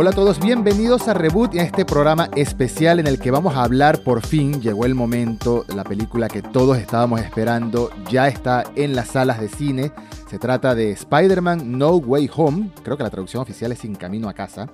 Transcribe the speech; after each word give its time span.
Hola 0.00 0.10
a 0.10 0.12
todos, 0.12 0.38
bienvenidos 0.38 1.08
a 1.08 1.14
Reboot 1.14 1.56
y 1.56 1.58
a 1.58 1.64
este 1.64 1.84
programa 1.84 2.30
especial 2.36 3.00
en 3.00 3.08
el 3.08 3.18
que 3.18 3.32
vamos 3.32 3.56
a 3.56 3.64
hablar 3.64 4.04
por 4.04 4.24
fin, 4.24 4.62
llegó 4.62 4.84
el 4.84 4.94
momento, 4.94 5.64
la 5.74 5.82
película 5.82 6.28
que 6.28 6.40
todos 6.40 6.78
estábamos 6.78 7.20
esperando, 7.20 7.90
ya 8.08 8.28
está 8.28 8.62
en 8.76 8.94
las 8.94 9.08
salas 9.08 9.40
de 9.40 9.48
cine. 9.48 9.90
Se 10.30 10.38
trata 10.38 10.76
de 10.76 10.92
Spider-Man 10.92 11.76
No 11.76 11.96
Way 11.96 12.30
Home, 12.36 12.70
creo 12.84 12.96
que 12.96 13.02
la 13.02 13.10
traducción 13.10 13.42
oficial 13.42 13.72
es 13.72 13.80
Sin 13.80 13.96
Camino 13.96 14.28
a 14.28 14.34
Casa. 14.34 14.70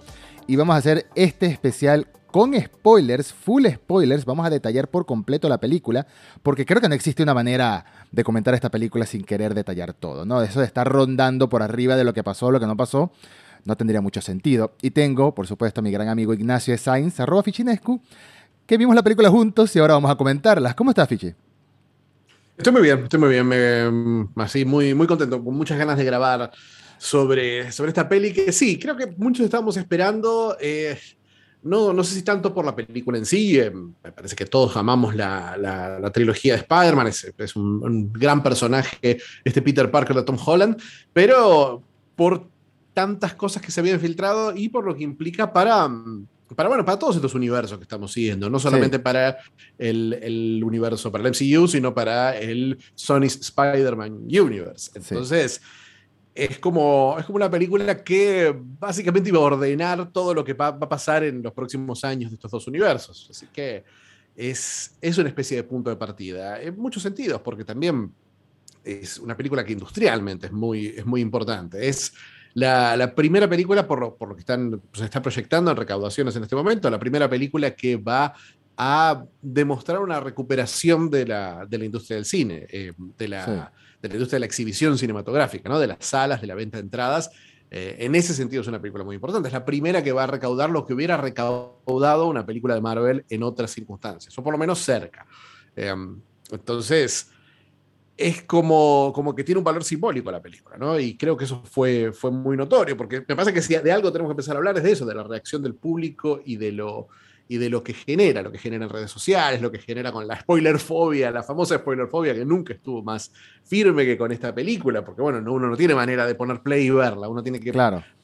Y 0.47 0.57
vamos 0.57 0.75
a 0.75 0.81
hacer 0.81 1.07
este 1.15 1.47
especial 1.47 2.07
con 2.31 2.53
spoilers, 2.53 3.33
full 3.33 3.65
spoilers, 3.67 4.27
vamos 4.27 4.45
a 4.45 4.51
detallar 4.51 4.89
por 4.89 5.07
completo 5.07 5.49
la 5.49 5.57
película, 5.57 6.07
porque 6.43 6.67
creo 6.67 6.83
que 6.83 6.89
no 6.91 6.95
existe 6.95 7.23
una 7.23 7.33
manera 7.33 7.87
de 8.13 8.25
comentar 8.25 8.53
esta 8.53 8.71
película 8.71 9.07
sin 9.07 9.25
querer 9.25 9.55
detallar 9.55 9.95
todo, 9.95 10.27
¿no? 10.27 10.43
Eso 10.43 10.61
de 10.61 10.67
estar 10.67 10.87
rondando 10.87 11.49
por 11.49 11.63
arriba 11.63 11.97
de 11.97 12.05
lo 12.05 12.13
que 12.13 12.23
pasó, 12.23 12.51
lo 12.51 12.61
que 12.61 12.67
no 12.67 12.77
pasó, 12.77 13.11
no 13.65 13.77
tendría 13.77 14.01
mucho 14.01 14.21
sentido. 14.21 14.75
Y 14.83 14.91
tengo, 14.91 15.35
por 15.35 15.47
supuesto, 15.47 15.81
a 15.81 15.83
mi 15.83 15.91
gran 15.91 16.09
amigo 16.09 16.35
Ignacio 16.35 16.77
Sainz, 16.77 17.21
arroba 17.21 17.43
Fichinescu, 17.43 18.01
que 18.67 18.77
vimos 18.77 18.95
la 18.95 19.03
película 19.03 19.31
juntos 19.31 19.75
y 19.77 19.79
ahora 19.79 19.95
vamos 19.95 20.11
a 20.11 20.17
comentarlas. 20.17 20.75
¿Cómo 20.75 20.91
estás, 20.91 21.09
Fichi? 21.09 21.35
Estoy 22.57 22.73
muy 22.73 22.83
bien, 22.83 23.03
estoy 23.03 23.19
muy 23.19 23.31
bien, 23.31 24.31
así 24.37 24.65
muy, 24.65 24.95
muy 24.95 25.07
contento, 25.07 25.43
con 25.43 25.55
muchas 25.55 25.77
ganas 25.77 25.99
de 25.99 26.05
grabar 26.05 26.53
sobre, 26.99 27.73
sobre 27.73 27.89
esta 27.89 28.09
peli 28.09 28.33
que 28.33 28.53
sí, 28.53 28.79
creo 28.79 28.97
que 28.97 29.07
muchos 29.17 29.45
estábamos 29.45 29.77
esperando. 29.77 30.57
Eh, 30.61 30.97
no, 31.65 31.93
no 31.93 32.05
sé 32.05 32.15
si 32.15 32.23
tanto 32.23 32.55
por 32.55 32.65
la 32.65 32.77
película 32.77 33.19
en 33.19 33.27
sí, 33.27 33.59
eh, 33.59 33.71
me 33.71 34.13
parece 34.13 34.37
que 34.37 34.47
todos 34.47 34.77
amamos 34.77 35.17
la, 35.17 35.57
la, 35.57 36.11
trilogía 36.13 36.55
de 36.55 36.61
Spider-Man, 36.61 37.07
es, 37.07 37.33
es 37.37 37.57
un, 37.57 37.83
un, 37.83 38.13
gran 38.13 38.43
personaje 38.43 39.19
este 39.43 39.63
Peter 39.63 39.91
Parker 39.91 40.15
de 40.15 40.23
Tom 40.23 40.37
Holland, 40.45 40.81
pero 41.13 41.83
por 42.15 42.49
tantas 42.95 43.35
cosas 43.35 43.61
que 43.61 43.71
se 43.71 43.81
habían 43.81 44.01
filtrado 44.01 44.57
y 44.57 44.69
por 44.69 44.85
lo 44.85 44.95
que 44.95 45.03
implica 45.03 45.53
para, 45.53 45.91
para, 46.55 46.69
bueno, 46.69 46.85
para 46.85 46.99
todos 46.99 47.17
estos 47.17 47.35
universos 47.35 47.77
que 47.77 47.83
estamos 47.83 48.13
siguiendo, 48.13 48.49
no 48.49 48.59
solamente 48.59 49.01
para 49.01 49.37
el, 49.77 50.15
el, 50.23 50.65
universo, 50.65 51.11
para 51.13 51.29
el 51.29 51.35
MCU, 51.35 51.67
sino 51.69 51.93
para 51.93 52.39
el 52.39 52.79
Sony's 52.95 53.37
Spider-Man 53.41 54.13
Universe. 54.23 54.93
Entonces, 54.95 55.61
es, 56.35 56.59
como, 56.59 57.17
es 57.19 57.27
como 57.27 57.37
una 57.37 57.51
película 57.51 58.03
que 58.03 58.55
básicamente 58.57 59.29
iba 59.29 59.39
a 59.39 59.43
ordenar 59.43 60.11
todo 60.13 60.33
lo 60.33 60.45
que 60.45 60.55
va, 60.55 60.71
va, 60.71 60.87
a 60.87 60.89
pasar 60.89 61.25
en 61.25 61.43
los 61.43 61.53
próximos 61.53 62.05
años 62.05 62.31
de 62.31 62.37
estos 62.37 62.51
dos 62.51 62.67
universos. 62.69 63.29
Así 63.31 63.47
que 63.53 63.85
es, 64.37 64.97
es 65.01 65.19
una 65.19 65.29
especie 65.29 65.57
de 65.57 65.65
punto 65.65 65.91
de 65.91 65.97
partida, 65.97 66.61
en 66.63 66.77
muchos 66.77 67.03
sentidos, 67.03 67.41
porque 67.41 67.65
también 67.65 68.13
es 68.85 69.19
una 69.19 69.37
película 69.37 69.65
que 69.65 69.73
industrialmente 69.73 70.47
es 70.47 70.53
muy, 70.53 70.89
es 70.89 71.07
muy 71.07 71.21
importante. 71.21 71.89
Es 71.89 72.13
la, 72.55 73.15
primera 73.15 73.49
película, 73.49 73.87
por 73.87 74.01
lo, 74.01 74.17
por 74.17 74.29
lo 74.29 74.35
que 74.35 74.41
están, 74.41 74.81
se 74.93 75.05
está 75.05 75.21
proyectando 75.21 75.71
en 75.71 75.77
recaudaciones 75.77 76.37
en 76.37 76.45
este 76.45 76.55
momento, 76.55 76.89
la 76.89 76.99
primera 76.99 77.29
película 77.29 77.73
que 77.73 77.97
va 77.97 78.35
a 78.77 79.25
demostrar 79.41 80.01
una 80.01 80.21
recuperación 80.21 81.11
de 81.11 81.27
la, 81.27 81.67
de 81.67 81.79
la 81.79 81.85
industria 81.85 82.17
del 82.17 82.25
cine, 82.25 82.67
eh, 82.71 82.93
de, 82.97 83.29
la, 83.29 83.73
de, 84.01 84.09
la, 84.09 84.15
industria 84.15 84.37
de 84.37 84.41
la 84.41 84.47
exhibición 84.47 84.99
cinematográfica, 84.99 85.69
¿no? 85.69 85.79
de 85.79 85.89
las 85.89 85.99
salas, 86.01 86.41
de 86.41 86.47
la 86.47 86.55
venta 86.55 86.79
de 86.79 86.85
entradas. 86.85 87.31
Eh, 87.71 87.97
en 88.01 88.15
ese 88.15 88.35
sentido 88.35 88.63
es 88.63 88.69
una 88.69 88.81
película 88.81 89.05
muy 89.05 89.17
importante. 89.17 89.49
Es 89.49 89.53
la 89.53 89.65
primera 89.65 90.03
que 90.03 90.13
va 90.13 90.25
a 90.25 90.27
recaudar 90.29 90.71
lo 90.71 90.87
que 90.87 90.95
hubiera 90.95 91.17
recaudado 91.17 92.27
una 92.27 92.47
película 92.47 92.75
de 92.75 92.81
Marvel 92.81 93.25
en 93.29 93.43
otras 93.43 93.73
circunstancias, 93.73 94.37
o 94.39 94.43
por 94.43 94.53
lo 94.53 94.59
menos 94.59 94.79
cerca. 94.79 95.27
Eh, 95.75 95.95
entonces, 96.51 97.31
es 98.17 98.43
como, 98.43 99.13
como 99.15 99.35
que 99.35 99.43
tiene 99.43 99.59
un 99.59 99.65
valor 99.65 99.83
simbólico 99.83 100.31
la 100.31 100.41
película, 100.41 100.77
¿no? 100.77 100.99
Y 100.99 101.17
creo 101.17 101.37
que 101.37 101.45
eso 101.45 101.63
fue, 101.65 102.13
fue 102.13 102.31
muy 102.31 102.57
notorio, 102.57 102.97
porque 102.97 103.25
me 103.27 103.35
pasa 103.35 103.53
que 103.53 103.61
si 103.61 103.75
de 103.75 103.93
algo 103.93 104.13
tenemos 104.13 104.31
que 104.31 104.35
empezar 104.35 104.55
a 104.55 104.59
hablar 104.59 104.77
es 104.77 104.85
de 104.85 104.93
eso, 104.93 105.05
de 105.05 105.15
la 105.15 105.25
reacción 105.25 105.63
del 105.63 105.75
público 105.75 106.41
y 106.45 106.57
de 106.57 106.73
lo, 106.73 107.09
y 107.49 107.59
de 107.59 107.69
lo 107.69 107.83
que 107.83 107.93
genera, 107.93 108.43
lo 108.43 108.53
que 108.53 108.59
genera 108.59 108.85
en 108.85 108.91
redes 108.91 109.11
sociales, 109.11 109.61
lo 109.61 109.71
que 109.71 109.79
genera 109.79 110.13
con 110.13 110.27
la 110.27 110.41
spoilerfobia, 110.41 111.31
la 111.31 111.43
famosa 111.43 111.77
spoilerfobia 111.77 112.35
que 112.35 112.45
nunca 112.45 112.73
estuvo 112.73 113.03
más 113.03 113.33
firme 113.65 114.05
que 114.05 114.17
con 114.17 114.33
esta 114.33 114.55
película, 114.55 115.05
porque 115.05 115.21
bueno, 115.21 115.39
uno 115.53 115.69
no 115.69 115.77
tiene 115.77 115.95
manera 115.95 116.27
de 116.27 116.35
poner 116.35 116.61
play 116.61 116.87
y 116.87 116.91
verla, 116.91 117.29
uno 117.29 117.43
tiene 117.43 117.61
que 117.61 117.73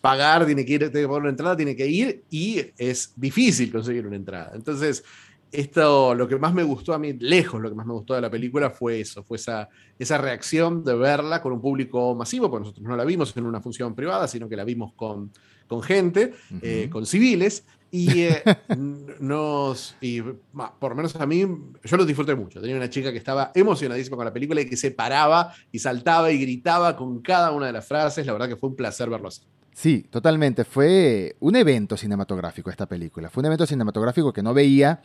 pagar, 0.01 0.47
tiene 0.47 0.65
que 0.65 0.73
ir, 0.73 0.79
tiene 0.79 0.93
que 0.93 1.09
poner 1.09 1.23
una 1.23 1.31
entrada, 1.31 1.57
tiene 1.57 1.75
que 1.77 1.87
ir 1.87 2.23
y 2.31 2.65
es 2.79 3.13
difícil 3.17 3.71
conseguir 3.73 4.07
una 4.07 4.17
entrada. 4.17 4.53
Entonces, 4.55 5.05
esto, 5.53 6.15
lo 6.15 6.29
que 6.29 6.37
más 6.37 6.55
me 6.55 6.63
gustó 6.63 6.95
a 6.95 6.99
mí, 6.99 7.13
lejos 7.15 7.61
lo 7.61 7.69
que 7.69 7.75
más 7.75 7.87
me 7.87 7.93
gustó 7.93 8.15
de 8.15 8.21
la 8.21 8.31
película 8.31 8.71
fue 8.71 9.01
eso, 9.01 9.23
fue 9.25 9.37
esa, 9.37 9.69
esa 9.99 10.19
reacción 10.19 10.85
de 10.85 10.95
verla 10.95 11.43
con 11.43 11.53
un 11.53 11.61
público 11.61 12.15
masivo, 12.15 12.51
porque 12.51 12.65
nosotros 12.65 12.87
no 12.87 12.97
la 12.97 13.05
vimos 13.05 13.37
en 13.37 13.47
una 13.47 13.61
función 13.61 13.95
privada, 13.95 14.29
sino 14.29 14.49
que 14.49 14.57
la 14.57 14.65
vimos 14.65 14.93
con, 14.95 15.33
con 15.67 15.83
gente, 15.83 16.35
eh, 16.63 16.89
con 16.91 17.05
civiles, 17.05 17.65
y 17.91 18.23
eh, 18.23 18.43
nos, 19.21 19.97
y 20.01 20.23
por 20.23 20.91
lo 20.91 20.95
menos 20.95 21.17
a 21.17 21.27
mí, 21.27 21.41
yo 21.83 21.97
lo 21.97 22.05
disfruté 22.05 22.35
mucho. 22.35 22.61
Tenía 22.61 22.77
una 22.77 22.89
chica 22.89 23.11
que 23.11 23.19
estaba 23.19 23.51
emocionadísima 23.55 24.17
con 24.17 24.27
la 24.27 24.33
película 24.33 24.61
y 24.61 24.67
que 24.67 24.77
se 24.77 24.93
paraba 24.93 25.53
y 25.73 25.79
saltaba 25.81 26.31
y 26.31 26.39
gritaba 26.39 26.97
con 26.97 27.21
cada 27.21 27.51
una 27.51 27.67
de 27.67 27.73
las 27.73 27.87
frases, 27.87 28.25
la 28.25 28.33
verdad 28.33 28.49
que 28.49 28.57
fue 28.57 28.69
un 28.69 28.77
placer 28.77 29.11
verlo 29.11 29.29
así. 29.29 29.43
Sí, 29.73 30.07
totalmente. 30.11 30.65
Fue 30.65 31.37
un 31.41 31.57
evento 31.57 31.97
cinematográfico 31.97 32.71
esta 32.71 32.87
película. 32.87 33.31
Fue 33.31 33.41
un 33.41 33.47
evento 33.47 33.67
cinematográfico 33.67 34.33
que 34.33 34.43
no 34.43 34.53
veía 34.53 35.01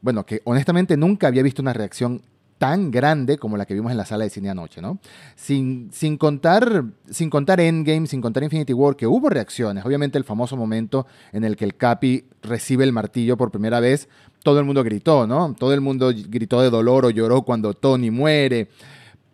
bueno, 0.00 0.24
que 0.24 0.40
honestamente 0.44 0.96
nunca 0.96 1.26
había 1.26 1.42
visto 1.42 1.62
una 1.62 1.72
reacción 1.72 2.22
tan 2.58 2.90
grande 2.90 3.38
como 3.38 3.56
la 3.56 3.64
que 3.66 3.74
vimos 3.74 3.92
en 3.92 3.96
la 3.96 4.04
sala 4.04 4.24
de 4.24 4.30
cine 4.30 4.50
anoche, 4.50 4.82
¿no? 4.82 4.98
Sin, 5.36 5.90
sin, 5.92 6.18
contar, 6.18 6.84
sin 7.08 7.30
contar 7.30 7.60
Endgame, 7.60 8.06
sin 8.06 8.20
contar 8.20 8.42
Infinity 8.42 8.72
War, 8.72 8.96
que 8.96 9.06
hubo 9.06 9.28
reacciones. 9.30 9.84
Obviamente 9.84 10.18
el 10.18 10.24
famoso 10.24 10.56
momento 10.56 11.06
en 11.32 11.44
el 11.44 11.56
que 11.56 11.64
el 11.64 11.76
Capi 11.76 12.24
recibe 12.42 12.84
el 12.84 12.92
martillo 12.92 13.36
por 13.36 13.50
primera 13.50 13.78
vez, 13.80 14.08
todo 14.42 14.58
el 14.58 14.64
mundo 14.64 14.82
gritó, 14.82 15.26
¿no? 15.26 15.54
Todo 15.58 15.72
el 15.72 15.80
mundo 15.80 16.12
gritó 16.28 16.60
de 16.60 16.70
dolor 16.70 17.04
o 17.06 17.10
lloró 17.10 17.42
cuando 17.42 17.74
Tony 17.74 18.10
muere. 18.10 18.68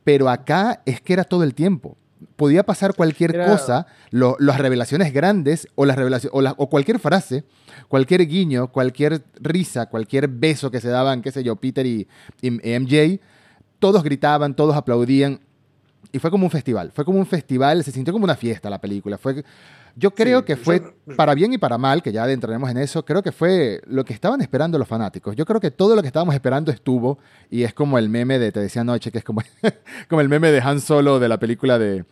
Pero 0.04 0.28
acá 0.28 0.82
es 0.84 1.00
que 1.00 1.14
era 1.14 1.24
todo 1.24 1.44
el 1.44 1.54
tiempo. 1.54 1.96
Podía 2.36 2.64
pasar 2.64 2.94
cualquier 2.94 3.44
cosa, 3.46 3.86
las 4.10 4.58
revelaciones 4.58 5.12
grandes 5.12 5.68
o, 5.74 5.84
las 5.84 5.96
revelaciones, 5.96 6.54
o 6.56 6.68
cualquier 6.68 6.98
frase 6.98 7.44
cualquier 7.88 8.26
guiño, 8.26 8.68
cualquier 8.68 9.22
risa, 9.40 9.86
cualquier 9.86 10.28
beso 10.28 10.70
que 10.70 10.80
se 10.80 10.88
daban, 10.88 11.22
qué 11.22 11.30
sé 11.30 11.42
yo, 11.42 11.56
Peter 11.56 11.86
y, 11.86 12.06
MJ, 12.42 13.20
todos 13.78 14.02
gritaban, 14.02 14.54
todos 14.54 14.76
aplaudían. 14.76 15.40
Y 16.12 16.18
fue 16.18 16.30
como 16.30 16.44
un 16.44 16.50
festival, 16.50 16.92
fue 16.92 17.04
como 17.04 17.18
un 17.18 17.26
festival, 17.26 17.82
se 17.82 17.90
sintió 17.90 18.12
como 18.12 18.24
una 18.24 18.36
fiesta 18.36 18.70
la 18.70 18.80
película. 18.80 19.18
Fue, 19.18 19.44
yo 19.96 20.12
creo 20.12 20.44
que 20.44 20.56
fue, 20.56 20.82
para 21.16 21.34
bien 21.34 21.52
y 21.52 21.58
para 21.58 21.78
mal, 21.78 22.02
que 22.02 22.12
ya 22.12 22.24
adentraremos 22.24 22.70
en 22.70 22.78
eso, 22.78 23.04
creo 23.04 23.22
que 23.22 23.32
fue 23.32 23.80
lo 23.86 24.04
que 24.04 24.12
estaban 24.12 24.40
esperando 24.40 24.78
los 24.78 24.88
fanáticos. 24.88 25.36
Yo 25.36 25.44
creo 25.44 25.60
que 25.60 25.70
todo 25.70 25.94
lo 25.94 26.02
que 26.02 26.08
estábamos 26.08 26.34
esperando 26.34 26.72
estuvo, 26.72 27.18
y 27.50 27.62
es 27.62 27.74
como 27.74 27.98
el 27.98 28.08
meme 28.08 28.38
de, 28.38 28.50
te 28.52 28.60
decía 28.60 28.82
anoche, 28.82 29.12
que 29.12 29.18
es 29.18 29.24
como, 29.24 29.42
como 30.08 30.20
el 30.20 30.28
meme 30.28 30.50
de 30.50 30.60
Han 30.60 30.80
Solo 30.80 31.18
de 31.18 31.28
la 31.28 31.38
película 31.38 31.78
de, 31.78 32.04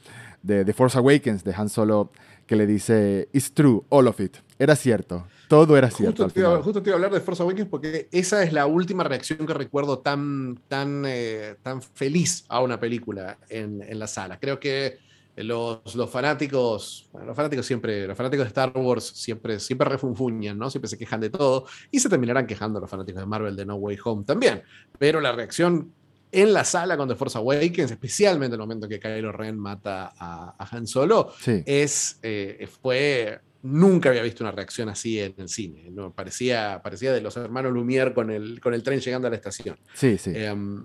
de, 0.43 0.65
de 0.65 0.73
Force 0.73 0.97
Awakens, 0.97 1.45
de 1.45 1.55
Han 1.55 1.69
Solo, 1.69 2.11
que 2.47 2.57
le 2.57 2.67
dice, 2.67 3.29
It's 3.33 3.53
true, 3.53 3.83
all 3.89 4.07
of 4.07 4.21
it. 4.21 4.37
Era 4.59 4.77
cierto. 4.77 5.27
Todo 5.49 5.77
era 5.77 5.91
cierto. 5.91 6.25
Justo, 6.25 6.35
te 6.35 6.41
iba, 6.41 6.63
justo 6.63 6.83
te 6.83 6.91
iba 6.91 6.95
a 6.95 6.97
hablar 6.97 7.13
de 7.13 7.21
Force 7.21 7.43
Awakens 7.43 7.69
porque 7.69 8.09
esa 8.13 8.43
es 8.43 8.53
la 8.53 8.67
última 8.67 9.05
reacción 9.05 9.47
que 9.47 9.53
recuerdo 9.53 9.99
tan, 9.99 10.59
tan, 10.69 11.05
eh, 11.07 11.57
tan 11.63 11.83
feliz 11.83 12.45
a 12.49 12.61
una 12.61 12.81
película 12.81 13.39
en, 13.49 13.83
en 13.83 13.99
la 13.99 14.07
sala. 14.07 14.39
Creo 14.39 14.59
que 14.59 14.99
los, 15.37 15.95
los 15.95 16.11
fanáticos, 16.11 17.09
bueno, 17.13 17.29
los 17.29 17.37
fanáticos 17.37 17.65
siempre, 17.65 18.07
los 18.07 18.17
fanáticos 18.17 18.45
de 18.45 18.49
Star 18.49 18.73
Wars 18.77 19.05
siempre, 19.05 19.59
siempre 19.61 19.89
refunfuñan, 19.89 20.59
¿no? 20.59 20.71
Siempre 20.71 20.89
se 20.89 20.99
quejan 20.99 21.21
de 21.21 21.31
todo 21.31 21.67
y 21.91 22.01
se 22.01 22.09
terminarán 22.09 22.47
quejando 22.47 22.81
los 22.81 22.91
fanáticos 22.91 23.21
de 23.21 23.27
Marvel 23.27 23.57
de 23.57 23.65
No 23.65 23.77
Way 23.77 23.99
Home 24.05 24.25
también. 24.25 24.63
Pero 24.99 25.21
la 25.21 25.33
reacción 25.33 25.93
en 26.31 26.53
la 26.53 26.65
sala 26.65 26.97
con 26.97 27.09
The 27.09 27.15
Force 27.15 27.39
Awakens, 27.39 27.91
especialmente 27.91 28.55
el 28.55 28.61
momento 28.61 28.89
que 28.89 28.99
Kylo 28.99 29.33
Ren 29.33 29.59
mata 29.59 30.13
a, 30.19 30.55
a 30.59 30.77
Han 30.77 30.87
Solo, 30.87 31.33
es, 31.47 32.19
eh, 32.23 32.69
fue 32.81 33.41
nunca 33.63 34.09
había 34.09 34.23
visto 34.23 34.43
una 34.43 34.51
reacción 34.51 34.89
así 34.89 35.21
en 35.21 35.35
el 35.39 35.49
cine. 35.49 35.89
¿no? 35.91 36.13
Parecía, 36.13 36.81
parecía 36.83 37.13
de 37.13 37.21
los 37.21 37.37
hermanos 37.37 37.73
Lumière 37.73 38.13
con 38.13 38.31
el, 38.31 38.61
con 38.61 38.75
el 38.75 38.83
tren 38.83 39.01
llegando 39.01 39.29
a 39.29 39.31
la 39.31 39.37
estación. 39.37 39.79
Sí, 39.95 40.19
sí. 40.19 40.33
Em, 40.35 40.85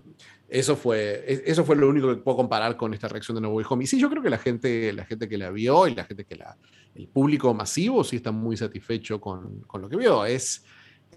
eso, 0.50 0.78
fue, 0.78 1.44
eso 1.46 1.66
fue 1.66 1.76
lo 1.76 1.90
único 1.90 2.08
que 2.08 2.22
puedo 2.22 2.38
comparar 2.38 2.78
con 2.78 2.94
esta 2.94 3.10
reacción 3.10 3.36
de 3.36 3.42
No 3.42 3.50
Way 3.50 3.66
Home. 3.70 3.84
Y 3.84 3.88
sí, 3.88 4.00
yo 4.00 4.10
creo 4.10 4.24
que 4.24 4.30
la 4.30 4.38
gente, 4.38 4.94
la 4.94 5.06
gente 5.06 5.28
que 5.28 5.38
la 5.38 5.50
vio 5.50 5.88
y 5.88 5.96
la 5.96 6.06
gente 6.06 6.26
que 6.26 6.36
la. 6.36 6.58
El 6.96 7.08
público 7.10 7.54
masivo 7.54 8.04
sí 8.04 8.16
está 8.16 8.32
muy 8.32 8.56
satisfecho 8.56 9.20
con, 9.20 9.62
con 9.62 9.82
lo 9.82 9.90
que 9.90 9.98
vio. 9.98 10.26
Es, 10.26 10.64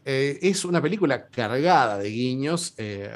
eh, 0.05 0.39
es 0.43 0.65
una 0.65 0.83
película 0.83 1.29
cargada 1.29 1.99
de 1.99 2.11
guiños. 2.11 2.75
Eh, 2.77 3.11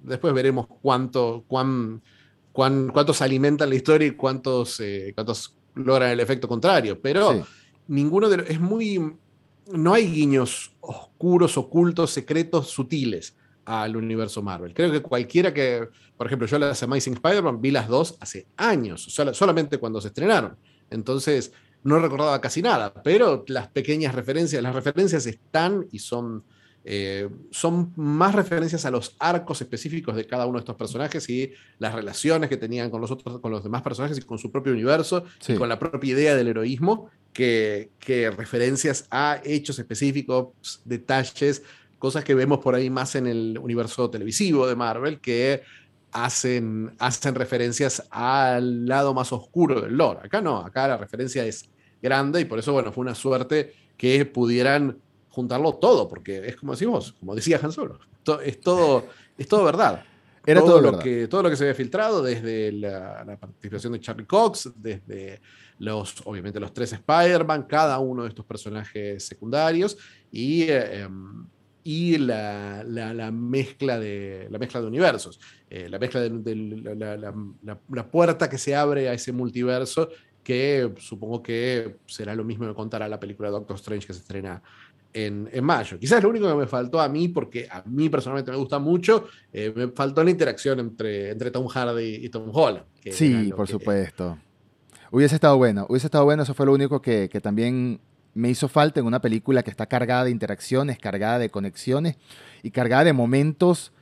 después 0.00 0.32
veremos 0.32 0.66
cuánto, 0.80 1.44
cuán, 1.46 2.02
cuán, 2.50 2.88
cuántos 2.88 3.20
alimentan 3.20 3.68
la 3.68 3.76
historia 3.76 4.08
y 4.08 4.12
cuántos, 4.12 4.80
eh, 4.80 5.12
cuántos 5.14 5.54
logran 5.74 6.10
el 6.10 6.20
efecto 6.20 6.48
contrario. 6.48 6.98
Pero 7.00 7.46
ninguno 7.88 8.30
de 8.30 8.38
los, 8.38 8.48
es 8.48 8.58
muy, 8.58 9.16
no 9.70 9.92
hay 9.92 10.10
guiños 10.10 10.74
oscuros, 10.80 11.58
ocultos, 11.58 12.10
secretos, 12.10 12.68
sutiles 12.68 13.36
al 13.64 13.96
universo 13.96 14.42
Marvel. 14.42 14.74
Creo 14.74 14.90
que 14.90 15.00
cualquiera 15.00 15.52
que, 15.52 15.88
por 16.16 16.26
ejemplo, 16.26 16.46
yo 16.46 16.58
las 16.58 16.82
Amazing 16.82 17.14
Spider-Man 17.14 17.60
vi 17.60 17.70
las 17.70 17.88
dos 17.88 18.16
hace 18.20 18.46
años, 18.56 19.02
solamente 19.02 19.78
cuando 19.78 20.00
se 20.00 20.08
estrenaron. 20.08 20.56
Entonces, 20.90 21.52
no 21.84 21.98
recordaba 21.98 22.40
casi 22.40 22.62
nada, 22.62 22.92
pero 23.02 23.44
las 23.48 23.68
pequeñas 23.68 24.14
referencias, 24.14 24.62
las 24.62 24.74
referencias 24.74 25.26
están 25.26 25.86
y 25.90 25.98
son, 25.98 26.44
eh, 26.84 27.28
son 27.50 27.92
más 27.96 28.34
referencias 28.34 28.84
a 28.84 28.90
los 28.90 29.16
arcos 29.18 29.60
específicos 29.60 30.14
de 30.14 30.26
cada 30.26 30.46
uno 30.46 30.58
de 30.58 30.60
estos 30.60 30.76
personajes 30.76 31.28
y 31.28 31.52
las 31.78 31.94
relaciones 31.94 32.48
que 32.48 32.56
tenían 32.56 32.90
con 32.90 33.00
los, 33.00 33.10
otros, 33.10 33.40
con 33.40 33.50
los 33.50 33.64
demás 33.64 33.82
personajes 33.82 34.18
y 34.18 34.22
con 34.22 34.38
su 34.38 34.50
propio 34.50 34.72
universo 34.72 35.24
y 35.48 35.54
con 35.54 35.68
la 35.68 35.78
propia 35.78 36.12
idea 36.12 36.36
del 36.36 36.48
heroísmo 36.48 37.10
que, 37.32 37.90
que 37.98 38.30
referencias 38.30 39.06
a 39.10 39.40
hechos 39.42 39.78
específicos, 39.78 40.82
detalles, 40.84 41.62
cosas 42.02 42.24
que 42.24 42.34
vemos 42.34 42.58
por 42.58 42.74
ahí 42.74 42.90
más 42.90 43.14
en 43.14 43.28
el 43.28 43.56
universo 43.62 44.10
televisivo 44.10 44.66
de 44.66 44.74
Marvel 44.74 45.20
que 45.20 45.62
hacen, 46.10 46.92
hacen 46.98 47.32
referencias 47.36 48.08
al 48.10 48.86
lado 48.86 49.14
más 49.14 49.32
oscuro 49.32 49.80
del 49.80 49.96
lore. 49.96 50.18
Acá 50.24 50.40
no, 50.40 50.56
acá 50.56 50.88
la 50.88 50.96
referencia 50.96 51.46
es 51.46 51.70
grande 52.02 52.40
y 52.40 52.44
por 52.44 52.58
eso, 52.58 52.72
bueno, 52.72 52.90
fue 52.90 53.02
una 53.02 53.14
suerte 53.14 53.72
que 53.96 54.26
pudieran 54.26 54.98
juntarlo 55.28 55.74
todo, 55.74 56.08
porque 56.08 56.44
es 56.44 56.56
como 56.56 56.72
decimos, 56.72 57.14
como 57.20 57.36
decía 57.36 57.60
Han 57.62 57.70
Solo, 57.70 58.00
es 58.44 58.60
todo, 58.60 59.06
es 59.38 59.46
todo 59.46 59.62
verdad. 59.62 60.02
Era 60.44 60.60
todo, 60.60 60.80
lo 60.80 60.98
que 60.98 61.28
todo 61.28 61.44
lo 61.44 61.50
que 61.50 61.56
se 61.56 61.62
había 61.62 61.76
filtrado 61.76 62.20
desde 62.20 62.72
la, 62.72 63.38
participación 63.38 63.92
de 63.92 64.00
Charlie 64.00 64.26
Cox, 64.26 64.72
desde 64.74 65.40
los 65.78 66.16
obviamente 66.24 66.58
los 66.58 66.74
tres 66.74 66.94
Spider-Man, 66.94 67.62
cada 67.68 68.00
uno 68.00 68.24
de 68.24 68.30
estos 68.30 68.44
personajes 68.44 69.24
secundarios 69.24 69.96
y 70.32 70.62
eh, 70.62 71.02
em, 71.02 71.46
y 71.84 72.18
la, 72.18 72.84
la, 72.84 73.30
mezcla, 73.30 73.98
de, 73.98 74.46
la 74.50 74.58
mezcla 74.58 74.80
de 74.80 74.86
universos, 74.86 75.40
eh, 75.68 75.88
la 75.88 75.98
mezcla 75.98 76.20
de, 76.20 77.32
la, 77.90 78.06
puerta 78.10 78.48
que 78.48 78.58
se 78.58 78.74
abre 78.74 79.08
a 79.08 79.14
ese 79.14 79.32
multiverso, 79.32 80.08
que 80.44 80.92
supongo 80.98 81.42
que 81.42 81.96
será 82.06 82.34
lo 82.34 82.44
mismo 82.44 82.66
que 82.66 82.74
contará 82.74 83.08
la 83.08 83.18
película 83.18 83.50
Doctor 83.50 83.76
Strange 83.76 84.06
que 84.06 84.12
se 84.12 84.20
estrena 84.20 84.62
en, 85.12 85.48
en, 85.52 85.64
mayo. 85.64 85.98
Quizás 85.98 86.22
lo 86.22 86.30
único 86.30 86.48
que 86.48 86.54
me 86.54 86.66
faltó 86.66 87.00
a 87.00 87.08
mí, 87.08 87.28
porque 87.28 87.68
a 87.70 87.82
mí 87.86 88.08
personalmente 88.08 88.50
me 88.50 88.56
gusta 88.56 88.78
mucho, 88.78 89.26
eh, 89.52 89.72
me 89.74 89.88
faltó 89.88 90.22
la 90.22 90.30
interacción 90.30 90.78
entre, 90.80 91.30
entre 91.30 91.50
Tom 91.50 91.66
Hardy 91.66 92.24
y 92.24 92.28
Tom 92.28 92.50
Holland. 92.52 92.84
sí, 93.10 93.52
por 93.56 93.68
supuesto. 93.68 94.38
Hubiese 95.10 95.34
estado 95.34 95.58
bueno, 95.58 95.84
hubiese 95.90 96.06
estado 96.06 96.24
bueno, 96.24 96.42
eso 96.42 96.54
fue 96.54 96.64
lo 96.64 96.72
único 96.72 97.02
que, 97.02 97.28
que 97.28 97.40
también 97.40 98.00
me 98.34 98.50
hizo 98.50 98.68
falta 98.68 99.00
en 99.00 99.06
una 99.06 99.20
película 99.20 99.62
que 99.62 99.70
está 99.70 99.86
cargada 99.86 100.24
de 100.24 100.30
interacciones, 100.30 100.98
cargada 100.98 101.38
de 101.38 101.50
conexiones 101.50 102.16
y 102.62 102.70
cargada 102.70 103.04
de 103.04 103.12
momentos 103.12 103.92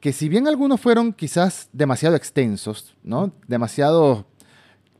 que 0.00 0.12
si 0.12 0.28
bien 0.28 0.46
algunos 0.46 0.80
fueron 0.80 1.12
quizás 1.12 1.68
demasiado 1.72 2.16
extensos, 2.16 2.94
¿no? 3.02 3.32
Demasiado 3.48 4.26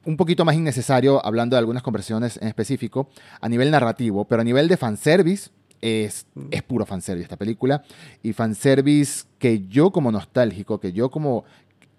un 0.04 0.16
poquito 0.16 0.44
más 0.44 0.54
innecesario 0.54 1.24
hablando 1.24 1.56
de 1.56 1.58
algunas 1.58 1.82
conversiones 1.82 2.38
en 2.40 2.48
específico 2.48 3.08
a 3.40 3.48
nivel 3.48 3.70
narrativo, 3.70 4.24
pero 4.24 4.40
a 4.40 4.44
nivel 4.44 4.68
de 4.68 4.76
fanservice 4.76 5.50
es, 5.80 6.26
es 6.50 6.62
puro 6.62 6.86
fanservice 6.86 7.24
esta 7.24 7.36
película 7.36 7.82
y 8.22 8.32
fanservice 8.32 9.26
que 9.38 9.66
yo 9.66 9.90
como 9.90 10.10
nostálgico, 10.10 10.80
que 10.80 10.92
yo 10.92 11.10
como 11.10 11.44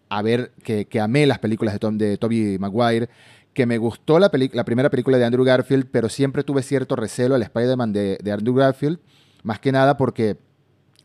a 0.10 0.22
ver, 0.22 0.54
que, 0.64 0.86
que 0.86 1.00
amé 1.00 1.26
las 1.26 1.40
películas 1.40 1.74
de, 1.74 1.80
Tom, 1.80 1.98
de 1.98 2.18
Tobey 2.18 2.58
Maguire, 2.60 3.10
que 3.58 3.66
me 3.66 3.80
gustó 3.80 4.20
la, 4.20 4.30
la, 4.54 4.66
primera 4.66 4.92
película 4.92 5.18
de 5.18 5.26
Andrew 5.26 5.44
Garfield, 5.44 5.88
pero 5.90 6.10
siempre 6.10 6.44
tuve 6.44 6.62
cierto 6.62 6.96
recelo 6.96 7.34
al 7.34 7.42
Spider-Man 7.42 7.92
de, 7.92 8.20
de, 8.22 8.32
Andrew 8.32 8.54
Garfield, 8.54 9.00
más 9.42 9.60
que 9.60 9.72
nada 9.72 9.98
porque 9.98 10.38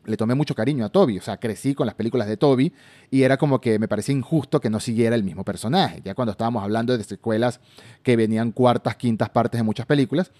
le 0.04 0.18
tomé 0.18 0.34
mucho 0.34 0.54
cariño 0.54 0.84
a 0.84 0.90
Toby, 0.90 1.16
o 1.16 1.22
sea, 1.22 1.38
crecí 1.38 1.74
con 1.74 1.86
las 1.86 1.94
películas 1.94 2.28
de 2.28 2.36
Toby 2.36 2.74
y 3.10 3.22
era 3.22 3.38
como 3.38 3.58
que 3.58 3.78
me 3.78 3.88
parecía 3.88 4.14
injusto 4.14 4.60
que 4.60 4.68
no 4.68 4.80
siguiera 4.80 5.16
el 5.16 5.24
mismo 5.24 5.46
personaje, 5.46 6.02
ya 6.04 6.14
cuando 6.14 6.32
estábamos 6.32 6.62
hablando 6.62 6.94
de 6.94 7.02
secuelas 7.04 7.58
que 8.02 8.16
venían 8.16 8.52
cuartas, 8.52 8.96
quintas 8.96 9.30
partes 9.30 9.58
de 9.58 9.62
muchas 9.62 9.86
películas, 9.86 10.30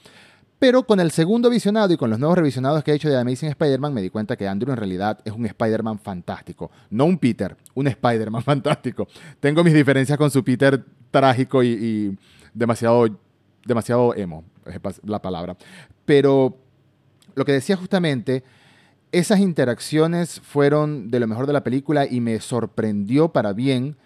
pero 0.59 0.83
con 0.83 1.01
el 1.01 1.13
segundo 1.13 1.49
visionado 1.49 1.95
y 1.95 1.97
con 1.97 2.11
los 2.11 2.19
nuevos 2.19 2.37
revisionados 2.37 2.85
que 2.85 2.93
he 2.93 2.95
hecho 2.95 3.09
de 3.09 3.19
Amazing 3.19 3.49
Spider-Man, 3.49 3.95
me 3.95 4.03
di 4.03 4.11
cuenta 4.11 4.37
que 4.37 4.47
Andrew 4.47 4.71
en 4.71 4.77
realidad 4.77 5.19
es 5.25 5.33
un 5.33 5.47
Spider-Man 5.47 5.99
fantástico. 5.99 6.71
No 6.91 7.07
un 7.07 7.17
Peter, 7.17 7.57
un 7.75 7.89
Spider-Man 7.89 8.43
fantástico. 8.45 9.09
Tengo 9.41 9.65
mis 9.65 9.73
diferencias 9.73 10.17
con 10.17 10.31
su 10.31 10.45
Peter 10.45 10.85
trágico 11.13 11.63
y, 11.63 12.19
demasiado, 12.53 13.07
demasiado 13.65 14.17
emo, 14.17 14.43
es 14.67 15.01
la 15.05 15.23
palabra. 15.23 15.57
Pero 16.05 16.59
lo 17.37 17.45
que 17.45 17.53
decía 17.53 17.77
justamente, 17.77 18.43
esas 19.13 19.39
interacciones 19.39 20.41
fueron 20.41 21.11
de 21.11 21.21
lo 21.21 21.29
mejor 21.29 21.47
de 21.47 21.53
la 21.53 21.63
película 21.63 22.07
y 22.07 22.21
me 22.21 22.41
sorprendió 22.41 23.29
para 23.29 23.53
bien 23.53 23.97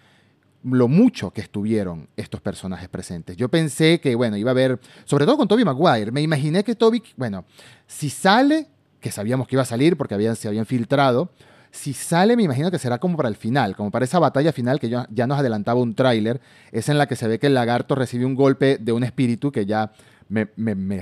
lo 0.65 0.89
mucho 0.89 1.31
que 1.31 1.41
estuvieron 1.41 2.09
estos 2.17 2.41
personajes 2.41 2.89
presentes. 2.89 3.37
Yo 3.37 3.49
pensé 3.49 4.01
que, 4.01 4.17
bueno, 4.17 4.37
iba 4.37 4.51
a 4.51 4.53
haber, 4.53 4.81
sobre 5.05 5.25
todo 5.25 5.37
con 5.37 5.47
Toby 5.47 5.65
Maguire, 5.65 6.11
me 6.11 6.23
imaginé 6.23 6.65
que 6.65 6.75
Toby, 6.75 7.03
bueno, 7.17 7.45
si 7.87 8.11
sale, 8.11 8.67
que 9.01 9.13
sabíamos 9.13 9.47
que 9.47 9.55
iba 9.55 9.63
a 9.63 9.67
salir 9.67 9.97
porque 9.97 10.15
habían, 10.15 10.35
se 10.35 10.49
habían 10.49 10.67
filtrado, 10.67 11.31
si 11.77 11.93
sale 11.93 12.37
me 12.37 12.43
imagino 12.43 12.71
que 12.71 12.79
será 12.79 12.99
como 12.99 13.17
para 13.17 13.29
el 13.29 13.37
final, 13.37 13.77
como 13.77 13.91
para 13.91 14.05
esa 14.05 14.19
batalla 14.19 14.53
final 14.53 14.81
que 14.81 14.89
ya, 14.89 15.07
nos 15.27 15.39
adelantaba 15.39 15.81
un 15.81 15.95
tráiler, 15.95 16.41
es 16.73 16.89
en 16.89 16.97
la 16.99 17.07
que 17.07 17.17
se 17.17 17.29
ve 17.29 17.39
que 17.39 17.49
el 17.49 17.55
lagarto 17.55 17.95
recibe 17.95 18.25
un 18.25 18.35
golpe 18.35 18.79
de 18.79 18.93
un 18.93 19.05
espíritu 19.05 19.53
que 19.53 19.67
ya 19.67 19.93
me, 20.29 20.47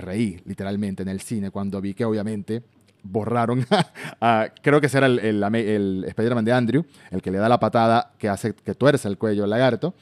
reí 0.01 0.43
literalmente 0.45 1.03
en 1.03 1.09
el 1.09 1.21
cine 1.21 1.51
cuando 1.51 1.81
vi 1.81 1.95
que 1.95 2.05
obviamente 2.05 2.63
borraron 3.03 3.65
creo 4.63 4.81
que 4.81 4.89
será 4.89 5.07
el, 5.07 5.19
el, 5.21 5.43
el 5.43 6.05
Spider-Man 6.09 6.45
de 6.45 6.53
Andrew, 6.53 6.85
el 7.11 7.23
que 7.23 7.31
le 7.31 7.39
da 7.39 7.49
la 7.49 7.61
patada 7.61 8.13
que 8.19 8.29
hace 8.29 8.55
que 8.55 8.75
tuerce 8.75 9.07
el 9.09 9.17
cuello 9.17 9.45
al 9.45 9.51
lagarto. 9.51 9.95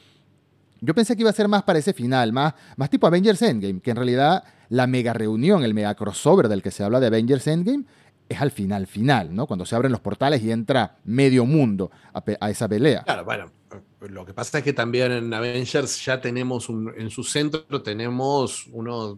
Yo 0.81 0.93
pensé 0.93 1.15
que 1.15 1.21
iba 1.21 1.29
a 1.29 1.33
ser 1.33 1.47
más 1.47 1.63
para 1.63 1.79
ese 1.79 1.93
final, 1.93 2.33
más, 2.33 2.55
más 2.75 2.89
tipo 2.89 3.07
Avengers 3.07 3.41
Endgame, 3.41 3.79
que 3.79 3.91
en 3.91 3.95
realidad 3.95 4.43
la 4.67 4.87
mega 4.87 5.13
reunión, 5.13 5.63
el 5.63 5.73
mega 5.73 5.95
crossover 5.95 6.49
del 6.49 6.61
que 6.61 6.71
se 6.71 6.83
habla 6.83 6.99
de 6.99 7.07
Avengers 7.07 7.47
Endgame, 7.47 7.85
es 8.29 8.41
al 8.41 8.51
final, 8.51 8.87
final, 8.87 9.35
¿no? 9.35 9.47
Cuando 9.47 9.65
se 9.65 9.75
abren 9.75 9.91
los 9.91 10.01
portales 10.01 10.41
y 10.43 10.51
entra 10.51 10.97
medio 11.03 11.45
mundo 11.45 11.91
a, 12.13 12.23
a 12.39 12.49
esa 12.49 12.67
pelea. 12.67 13.03
Claro, 13.03 13.25
bueno, 13.25 13.51
lo 14.09 14.25
que 14.25 14.33
pasa 14.33 14.57
es 14.57 14.63
que 14.63 14.73
también 14.73 15.11
en 15.11 15.33
Avengers 15.33 16.03
ya 16.03 16.19
tenemos 16.19 16.69
un, 16.69 16.93
en 16.97 17.09
su 17.09 17.23
centro 17.23 17.81
tenemos 17.81 18.67
unos 18.71 19.17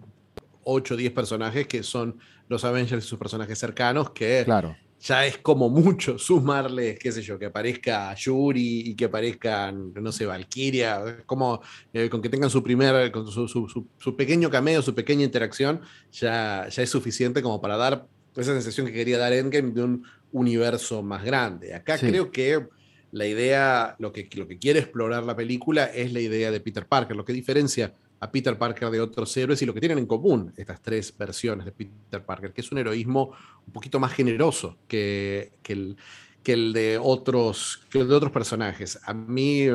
8 0.63 0.93
o 0.93 0.97
10 0.97 1.13
personajes 1.13 1.67
que 1.67 1.83
son 1.83 2.17
los 2.47 2.63
Avengers 2.63 3.03
y 3.03 3.07
sus 3.07 3.17
personajes 3.17 3.57
cercanos, 3.57 4.11
que 4.11 4.43
claro. 4.45 4.75
ya 4.99 5.25
es 5.25 5.39
como 5.39 5.69
mucho 5.69 6.19
sumarles, 6.19 6.99
qué 6.99 7.11
sé 7.11 7.21
yo, 7.21 7.39
que 7.39 7.47
aparezca 7.47 8.13
Yuri 8.13 8.81
y 8.89 8.95
que 8.95 9.05
aparezcan, 9.05 9.93
no 9.93 10.11
sé, 10.11 10.25
Valkyria, 10.25 11.23
como 11.25 11.61
eh, 11.91 12.09
con 12.09 12.21
que 12.21 12.29
tengan 12.29 12.49
su 12.49 12.61
primer, 12.61 13.11
con 13.11 13.27
su, 13.27 13.47
su, 13.47 14.15
pequeño 14.15 14.49
cameo, 14.49 14.81
su 14.81 14.93
pequeña 14.93 15.23
interacción, 15.23 15.81
ya, 16.11 16.67
ya 16.69 16.83
es 16.83 16.89
suficiente 16.89 17.41
como 17.41 17.59
para 17.59 17.77
dar 17.77 18.07
esa 18.35 18.53
sensación 18.53 18.87
que 18.87 18.93
quería 18.93 19.17
dar 19.17 19.33
Endgame 19.33 19.71
de 19.71 19.83
un 19.83 20.03
universo 20.31 21.01
más 21.01 21.23
grande. 21.23 21.73
Acá 21.73 21.97
creo 21.97 22.31
que 22.31 22.67
la 23.11 23.25
idea, 23.25 23.95
lo 23.99 24.11
que, 24.11 24.27
lo 24.35 24.47
que 24.47 24.57
quiere 24.57 24.79
explorar 24.79 25.23
la 25.23 25.35
película 25.35 25.85
es 25.85 26.11
la 26.11 26.19
idea 26.19 26.51
de 26.51 26.59
Peter 26.59 26.85
Parker, 26.85 27.15
lo 27.15 27.23
que 27.23 27.31
diferencia 27.31 27.93
a 28.19 28.31
Peter 28.31 28.57
Parker 28.57 28.89
de 28.89 28.99
otros 28.99 29.35
héroes 29.37 29.61
y 29.61 29.65
lo 29.65 29.73
que 29.73 29.79
tienen 29.79 29.99
en 29.99 30.05
común 30.05 30.53
estas 30.57 30.81
tres 30.81 31.15
versiones 31.17 31.65
de 31.65 31.71
Peter 31.71 32.25
Parker, 32.25 32.51
que 32.51 32.61
es 32.61 32.71
un 32.71 32.77
heroísmo 32.77 33.31
un 33.65 33.73
poquito 33.73 33.99
más 33.99 34.13
generoso 34.13 34.77
que, 34.87 35.53
que, 35.63 35.73
el, 35.73 35.97
que 36.43 36.53
el, 36.53 36.73
de 36.73 36.99
otros, 37.01 37.81
que 37.89 38.03
de 38.03 38.13
otros 38.13 38.31
personajes. 38.31 38.99
A 39.05 39.13
mí, 39.13 39.67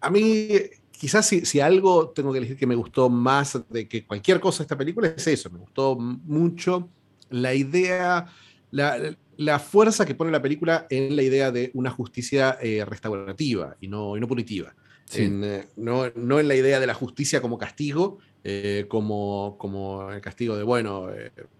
a 0.00 0.10
mí 0.10 0.48
quizás 0.92 1.26
si, 1.26 1.44
si, 1.44 1.60
algo 1.60 2.10
tengo 2.10 2.32
que 2.32 2.40
decir 2.40 2.56
que 2.56 2.66
me 2.66 2.74
gustó 2.74 3.08
más 3.08 3.60
de 3.68 3.88
que 3.88 4.06
cualquier 4.06 4.40
cosa 4.40 4.58
de 4.58 4.64
esta 4.64 4.78
película 4.78 5.08
es 5.08 5.26
eso, 5.26 5.50
me 5.50 5.58
gustó 5.58 5.96
mucho 5.96 6.90
la 7.30 7.54
idea, 7.54 8.26
la, 8.70 9.16
la 9.36 9.58
fuerza 9.58 10.06
que 10.06 10.14
pone 10.14 10.30
la 10.30 10.42
película 10.42 10.86
en 10.90 11.16
la 11.16 11.22
idea 11.22 11.50
de 11.50 11.70
una 11.74 11.90
justicia 11.90 12.58
eh, 12.60 12.84
restaurativa 12.84 13.76
y 13.80 13.88
no, 13.88 14.16
y 14.16 14.20
no 14.20 14.28
punitiva. 14.28 14.74
Eh, 15.14 15.64
no, 15.76 16.10
no, 16.16 16.40
en 16.40 16.48
la 16.48 16.56
idea 16.56 16.80
de 16.80 16.86
la 16.86 16.94
justicia 16.94 17.40
como 17.40 17.58
castigo, 17.58 18.18
eh, 18.42 18.86
como, 18.88 19.56
como 19.58 20.10
el 20.10 20.20
castigo 20.20 20.56
de, 20.56 20.64
bueno, 20.64 21.08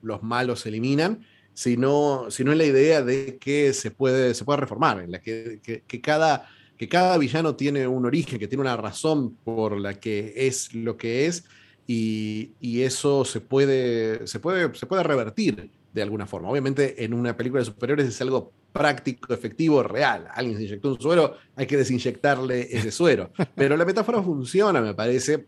los 0.02 0.23
malos 0.23 0.61
se 0.61 0.70
eliminan, 0.70 1.25
sino, 1.54 2.26
sino 2.28 2.52
en 2.52 2.58
la 2.58 2.64
idea 2.64 3.02
de 3.02 3.38
que 3.38 3.73
se 3.73 3.90
puede, 3.90 4.35
se 4.35 4.44
puede 4.44 4.61
reformar, 4.61 5.00
en 5.00 5.12
la 5.12 5.20
que, 5.20 5.61
que, 5.62 6.00
cada, 6.00 6.49
que 6.76 6.88
cada 6.88 7.16
villano 7.18 7.56
tiene 7.56 7.87
un 7.87 8.04
origen, 8.04 8.38
que 8.38 8.49
tiene 8.49 8.62
una 8.62 8.76
razón 8.76 9.37
por 9.37 9.80
la 9.80 9.94
que 9.94 10.35
es 10.37 10.75
lo 10.75 10.96
que 10.96 11.26
es, 11.26 11.44
y, 11.87 12.52
y 12.61 12.83
eso 12.83 13.25
se 13.25 13.40
puede, 13.40 14.26
se, 14.26 14.40
puede, 14.40 14.75
se 14.75 14.87
puede 14.87 15.02
revertir 15.02 15.71
de 15.93 16.02
alguna 16.02 16.26
forma. 16.26 16.50
Obviamente 16.50 17.05
en 17.05 17.14
una 17.14 17.37
película 17.37 17.61
de 17.61 17.66
superiores 17.66 18.07
es 18.07 18.21
algo 18.21 18.52
práctico, 18.73 19.33
efectivo, 19.33 19.83
real. 19.83 20.28
Alguien 20.35 20.59
se 20.59 20.64
inyectó 20.64 20.90
un 20.90 21.00
suero, 21.00 21.37
hay 21.57 21.66
que 21.66 21.76
desinyectarle 21.76 22.69
ese 22.71 22.90
suero. 22.90 23.31
Pero 23.55 23.76
la 23.76 23.85
metáfora 23.85 24.23
funciona, 24.23 24.81
me 24.81 24.95
parece, 24.95 25.47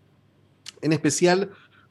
en 0.80 0.92
especial 0.92 1.50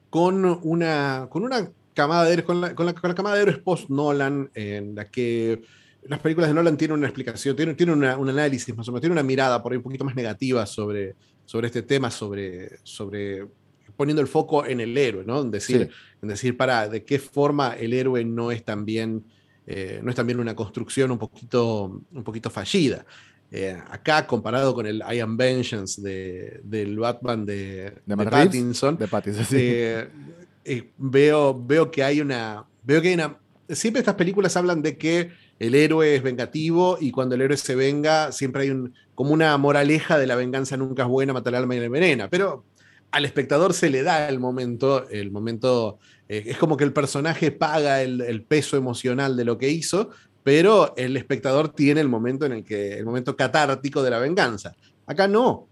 con 0.09 0.43
una, 0.63 1.27
con 1.29 1.43
una 1.43 1.69
camada 1.93 2.25
de 2.25 2.33
héroes, 2.33 2.45
con 2.45 2.61
la, 2.61 2.73
con 2.73 2.85
la, 2.85 2.93
camada 2.93 3.35
de 3.35 3.43
héroes 3.43 3.59
post-Nolan, 3.59 4.49
en 4.55 4.95
la 4.95 5.05
que 5.05 5.61
las 6.03 6.19
películas 6.19 6.49
de 6.49 6.55
Nolan 6.55 6.77
tienen 6.77 6.97
una 6.97 7.07
explicación, 7.07 7.55
tienen, 7.55 7.75
tienen 7.75 7.95
un 7.95 8.29
análisis 8.29 8.75
más 8.75 8.87
o 8.87 8.91
menos, 8.91 9.01
tienen 9.01 9.13
una 9.17 9.23
mirada 9.23 9.61
por 9.61 9.71
ahí 9.71 9.77
un 9.77 9.83
poquito 9.83 10.05
más 10.05 10.15
negativa 10.15 10.65
sobre, 10.65 11.15
sobre 11.45 11.67
este 11.67 11.83
tema, 11.83 12.09
sobre, 12.09 12.79
sobre 12.83 13.45
poniendo 13.97 14.21
el 14.21 14.27
foco 14.27 14.65
en 14.65 14.79
el 14.79 14.97
héroe, 14.97 15.23
¿no? 15.25 15.41
En 15.41 15.51
decir, 15.51 15.89
en 16.21 16.29
decir 16.29 16.55
para 16.55 16.87
de 16.87 17.03
qué 17.03 17.19
forma 17.19 17.75
el 17.75 17.93
héroe 17.93 18.23
no 18.23 18.51
es 18.51 18.63
también, 18.63 19.25
eh, 19.65 19.99
no 20.03 20.09
es 20.09 20.15
también 20.15 20.39
una 20.39 20.55
construcción 20.55 21.11
un 21.11 21.17
poquito, 21.17 22.01
un 22.13 22.23
poquito 22.23 22.49
fallida. 22.49 23.05
Eh, 23.51 23.77
acá, 23.89 24.27
comparado 24.27 24.75
con 24.75 24.85
el 24.85 25.01
I 25.09 25.19
Am 25.19 25.35
Vengeance 25.35 26.01
de, 26.01 26.61
del 26.63 26.99
Batman 26.99 27.45
de, 27.45 27.93
de, 28.05 28.17
Pattinson, 28.17 28.97
de 28.97 29.07
Pattinson 29.07 29.45
eh, 29.49 30.91
veo, 30.97 31.59
veo 31.65 31.89
que 31.89 32.03
hay 32.03 32.21
una. 32.21 32.65
Veo 32.83 33.01
que 33.01 33.07
hay 33.07 33.13
una. 33.15 33.37
Siempre 33.69 34.01
estas 34.01 34.15
películas 34.15 34.55
hablan 34.57 34.81
de 34.81 34.97
que 34.97 35.31
el 35.59 35.75
héroe 35.75 36.15
es 36.15 36.21
vengativo 36.21 36.97
y 36.99 37.11
cuando 37.11 37.35
el 37.35 37.41
héroe 37.41 37.57
se 37.57 37.75
venga, 37.75 38.31
siempre 38.31 38.63
hay 38.63 38.69
un, 38.69 38.93
como 39.15 39.31
una 39.31 39.57
moraleja 39.57 40.17
de 40.17 40.27
la 40.27 40.35
venganza 40.35 40.77
nunca 40.77 41.03
es 41.03 41.09
buena, 41.09 41.33
matar 41.33 41.55
al 41.55 41.63
alma 41.63 41.75
y 41.75 41.79
la 41.79 41.85
envenena. 41.85 42.29
Pero 42.29 42.65
al 43.11 43.25
espectador 43.25 43.73
se 43.73 43.89
le 43.89 44.03
da 44.03 44.29
el 44.29 44.39
momento, 44.39 45.07
el 45.09 45.31
momento, 45.31 45.99
eh, 46.27 46.43
es 46.47 46.57
como 46.57 46.77
que 46.77 46.83
el 46.83 46.93
personaje 46.93 47.51
paga 47.51 48.01
el, 48.01 48.43
peso 48.47 48.77
emocional 48.77 49.35
de 49.35 49.45
lo 49.45 49.57
que 49.57 49.69
hizo, 49.69 50.09
pero 50.43 50.93
el 50.97 51.17
espectador 51.17 51.69
tiene 51.69 52.01
el 52.01 52.09
momento 52.09 52.45
en 52.45 52.53
el 52.53 52.63
que, 52.63 52.97
el 52.97 53.05
momento 53.05 53.35
catártico 53.35 54.03
de 54.03 54.11
la 54.11 54.19
venganza. 54.19 54.75
Acá 55.05 55.27
no. 55.27 55.67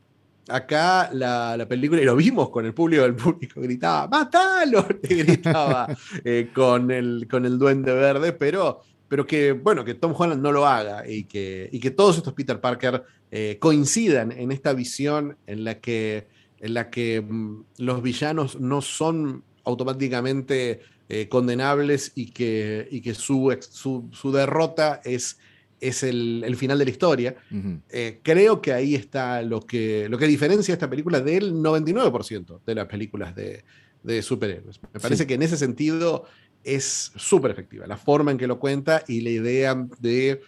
Acá 0.47 1.09
la, 1.11 1.65
película, 1.67 2.01
y 2.01 2.05
lo 2.05 2.15
vimos 2.15 2.49
con 2.49 2.65
el 2.65 2.73
público, 2.73 3.03
el 3.03 3.15
público 3.15 3.61
gritaba, 3.61 4.07
¡Mátalo! 4.07 4.85
gritaba 5.01 5.87
eh, 6.23 6.51
con, 6.53 6.91
el, 6.91 7.27
con 7.29 7.45
el 7.45 7.57
duende 7.57 7.93
verde, 7.93 8.31
pero 8.33 8.81
pero 9.07 9.27
que, 9.27 9.51
bueno, 9.51 9.85
que 9.85 9.93
Tom 9.93 10.13
Holland 10.17 10.41
no 10.41 10.51
lo 10.51 10.65
haga 10.65 11.07
y 11.07 11.25
que, 11.25 11.69
y 11.71 11.79
que 11.79 11.91
todos 11.91 12.17
estos 12.17 12.33
Peter 12.33 12.59
Parker 12.59 13.03
eh, 13.31 13.57
coincidan 13.59 14.31
en 14.31 14.51
esta 14.51 14.73
visión 14.73 15.37
en 15.45 15.63
la 15.63 15.79
que, 15.79 16.27
en 16.59 16.73
la 16.73 16.89
que 16.89 17.21
mm, 17.21 17.63
los 17.77 18.01
villanos 18.01 18.59
no 18.59 18.81
son 18.81 19.43
automáticamente 19.63 20.81
eh, 21.09 21.27
condenables 21.27 22.11
y 22.15 22.31
que, 22.31 22.87
y 22.91 23.01
que 23.01 23.13
su, 23.13 23.55
su, 24.11 24.31
derrota 24.31 25.01
es, 25.03 25.37
es 25.79 26.03
el, 26.03 26.55
final 26.57 26.79
de 26.79 26.85
la 26.85 26.91
historia. 26.91 27.35
Eh, 27.89 28.19
creo 28.23 28.61
que 28.61 28.73
ahí 28.73 28.95
está 28.95 29.41
lo 29.41 29.61
que, 29.61 30.07
lo 30.09 30.17
que 30.17 30.27
diferencia 30.27 30.73
esta 30.73 30.89
película 30.89 31.21
del 31.21 31.53
99% 31.53 32.59
de 32.65 32.75
las 32.75 32.87
películas 32.87 33.35
de, 33.35 33.63
de 34.03 34.21
superhéroes. 34.21 34.79
Me 34.93 34.99
parece 34.99 35.27
que 35.27 35.33
en 35.33 35.41
ese 35.41 35.57
sentido 35.57 36.25
es 36.63 37.11
súper 37.15 37.51
efectiva, 37.51 37.85
la 37.85 37.97
forma 37.97 38.31
en 38.31 38.37
que 38.37 38.47
lo 38.47 38.59
cuenta 38.59 39.03
y 39.07 39.21
la 39.21 39.29
idea 39.29 39.87
de 39.99 40.41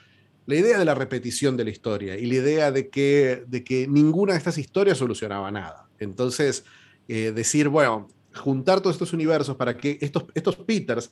la 0.47 0.55
idea 0.55 0.79
de 0.79 0.85
la 0.85 0.95
repetición 0.95 1.57
de 1.57 1.65
la 1.65 1.69
historia 1.69 2.17
y 2.17 2.25
la 2.25 2.35
idea 2.35 2.71
de 2.71 2.89
que, 2.89 3.43
de 3.47 3.63
que 3.63 3.85
ninguna 3.87 4.31
de 4.31 4.39
estas 4.39 4.57
historias 4.57 4.97
solucionaba 4.97 5.51
nada. 5.51 5.86
Entonces, 5.99 6.63
eh, 7.07 7.31
decir, 7.31 7.69
bueno, 7.69 8.07
juntar 8.33 8.81
todos 8.81 8.95
estos 8.95 9.13
universos 9.13 9.55
para 9.55 9.77
que 9.77 9.97
estos, 10.01 10.25
estos 10.33 10.55
Peters, 10.57 11.11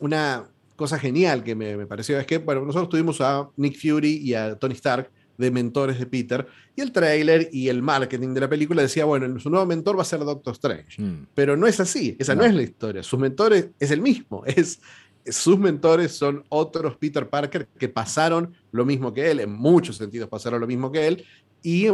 una 0.00 0.44
cosa 0.76 0.98
genial 0.98 1.42
que 1.42 1.54
me, 1.54 1.76
me 1.76 1.86
pareció 1.86 2.18
es 2.18 2.26
que, 2.26 2.38
bueno, 2.38 2.64
nosotros 2.64 2.88
tuvimos 2.88 3.20
a 3.20 3.48
Nick 3.56 3.78
Fury 3.80 4.18
y 4.18 4.34
a 4.34 4.56
Tony 4.56 4.74
Stark 4.74 5.10
de 5.38 5.50
mentores 5.50 5.98
de 5.98 6.06
Peter. 6.06 6.46
Y 6.74 6.80
el 6.80 6.92
trailer 6.92 7.48
y 7.52 7.68
el 7.68 7.82
marketing 7.82 8.34
de 8.34 8.40
la 8.40 8.48
película 8.48 8.82
decía, 8.82 9.04
bueno, 9.04 9.38
su 9.38 9.50
nuevo 9.50 9.66
mentor 9.66 9.98
va 9.98 10.02
a 10.02 10.06
ser 10.06 10.20
Doctor 10.20 10.52
Strange. 10.54 11.00
Mm. 11.00 11.26
Pero 11.34 11.56
no 11.56 11.66
es 11.66 11.80
así, 11.80 12.16
esa 12.18 12.34
no. 12.34 12.44
es 12.44 12.54
la 12.54 12.62
historia. 12.62 13.02
Sus 13.02 13.18
mentores 13.18 13.68
es 13.78 13.90
el 13.90 14.00
mismo, 14.00 14.42
es, 14.46 14.80
sus 15.26 15.58
mentores 15.58 16.12
son 16.12 16.44
otros 16.48 16.96
Peter 16.96 17.28
Parker 17.28 17.66
que 17.78 17.88
pasaron 17.88 18.54
lo 18.70 18.84
mismo 18.84 19.12
que 19.12 19.30
él, 19.30 19.40
en 19.40 19.52
muchos 19.52 19.96
sentidos 19.96 20.28
pasaron 20.28 20.60
lo 20.60 20.66
mismo 20.66 20.92
que 20.92 21.06
él, 21.06 21.24
y 21.62 21.88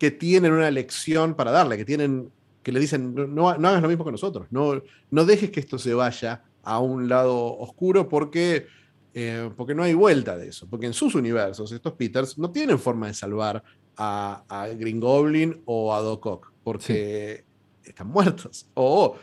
que 0.00 0.10
tienen 0.10 0.52
una 0.52 0.72
lección 0.72 1.34
para 1.34 1.52
darle, 1.52 1.76
que 1.76 1.84
tienen 1.84 2.32
que 2.64 2.72
le 2.72 2.80
dicen, 2.80 3.14
no, 3.14 3.26
no 3.56 3.68
hagas 3.68 3.80
lo 3.80 3.88
mismo 3.88 4.04
que 4.04 4.10
nosotros, 4.10 4.48
no, 4.50 4.82
no 5.10 5.24
dejes 5.24 5.50
que 5.50 5.60
esto 5.60 5.78
se 5.78 5.94
vaya 5.94 6.42
a 6.62 6.80
un 6.80 7.08
lado 7.08 7.56
oscuro 7.56 8.08
porque 8.08 8.66
eh, 9.12 9.50
porque 9.56 9.74
no 9.74 9.82
hay 9.82 9.94
vuelta 9.94 10.36
de 10.36 10.48
eso, 10.48 10.68
porque 10.68 10.86
en 10.86 10.92
sus 10.92 11.16
universos 11.16 11.72
estos 11.72 11.94
Peters 11.94 12.38
no 12.38 12.50
tienen 12.50 12.78
forma 12.78 13.08
de 13.08 13.14
salvar 13.14 13.62
a, 13.96 14.68
Green 14.78 15.00
Goblin 15.00 15.62
o 15.64 15.92
a 15.92 16.00
Doc 16.00 16.26
Ock, 16.26 16.52
porque 16.62 17.44
están 17.82 18.06
muertos, 18.06 18.68
o, 18.74 19.16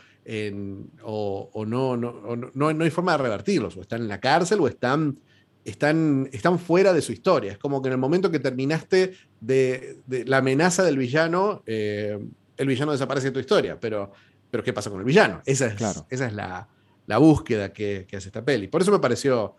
o, 1.02 1.66
no, 1.66 1.96
no, 1.96 2.36
no, 2.36 2.72
no, 2.72 2.84
hay 2.84 2.90
forma 2.90 3.12
de 3.12 3.18
revertirlos, 3.18 3.76
o 3.76 3.80
están 3.80 4.02
en 4.02 4.08
la 4.08 4.20
cárcel 4.20 4.60
o 4.60 4.68
están, 4.68 5.18
están, 5.68 6.28
están 6.32 6.58
fuera 6.58 6.92
de 6.92 7.02
su 7.02 7.12
historia. 7.12 7.52
Es 7.52 7.58
como 7.58 7.82
que 7.82 7.88
en 7.88 7.92
el 7.92 7.98
momento 7.98 8.30
que 8.30 8.38
terminaste 8.38 9.14
de, 9.40 9.98
la 10.26 10.38
amenaza 10.38 10.82
del 10.82 10.98
villano, 10.98 11.62
eh, 11.66 12.18
el 12.56 12.66
villano 12.66 12.92
desaparece 12.92 13.28
de 13.28 13.32
tu 13.32 13.40
historia, 13.40 13.78
pero, 13.78 14.12
pero 14.50 14.62
¿qué 14.62 14.72
pasa 14.72 14.90
con 14.90 14.98
el 15.00 15.04
villano? 15.04 15.42
Esa 15.44 15.66
es, 15.66 15.74
claro. 15.74 16.06
esa 16.10 16.26
es 16.26 16.32
la, 16.32 16.68
la 17.06 17.18
búsqueda 17.18 17.72
que, 17.72 18.06
que 18.08 18.16
hace 18.16 18.28
esta 18.28 18.44
peli. 18.44 18.68
Por 18.68 18.82
eso 18.82 18.90
me 18.92 18.98
pareció 18.98 19.56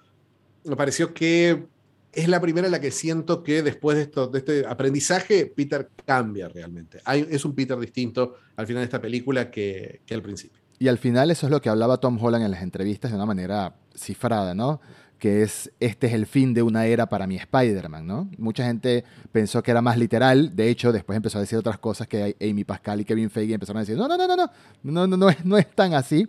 me 0.64 0.76
pareció 0.76 1.14
que 1.14 1.66
es 2.12 2.28
la 2.28 2.42
primera 2.42 2.68
en 2.68 2.72
la 2.72 2.82
que 2.82 2.92
siento 2.92 3.44
que 3.44 3.62
después 3.62 3.98
de, 3.98 4.04
esto, 4.04 4.28
de 4.28 4.40
este 4.40 4.66
aprendizaje, 4.68 5.46
Peter 5.46 5.90
cambia 6.06 6.50
realmente. 6.50 7.00
Hay, 7.06 7.28
es 7.30 7.46
un 7.46 7.54
Peter 7.54 7.78
distinto 7.78 8.36
al 8.56 8.66
final 8.66 8.82
de 8.82 8.86
esta 8.86 9.02
película 9.02 9.52
que, 9.52 10.02
que, 10.06 10.16
al 10.16 10.22
principio. 10.22 10.60
Y 10.80 10.88
al 10.88 10.98
final 10.98 11.30
eso 11.30 11.46
es 11.46 11.52
lo 11.52 11.62
que 11.62 11.70
hablaba 11.70 11.98
Tom 11.98 12.18
Holland 12.22 12.46
en 12.46 12.52
las 12.52 12.64
entrevistas 12.64 13.12
de 13.12 13.18
una 13.18 13.26
manera 13.26 13.76
cifrada, 13.96 14.56
¿no? 14.56 14.82
Que 15.20 15.44
es, 15.44 15.72
este 15.80 16.08
es 16.08 16.14
el 16.14 16.26
fin 16.26 16.54
de 16.54 16.64
una 16.64 16.86
era 16.86 17.08
para 17.08 17.28
mi 17.28 17.36
Spider-Man, 17.36 18.08
¿no? 18.08 18.30
Mucha 18.38 18.66
gente 18.66 19.04
pensó 19.32 19.62
que 19.62 19.72
era 19.72 19.82
más 19.82 19.98
literal, 19.98 20.56
de 20.56 20.70
hecho 20.70 20.92
después 20.92 21.18
empezó 21.18 21.38
a 21.38 21.42
decir 21.42 21.58
otras 21.58 21.78
cosas 21.78 22.08
que 22.08 22.36
Amy 22.42 22.64
Pascal 22.64 23.02
y 23.02 23.06
Kevin 23.06 23.30
Feige 23.30 23.54
empezaron 23.54 23.78
a 23.78 23.82
decir, 23.82 23.98
no, 23.98 24.08
no, 24.08 24.18
no, 24.18 24.28
no, 24.28 24.36
no, 24.36 24.50
no, 24.84 25.08
no, 25.08 25.18
no, 25.18 25.30
es, 25.30 25.46
no 25.46 25.58
es 25.58 25.70
tan 25.70 25.94
así 25.94 26.28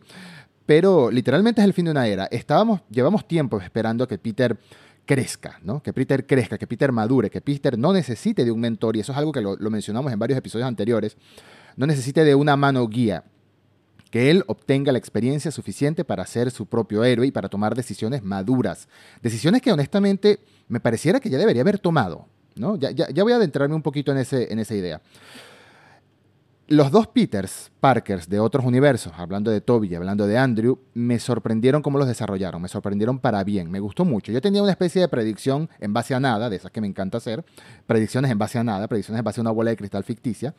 pero 0.70 1.10
literalmente 1.10 1.60
es 1.60 1.64
el 1.64 1.72
fin 1.72 1.86
de 1.86 1.90
una 1.90 2.06
era. 2.06 2.26
Estábamos, 2.26 2.82
llevamos 2.90 3.26
tiempo 3.26 3.60
esperando 3.60 4.06
que 4.06 4.18
Peter 4.18 4.56
crezca, 5.04 5.58
¿no? 5.64 5.82
Que 5.82 5.92
Peter 5.92 6.24
crezca, 6.24 6.56
que 6.56 6.68
Peter 6.68 6.92
madure, 6.92 7.28
que 7.28 7.40
Peter 7.40 7.76
no 7.76 7.92
necesite 7.92 8.44
de 8.44 8.52
un 8.52 8.60
mentor, 8.60 8.96
y 8.96 9.00
eso 9.00 9.10
es 9.10 9.18
algo 9.18 9.32
que 9.32 9.40
lo, 9.40 9.56
mencionamos 9.68 10.12
en 10.12 10.18
varios 10.20 10.38
episodios 10.38 10.68
anteriores, 10.68 11.16
no 11.76 11.88
necesite 11.88 12.22
de 12.22 12.36
una 12.36 12.54
mano 12.54 12.86
guía, 12.86 13.24
que 14.10 14.30
él 14.30 14.44
obtenga 14.46 14.92
la 14.92 14.98
experiencia 14.98 15.50
suficiente 15.50 16.04
para 16.04 16.26
ser 16.26 16.50
su 16.50 16.66
propio 16.66 17.04
héroe 17.04 17.26
y 17.26 17.30
para 17.30 17.48
tomar 17.48 17.74
decisiones 17.74 18.22
maduras, 18.22 18.88
decisiones 19.22 19.62
que 19.62 19.72
honestamente 19.72 20.40
me 20.68 20.80
pareciera 20.80 21.20
que 21.20 21.30
ya 21.30 21.38
debería 21.38 21.62
haber 21.62 21.78
tomado, 21.78 22.26
¿no? 22.56 22.76
Ya, 22.76 22.92
voy 23.22 23.32
a 23.32 23.36
adentrarme 23.36 23.74
un 23.74 23.82
poquito 23.82 24.12
en, 24.12 24.18
ese, 24.18 24.52
en 24.52 24.58
esa 24.58 24.74
idea. 24.74 25.00
Los 26.66 26.92
dos 26.92 27.08
Peters 27.08 27.72
Parkers 27.80 28.28
de 28.28 28.38
otros 28.38 28.64
universos, 28.64 29.12
hablando 29.16 29.50
de 29.50 29.60
Toby 29.60 29.88
y 29.88 29.96
hablando 29.96 30.28
de 30.28 30.38
Andrew, 30.38 30.78
me 30.94 31.18
sorprendieron 31.18 31.82
cómo 31.82 31.98
los 31.98 32.06
desarrollaron, 32.06 32.62
me 32.62 32.68
sorprendieron 32.68 33.18
para 33.18 33.42
bien, 33.42 33.72
me 33.72 33.80
gustó 33.80 34.04
mucho. 34.04 34.30
Yo 34.30 34.40
tenía 34.40 34.62
una 34.62 34.70
especie 34.70 35.00
de 35.00 35.08
predicción 35.08 35.68
en 35.80 35.92
base 35.92 36.14
a 36.14 36.20
nada, 36.20 36.48
de 36.48 36.54
esas 36.54 36.70
que 36.70 36.80
me 36.80 36.86
encanta 36.86 37.18
hacer, 37.18 37.44
predicciones 37.88 38.30
en 38.30 38.38
base 38.38 38.60
a 38.60 38.62
nada, 38.62 38.86
predicciones 38.86 39.18
en 39.18 39.24
base 39.24 39.40
a 39.40 39.42
una 39.42 39.50
bola 39.50 39.70
de 39.70 39.76
cristal 39.76 40.04
ficticia, 40.04 40.54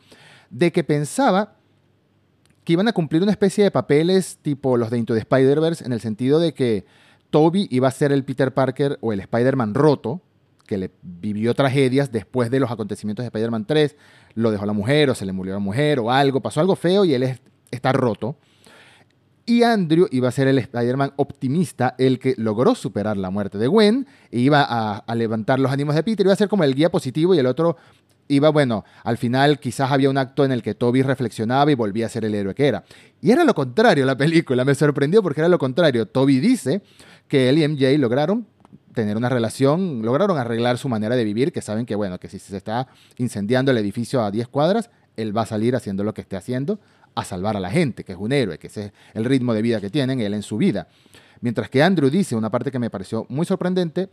de 0.50 0.70
que 0.70 0.84
pensaba 0.84 1.54
que 2.64 2.72
iban 2.74 2.88
a 2.88 2.92
cumplir 2.92 3.22
una 3.22 3.32
especie 3.32 3.64
de 3.64 3.70
papeles 3.70 4.38
tipo 4.42 4.76
los 4.76 4.90
de 4.90 4.98
Into 4.98 5.14
the 5.14 5.20
Spider-Verse, 5.20 5.84
en 5.84 5.92
el 5.92 6.00
sentido 6.00 6.38
de 6.38 6.54
que 6.54 6.84
Toby 7.30 7.66
iba 7.70 7.88
a 7.88 7.90
ser 7.90 8.12
el 8.12 8.24
Peter 8.24 8.52
Parker 8.52 8.98
o 9.00 9.12
el 9.12 9.20
Spider-Man 9.20 9.74
roto, 9.74 10.20
que 10.66 10.78
le 10.78 10.90
vivió 11.02 11.54
tragedias 11.54 12.12
después 12.12 12.50
de 12.50 12.60
los 12.60 12.70
acontecimientos 12.70 13.24
de 13.24 13.28
Spider-Man 13.28 13.66
3, 13.66 13.96
lo 14.34 14.50
dejó 14.50 14.64
la 14.66 14.72
mujer 14.72 15.10
o 15.10 15.14
se 15.14 15.26
le 15.26 15.32
murió 15.32 15.52
la 15.52 15.58
mujer 15.58 15.98
o 15.98 16.10
algo, 16.10 16.40
pasó 16.40 16.60
algo 16.60 16.76
feo 16.76 17.04
y 17.04 17.14
él 17.14 17.38
está 17.70 17.92
roto. 17.92 18.36
Y 19.44 19.64
Andrew 19.64 20.06
iba 20.12 20.28
a 20.28 20.32
ser 20.32 20.46
el 20.46 20.58
Spider-Man 20.58 21.14
optimista, 21.16 21.96
el 21.98 22.20
que 22.20 22.34
logró 22.38 22.76
superar 22.76 23.16
la 23.16 23.30
muerte 23.30 23.58
de 23.58 23.66
Gwen, 23.66 24.06
e 24.30 24.38
iba 24.38 24.64
a, 24.64 25.14
levantar 25.16 25.58
los 25.58 25.72
ánimos 25.72 25.96
de 25.96 26.04
Peter, 26.04 26.24
iba 26.24 26.32
a 26.32 26.36
ser 26.36 26.48
como 26.48 26.62
el 26.62 26.74
guía 26.74 26.90
positivo 26.90 27.34
y 27.34 27.38
el 27.38 27.46
otro 27.46 27.76
iba, 28.34 28.48
bueno, 28.50 28.84
al 29.04 29.18
final 29.18 29.58
quizás 29.58 29.90
había 29.90 30.10
un 30.10 30.18
acto 30.18 30.44
en 30.44 30.52
el 30.52 30.62
que 30.62 30.74
Toby 30.74 31.02
reflexionaba 31.02 31.70
y 31.70 31.74
volvía 31.74 32.06
a 32.06 32.08
ser 32.08 32.24
el 32.24 32.34
héroe 32.34 32.54
que 32.54 32.66
era. 32.66 32.84
Y 33.20 33.30
era 33.30 33.44
lo 33.44 33.54
contrario 33.54 34.04
la 34.06 34.16
película, 34.16 34.64
me 34.64 34.74
sorprendió 34.74 35.22
porque 35.22 35.40
era 35.40 35.48
lo 35.48 35.58
contrario. 35.58 36.06
Toby 36.06 36.40
dice 36.40 36.82
que 37.28 37.48
él 37.48 37.58
y 37.58 37.68
MJ 37.68 37.98
lograron 37.98 38.46
tener 38.94 39.16
una 39.16 39.28
relación, 39.28 40.02
lograron 40.02 40.38
arreglar 40.38 40.78
su 40.78 40.88
manera 40.88 41.16
de 41.16 41.24
vivir, 41.24 41.52
que 41.52 41.62
saben 41.62 41.86
que, 41.86 41.94
bueno, 41.94 42.18
que 42.18 42.28
si 42.28 42.38
se 42.38 42.56
está 42.56 42.88
incendiando 43.16 43.70
el 43.70 43.78
edificio 43.78 44.22
a 44.22 44.30
10 44.30 44.48
cuadras, 44.48 44.90
él 45.16 45.36
va 45.36 45.42
a 45.42 45.46
salir 45.46 45.76
haciendo 45.76 46.04
lo 46.04 46.14
que 46.14 46.22
esté 46.22 46.36
haciendo 46.36 46.78
a 47.14 47.24
salvar 47.24 47.56
a 47.56 47.60
la 47.60 47.70
gente, 47.70 48.04
que 48.04 48.12
es 48.12 48.18
un 48.18 48.32
héroe, 48.32 48.58
que 48.58 48.68
ese 48.68 48.86
es 48.86 48.92
el 49.14 49.24
ritmo 49.24 49.54
de 49.54 49.62
vida 49.62 49.80
que 49.80 49.90
tienen 49.90 50.20
él 50.20 50.34
en 50.34 50.42
su 50.42 50.56
vida. 50.56 50.88
Mientras 51.40 51.68
que 51.68 51.82
Andrew 51.82 52.08
dice 52.08 52.36
una 52.36 52.50
parte 52.50 52.70
que 52.70 52.78
me 52.78 52.88
pareció 52.88 53.26
muy 53.28 53.44
sorprendente, 53.44 54.08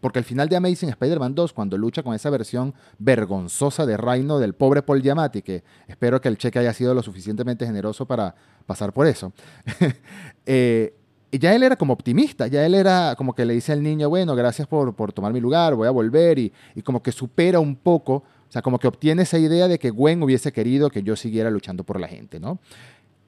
porque 0.00 0.18
al 0.18 0.24
final 0.24 0.48
de 0.48 0.56
Amazing 0.56 0.90
Spider-Man 0.90 1.34
2, 1.34 1.52
cuando 1.52 1.76
lucha 1.76 2.02
con 2.02 2.14
esa 2.14 2.30
versión 2.30 2.74
vergonzosa 2.98 3.86
de 3.86 3.96
Rhino 3.96 4.38
del 4.38 4.54
pobre 4.54 4.82
Paul 4.82 5.02
Giamatti, 5.02 5.42
que 5.42 5.62
espero 5.86 6.20
que 6.20 6.28
el 6.28 6.38
cheque 6.38 6.58
haya 6.58 6.72
sido 6.72 6.94
lo 6.94 7.02
suficientemente 7.02 7.66
generoso 7.66 8.06
para 8.06 8.34
pasar 8.66 8.92
por 8.92 9.06
eso, 9.06 9.32
eh, 10.46 10.94
ya 11.32 11.54
él 11.54 11.62
era 11.62 11.76
como 11.76 11.92
optimista, 11.92 12.46
ya 12.46 12.66
él 12.66 12.74
era 12.74 13.14
como 13.16 13.34
que 13.34 13.44
le 13.44 13.54
dice 13.54 13.72
al 13.72 13.82
niño, 13.82 14.08
bueno, 14.08 14.34
gracias 14.34 14.66
por, 14.66 14.94
por 14.94 15.12
tomar 15.12 15.32
mi 15.32 15.40
lugar, 15.40 15.74
voy 15.74 15.86
a 15.86 15.92
volver, 15.92 16.38
y, 16.38 16.52
y 16.74 16.82
como 16.82 17.02
que 17.02 17.12
supera 17.12 17.60
un 17.60 17.76
poco 17.76 18.14
O 18.48 18.52
sea, 18.52 18.62
como 18.62 18.80
que 18.80 18.88
obtiene 18.88 19.22
esa 19.22 19.38
idea 19.38 19.68
de 19.68 19.78
que 19.78 19.90
Gwen 19.90 20.22
hubiese 20.22 20.52
querido 20.52 20.90
que 20.90 21.04
yo 21.04 21.14
siguiera 21.14 21.50
luchando 21.50 21.84
por 21.84 22.00
la 22.00 22.08
gente, 22.08 22.40
¿no? 22.40 22.58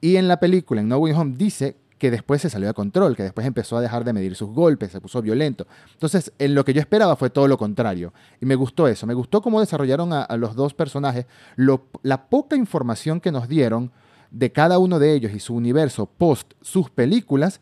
Y 0.00 0.16
en 0.16 0.26
la 0.26 0.40
película, 0.40 0.80
en 0.80 0.88
No 0.88 0.98
Way 0.98 1.12
Home, 1.12 1.34
dice 1.36 1.76
que 2.02 2.10
después 2.10 2.42
se 2.42 2.50
salió 2.50 2.66
de 2.66 2.74
control, 2.74 3.14
que 3.14 3.22
después 3.22 3.46
empezó 3.46 3.76
a 3.76 3.80
dejar 3.80 4.02
de 4.02 4.12
medir 4.12 4.34
sus 4.34 4.48
golpes, 4.48 4.90
se 4.90 5.00
puso 5.00 5.22
violento. 5.22 5.68
Entonces, 5.92 6.32
en 6.40 6.52
lo 6.52 6.64
que 6.64 6.74
yo 6.74 6.80
esperaba 6.80 7.14
fue 7.14 7.30
todo 7.30 7.46
lo 7.46 7.56
contrario. 7.56 8.12
Y 8.40 8.44
me 8.44 8.56
gustó 8.56 8.88
eso, 8.88 9.06
me 9.06 9.14
gustó 9.14 9.40
cómo 9.40 9.60
desarrollaron 9.60 10.12
a, 10.12 10.26
los 10.36 10.56
dos 10.56 10.74
personajes, 10.74 11.26
la 11.54 12.26
poca 12.28 12.56
información 12.56 13.20
que 13.20 13.30
nos 13.30 13.46
dieron 13.46 13.92
de 14.32 14.50
cada 14.50 14.80
uno 14.80 14.98
de 14.98 15.14
ellos 15.14 15.30
y 15.32 15.38
su 15.38 15.54
universo 15.54 16.06
post 16.06 16.54
sus 16.60 16.90
películas 16.90 17.60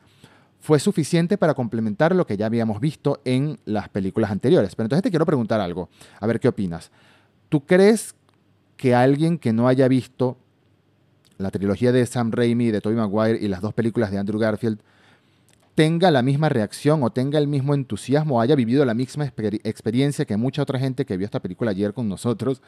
fue 0.58 0.80
suficiente 0.80 1.36
para 1.36 1.52
complementar 1.52 2.16
lo 2.16 2.26
que 2.26 2.38
ya 2.38 2.46
habíamos 2.46 2.80
visto 2.80 3.20
en 3.26 3.60
las 3.66 3.90
películas 3.90 4.30
anteriores. 4.30 4.74
Pero 4.74 4.86
entonces 4.86 5.02
te 5.02 5.10
quiero 5.10 5.26
preguntar 5.26 5.60
algo, 5.60 5.90
a 6.18 6.26
ver 6.26 6.40
qué 6.40 6.48
opinas. 6.48 6.90
¿Tú 7.50 7.66
crees 7.66 8.14
que 8.78 8.94
alguien 8.94 9.36
que 9.36 9.52
no 9.52 9.68
haya 9.68 9.86
visto 9.86 10.38
la 11.40 11.50
trilogía 11.50 11.92
de 11.92 12.04
Sam 12.06 12.30
Raimi, 12.30 12.70
de 12.70 12.80
Tobey 12.80 12.96
Maguire 12.96 13.38
y 13.40 13.48
las 13.48 13.60
dos 13.60 13.74
películas 13.74 14.10
de 14.10 14.18
Andrew 14.18 14.38
Garfield 14.38 14.80
tenga 15.74 16.10
la 16.10 16.20
misma 16.22 16.48
reacción 16.48 17.02
o 17.02 17.10
tenga 17.10 17.38
el 17.38 17.46
mismo 17.46 17.74
entusiasmo 17.74 18.36
o 18.36 18.40
haya 18.40 18.54
vivido 18.54 18.84
la 18.84 18.92
misma 18.92 19.24
experiencia 19.24 20.24
que 20.26 20.36
mucha 20.36 20.62
otra 20.62 20.78
gente 20.78 21.06
que 21.06 21.16
vio 21.16 21.24
esta 21.24 21.40
película 21.40 21.70
ayer 21.70 21.94
con 21.94 22.08
nosotros 22.08 22.60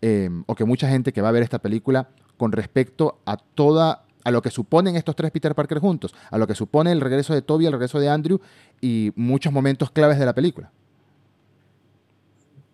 em, 0.00 0.42
o 0.46 0.54
que 0.54 0.64
mucha 0.64 0.88
gente 0.88 1.12
que 1.12 1.22
va 1.22 1.28
a 1.28 1.32
ver 1.32 1.44
esta 1.44 1.60
película 1.60 2.08
con 2.36 2.52
respecto 2.52 3.20
a 3.24 3.36
toda 3.36 4.04
a 4.24 4.32
lo 4.32 4.42
que 4.42 4.50
suponen 4.50 4.96
estos 4.96 5.14
tres 5.14 5.30
Peter 5.30 5.54
Parker 5.54 5.78
juntos, 5.78 6.12
a 6.32 6.38
lo 6.38 6.48
que 6.48 6.56
supone 6.56 6.90
el 6.90 7.00
regreso 7.00 7.32
de 7.32 7.42
Toby, 7.42 7.66
el 7.66 7.72
regreso 7.72 8.00
de 8.00 8.08
Andrew 8.08 8.40
y 8.80 9.12
muchos 9.14 9.52
momentos 9.52 9.92
claves 9.92 10.18
de 10.18 10.26
la 10.26 10.34
película. 10.34 10.72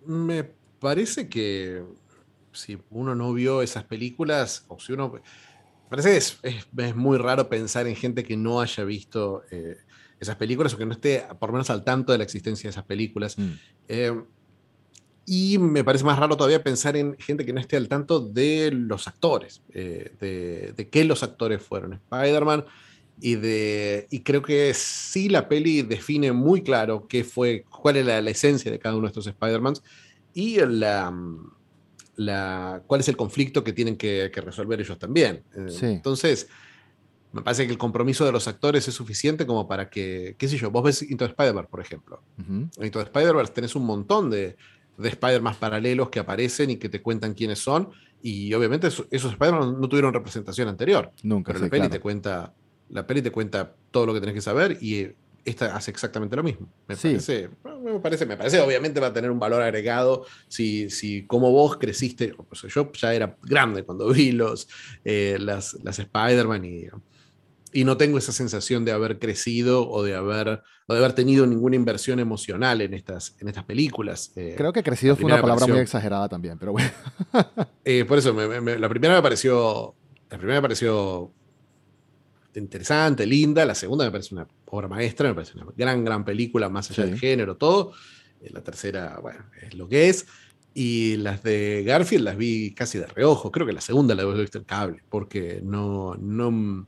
Me 0.06 0.44
parece 0.80 1.28
que 1.28 1.84
si 2.52 2.78
uno 2.90 3.14
no 3.14 3.32
vio 3.32 3.62
esas 3.62 3.84
películas, 3.84 4.64
o 4.68 4.78
si 4.78 4.92
uno... 4.92 5.20
Parece 5.88 6.10
que 6.10 6.16
es, 6.16 6.38
es, 6.42 6.96
muy 6.96 7.18
raro 7.18 7.48
pensar 7.48 7.86
en 7.86 7.96
gente 7.96 8.24
que 8.24 8.36
no 8.36 8.62
haya 8.62 8.82
visto 8.84 9.42
eh, 9.50 9.76
esas 10.18 10.36
películas 10.36 10.72
o 10.72 10.78
que 10.78 10.86
no 10.86 10.92
esté 10.92 11.26
por 11.38 11.50
lo 11.50 11.54
menos 11.54 11.68
al 11.68 11.84
tanto 11.84 12.12
de 12.12 12.18
la 12.18 12.24
existencia 12.24 12.68
de 12.68 12.70
esas 12.70 12.84
películas. 12.84 13.38
Mm. 13.38 13.50
Eh, 13.88 14.22
y 15.26 15.58
me 15.58 15.84
parece 15.84 16.04
más 16.04 16.18
raro 16.18 16.36
todavía 16.36 16.62
pensar 16.62 16.96
en 16.96 17.16
gente 17.18 17.44
que 17.44 17.52
no 17.52 17.60
esté 17.60 17.76
al 17.76 17.88
tanto 17.88 18.20
de 18.20 18.70
los 18.72 19.06
actores, 19.06 19.62
eh, 19.72 20.12
de, 20.18 20.72
de, 20.74 20.88
qué 20.88 21.04
los 21.04 21.22
actores 21.22 21.62
fueron. 21.62 21.94
Spider-Man 21.94 22.64
y, 23.20 23.36
de, 23.36 24.08
y 24.10 24.20
creo 24.20 24.42
que 24.42 24.74
sí 24.74 25.28
la 25.28 25.48
peli 25.48 25.82
define 25.82 26.32
muy 26.32 26.62
claro 26.62 27.06
qué 27.06 27.22
fue, 27.22 27.64
cuál 27.70 27.98
es 27.98 28.06
la, 28.06 28.20
la 28.20 28.30
esencia 28.30 28.70
de 28.70 28.78
cada 28.78 28.96
uno 28.96 29.02
de 29.02 29.08
estos 29.08 29.26
Spider-Mans 29.28 29.82
y 30.34 30.58
la, 30.58 31.14
la, 32.16 32.82
cuál 32.86 33.00
es 33.00 33.08
el 33.08 33.16
conflicto 33.16 33.64
que 33.64 33.72
tienen 33.72 33.96
que, 33.96 34.30
resolver 34.34 34.80
ellos 34.80 34.98
también. 34.98 35.44
Eh, 35.54 35.78
entonces, 35.82 36.48
me 37.32 37.42
parece 37.42 37.66
que 37.66 37.72
el 37.72 37.78
compromiso 37.78 38.24
de 38.24 38.32
los 38.32 38.46
actores 38.48 38.86
es 38.88 38.94
suficiente 38.94 39.46
como 39.46 39.66
para 39.66 39.88
que, 39.88 40.36
qué 40.38 40.48
sé 40.48 40.58
yo, 40.58 40.70
vos 40.70 40.84
ves 40.84 41.02
Into 41.02 41.24
Spider-Verse, 41.24 41.70
por 41.70 41.80
ejemplo. 41.80 42.22
En 42.38 42.70
Into 42.82 43.00
Spider-Verse 43.00 43.52
tenés 43.52 43.74
un 43.74 43.86
montón 43.86 44.30
de, 44.30 44.56
de 44.98 45.08
Spider-Man 45.08 45.56
paralelos 45.58 46.10
que 46.10 46.20
aparecen 46.20 46.70
y 46.70 46.76
que 46.76 46.88
te 46.88 47.00
cuentan 47.00 47.34
quiénes 47.34 47.58
son. 47.58 47.90
Y 48.22 48.52
obviamente 48.54 48.86
esos, 48.86 49.06
Spider-Man 49.10 49.80
no 49.80 49.88
tuvieron 49.88 50.12
representación 50.12 50.68
anterior. 50.68 51.10
Nunca. 51.22 51.52
Pero 51.52 51.64
la 51.64 51.70
peli 51.70 51.88
te 51.88 52.00
cuenta. 52.00 52.54
La 52.90 53.06
peli 53.06 53.22
te 53.22 53.30
cuenta 53.30 53.74
todo 53.90 54.04
lo 54.04 54.12
que 54.12 54.20
tenés 54.20 54.34
que 54.34 54.42
saber 54.42 54.76
y 54.82 55.12
esta 55.44 55.76
hace 55.76 55.90
exactamente 55.90 56.36
lo 56.36 56.42
mismo. 56.42 56.68
Me, 56.86 56.96
parece, 56.96 57.48
me 57.64 58.00
parece, 58.00 58.26
me 58.26 58.36
parece, 58.36 58.60
obviamente 58.60 59.00
va 59.00 59.08
a 59.08 59.12
tener 59.12 59.30
un 59.30 59.38
valor 59.38 59.62
agregado 59.62 60.24
si, 60.48 60.88
si 60.90 61.26
como 61.26 61.50
vos 61.50 61.76
creciste, 61.76 62.34
yo 62.74 62.92
ya 62.92 63.14
era 63.14 63.36
grande 63.42 63.82
cuando 63.82 64.08
vi 64.10 64.32
los, 64.32 64.68
eh, 65.04 65.36
las, 65.40 65.74
las 65.82 65.98
Spider-Man 65.98 66.64
y, 66.64 66.86
y 67.72 67.84
no 67.84 67.96
tengo 67.96 68.18
esa 68.18 68.32
sensación 68.32 68.84
de 68.84 68.92
haber 68.92 69.18
crecido 69.18 69.88
o 69.88 70.02
de 70.02 70.14
haber, 70.14 70.62
o 70.86 70.92
de 70.92 70.98
haber 70.98 71.14
tenido 71.14 71.46
ninguna 71.46 71.74
inversión 71.74 72.20
emocional 72.20 72.80
en 72.80 72.94
estas, 72.94 73.34
en 73.40 73.48
estas 73.48 73.64
películas. 73.64 74.32
Eh, 74.36 74.54
Creo 74.56 74.72
que 74.72 74.82
crecido 74.82 75.16
fue 75.16 75.24
una 75.26 75.40
palabra 75.40 75.66
muy 75.66 75.78
exagerada 75.78 76.28
también, 76.28 76.58
pero 76.58 76.72
bueno. 76.72 76.90
Eh, 77.84 78.04
por 78.04 78.16
eso, 78.16 78.32
la 78.32 78.88
primera 78.88 79.16
me 79.16 79.22
pareció, 79.22 79.96
la 80.30 80.38
primera 80.38 80.60
me 80.60 80.62
pareció 80.62 81.32
interesante, 82.54 83.26
linda. 83.26 83.64
La 83.64 83.74
segunda 83.74 84.04
me 84.04 84.12
parece 84.12 84.34
una 84.34 84.46
obra 84.72 84.88
maestra, 84.88 85.28
me 85.28 85.34
parece 85.34 85.52
una 85.58 85.66
gran, 85.76 86.02
gran 86.02 86.24
película, 86.24 86.70
más 86.70 86.90
allá 86.90 87.04
del 87.04 87.18
género, 87.18 87.56
todo. 87.56 87.92
Eh, 88.40 88.50
la 88.52 88.62
tercera, 88.62 89.18
bueno, 89.20 89.44
es 89.60 89.74
lo 89.74 89.86
que 89.86 90.08
es. 90.08 90.26
Y 90.72 91.16
las 91.18 91.42
de 91.42 91.84
Garfield 91.84 92.24
las 92.24 92.38
vi 92.38 92.72
casi 92.72 92.98
de 92.98 93.06
reojo. 93.06 93.52
Creo 93.52 93.66
que 93.66 93.74
la 93.74 93.82
segunda 93.82 94.14
la 94.14 94.22
he 94.22 94.40
visto 94.40 94.56
en 94.56 94.64
cable, 94.64 95.02
porque 95.10 95.60
no, 95.62 96.14
no, 96.14 96.86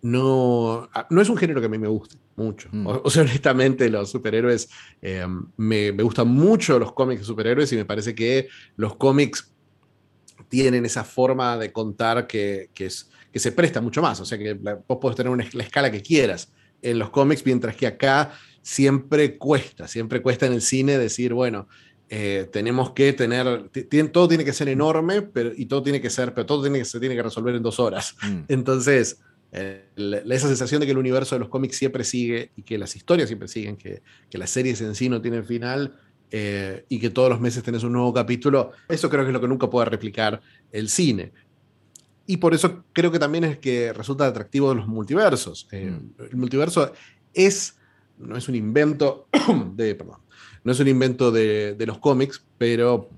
no, 0.00 0.88
ah, 0.94 1.06
no 1.10 1.20
es 1.20 1.28
un 1.28 1.36
género 1.36 1.60
que 1.60 1.66
a 1.66 1.70
mí 1.70 1.76
me 1.76 1.88
guste 1.88 2.16
mucho. 2.36 2.70
Mm. 2.72 2.86
O, 2.86 3.10
sea, 3.10 3.22
honestamente, 3.24 3.90
los 3.90 4.10
superhéroes, 4.10 4.70
eh, 5.02 5.26
me, 5.58 5.92
me, 5.92 6.02
gustan 6.02 6.28
mucho 6.28 6.78
los 6.78 6.92
cómics 6.94 7.20
de 7.20 7.26
superhéroes 7.26 7.70
y 7.74 7.76
me 7.76 7.84
parece 7.84 8.14
que 8.14 8.48
los 8.76 8.96
cómics 8.96 9.52
tienen 10.48 10.86
esa 10.86 11.04
forma 11.04 11.58
de 11.58 11.70
contar 11.70 12.26
que, 12.26 12.70
que 12.72 12.86
es 12.86 13.10
que 13.30 13.38
se 13.38 13.52
presta 13.52 13.82
mucho 13.82 14.00
más. 14.00 14.18
O 14.20 14.24
sea 14.24 14.38
que 14.38 14.54
vos 14.54 14.98
podés 14.98 15.16
tener 15.16 15.30
una, 15.30 15.46
la 15.52 15.62
escala 15.62 15.90
que 15.90 16.00
quieras 16.00 16.50
en 16.82 16.98
los 16.98 17.10
cómics, 17.10 17.44
mientras 17.44 17.76
que 17.76 17.86
acá 17.86 18.32
siempre 18.62 19.38
cuesta, 19.38 19.88
siempre 19.88 20.22
cuesta 20.22 20.46
en 20.46 20.52
el 20.52 20.62
cine 20.62 20.98
decir, 20.98 21.32
bueno, 21.34 21.68
eh, 22.10 22.48
tenemos 22.52 22.92
que 22.92 23.12
tener, 23.12 23.70
todo 24.12 24.28
tiene 24.28 24.44
que 24.44 24.52
ser 24.52 24.68
enorme, 24.68 25.22
pero, 25.22 25.52
y 25.54 25.66
todo 25.66 25.82
tiene 25.82 26.00
que 26.00 26.10
ser, 26.10 26.32
pero 26.32 26.46
todo 26.46 26.62
tiene 26.62 26.78
que, 26.78 26.84
se 26.84 27.00
tiene 27.00 27.14
que 27.14 27.22
resolver 27.22 27.54
en 27.54 27.62
dos 27.62 27.78
horas. 27.80 28.16
Mm. 28.22 28.40
Entonces, 28.48 29.20
eh, 29.52 29.88
esa 29.96 30.48
sensación 30.48 30.80
de 30.80 30.86
que 30.86 30.92
el 30.92 30.98
universo 30.98 31.34
de 31.34 31.40
los 31.40 31.48
cómics 31.48 31.76
siempre 31.76 32.04
sigue 32.04 32.50
y 32.56 32.62
que 32.62 32.78
las 32.78 32.94
historias 32.96 33.28
siempre 33.28 33.48
siguen, 33.48 33.76
que, 33.76 34.02
que 34.30 34.38
las 34.38 34.50
series 34.50 34.80
en 34.80 34.94
sí 34.94 35.08
no 35.08 35.20
tienen 35.20 35.44
final 35.44 35.94
eh, 36.30 36.84
y 36.90 36.98
que 36.98 37.08
todos 37.08 37.30
los 37.30 37.40
meses 37.40 37.62
tenés 37.62 37.82
un 37.84 37.92
nuevo 37.92 38.12
capítulo, 38.12 38.72
eso 38.88 39.08
creo 39.08 39.22
que 39.24 39.30
es 39.30 39.32
lo 39.32 39.40
que 39.40 39.48
nunca 39.48 39.70
puede 39.70 39.86
replicar 39.86 40.40
el 40.72 40.90
cine. 40.90 41.32
Y 42.30 42.36
por 42.36 42.52
eso 42.52 42.84
creo 42.92 43.10
que 43.10 43.18
también 43.18 43.44
es 43.44 43.58
que 43.58 43.90
resulta 43.94 44.26
atractivo 44.26 44.68
de 44.68 44.74
los 44.74 44.86
multiversos. 44.86 45.66
Eh, 45.72 45.90
mm. 45.90 46.22
El 46.30 46.36
multiverso 46.36 46.92
es, 47.32 47.78
no 48.18 48.36
es 48.36 48.46
un 48.50 48.54
invento 48.54 49.28
de, 49.74 49.94
perdón, 49.94 50.18
no 50.62 50.72
es 50.72 50.78
un 50.78 50.88
invento 50.88 51.32
de, 51.32 51.74
de, 51.74 51.86
los 51.86 51.96
cómics, 51.96 52.44
pero 52.58 53.08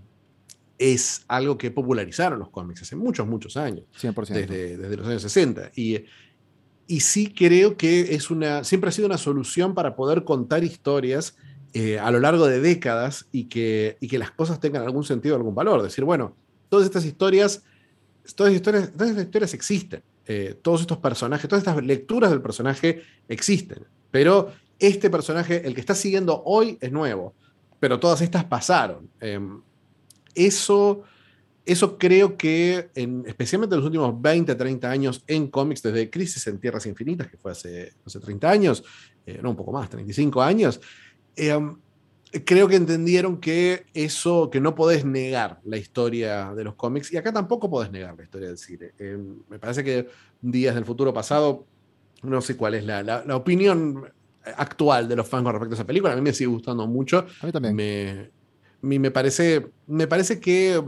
es 0.78 1.24
algo 1.26 1.58
que 1.58 1.72
popularizaron 1.72 2.38
los 2.38 2.50
cómics 2.50 2.82
hace 2.82 2.94
muchos, 2.94 3.26
muchos 3.26 3.56
años. 3.56 3.84
100%. 4.00 4.28
Desde, 4.28 4.76
desde 4.76 4.96
los 4.96 5.08
años 5.08 5.22
60. 5.22 5.72
Y, 5.74 6.04
y 6.86 7.00
sí 7.00 7.34
creo 7.34 7.76
que 7.76 8.14
es 8.14 8.30
una, 8.30 8.62
siempre 8.62 8.90
ha 8.90 8.92
sido 8.92 9.06
una 9.06 9.18
solución 9.18 9.74
para 9.74 9.96
poder 9.96 10.22
contar 10.22 10.62
historias 10.62 11.36
eh, 11.72 11.98
a 11.98 12.12
lo 12.12 12.20
largo 12.20 12.46
de 12.46 12.60
décadas 12.60 13.26
y 13.32 13.46
que, 13.46 13.96
y 13.98 14.06
que 14.06 14.18
las 14.18 14.30
cosas 14.30 14.60
tengan 14.60 14.84
algún 14.84 15.02
sentido, 15.02 15.34
algún 15.34 15.56
valor. 15.56 15.82
Decir, 15.82 16.04
bueno, 16.04 16.36
todas 16.68 16.86
estas 16.86 17.04
historias 17.04 17.64
todas, 18.34 18.52
historias, 18.52 18.84
estas 18.88 19.16
historias 19.16 19.54
existen. 19.54 20.02
Eh, 20.26 20.58
todos 20.62 20.82
estos 20.82 20.98
personajes, 20.98 21.48
todas 21.48 21.66
estas 21.66 21.84
lecturas 21.84 22.30
del 22.30 22.42
personaje 22.42 23.02
existen. 23.28 23.84
Pero 24.10 24.52
este 24.78 25.10
personaje, 25.10 25.66
el 25.66 25.74
que 25.74 25.80
está 25.80 25.94
siguiendo 25.94 26.42
hoy, 26.44 26.78
es 26.80 26.92
nuevo. 26.92 27.34
Pero 27.78 27.98
todas 27.98 28.20
estas 28.20 28.44
pasaron. 28.44 29.10
Em, 29.20 29.60
eso, 30.34 31.02
eso 31.64 31.98
creo 31.98 32.36
que, 32.36 32.90
en, 32.94 33.24
especialmente 33.26 33.74
en 33.74 33.80
los 33.80 33.86
últimos 33.86 34.20
20, 34.20 34.54
30 34.54 34.90
años 34.90 35.24
en 35.26 35.48
cómics, 35.48 35.82
desde 35.82 36.10
Crisis 36.10 36.46
en 36.46 36.58
Tierras 36.58 36.86
Infinitas, 36.86 37.28
que 37.28 37.36
fue 37.36 37.52
hace, 37.52 37.92
hace 38.04 38.20
30 38.20 38.50
años, 38.50 38.84
eh, 39.26 39.40
no 39.42 39.50
un 39.50 39.56
poco 39.56 39.72
más, 39.72 39.88
35 39.90 40.42
años, 40.42 40.80
eh, 41.36 41.58
creo 42.44 42.68
que 42.68 42.76
entendieron 42.76 43.38
que 43.38 43.86
eso, 43.92 44.50
que 44.50 44.60
no 44.60 44.74
podés 44.74 45.04
negar 45.04 45.60
la 45.64 45.76
historia 45.76 46.54
de 46.54 46.64
los 46.64 46.74
cómics, 46.74 47.12
y 47.12 47.16
acá 47.16 47.32
tampoco 47.32 47.68
podés 47.68 47.90
negar 47.90 48.16
la 48.16 48.22
historia 48.22 48.48
del 48.48 48.58
cine. 48.58 48.92
Eh, 48.98 49.18
me 49.48 49.58
parece 49.58 49.82
que 49.82 50.08
Días 50.40 50.74
del 50.74 50.84
Futuro 50.84 51.12
Pasado, 51.12 51.66
no 52.22 52.40
sé 52.40 52.56
cuál 52.56 52.74
es 52.74 52.84
la, 52.84 53.02
la, 53.02 53.36
opinión 53.36 54.04
actual 54.56 55.08
de 55.08 55.16
los 55.16 55.28
fans 55.28 55.44
con 55.44 55.52
respecto 55.52 55.74
a 55.74 55.78
esa 55.78 55.86
película, 55.86 56.12
a 56.12 56.16
mí 56.16 56.22
me 56.22 56.32
sigue 56.32 56.48
gustando 56.48 56.86
mucho. 56.86 57.26
A 57.40 57.46
mí 57.46 57.52
también. 57.52 57.74
Me, 57.74 58.98
me, 58.98 59.10
parece, 59.10 59.70
me 59.86 60.06
parece 60.06 60.40
que... 60.40 60.82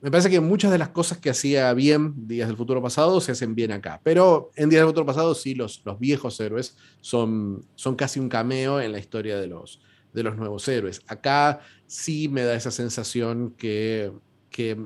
Me 0.00 0.10
parece 0.10 0.30
que 0.30 0.40
muchas 0.40 0.72
de 0.72 0.78
las 0.78 0.88
cosas 0.88 1.18
que 1.18 1.30
hacía 1.30 1.72
bien 1.74 2.26
Días 2.26 2.48
del 2.48 2.56
Futuro 2.56 2.82
Pasado 2.82 3.20
se 3.20 3.30
hacen 3.30 3.54
bien 3.54 3.70
acá. 3.70 4.00
Pero 4.02 4.50
en 4.56 4.68
Días 4.68 4.80
del 4.80 4.88
Futuro 4.88 5.06
Pasado 5.06 5.32
sí, 5.36 5.54
los, 5.54 5.80
los 5.84 6.00
viejos 6.00 6.40
héroes 6.40 6.76
son, 7.00 7.64
son 7.76 7.94
casi 7.94 8.18
un 8.18 8.28
cameo 8.28 8.80
en 8.80 8.90
la 8.90 8.98
historia 8.98 9.38
de 9.38 9.46
los, 9.46 9.80
de 10.12 10.22
los 10.22 10.36
nuevos 10.36 10.66
héroes. 10.68 11.02
Acá 11.06 11.60
sí 11.86 12.28
me 12.28 12.42
da 12.44 12.54
esa 12.54 12.70
sensación 12.70 13.54
que, 13.56 14.12
que 14.50 14.76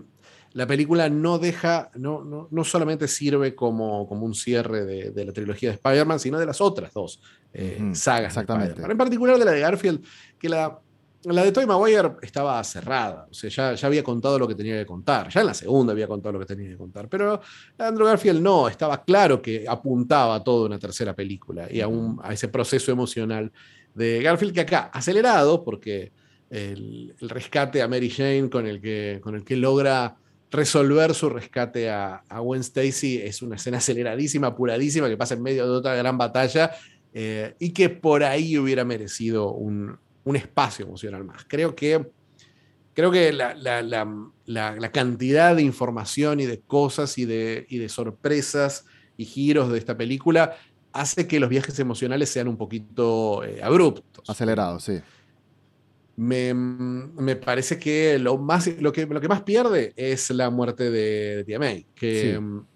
la 0.57 0.67
película 0.67 1.11
no 1.11 1.39
deja, 1.39 1.91
no, 1.97 2.25
no, 2.25 2.49
no 2.51 2.65
solamente 2.65 3.09
sirve 3.09 3.55
como, 3.55 4.09
como 4.09 4.25
un 4.25 4.35
cierre 4.35 4.87
de, 4.87 5.11
de, 5.11 5.25
la 5.27 5.33
trilogía 5.33 5.69
de 5.69 5.75
Spider-Man, 5.75 6.19
sino 6.19 6.39
de 6.39 6.47
las 6.47 6.63
otras 6.63 6.95
dos 6.95 7.21
eh, 7.53 7.91
sagas. 7.93 8.29
Exactamente. 8.29 8.83
en 8.83 8.97
particular 8.97 9.39
de 9.39 9.45
la 9.45 9.51
de 9.51 9.61
Garfield, 9.61 10.03
que 10.39 10.49
la, 10.49 10.81
la 11.25 11.45
de 11.45 11.53
Tobey 11.53 11.67
Maguire 11.67 12.13
estaba 12.23 12.65
cerrada, 12.65 13.27
o 13.31 13.35
sea, 13.35 13.51
ya, 13.51 13.75
ya 13.75 13.87
había 13.87 14.03
contado 14.03 14.39
lo 14.39 14.49
que 14.49 14.55
tenía 14.55 14.79
que 14.79 14.87
contar, 14.87 15.29
ya 15.29 15.41
en 15.43 15.47
la 15.49 15.55
segunda 15.55 15.93
había 15.93 16.09
contado 16.09 16.33
lo 16.33 16.39
que 16.39 16.47
tenía 16.47 16.71
que 16.71 16.79
contar, 16.79 17.09
pero 17.09 17.39
Andrew 17.77 18.07
Garfield 18.07 18.41
no, 18.41 18.67
estaba 18.67 19.05
claro 19.05 19.43
que 19.43 19.67
apuntaba 19.69 20.37
a 20.37 20.43
toda 20.43 20.67
una 20.67 20.79
tercera 20.79 21.15
película 21.15 21.67
y 21.71 21.83
a, 21.83 21.89
a 22.23 22.33
ese 22.33 22.49
proceso 22.49 22.91
emocional 22.91 23.53
de 23.97 24.23
Garfield 24.23 24.53
que 24.53 24.61
acá, 24.61 24.91
acelerado, 24.93 25.65
porque 25.65 26.13
el, 26.51 27.15
rescate 27.19 27.81
a 27.83 27.89
Mary 27.89 28.11
Jane 28.11 28.51
con 28.51 28.67
el 28.67 28.81
que, 28.81 29.21
con 29.23 29.35
el 29.35 29.43
que 29.43 29.57
logra 29.57 30.17
resolver 30.51 31.15
su 31.15 31.31
rescate 31.31 31.91
a, 31.91 32.23
a 32.29 32.39
Gwen 32.41 32.61
Stacy 32.61 33.19
es 33.19 33.43
una 33.43 33.57
escena 33.57 33.79
aceleradísima, 33.79 34.49
apuradísima, 34.49 35.09
que 35.09 35.17
pasa 35.17 35.35
en 35.35 35.43
medio 35.43 35.65
de 35.65 35.73
otra 35.73 35.95
gran 35.95 36.19
batalla 36.19 36.73
eh, 37.15 37.55
y 37.59 37.71
que 37.71 37.89
por 37.89 38.23
ahí 38.23 38.59
hubiera 38.59 38.85
merecido 38.85 39.53
un, 39.53 39.97
un 40.25 40.37
espacio 40.37 40.85
emocional 40.85 41.25
más. 41.25 41.47
Creo 41.49 41.75
que, 41.75 42.07
creo 42.93 43.11
que 43.11 43.33
la, 43.33 43.55
la, 43.55 43.83
la, 44.45 44.93
cantidad 44.93 45.57
de 45.57 45.63
información 45.63 46.41
y 46.41 46.45
de 46.45 46.61
cosas 46.61 47.17
y 47.17 47.25
de, 47.25 47.65
y 47.71 47.79
de 47.79 47.89
sorpresas 47.89 48.85
y 49.17 49.25
giros 49.25 49.73
de 49.73 49.79
esta 49.79 49.97
película 49.97 50.55
hace 51.01 51.27
que 51.27 51.41
los 51.41 51.49
viajes 51.49 51.79
emocionales 51.79 52.31
sean 52.31 52.49
un 52.49 52.57
poquito 52.57 53.45
eh, 53.45 53.61
abruptos. 53.63 54.29
Acelerados, 54.29 54.85
sí 54.85 55.01
me, 56.17 57.37
parece 57.37 57.79
que 57.79 58.19
lo, 58.19 58.39
más, 58.39 58.67
lo, 58.81 58.93
que 58.93 59.07
lo 59.07 59.21
que 59.21 59.29
más 59.29 59.43
pierde 59.43 59.93
es 59.97 60.31
la 60.31 60.51
muerte 60.51 60.91
de, 60.91 61.45
Tia 61.45 61.59
May, 61.59 61.87
que 61.95 62.39
mm, 62.41 62.67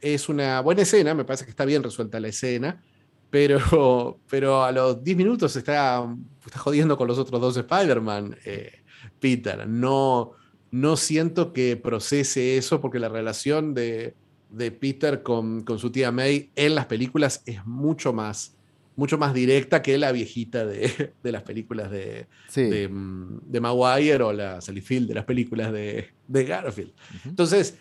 es 0.00 0.28
una 0.28 0.60
buena 0.60 0.82
escena, 0.82 1.14
me 1.14 1.24
parece 1.24 1.44
que 1.44 1.50
está 1.50 1.64
bien 1.64 1.82
resuelta 1.82 2.18
la 2.20 2.28
escena, 2.28 2.82
pero, 3.30 4.18
pero 4.30 4.64
a 4.64 4.72
los 4.72 5.04
10 5.04 5.16
minutos 5.16 5.54
está, 5.56 6.06
está 6.44 6.58
jodiendo 6.58 6.96
con 6.96 7.06
los 7.06 7.18
otros 7.18 7.40
dos 7.40 7.56
Spider-Man, 7.56 8.36
eh, 8.44 8.72
Peter. 9.20 9.68
No, 9.68 10.32
no 10.70 10.96
siento 10.96 11.52
que 11.52 11.76
procese 11.76 12.56
eso 12.56 12.80
porque 12.80 12.98
la 12.98 13.10
relación 13.10 13.74
de, 13.74 14.14
de 14.56 14.70
Peter 14.70 15.22
con, 15.22 15.62
con, 15.62 15.78
su 15.78 15.90
tía 15.90 16.10
May 16.10 16.50
en 16.56 16.74
las 16.74 16.86
películas 16.86 17.42
es 17.46 17.64
mucho 17.66 18.12
más 18.12 18.56
mucho 18.96 19.18
más 19.18 19.34
directa 19.34 19.82
que 19.82 19.98
la 19.98 20.10
viejita 20.10 20.64
de, 20.64 21.12
de 21.22 21.32
las 21.32 21.42
películas 21.42 21.90
de, 21.90 22.26
de, 22.54 22.88
mm, 22.88 23.40
de, 23.44 23.60
Maguire 23.60 24.22
o 24.22 24.32
la 24.32 24.60
Sally 24.60 24.80
Field 24.80 25.08
de 25.08 25.14
las 25.14 25.24
películas 25.24 25.70
de, 25.70 26.08
de 26.26 26.44
Garfield. 26.44 26.94
Entonces, 27.26 27.76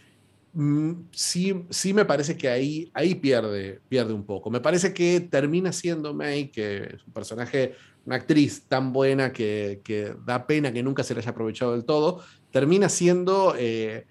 mm, 0.54 0.92
sí, 1.12 1.66
sí 1.70 1.94
me 1.94 2.04
parece 2.04 2.36
que 2.38 2.50
ahí, 2.50 2.92
ahí 2.94 3.16
pierde, 3.16 3.80
pierde 3.88 4.14
un 4.14 4.26
poco. 4.26 4.50
Me 4.52 4.60
parece 4.60 4.94
que 4.94 5.22
termina 5.22 5.72
siendo 5.72 6.14
May, 6.14 6.50
que 6.50 6.96
es 6.96 7.08
un 7.08 7.14
personaje, 7.14 7.76
una 8.06 8.18
actriz 8.18 8.64
tan 8.68 8.92
buena 8.92 9.32
que, 9.32 9.80
que 9.86 10.14
da 10.26 10.46
pena 10.46 10.74
que 10.74 10.84
nunca 10.84 11.04
se 11.04 11.14
le 11.14 11.22
haya 11.22 11.32
aprovechado 11.32 11.72
del 11.72 11.86
todo, 11.86 12.22
termina 12.52 12.90
siendo... 12.90 13.56
Eh, 13.58 14.06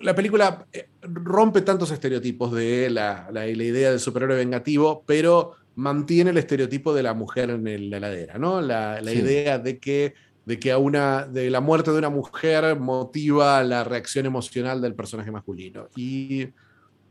la 0.00 0.14
película 0.14 0.66
eh, 0.72 0.88
rompe 1.02 1.62
tantos 1.62 1.90
estereotipos 1.90 2.52
de 2.52 2.90
la, 2.90 3.28
la, 3.32 3.46
la, 3.46 3.46
idea 3.46 3.90
del 3.90 4.00
superhéroe 4.00 4.36
vengativo, 4.36 5.02
pero 5.06 5.56
mantiene 5.78 6.30
el 6.30 6.38
estereotipo 6.38 6.92
de 6.92 7.04
la 7.04 7.14
mujer 7.14 7.50
en 7.50 7.90
la 7.90 7.98
heladera, 7.98 8.36
¿no? 8.36 8.60
La, 8.60 9.00
idea 9.00 9.60
de 9.60 9.78
que, 9.78 10.14
de 10.44 10.58
que 10.58 10.72
a 10.72 10.78
una, 10.78 11.24
de 11.24 11.50
la 11.50 11.60
muerte 11.60 11.92
de 11.92 11.98
una 11.98 12.10
mujer 12.10 12.76
motiva 12.80 13.62
la 13.62 13.84
reacción 13.84 14.26
emocional 14.26 14.80
del 14.80 14.96
personaje 14.96 15.30
masculino. 15.30 15.88
Y 15.94 16.48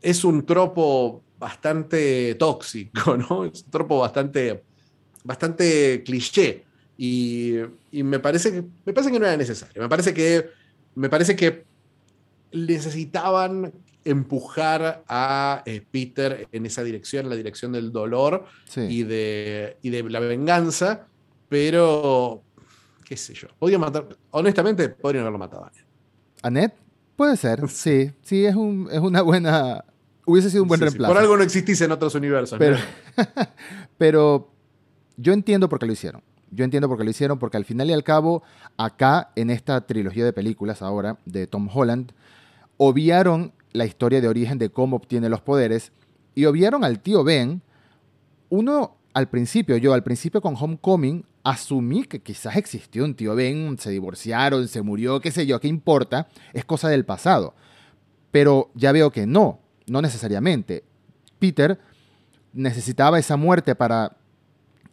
es 0.02 0.22
un 0.22 0.44
tropo 0.44 1.22
bastante 1.38 2.34
tóxico, 2.34 3.16
¿no? 3.30 3.46
Es 3.46 3.62
un 3.62 3.70
tropo 3.70 4.00
bastante, 4.00 4.62
bastante 5.24 6.02
cliché. 6.04 6.64
Y, 6.98 7.54
y, 7.90 8.02
me, 8.02 8.18
parece 8.18 8.52
que, 8.52 8.64
me 8.84 8.92
parece 8.92 9.10
que 9.10 9.18
no 9.18 9.24
era 9.24 9.36
necesario. 9.38 9.80
Me 9.80 9.88
parece 9.88 10.12
que, 10.12 10.50
me 10.94 11.08
parece 11.08 11.34
que 11.34 11.67
necesitaban 12.52 13.72
empujar 14.04 15.04
a 15.08 15.62
eh, 15.66 15.82
Peter 15.90 16.48
en 16.50 16.66
esa 16.66 16.82
dirección, 16.82 17.26
en 17.26 17.30
la 17.30 17.36
dirección 17.36 17.72
del 17.72 17.92
dolor 17.92 18.46
y, 18.76 19.02
de, 19.02 19.76
de 19.82 20.02
la 20.04 20.20
venganza, 20.20 21.06
pero 21.48 22.42
qué 23.04 23.16
sé 23.16 23.34
yo, 23.34 23.48
podía 23.58 23.78
matar, 23.78 24.06
honestamente 24.30 24.88
podrían 24.88 25.22
haberlo 25.22 25.38
matado 25.38 25.64
a 25.64 25.72
Annette. 26.42 26.74
Puede 27.16 27.36
ser, 27.36 27.68
sí, 27.68 28.12
sí, 28.22 28.44
es, 28.46 28.54
un, 28.54 28.88
es 28.90 29.00
una 29.00 29.22
buena, 29.22 29.84
hubiese 30.24 30.50
sido 30.50 30.62
un 30.62 30.68
buen 30.68 30.80
reemplazo. 30.80 31.12
Por 31.12 31.20
algo 31.20 31.36
no 31.36 31.42
existís 31.42 31.80
en 31.80 31.92
otros 31.92 32.14
universos. 32.14 32.58
Pero, 32.58 32.76
pero 33.98 34.52
yo 35.16 35.32
entiendo 35.32 35.68
por 35.68 35.78
qué 35.78 35.86
lo 35.86 35.92
hicieron. 35.92 36.22
Yo 36.50 36.64
entiendo 36.64 36.88
por 36.88 36.96
qué 36.96 37.04
lo 37.04 37.10
hicieron, 37.10 37.38
porque 37.38 37.58
al 37.58 37.66
final 37.66 37.90
y 37.90 37.92
al 37.92 38.04
cabo, 38.04 38.42
acá 38.78 39.32
en 39.36 39.50
esta 39.50 39.86
trilogía 39.86 40.24
de 40.24 40.32
películas 40.32 40.80
ahora 40.80 41.18
de 41.26 41.46
Tom 41.46 41.68
Holland, 41.70 42.12
obviaron 42.78 43.52
la 43.72 43.84
historia 43.84 44.22
de 44.22 44.28
origen 44.28 44.58
de 44.58 44.70
cómo 44.70 44.96
obtiene 44.96 45.28
los 45.28 45.42
poderes 45.42 45.92
y 46.34 46.46
obviaron 46.46 46.84
al 46.84 47.00
tío 47.00 47.22
Ben. 47.22 47.60
Uno 48.48 48.96
al 49.12 49.28
principio, 49.28 49.76
yo 49.76 49.92
al 49.92 50.04
principio 50.04 50.40
con 50.40 50.54
Homecoming, 50.58 51.26
asumí 51.42 52.04
que 52.04 52.20
quizás 52.20 52.56
existió 52.56 53.04
un 53.04 53.14
tío 53.14 53.34
Ben, 53.34 53.76
se 53.78 53.90
divorciaron, 53.90 54.68
se 54.68 54.80
murió, 54.82 55.20
qué 55.20 55.30
sé 55.30 55.46
yo, 55.46 55.60
qué 55.60 55.68
importa, 55.68 56.28
es 56.52 56.64
cosa 56.64 56.88
del 56.88 57.04
pasado. 57.04 57.54
Pero 58.30 58.70
ya 58.74 58.92
veo 58.92 59.10
que 59.10 59.26
no, 59.26 59.60
no 59.86 60.00
necesariamente. 60.00 60.84
Peter 61.38 61.78
necesitaba 62.52 63.18
esa 63.18 63.36
muerte 63.36 63.74
para 63.74 64.17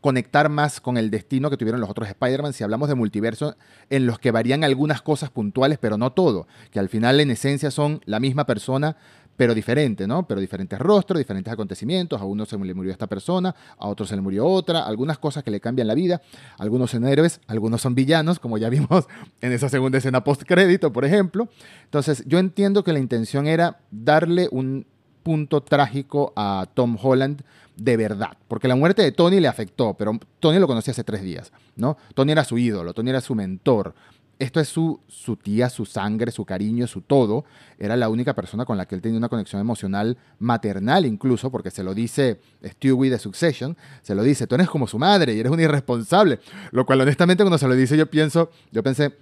conectar 0.01 0.49
más 0.49 0.81
con 0.81 0.97
el 0.97 1.09
destino 1.09 1.49
que 1.49 1.57
tuvieron 1.57 1.81
los 1.81 1.89
otros 1.89 2.07
Spider-Man 2.07 2.53
si 2.53 2.63
hablamos 2.63 2.89
de 2.89 2.95
multiverso 2.95 3.55
en 3.89 4.05
los 4.05 4.19
que 4.19 4.31
varían 4.31 4.63
algunas 4.63 5.01
cosas 5.01 5.29
puntuales, 5.29 5.77
pero 5.79 5.97
no 5.97 6.11
todo, 6.11 6.47
que 6.71 6.79
al 6.79 6.89
final 6.89 7.19
en 7.19 7.31
esencia 7.31 7.71
son 7.71 8.01
la 8.05 8.19
misma 8.19 8.45
persona, 8.45 8.97
pero 9.37 9.53
diferente, 9.53 10.07
¿no? 10.07 10.27
Pero 10.27 10.39
diferentes 10.39 10.79
rostros, 10.79 11.19
diferentes 11.19 11.51
acontecimientos, 11.51 12.21
a 12.21 12.25
uno 12.25 12.45
se 12.45 12.57
le 12.57 12.73
murió 12.73 12.91
esta 12.91 13.07
persona, 13.07 13.55
a 13.77 13.87
otro 13.87 14.05
se 14.05 14.15
le 14.15 14.21
murió 14.21 14.45
otra, 14.45 14.85
algunas 14.85 15.17
cosas 15.17 15.43
que 15.43 15.51
le 15.51 15.59
cambian 15.59 15.87
la 15.87 15.93
vida, 15.93 16.21
algunos 16.57 16.91
son 16.91 17.05
héroes, 17.05 17.41
algunos 17.47 17.81
son 17.81 17.95
villanos, 17.95 18.39
como 18.39 18.57
ya 18.57 18.69
vimos 18.75 19.07
en 19.41 19.51
esa 19.51 19.69
segunda 19.69 19.97
escena 19.97 20.23
post-crédito, 20.23 20.91
por 20.91 21.05
ejemplo. 21.05 21.49
Entonces, 21.83 22.23
yo 22.25 22.39
entiendo 22.39 22.83
que 22.83 22.93
la 22.93 22.99
intención 22.99 23.47
era 23.47 23.79
darle 23.91 24.47
un 24.51 24.85
punto 25.25 25.61
trágico 25.61 26.33
a 26.35 26.67
Tom 26.75 26.99
Holland 27.01 27.41
de 27.75 27.97
verdad, 27.97 28.37
porque 28.47 28.67
la 28.67 28.75
muerte 28.75 29.01
de 29.01 29.11
Tony 29.11 29.39
le 29.39 29.47
afectó, 29.47 29.95
pero 29.95 30.19
Tony 30.39 30.59
lo 30.59 30.67
conocía 30.67 30.91
hace 30.91 31.03
tres 31.03 31.23
días, 31.23 31.51
¿no? 31.75 31.97
Tony 32.13 32.31
era 32.31 32.43
su 32.43 32.59
ídolo, 32.59 32.93
Tony 32.93 33.09
era 33.09 33.21
su 33.21 33.33
mentor. 33.33 33.95
Esto 34.37 34.59
es 34.59 34.67
su, 34.67 34.99
su 35.07 35.35
tía, 35.35 35.69
su 35.69 35.85
sangre, 35.85 36.29
su 36.29 36.45
cariño, 36.45 36.85
su 36.87 37.01
todo. 37.01 37.45
Era 37.79 37.95
la 37.95 38.09
única 38.09 38.35
persona 38.35 38.65
con 38.65 38.77
la 38.77 38.85
que 38.85 38.93
él 38.93 39.01
tenía 39.01 39.17
una 39.17 39.29
conexión 39.29 39.59
emocional 39.61 40.17
maternal 40.37 41.07
incluso, 41.07 41.49
porque 41.49 41.71
se 41.71 41.83
lo 41.83 41.95
dice 41.95 42.39
Stewie 42.63 43.09
de 43.09 43.17
Succession, 43.17 43.75
se 44.03 44.13
lo 44.13 44.21
dice, 44.21 44.45
tú 44.45 44.55
eres 44.55 44.69
como 44.69 44.85
su 44.87 44.99
madre 44.99 45.33
y 45.33 45.39
eres 45.39 45.51
un 45.51 45.59
irresponsable. 45.59 46.39
Lo 46.71 46.85
cual 46.85 47.01
honestamente 47.01 47.43
cuando 47.43 47.57
se 47.57 47.67
lo 47.67 47.73
dice 47.73 47.97
yo 47.97 48.09
pienso, 48.11 48.51
yo 48.71 48.83
pensé, 48.83 49.15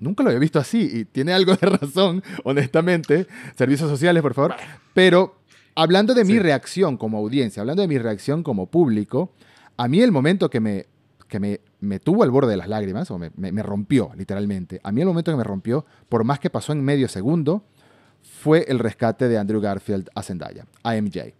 nunca 0.00 0.22
lo 0.22 0.30
había 0.30 0.40
visto 0.40 0.58
así 0.58 0.88
y 0.92 1.04
tiene 1.04 1.32
algo 1.32 1.56
de 1.56 1.66
razón, 1.78 2.22
honestamente. 2.44 3.26
Servicios 3.56 3.90
sociales, 3.90 4.22
por 4.22 4.34
favor. 4.34 4.54
Pero 4.92 5.44
Hablando 5.76 6.14
de 6.14 6.24
mi 6.24 6.38
reacción 6.38 6.96
como 6.96 7.18
audiencia, 7.18 7.60
hablando 7.60 7.82
de 7.82 7.88
mi 7.88 7.98
reacción 7.98 8.44
como 8.44 8.66
público, 8.66 9.32
a 9.76 9.88
mí 9.88 10.00
el 10.00 10.12
momento 10.12 10.48
que 10.48 10.60
me, 10.60 10.86
que 11.26 11.40
me, 11.40 11.60
me 11.80 11.98
tuvo 11.98 12.22
al 12.22 12.30
borde 12.30 12.52
de 12.52 12.56
las 12.56 12.68
lágrimas, 12.68 13.10
o 13.10 13.18
me, 13.18 13.32
me, 13.34 13.62
rompió 13.62 14.12
literalmente, 14.16 14.80
a 14.84 14.92
mí 14.92 15.00
el 15.00 15.08
momento 15.08 15.32
que 15.32 15.36
me 15.36 15.42
rompió, 15.42 15.84
por 16.08 16.22
más 16.22 16.38
que 16.38 16.48
pasó 16.48 16.72
en 16.72 16.84
medio 16.84 17.08
segundo, 17.08 17.64
fue 18.22 18.64
el 18.68 18.78
rescate 18.78 19.28
de 19.28 19.36
Andrew 19.36 19.60
Garfield 19.60 20.10
a 20.14 20.22
Zendaya, 20.22 20.64
a 20.84 20.94
MJ. 20.94 21.34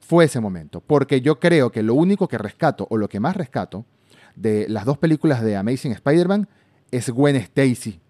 Fue 0.00 0.26
ese 0.26 0.40
momento, 0.40 0.82
porque 0.82 1.22
yo 1.22 1.40
creo 1.40 1.72
que 1.72 1.82
lo 1.82 1.94
único 1.94 2.28
que 2.28 2.36
rescato, 2.36 2.86
o 2.90 2.98
lo 2.98 3.08
que 3.08 3.18
más 3.18 3.34
rescato, 3.34 3.86
de 4.36 4.66
las 4.68 4.84
dos 4.84 4.98
películas 4.98 5.42
de 5.42 5.56
Amazing 5.56 5.92
Spider-Man 5.92 6.48
es 6.92 7.10
Gwen 7.10 7.34
Stacy 7.34 8.00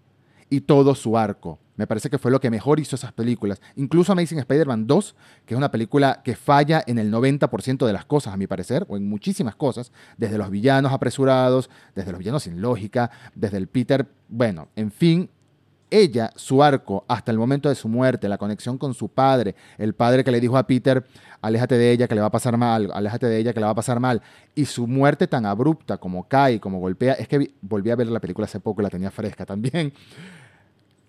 y 0.49 0.61
todo 0.61 0.93
su 0.93 1.17
arco. 1.17 1.57
Me 1.75 1.87
parece 1.87 2.11
que 2.11 2.19
fue 2.19 2.29
lo 2.29 2.39
que 2.39 2.51
mejor 2.51 2.79
hizo 2.79 2.95
esas 2.95 3.11
películas. 3.11 3.59
Incluso 3.75 4.11
Amazing 4.11 4.37
Spider-Man 4.37 4.85
2, 4.85 5.15
que 5.47 5.55
es 5.55 5.57
una 5.57 5.71
película 5.71 6.21
que 6.23 6.35
falla 6.35 6.83
en 6.85 6.99
el 6.99 7.11
90% 7.11 7.87
de 7.87 7.93
las 7.93 8.05
cosas, 8.05 8.33
a 8.33 8.37
mi 8.37 8.45
parecer, 8.45 8.85
o 8.87 8.95
en 8.95 9.09
muchísimas 9.09 9.55
cosas, 9.55 9.91
desde 10.17 10.37
los 10.37 10.51
villanos 10.51 10.93
apresurados, 10.93 11.71
desde 11.95 12.11
los 12.11 12.19
villanos 12.19 12.43
sin 12.43 12.61
lógica, 12.61 13.09
desde 13.33 13.57
el 13.57 13.67
Peter, 13.67 14.07
bueno, 14.29 14.67
en 14.75 14.91
fin, 14.91 15.29
ella, 15.93 16.31
su 16.35 16.63
arco, 16.63 17.05
hasta 17.07 17.31
el 17.31 17.37
momento 17.37 17.69
de 17.69 17.75
su 17.75 17.87
muerte, 17.87 18.27
la 18.27 18.37
conexión 18.37 18.77
con 18.77 18.93
su 18.93 19.09
padre, 19.09 19.55
el 19.77 19.93
padre 19.93 20.23
que 20.23 20.31
le 20.31 20.39
dijo 20.39 20.57
a 20.57 20.65
Peter, 20.65 21.05
aléjate 21.41 21.77
de 21.77 21.91
ella 21.91 22.07
que 22.07 22.15
le 22.15 22.21
va 22.21 22.27
a 22.27 22.31
pasar 22.31 22.57
mal, 22.57 22.89
aléjate 22.93 23.27
de 23.27 23.37
ella 23.37 23.53
que 23.53 23.59
le 23.59 23.65
va 23.65 23.71
a 23.71 23.75
pasar 23.75 23.99
mal, 23.99 24.21
y 24.55 24.65
su 24.65 24.87
muerte 24.87 25.27
tan 25.27 25.45
abrupta 25.45 25.97
como 25.97 26.27
cae, 26.27 26.59
como 26.59 26.79
golpea, 26.79 27.13
es 27.13 27.27
que 27.27 27.53
volví 27.61 27.91
a 27.91 27.95
ver 27.95 28.07
la 28.07 28.19
película 28.19 28.45
hace 28.45 28.59
poco, 28.59 28.81
la 28.81 28.89
tenía 28.89 29.11
fresca 29.11 29.45
también 29.45 29.93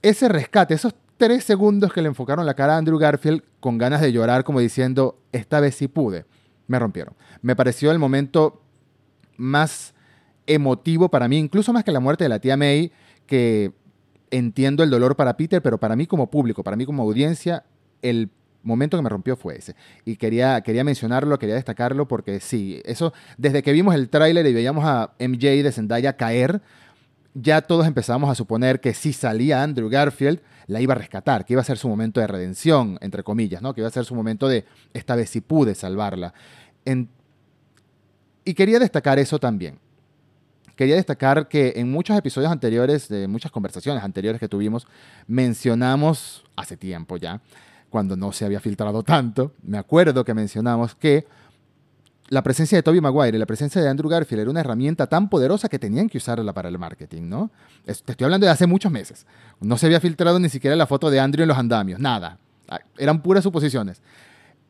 ese 0.04 0.28
rescate, 0.28 0.74
esos 0.74 0.94
tres 1.16 1.44
segundos 1.44 1.90
que 1.90 2.02
le 2.02 2.08
enfocaron 2.08 2.44
la 2.44 2.52
cara 2.52 2.74
a 2.74 2.76
Andrew 2.76 2.98
Garfield 2.98 3.42
con 3.58 3.78
ganas 3.78 4.02
de 4.02 4.12
llorar, 4.12 4.44
como 4.44 4.60
diciendo, 4.60 5.18
esta 5.32 5.60
vez 5.60 5.76
sí 5.76 5.88
pude, 5.88 6.26
me 6.66 6.78
rompieron. 6.78 7.14
Me 7.40 7.56
pareció 7.56 7.90
el 7.90 7.98
momento 7.98 8.60
más 9.38 9.94
emotivo 10.46 11.08
para 11.08 11.26
mí, 11.26 11.38
incluso 11.38 11.72
más 11.72 11.84
que 11.84 11.90
la 11.90 12.00
muerte 12.00 12.24
de 12.24 12.28
la 12.28 12.38
tía 12.38 12.58
May, 12.58 12.92
que 13.26 13.72
entiendo 14.30 14.82
el 14.82 14.90
dolor 14.90 15.16
para 15.16 15.36
Peter, 15.36 15.62
pero 15.62 15.78
para 15.78 15.96
mí 15.96 16.06
como 16.06 16.30
público, 16.30 16.62
para 16.62 16.76
mí 16.76 16.86
como 16.86 17.02
audiencia, 17.02 17.64
el 18.02 18.30
momento 18.62 18.96
que 18.96 19.02
me 19.02 19.08
rompió 19.08 19.36
fue 19.36 19.56
ese. 19.58 19.74
Y 20.04 20.16
quería, 20.16 20.60
quería 20.62 20.84
mencionarlo, 20.84 21.38
quería 21.38 21.54
destacarlo, 21.54 22.08
porque 22.08 22.40
sí, 22.40 22.80
eso, 22.84 23.12
desde 23.36 23.62
que 23.62 23.72
vimos 23.72 23.94
el 23.94 24.08
tráiler 24.08 24.46
y 24.46 24.52
veíamos 24.52 24.84
a 24.84 25.12
MJ 25.18 25.62
de 25.62 25.72
Zendaya 25.72 26.16
caer, 26.16 26.62
ya 27.34 27.62
todos 27.62 27.86
empezamos 27.86 28.30
a 28.30 28.34
suponer 28.34 28.80
que 28.80 28.94
si 28.94 29.12
salía 29.12 29.62
Andrew 29.62 29.88
Garfield, 29.88 30.40
la 30.66 30.80
iba 30.80 30.94
a 30.94 30.98
rescatar, 30.98 31.44
que 31.44 31.52
iba 31.52 31.62
a 31.62 31.64
ser 31.64 31.76
su 31.78 31.88
momento 31.88 32.20
de 32.20 32.26
redención, 32.26 32.98
entre 33.00 33.22
comillas, 33.22 33.60
¿no? 33.60 33.74
Que 33.74 33.82
iba 33.82 33.88
a 33.88 33.92
ser 33.92 34.04
su 34.04 34.14
momento 34.14 34.48
de, 34.48 34.64
esta 34.94 35.14
vez 35.14 35.30
sí 35.30 35.40
pude 35.40 35.74
salvarla. 35.74 36.32
y 38.44 38.54
quería 38.54 38.78
destacar 38.78 39.18
eso 39.18 39.38
también. 39.38 39.78
Quería 40.76 40.96
destacar 40.96 41.48
que 41.48 41.74
en 41.76 41.90
muchos 41.90 42.16
episodios 42.16 42.50
anteriores, 42.50 43.08
de 43.08 43.28
muchas 43.28 43.52
conversaciones 43.52 44.02
anteriores 44.02 44.40
que 44.40 44.48
tuvimos, 44.48 44.86
mencionamos, 45.26 46.44
hace 46.56 46.76
tiempo 46.76 47.16
ya, 47.16 47.40
cuando 47.90 48.16
no 48.16 48.32
se 48.32 48.44
había 48.44 48.58
filtrado 48.58 49.02
tanto, 49.04 49.52
me 49.62 49.78
acuerdo 49.78 50.24
que 50.24 50.34
mencionamos 50.34 50.94
que 50.96 51.26
la 52.28 52.42
presencia 52.42 52.76
de 52.76 52.82
Toby 52.82 53.00
Maguire 53.00 53.36
y 53.36 53.38
la 53.38 53.46
presencia 53.46 53.80
de 53.80 53.88
Andrew 53.88 54.10
Garfield 54.10 54.40
era 54.40 54.50
una 54.50 54.60
herramienta 54.60 55.06
tan 55.06 55.28
poderosa 55.28 55.68
que 55.68 55.78
tenían 55.78 56.08
que 56.08 56.18
usarla 56.18 56.52
para 56.52 56.68
el 56.68 56.78
marketing, 56.78 57.28
¿no? 57.28 57.50
Te 57.84 57.92
estoy 57.92 58.24
hablando 58.24 58.46
de 58.46 58.52
hace 58.52 58.66
muchos 58.66 58.90
meses. 58.90 59.26
No 59.60 59.76
se 59.76 59.86
había 59.86 60.00
filtrado 60.00 60.40
ni 60.40 60.48
siquiera 60.48 60.74
la 60.74 60.86
foto 60.86 61.10
de 61.10 61.20
Andrew 61.20 61.42
en 61.42 61.48
los 61.48 61.58
andamios, 61.58 62.00
nada. 62.00 62.38
Ah, 62.68 62.80
eran 62.98 63.22
puras 63.22 63.44
suposiciones. 63.44 64.02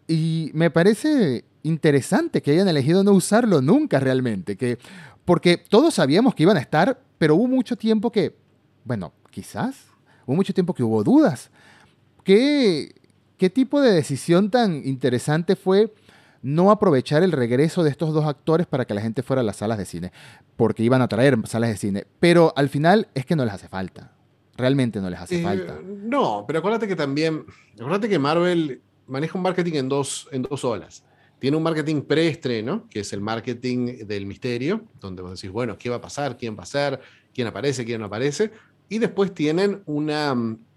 Y 0.06 0.50
me 0.52 0.70
parece 0.70 1.44
interesante 1.62 2.42
que 2.42 2.50
hayan 2.50 2.68
elegido 2.68 3.04
no 3.04 3.12
usarlo 3.12 3.62
nunca 3.62 4.00
realmente, 4.00 4.56
que, 4.56 4.78
porque 5.24 5.56
todos 5.56 5.94
sabíamos 5.94 6.34
que 6.34 6.42
iban 6.42 6.56
a 6.56 6.60
estar, 6.60 7.00
pero 7.18 7.34
hubo 7.34 7.46
mucho 7.46 7.76
tiempo 7.76 8.10
que, 8.10 8.36
bueno, 8.84 9.12
quizás, 9.30 9.86
hubo 10.26 10.36
mucho 10.36 10.54
tiempo 10.54 10.74
que 10.74 10.82
hubo 10.82 11.02
dudas. 11.02 11.50
¿Qué, 12.22 12.94
qué 13.36 13.50
tipo 13.50 13.80
de 13.80 13.92
decisión 13.92 14.50
tan 14.50 14.86
interesante 14.86 15.56
fue? 15.56 15.92
no 16.44 16.70
aprovechar 16.70 17.22
el 17.22 17.32
regreso 17.32 17.82
de 17.82 17.88
estos 17.88 18.12
dos 18.12 18.26
actores 18.26 18.66
para 18.66 18.84
que 18.84 18.92
la 18.92 19.00
gente 19.00 19.22
fuera 19.22 19.40
a 19.40 19.42
las 19.42 19.56
salas 19.56 19.78
de 19.78 19.86
cine, 19.86 20.12
porque 20.56 20.82
iban 20.82 21.00
a 21.00 21.08
traer 21.08 21.38
salas 21.46 21.70
de 21.70 21.78
cine. 21.78 22.06
Pero 22.20 22.52
al 22.54 22.68
final 22.68 23.08
es 23.14 23.24
que 23.24 23.34
no 23.34 23.46
les 23.46 23.54
hace 23.54 23.66
falta. 23.66 24.12
Realmente 24.54 25.00
no 25.00 25.08
les 25.08 25.20
hace 25.20 25.40
eh, 25.40 25.42
falta. 25.42 25.78
No, 25.82 26.44
pero 26.46 26.58
acuérdate 26.58 26.86
que 26.86 26.96
también, 26.96 27.46
acuérdate 27.76 28.10
que 28.10 28.18
Marvel 28.18 28.82
maneja 29.06 29.38
un 29.38 29.42
marketing 29.42 29.72
en 29.72 29.88
dos, 29.88 30.28
en 30.32 30.42
dos 30.42 30.62
olas. 30.66 31.02
Tiene 31.44 31.58
un 31.58 31.62
marketing 31.62 32.00
preestreno, 32.00 32.88
que 32.88 33.00
es 33.00 33.12
el 33.12 33.20
marketing 33.20 34.06
del 34.06 34.24
misterio, 34.24 34.86
donde 34.98 35.20
vos 35.20 35.38
decís, 35.38 35.52
bueno, 35.52 35.76
¿qué 35.76 35.90
va 35.90 35.96
a 35.96 36.00
pasar? 36.00 36.38
¿Quién 36.38 36.56
va 36.56 36.62
a 36.62 36.64
ser? 36.64 36.98
¿Quién 37.34 37.46
aparece? 37.46 37.84
¿Quién 37.84 38.00
no 38.00 38.06
aparece? 38.06 38.50
Y 38.88 38.96
después 38.96 39.34
tienen 39.34 39.82
una, 39.84 40.34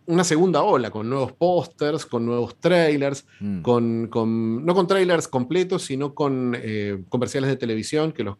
una 0.08 0.24
segunda 0.26 0.64
ola, 0.64 0.92
con 0.92 1.10
nuevos 1.10 1.32
pósters, 1.32 2.06
con 2.06 2.26
nuevos 2.26 2.58
trailers, 2.60 3.26
mm. 3.40 3.62
con, 3.62 4.08
con, 4.08 4.66
no 4.66 4.76
con 4.76 4.88
trailers 4.88 5.30
completos, 5.30 5.84
sino 5.84 6.14
con 6.14 6.54
eh, 6.62 7.02
comerciales 7.08 7.50
de 7.50 7.56
televisión 7.56 8.12
que 8.12 8.26
los, 8.26 8.36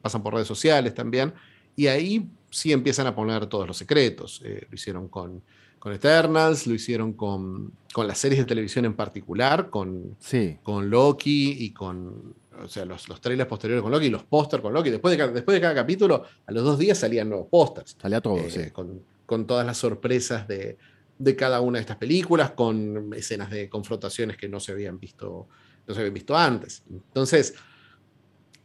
pasan 0.00 0.22
por 0.22 0.34
redes 0.34 0.46
sociales 0.46 0.94
también. 0.94 1.32
Y 1.74 1.88
ahí 1.88 2.28
sí 2.50 2.70
empiezan 2.70 3.08
a 3.08 3.16
poner 3.16 3.46
todos 3.46 3.66
los 3.66 3.76
secretos. 3.76 4.42
Eh, 4.44 4.64
lo 4.70 4.74
hicieron 4.76 5.08
con, 5.08 5.42
con 5.88 5.94
Eternals, 5.94 6.66
lo 6.66 6.74
hicieron 6.74 7.14
con, 7.14 7.72
con, 7.92 8.06
las 8.06 8.18
series 8.18 8.40
de 8.40 8.44
televisión 8.44 8.84
en 8.84 8.94
particular, 8.94 9.70
con, 9.70 10.16
con 10.62 10.90
Loki 10.90 11.56
y 11.64 11.70
con 11.70 12.34
o 12.62 12.68
sea, 12.68 12.84
los, 12.84 13.08
los 13.08 13.20
trailers 13.20 13.48
posteriores 13.48 13.82
con 13.82 13.90
Loki, 13.90 14.10
los 14.10 14.24
pósters 14.24 14.62
con 14.62 14.74
Loki. 14.74 14.90
Después 14.90 15.16
de, 15.16 15.28
después 15.28 15.54
de 15.54 15.60
cada 15.60 15.74
capítulo, 15.74 16.24
a 16.46 16.52
los 16.52 16.62
dos 16.62 16.78
días 16.78 16.98
salían 16.98 17.30
nuevos 17.30 17.48
pósters. 17.48 17.96
Salía 18.00 18.20
todo, 18.20 18.36
eh, 18.36 18.50
sí. 18.50 18.70
Con, 18.70 19.02
con 19.24 19.46
todas 19.46 19.64
las 19.64 19.78
sorpresas 19.78 20.46
de, 20.46 20.76
de, 21.18 21.36
cada 21.36 21.60
una 21.62 21.78
de 21.78 21.82
estas 21.82 21.96
películas, 21.96 22.50
con 22.50 23.14
escenas 23.14 23.50
de 23.50 23.70
confrontaciones 23.70 24.36
que 24.36 24.48
no 24.48 24.60
se 24.60 24.72
habían 24.72 24.98
visto, 25.00 25.48
no 25.86 25.94
se 25.94 26.00
habían 26.00 26.14
visto 26.14 26.36
antes. 26.36 26.82
Entonces, 26.90 27.54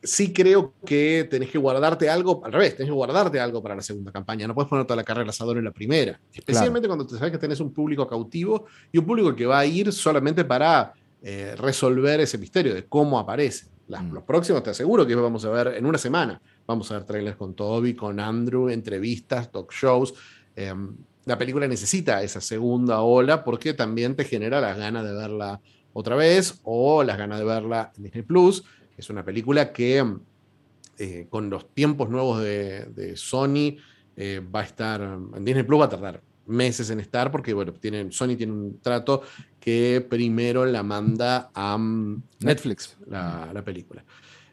sí 0.04 0.34
creo 0.34 0.74
que 0.86 1.28
tenés 1.30 1.50
que 1.50 1.58
guardarte 1.58 2.10
algo, 2.10 2.42
al 2.46 2.52
revés, 2.52 2.76
tenés 2.76 2.90
que 2.90 2.94
guardarte 2.94 3.40
algo 3.40 3.62
para 3.62 3.76
la 3.76 3.82
segunda 3.82 4.12
campaña. 4.12 4.48
No 4.48 4.54
puedes 4.54 4.70
poner 4.70 4.86
toda 4.86 4.98
la 4.98 5.04
carrera 5.04 5.30
asador 5.30 5.58
en 5.58 5.64
la 5.64 5.72
primera. 5.72 6.20
Especialmente 6.34 6.88
cuando 6.88 7.08
te 7.08 7.16
sabes 7.16 7.32
que 7.32 7.38
tenés 7.38 7.60
un 7.60 7.74
público 7.74 8.08
cautivo 8.08 8.66
y 8.92 8.98
un 8.98 9.06
público 9.06 9.36
que 9.36 9.46
va 9.46 9.60
a 9.60 9.66
ir 9.66 9.92
solamente 9.92 10.46
para 10.46 10.94
eh, 11.22 11.56
resolver 11.58 12.20
ese 12.20 12.38
misterio 12.38 12.74
de 12.74 12.86
cómo 12.86 13.18
aparece. 13.18 13.68
Mm. 13.88 14.14
Los 14.14 14.24
próximos 14.24 14.64
te 14.64 14.72
aseguro 14.72 15.06
que 15.06 15.16
vamos 15.16 15.46
a 15.46 15.50
ver 15.50 15.76
en 15.78 15.86
una 15.86 15.98
semana. 15.98 16.42
Vamos 16.66 16.92
a 16.92 16.96
ver 16.96 17.04
trailers 17.04 17.38
con 17.38 17.54
Toby, 17.54 17.94
con 17.94 18.20
Andrew, 18.20 18.70
entrevistas, 18.70 19.52
talk 19.52 19.72
shows. 19.72 20.14
Em, 20.56 20.96
la 21.26 21.38
película 21.38 21.68
necesita 21.68 22.22
esa 22.22 22.42
segunda 22.42 23.02
ola 23.02 23.44
porque 23.44 23.74
también 23.74 24.16
te 24.16 24.26
genera 24.26 24.60
las 24.60 24.78
ganas 24.78 25.06
de 25.06 25.14
verla 25.14 25.62
otra 25.94 26.16
vez 26.16 26.60
o 26.64 27.04
las 27.04 27.18
ganas 27.18 27.40
de 27.40 27.46
verla 27.46 27.92
en 27.96 28.04
Disney 28.04 28.24
Plus. 28.24 28.64
Es 28.98 29.10
una 29.10 29.24
película 29.24 29.72
que 29.72 30.04
eh, 30.98 31.28
con 31.30 31.50
los 31.50 31.74
tiempos 31.74 32.10
nuevos 32.10 32.42
de, 32.42 33.14
Sony 33.16 33.78
eh, 34.16 34.42
va 34.54 34.62
a 34.62 34.64
estar 34.64 35.02
en 35.02 35.44
Disney 35.44 35.64
Plus, 35.64 35.82
va 35.82 35.86
a 35.86 35.90
tardar 35.90 36.22
meses 36.46 36.90
en 36.90 37.00
estar 37.00 37.32
porque 37.32 37.54
bueno, 37.54 37.74
tienen, 37.74 38.12
Sony 38.12 38.36
tiene 38.36 38.52
un 38.52 38.80
trato 38.82 39.22
que 39.60 40.06
primero 40.08 40.66
la 40.66 40.84
manda 40.84 41.52
a 41.54 41.78
mm, 41.78 42.24
Netflix, 42.42 42.98
la, 43.08 43.50
la 43.54 43.64
película. 43.64 44.04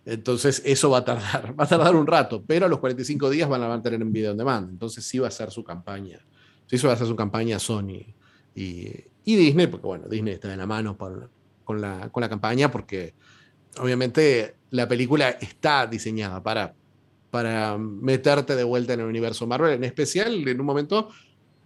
Entonces, 0.05 0.63
eso 0.65 0.91
va 0.91 0.99
a 0.99 1.05
tardar, 1.05 1.55
va 1.61 1.65
a 1.65 1.69
tardar 1.69 1.95
un 1.95 2.07
rato, 2.07 2.43
pero 2.47 2.67
a 2.67 2.69
los 2.69 2.79
45 2.79 3.31
días 3.31 3.49
van 3.49 3.63
a 3.63 3.69
mantener 3.69 4.01
en 4.01 4.13
video 4.13 4.33
on 4.33 4.39
demand. 4.39 4.71
Entonces, 4.71 5.05
sí 5.05 5.19
va 5.19 5.29
a 5.29 5.31
ser 5.31 5.51
su 5.51 5.63
campaña. 5.63 6.19
Sí, 6.67 6.77
eso 6.77 6.89
va 6.89 6.95
a 6.95 6.97
ser 6.97 7.07
su 7.07 7.17
campaña 7.17 7.59
Sony 7.59 8.15
y, 8.55 8.89
y 9.25 9.37
Disney, 9.37 9.67
porque 9.67 9.87
bueno, 9.87 10.09
Disney 10.09 10.35
está 10.35 10.53
en 10.53 10.59
la 10.59 10.67
mano 10.67 10.97
con, 10.97 11.29
la, 11.81 12.11
con 12.11 12.21
la 12.21 12.29
campaña, 12.29 12.71
porque 12.71 13.15
obviamente 13.79 14.55
la 14.71 14.89
película 14.89 15.31
está 15.31 15.87
diseñada 15.87 16.43
para, 16.43 16.75
para 17.31 17.79
meterte 17.79 18.57
de 18.57 18.65
vuelta 18.65 18.95
en 18.95 19.01
el 19.01 19.07
universo 19.07 19.47
Marvel, 19.47 19.75
en 19.75 19.85
especial 19.85 20.47
en 20.47 20.61
un 20.61 20.67
momento 20.67 21.11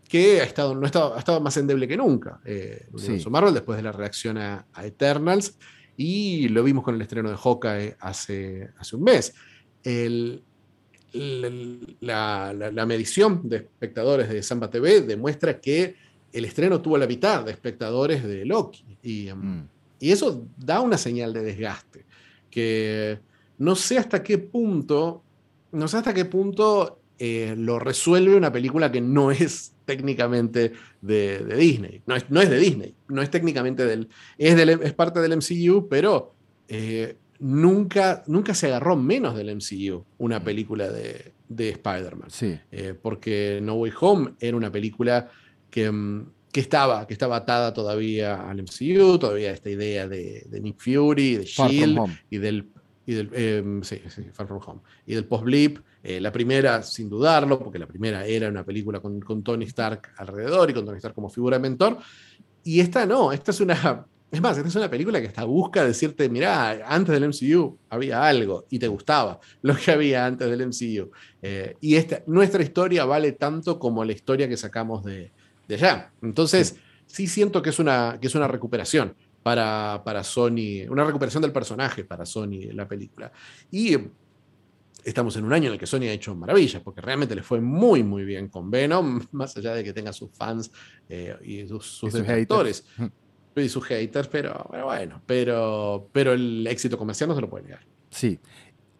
que 0.08 0.40
ha 0.40 0.44
estado, 0.44 0.74
no 0.74 0.82
ha 0.82 0.86
estado, 0.86 1.14
ha 1.14 1.18
estado 1.18 1.40
más 1.40 1.56
endeble 1.56 1.88
que 1.88 1.96
nunca. 1.96 2.40
Eh, 2.44 2.86
el 2.88 2.96
universo 2.96 3.30
Marvel, 3.30 3.54
después 3.54 3.76
de 3.76 3.82
la 3.82 3.92
reacción 3.92 4.38
a, 4.38 4.66
a 4.72 4.86
Eternals 4.86 5.56
y 5.96 6.48
lo 6.48 6.62
vimos 6.62 6.84
con 6.84 6.94
el 6.94 7.02
estreno 7.02 7.30
de 7.30 7.36
Hawkeye 7.36 7.96
hace, 8.00 8.70
hace 8.78 8.96
un 8.96 9.04
mes. 9.04 9.34
El, 9.82 10.42
la, 12.00 12.52
la, 12.52 12.86
medición 12.86 13.48
de 13.48 13.58
espectadores 13.58 14.28
de 14.28 14.42
Samba 14.42 14.68
TV 14.68 15.02
demuestra 15.02 15.60
que 15.60 15.94
el 16.32 16.44
estreno 16.44 16.82
tuvo 16.82 16.98
la 16.98 17.06
mitad 17.06 17.44
de 17.44 17.52
espectadores 17.52 18.24
de 18.24 18.44
Loki. 18.44 18.98
Y, 19.02 19.30
um, 19.30 19.38
mm. 19.38 19.68
Y 20.00 20.12
eso 20.12 20.46
da 20.56 20.80
una 20.80 20.98
señal 20.98 21.32
de 21.32 21.42
desgaste. 21.42 22.04
Que 22.50 23.18
no 23.58 23.74
sé 23.76 23.98
hasta 23.98 24.22
qué 24.22 24.38
punto, 24.38 25.22
no 25.72 25.88
sé 25.88 25.98
hasta 25.98 26.14
qué 26.14 26.24
punto 26.24 27.00
eh, 27.18 27.54
lo 27.56 27.78
resuelve 27.78 28.36
una 28.36 28.52
película 28.52 28.90
que 28.90 29.00
no 29.00 29.30
es 29.30 29.74
técnicamente 29.84 30.72
de, 31.00 31.44
Disney. 31.56 32.02
No 32.06 32.16
es, 32.16 32.30
no 32.30 32.40
es, 32.40 32.50
de 32.50 32.58
Disney, 32.58 32.94
no 33.08 33.22
es 33.22 33.30
técnicamente 33.30 33.84
del... 33.84 34.08
Es, 34.38 34.56
del, 34.56 34.70
es 34.70 34.92
parte 34.94 35.20
del 35.20 35.36
MCU, 35.36 35.88
pero 35.88 36.34
eh, 36.68 37.16
nunca, 37.38 38.24
nunca 38.26 38.54
se 38.54 38.66
agarró 38.66 38.96
menos 38.96 39.36
del 39.36 39.54
MCU 39.54 40.04
una 40.18 40.42
película 40.42 40.90
de, 40.90 41.32
de 41.48 41.70
Spider-Man. 41.70 42.30
Sí. 42.30 42.58
Eh, 42.72 42.94
porque 43.00 43.60
No 43.62 43.74
Way 43.74 43.92
Home 44.00 44.34
era 44.40 44.56
una 44.56 44.72
película 44.72 45.30
que, 45.70 45.90
mm, 45.90 46.26
que, 46.54 46.60
estaba, 46.60 47.04
que 47.04 47.14
estaba 47.14 47.34
atada 47.34 47.74
todavía 47.74 48.48
al 48.48 48.62
MCU, 48.62 49.18
todavía 49.18 49.50
esta 49.50 49.70
idea 49.70 50.06
de, 50.06 50.46
de 50.48 50.60
Nick 50.60 50.78
Fury, 50.78 51.34
de 51.38 51.44
Shield 51.44 51.98
y 52.30 52.38
del... 52.38 52.68
Y 53.06 53.12
del 53.12 53.30
em, 53.34 53.82
sí, 53.82 54.00
sí, 54.08 54.22
Far 54.32 54.46
From 54.46 54.60
Home. 54.64 54.80
Y 55.04 55.14
del 55.14 55.26
post-blip. 55.26 55.78
Eh, 56.02 56.20
la 56.20 56.30
primera, 56.30 56.82
sin 56.82 57.10
dudarlo, 57.10 57.58
porque 57.58 57.78
la 57.78 57.86
primera 57.86 58.24
era 58.24 58.48
una 58.48 58.64
película 58.64 59.00
con, 59.00 59.20
con, 59.20 59.42
Tony 59.42 59.64
Stark 59.64 60.12
alrededor 60.16 60.70
y 60.70 60.74
con 60.74 60.86
Tony 60.86 60.98
Stark 60.98 61.14
como 61.14 61.28
figura 61.28 61.58
mentor. 61.58 61.98
Y 62.62 62.80
esta 62.80 63.04
no, 63.04 63.32
esta 63.32 63.50
es 63.50 63.60
una. 63.60 64.06
Es 64.30 64.40
más, 64.40 64.56
esta 64.56 64.68
es 64.68 64.76
una 64.76 64.88
película 64.88 65.20
que 65.20 65.26
está 65.26 65.44
busca 65.44 65.84
decirte, 65.84 66.28
mira, 66.28 66.86
antes 66.86 67.12
del 67.12 67.28
MCU 67.28 67.78
había 67.90 68.26
algo 68.26 68.64
y 68.70 68.78
te 68.78 68.88
gustaba 68.88 69.38
lo 69.62 69.76
que 69.76 69.90
había 69.90 70.24
antes 70.24 70.48
del 70.48 70.66
MCU. 70.68 71.10
Eh, 71.42 71.76
y 71.80 71.96
esta, 71.96 72.22
nuestra 72.26 72.62
historia 72.62 73.04
vale 73.04 73.32
tanto 73.32 73.78
como 73.78 74.04
la 74.04 74.12
historia 74.12 74.48
que 74.48 74.56
sacamos 74.56 75.04
de, 75.04 75.30
de 75.68 75.74
allá. 75.74 76.12
Entonces, 76.22 76.76
sí. 77.06 77.26
siento 77.26 77.62
que 77.62 77.70
es 77.70 77.78
una, 77.78 78.18
que 78.20 78.26
es 78.26 78.34
una 78.34 78.48
recuperación 78.48 79.14
para, 79.42 80.02
para 80.04 80.24
Sony, 80.24 80.88
una 80.88 81.04
recuperación 81.04 81.42
del 81.42 81.52
personaje 81.52 82.04
para 82.04 82.24
Sony 82.24 82.72
la 82.72 82.88
película. 82.88 83.32
Y 83.70 83.96
estamos 85.04 85.36
en 85.36 85.44
un 85.44 85.52
año 85.52 85.66
en 85.66 85.74
el 85.74 85.78
que 85.78 85.86
Sony 85.86 86.02
ha 86.02 86.12
hecho 86.12 86.34
maravillas, 86.34 86.82
porque 86.82 87.00
realmente 87.00 87.34
le 87.34 87.42
fue 87.42 87.60
muy, 87.60 88.02
muy 88.02 88.24
bien 88.24 88.48
con 88.48 88.70
Venom, 88.70 89.20
más 89.32 89.56
allá 89.56 89.74
de 89.74 89.84
que 89.84 89.92
tenga 89.92 90.12
sus 90.12 90.30
fans 90.32 90.70
eh, 91.08 91.36
y 91.42 91.66
sus, 91.68 91.86
sus, 91.86 92.12
detractores 92.12 92.86
y 93.56 93.68
sus 93.68 93.84
haters, 93.84 94.28
pero, 94.28 94.68
bueno, 94.84 95.22
pero, 95.26 96.08
pero 96.12 96.32
el 96.32 96.66
éxito 96.66 96.98
comercial 96.98 97.28
no 97.28 97.34
se 97.34 97.40
lo 97.40 97.48
puede 97.48 97.64
negar. 97.64 97.80
Sí. 98.10 98.38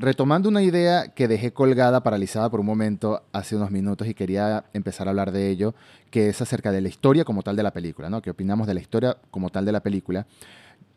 Retomando 0.05 0.49
una 0.49 0.62
idea 0.62 1.09
que 1.09 1.27
dejé 1.29 1.53
colgada, 1.53 2.03
paralizada 2.03 2.51
por 2.51 2.61
un 2.61 2.67
momento 2.67 3.25
hace 3.33 3.57
unos 3.57 3.71
minutos 3.71 4.07
y 4.07 4.14
quería 4.14 4.64
empezar 4.73 5.09
a 5.09 5.11
hablar 5.11 5.33
de 5.33 5.51
ello, 5.51 5.75
que 6.11 6.29
es 6.29 6.40
acerca 6.40 6.71
de 6.71 6.81
la 6.81 6.88
historia 6.88 7.25
como 7.25 7.43
tal 7.43 7.57
de 7.57 7.62
la 7.62 7.73
película, 7.73 8.11
¿no? 8.11 8.23
¿Qué 8.23 8.31
opinamos 8.31 8.67
de 8.67 8.75
la 8.75 8.81
historia 8.81 9.17
como 9.31 9.51
tal 9.51 9.64
de 9.64 9.73
la 9.73 9.81
película? 9.81 10.27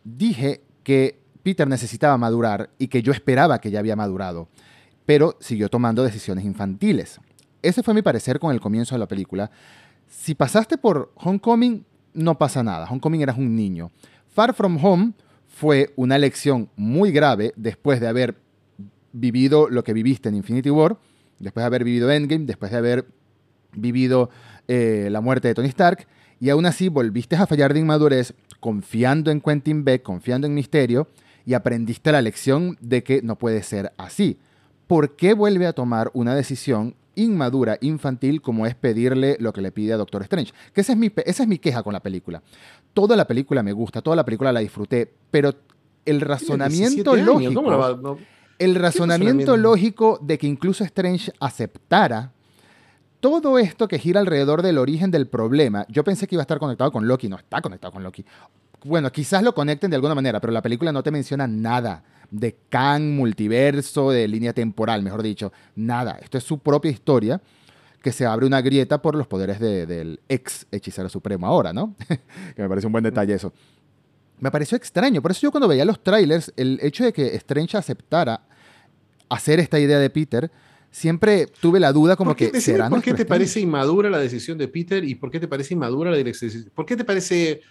Dije 0.04 0.62
que 0.84 1.20
Peter 1.44 1.68
necesitaba 1.68 2.18
madurar 2.18 2.70
y 2.78 2.90
que 2.90 3.02
yo 3.02 3.12
esperaba 3.12 3.60
que 3.60 3.72
ya 3.72 3.80
había 3.80 3.96
madurado, 3.96 4.50
pero 5.06 5.38
siguió 5.40 5.70
tomando 5.70 6.04
decisiones 6.04 6.46
infantiles. 6.46 7.20
Ese 7.62 7.84
fue 7.84 7.94
mi 7.94 8.02
parecer 8.02 8.40
con 8.40 8.54
el 8.54 8.62
comienzo 8.62 8.96
de 8.96 9.00
la 9.00 9.08
película. 9.08 9.50
Si 10.08 10.36
pasaste 10.36 10.78
por 10.78 11.12
Homecoming, 11.16 11.86
no 12.14 12.38
pasa 12.38 12.64
nada. 12.64 12.88
Homecoming 12.90 13.22
eras 13.22 13.38
un 13.38 13.56
niño. 13.56 13.92
Far 14.28 14.54
From 14.54 14.84
Home 14.84 15.14
fue 15.48 15.94
una 15.96 16.18
lección 16.18 16.70
muy 16.76 17.12
grave 17.12 17.54
después 17.56 18.00
de 18.00 18.08
haber 18.08 18.47
vivido 19.20 19.70
lo 19.70 19.84
que 19.84 19.94
viviste 19.94 20.30
en 20.30 20.36
Infinity 20.36 20.70
War, 20.70 20.98
después 21.40 21.64
de 21.64 21.68
haber 21.68 21.84
vivido 21.84 22.12
Endgame, 22.12 22.46
después 22.46 22.72
de 22.72 22.78
haber 22.78 23.06
vivido 23.74 24.30
eh, 24.68 25.10
la 25.12 25.22
muerte 25.22 25.48
de 25.48 25.54
Tony 25.54 25.68
Stark, 25.70 26.08
y 26.40 26.50
aún 26.50 26.66
así 26.66 26.90
volviste 26.90 27.36
a 27.36 27.48
fallar 27.48 27.74
de 27.74 27.80
inmadurez 27.80 28.34
confiando 28.60 29.32
en 29.32 29.42
Quentin 29.42 29.84
Beck, 29.84 30.04
confiando 30.04 30.48
en 30.48 30.54
Misterio, 30.54 31.08
y 31.46 31.54
aprendiste 31.54 32.12
la 32.12 32.22
lección 32.22 32.78
de 32.82 33.04
que 33.04 33.22
no 33.22 33.38
puede 33.38 33.64
ser 33.64 33.94
así. 33.98 34.38
¿Por 34.86 35.16
qué 35.16 35.34
vuelve 35.34 35.66
a 35.66 35.74
tomar 35.74 36.12
una 36.14 36.36
decisión 36.36 36.96
inmadura, 37.16 37.78
infantil, 37.82 38.42
como 38.42 38.68
es 38.68 38.76
pedirle 38.76 39.38
lo 39.40 39.54
que 39.54 39.62
le 39.62 39.72
pide 39.72 39.94
a 39.94 39.98
Doctor 39.98 40.22
Strange? 40.24 40.54
Que 40.74 40.82
esa 40.82 40.94
es 40.94 40.98
mi, 40.98 41.12
esa 41.26 41.44
es 41.44 41.50
mi 41.50 41.58
queja 41.58 41.84
con 41.84 41.94
la 41.94 42.02
película. 42.02 42.44
Toda 42.94 43.16
la 43.16 43.26
película 43.26 43.64
me 43.64 43.72
gusta, 43.72 44.02
toda 44.02 44.16
la 44.16 44.26
película 44.26 44.52
la 44.52 44.60
disfruté, 44.60 45.12
pero 45.32 45.54
el 46.06 46.22
razonamiento 46.22 47.16
lógico... 47.16 48.18
El 48.60 48.76
razonamiento 48.76 49.56
lógico 49.58 50.20
de 50.22 50.38
que 50.38 50.48
incluso 50.48 50.84
Strange 50.84 51.32
aceptara 51.40 52.32
todo 53.20 53.58
esto 53.58 53.88
que 53.88 54.00
gira 54.00 54.20
alrededor 54.20 54.62
del 54.62 54.78
origen 54.78 55.12
del 55.12 55.28
problema, 55.28 55.86
yo 55.90 56.04
pensé 56.04 56.28
que 56.28 56.36
iba 56.36 56.42
a 56.42 56.46
estar 56.46 56.60
conectado 56.60 56.92
con 56.92 57.08
Loki, 57.08 57.28
no 57.28 57.38
está 57.38 57.62
conectado 57.62 57.94
con 57.94 58.04
Loki. 58.04 58.24
Bueno, 58.84 59.12
quizás 59.12 59.44
lo 59.44 59.54
conecten 59.54 59.90
de 59.90 59.96
alguna 59.96 60.16
manera, 60.16 60.40
pero 60.40 60.54
la 60.54 60.62
película 60.62 60.92
no 60.92 61.04
te 61.04 61.12
menciona 61.12 61.48
nada 61.48 62.04
de 62.30 62.58
Khan, 62.70 63.16
multiverso, 63.16 64.12
de 64.12 64.28
línea 64.28 64.54
temporal, 64.54 65.02
mejor 65.02 65.24
dicho, 65.24 65.52
nada. 65.76 66.20
Esto 66.22 66.38
es 66.38 66.44
su 66.44 66.60
propia 66.60 66.92
historia 66.92 67.42
que 68.02 68.12
se 68.12 68.26
abre 68.26 68.46
una 68.46 68.62
grieta 68.62 69.02
por 69.02 69.16
los 69.16 69.28
poderes 69.28 69.60
del 69.60 70.20
ex 70.30 70.68
hechicero 70.72 71.10
supremo 71.10 71.48
ahora, 71.48 71.74
¿no? 71.74 71.96
que 72.56 72.62
me 72.62 72.70
parece 72.70 72.88
un 72.88 72.94
buen 72.94 73.04
detalle 73.04 73.34
eso. 73.34 73.52
Me 74.40 74.52
pareció 74.52 74.78
extraño, 74.78 75.22
por 75.22 75.32
eso 75.32 75.42
yo 75.42 75.52
cuando 75.52 75.68
veía 75.68 75.86
los 75.86 76.04
trailers, 76.04 76.54
el 76.56 76.80
hecho 76.82 77.04
de 77.04 77.14
que 77.14 77.36
Strange 77.36 77.78
aceptara 77.78 78.42
hacer 79.30 79.60
esta 79.60 79.80
idea 79.80 80.00
de 80.00 80.10
Peter, 80.10 80.52
siempre 80.92 81.48
tuve 81.48 81.80
la 81.80 81.92
duda 81.92 82.16
como 82.16 82.36
que 82.36 82.60
será 82.62 82.90
¿Por 82.90 83.02
qué 83.02 83.14
te 83.14 83.26
parece 83.26 83.60
inmadura 83.60 84.10
la 84.10 84.20
decisión 84.20 84.58
de 84.58 84.68
Peter 84.68 85.04
y 85.04 85.16
por 85.16 85.32
qué 85.32 85.40
te 85.40 85.48
parece 85.48 85.74
inmadura 85.74 86.12
la 86.12 86.18
dirección? 86.18 86.52
¿Por 86.74 86.86
qué 86.86 86.96
te 86.96 87.04
parece 87.04 87.62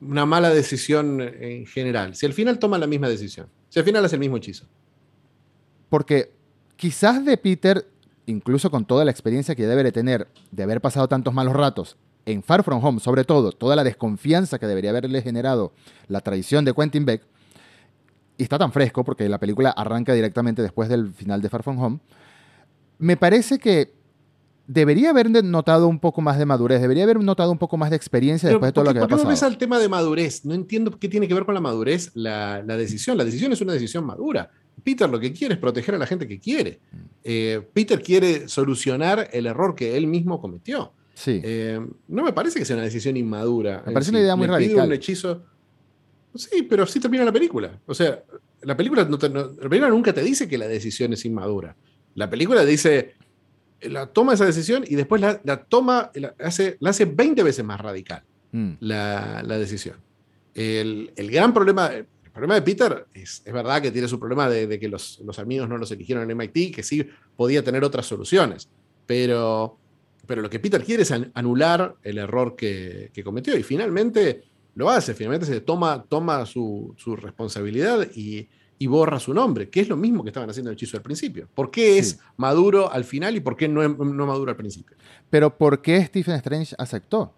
una 0.00 0.26
mala 0.26 0.50
decisión 0.50 1.20
en 1.20 1.66
general? 1.66 2.14
Si 2.14 2.26
al 2.26 2.32
final 2.32 2.58
toma 2.58 2.78
la 2.78 2.86
misma 2.86 3.08
decisión, 3.08 3.48
si 3.68 3.78
al 3.78 3.84
final 3.84 4.04
hace 4.04 4.16
el 4.16 4.20
mismo 4.20 4.36
hechizo. 4.36 4.66
Porque 5.88 6.32
quizás 6.76 7.24
de 7.24 7.36
Peter, 7.36 7.86
incluso 8.26 8.70
con 8.70 8.84
toda 8.84 9.04
la 9.04 9.10
experiencia 9.10 9.54
que 9.54 9.66
debe 9.66 9.82
de 9.82 9.92
tener 9.92 10.28
de 10.50 10.62
haber 10.62 10.80
pasado 10.80 11.08
tantos 11.08 11.32
malos 11.34 11.54
ratos 11.54 11.96
en 12.26 12.42
Far 12.42 12.62
From 12.62 12.84
Home, 12.84 13.00
sobre 13.00 13.24
todo, 13.24 13.52
toda 13.52 13.76
la 13.76 13.84
desconfianza 13.84 14.58
que 14.58 14.66
debería 14.66 14.90
haberle 14.90 15.22
generado 15.22 15.72
la 16.08 16.20
traición 16.20 16.64
de 16.64 16.74
Quentin 16.74 17.04
Beck, 17.04 17.22
y 18.38 18.42
está 18.42 18.58
tan 18.58 18.72
fresco 18.72 19.04
porque 19.04 19.28
la 19.28 19.38
película 19.38 19.70
arranca 19.70 20.14
directamente 20.14 20.62
después 20.62 20.88
del 20.88 21.12
final 21.12 21.42
de 21.42 21.48
Far 21.48 21.62
From 21.62 21.78
Home, 21.78 22.00
me 22.98 23.16
parece 23.16 23.58
que 23.58 23.94
debería 24.66 25.10
haber 25.10 25.30
notado 25.44 25.88
un 25.88 25.98
poco 25.98 26.20
más 26.20 26.38
de 26.38 26.46
madurez, 26.46 26.80
debería 26.80 27.04
haber 27.04 27.20
notado 27.20 27.50
un 27.52 27.58
poco 27.58 27.76
más 27.76 27.90
de 27.90 27.96
experiencia 27.96 28.48
después 28.48 28.68
de 28.68 28.72
todo 28.72 28.84
lo 28.84 28.92
que 28.92 28.98
ha 28.98 29.02
pasado. 29.02 29.24
¿Por 29.24 29.38
qué 29.38 29.44
al 29.44 29.58
tema 29.58 29.78
de 29.78 29.88
madurez? 29.88 30.44
No 30.44 30.54
entiendo 30.54 30.98
qué 30.98 31.08
tiene 31.08 31.28
que 31.28 31.34
ver 31.34 31.44
con 31.44 31.54
la 31.54 31.60
madurez 31.60 32.10
la, 32.14 32.62
decisión. 32.62 33.18
La 33.18 33.24
decisión 33.24 33.52
es 33.52 33.60
una 33.60 33.72
decisión 33.72 34.04
madura. 34.06 34.50
Peter 34.82 35.08
lo 35.08 35.20
que 35.20 35.32
quiere 35.32 35.54
es 35.54 35.60
proteger 35.60 35.94
a 35.94 35.98
la 35.98 36.06
gente 36.06 36.26
que 36.26 36.40
quiere. 36.40 36.80
Mm. 36.90 36.96
Eh, 37.24 37.68
Peter 37.72 38.02
quiere 38.02 38.48
solucionar 38.48 39.28
el 39.32 39.46
error 39.46 39.74
que 39.74 39.96
él 39.96 40.06
mismo 40.06 40.40
cometió. 40.40 40.92
Sí. 41.14 41.40
Eh, 41.44 41.80
no 42.08 42.24
me 42.24 42.32
parece 42.32 42.58
que 42.58 42.64
sea 42.64 42.76
una 42.76 42.84
decisión 42.84 43.16
inmadura. 43.16 43.82
Me 43.86 43.92
parece 43.92 44.10
una 44.10 44.20
idea 44.20 44.36
muy 44.36 44.46
radical. 44.46 44.86
un 44.86 44.92
hechizo. 44.92 45.44
Sí, 46.34 46.62
pero 46.62 46.86
sí 46.86 46.98
termina 47.00 47.24
la 47.24 47.32
película. 47.32 47.78
O 47.86 47.94
sea, 47.94 48.22
la 48.62 48.76
película, 48.76 49.04
la 49.04 49.18
película 49.68 49.88
nunca 49.88 50.12
te 50.12 50.22
dice 50.22 50.48
que 50.48 50.56
la 50.56 50.68
decisión 50.68 51.12
es 51.12 51.24
inmadura. 51.24 51.76
La 52.14 52.30
película 52.30 52.64
dice, 52.64 53.14
la 53.82 54.06
toma 54.06 54.34
esa 54.34 54.46
decisión 54.46 54.84
y 54.86 54.94
después 54.94 55.20
la, 55.20 55.64
toma, 55.64 56.10
la 56.14 56.34
hace, 56.38 56.76
la 56.80 56.90
hace 56.90 57.04
20 57.04 57.42
veces 57.42 57.64
más 57.64 57.80
radical 57.80 58.22
mm. 58.52 58.72
la, 58.80 59.42
decisión. 59.58 59.96
El, 60.54 61.12
gran 61.16 61.52
problema, 61.52 61.88
el 61.88 62.06
problema 62.32 62.54
de 62.54 62.62
Peter 62.62 63.06
es, 63.14 63.42
es 63.44 63.52
verdad 63.52 63.82
que 63.82 63.90
tiene 63.90 64.08
su 64.08 64.18
problema 64.18 64.48
de, 64.48 64.78
que 64.78 64.88
los, 64.88 65.20
los, 65.24 65.38
amigos 65.38 65.68
no 65.68 65.78
los 65.78 65.90
eligieron 65.90 66.30
en 66.30 66.36
MIT, 66.36 66.74
que 66.74 66.82
sí 66.82 67.06
podía 67.36 67.62
tener 67.64 67.84
otras 67.84 68.06
soluciones, 68.06 68.68
pero, 69.06 69.78
pero 70.32 70.40
lo 70.40 70.48
que 70.48 70.60
Peter 70.60 70.82
quiere 70.82 71.02
es 71.02 71.12
anular 71.34 71.96
el 72.02 72.16
error 72.16 72.56
que, 72.56 73.10
que 73.12 73.22
cometió 73.22 73.54
y 73.54 73.62
finalmente 73.62 74.44
lo 74.74 74.88
hace, 74.88 75.12
finalmente 75.12 75.44
se 75.44 75.60
toma, 75.60 76.06
toma 76.08 76.46
su, 76.46 76.96
responsabilidad 77.20 78.08
y, 78.14 78.48
borra 78.86 79.20
su 79.20 79.34
nombre, 79.34 79.68
que 79.68 79.80
es 79.80 79.90
lo 79.90 79.96
mismo 79.98 80.22
que 80.22 80.30
estaban 80.30 80.48
haciendo 80.48 80.70
el 80.70 80.74
hechizo 80.74 80.96
al 80.96 81.02
principio. 81.02 81.50
¿Por 81.54 81.70
qué 81.70 81.98
es 81.98 82.18
maduro 82.38 82.90
al 82.90 83.04
final 83.04 83.36
y 83.36 83.40
por 83.40 83.58
qué 83.58 83.68
no, 83.68 83.86
no 83.86 84.26
maduro 84.26 84.50
al 84.50 84.56
principio? 84.56 84.96
Pero 85.28 85.58
¿por 85.58 85.82
qué 85.82 86.02
Stephen 86.06 86.36
Strange 86.36 86.74
aceptó 86.78 87.34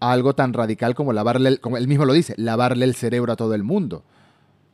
algo 0.00 0.34
tan 0.34 0.54
radical 0.54 0.94
como 0.94 1.12
lavarle, 1.12 1.58
como 1.58 1.76
él 1.76 1.88
mismo 1.88 2.06
lo 2.06 2.14
dice, 2.14 2.32
lavarle 2.38 2.86
el 2.86 2.94
cerebro 2.94 3.34
a 3.34 3.36
todo 3.36 3.54
el 3.54 3.64
mundo? 3.64 4.02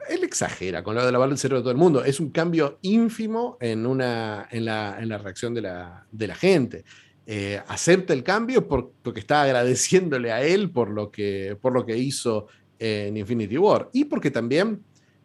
Él 0.08 0.22
exagera 0.22 0.84
con 0.84 0.94
lo 0.94 1.04
de 1.04 1.10
lavarle 1.10 1.32
el 1.32 1.38
cerebro 1.40 1.58
a 1.58 1.62
todo 1.62 1.72
el 1.72 1.78
mundo. 1.78 2.04
Es 2.04 2.20
un 2.20 2.30
cambio 2.30 2.78
ínfimo 2.82 3.56
en, 3.60 3.86
una, 3.86 4.46
en, 4.52 4.66
la, 4.66 4.98
en 5.00 5.08
la 5.08 5.18
reacción 5.18 5.52
de 5.52 5.62
la, 5.62 6.06
de 6.12 6.28
la 6.28 6.36
gente. 6.36 6.84
Eh, 7.28 7.60
acepta 7.66 8.12
el 8.12 8.22
cambio 8.22 8.68
porque 8.68 9.18
está 9.18 9.42
agradeciéndole 9.42 10.30
a 10.30 10.42
él 10.42 10.70
por 10.70 10.90
lo, 10.90 11.10
que, 11.10 11.58
por 11.60 11.72
lo 11.72 11.84
que 11.84 11.96
hizo 11.96 12.46
en 12.78 13.16
Infinity 13.16 13.58
War. 13.58 13.88
Y 13.92 14.04
porque 14.04 14.30
también 14.30 14.82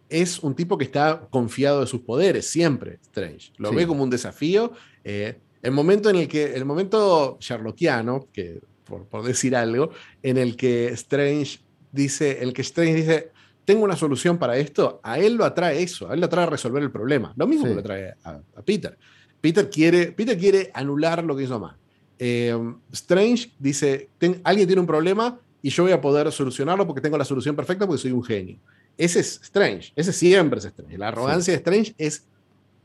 es 0.09 0.39
un 0.39 0.55
tipo 0.55 0.77
que 0.77 0.83
está 0.83 1.27
confiado 1.29 1.79
de 1.81 1.87
sus 1.87 2.01
poderes, 2.01 2.45
siempre, 2.49 2.99
Strange. 3.01 3.53
Lo 3.57 3.71
ve 3.71 3.87
como 3.87 4.03
un 4.03 4.09
desafío. 4.09 4.73
Eh, 5.03 5.39
el 5.61 5.71
momento 5.71 6.09
en 6.09 6.17
el 6.17 6.27
que, 6.27 6.53
el 6.53 6.65
momento 6.65 7.37
sherlockiano, 7.39 8.27
que, 8.33 8.61
por, 8.83 9.23
decir 9.23 9.55
algo, 9.55 9.91
en 10.21 10.37
el 10.37 10.57
que 10.57 10.87
Strange 10.89 11.59
dice, 11.91 12.43
el 12.43 12.51
que 12.51 12.61
Strange 12.61 12.93
dice, 12.93 13.31
tengo 13.63 13.85
una 13.85 13.95
solución 13.95 14.37
para 14.37 14.57
esto, 14.57 14.99
a 15.03 15.17
él 15.17 15.35
lo 15.35 15.45
atrae 15.45 15.81
eso, 15.81 16.09
a 16.09 16.13
él 16.13 16.19
lo 16.19 16.25
atrae 16.25 16.45
a 16.45 16.49
resolver 16.49 16.83
el 16.83 16.91
problema. 16.91 17.33
Lo 17.37 17.47
mismo 17.47 17.65
que 17.65 17.73
lo 17.73 17.79
atrae 17.79 18.13
a, 18.23 18.41
Peter. 18.65 18.97
Peter 19.39 19.69
quiere, 19.69 20.11
Peter 20.11 20.37
quiere 20.37 20.71
anular 20.73 21.23
lo 21.23 21.35
que 21.35 21.43
hizo 21.43 21.59
mal. 21.59 21.77
Eh, 22.23 22.55
Strange 22.91 23.51
dice, 23.57 24.09
alguien 24.43 24.67
tiene 24.67 24.79
un 24.79 24.85
problema 24.85 25.39
y 25.59 25.71
yo 25.71 25.81
voy 25.81 25.91
a 25.91 25.99
poder 25.99 26.31
solucionarlo 26.31 26.85
porque 26.85 27.01
tengo 27.01 27.17
la 27.17 27.25
solución 27.25 27.55
perfecta 27.55 27.87
porque 27.87 27.99
soy 27.99 28.11
un 28.11 28.23
genio. 28.23 28.59
Ese 28.95 29.21
es 29.21 29.41
Strange, 29.41 29.91
ese 29.95 30.13
siempre 30.13 30.59
es 30.59 30.65
Strange. 30.65 30.99
La 30.99 31.07
arrogancia 31.07 31.51
de 31.51 31.57
Strange 31.57 31.95
es 31.97 32.27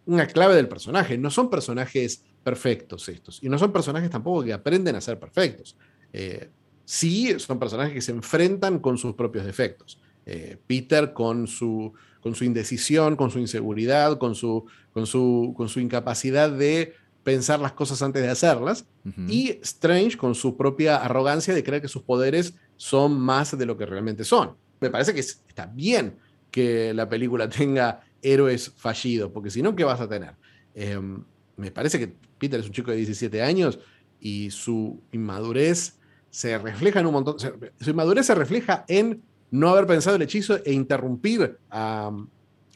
una 0.07 0.27
clave 0.27 0.55
del 0.55 0.69
personaje. 0.69 1.19
No 1.19 1.31
son 1.31 1.51
personajes 1.51 2.23
perfectos 2.43 3.11
estos 3.11 3.43
y 3.43 3.51
no 3.51 3.59
son 3.59 3.75
personajes 3.75 4.09
tampoco 4.09 4.43
que 4.43 4.55
aprenden 4.55 4.97
a 4.97 5.03
ser 5.03 5.19
perfectos. 5.19 5.77
Eh, 6.15 6.49
sí, 6.87 7.39
son 7.39 7.59
personajes 7.59 7.93
que 7.93 8.01
se 8.01 8.13
enfrentan 8.13 8.79
con 8.79 8.97
sus 8.97 9.15
propios 9.15 9.45
defectos. 9.45 10.01
Eh, 10.25 10.57
Peter 10.67 11.13
con 11.13 11.47
su, 11.47 11.93
con 12.23 12.35
su 12.35 12.45
indecisión, 12.45 13.17
con 13.17 13.31
su 13.31 13.39
inseguridad, 13.39 14.17
con 14.17 14.35
su, 14.35 14.65
con 14.95 15.07
su, 15.07 15.53
con 15.55 15.69
su 15.69 15.79
incapacidad 15.79 16.51
de 16.51 16.95
pensar 17.27 17.59
las 17.59 17.73
cosas 17.73 18.01
antes 18.03 18.23
de 18.23 18.31
hacerlas, 18.31 18.87
y 19.27 19.59
Strange 19.61 20.17
con 20.17 20.37
su 20.37 20.57
propia 20.57 20.99
arrogancia 20.99 21.53
de 21.53 21.65
creer 21.65 21.83
que 21.83 21.89
sus 21.89 22.03
poderes 22.03 22.55
son 22.77 23.19
más 23.19 23.59
de 23.59 23.67
lo 23.67 23.77
que 23.77 23.85
realmente 23.85 24.23
son. 24.23 24.55
Me 24.79 24.91
parece 24.91 25.13
que 25.13 25.19
está 25.19 25.67
bien 25.67 26.19
que 26.53 26.95
la 26.95 27.09
película 27.09 27.49
tenga 27.51 28.01
héroes 28.23 28.71
fallidos, 28.77 29.33
porque 29.33 29.51
si 29.51 29.61
no, 29.61 29.75
¿qué 29.75 29.83
vas 29.83 30.01
a 30.01 30.09
tener? 30.09 30.35
Em, 30.73 31.21
me 31.57 31.73
parece 31.73 31.99
que 31.99 32.15
Peter 32.39 32.61
es 32.61 32.67
un 32.67 32.73
chico 32.73 32.93
de 32.93 32.99
17 32.99 33.43
años 33.43 33.81
y 34.21 34.53
su 34.53 35.03
inmadurez 35.11 35.99
se 36.31 36.57
refleja 36.59 37.01
en 37.01 37.07
un 37.07 37.13
montón, 37.13 37.41
su 37.41 37.91
inmadurez 37.91 38.27
se 38.27 38.37
refleja 38.37 38.85
en 38.87 39.21
no 39.51 39.71
haber 39.71 39.89
pensado 39.89 40.15
el 40.15 40.23
hechizo 40.23 40.65
e 40.65 40.73
interrumpir 40.73 41.59
a, 41.71 42.13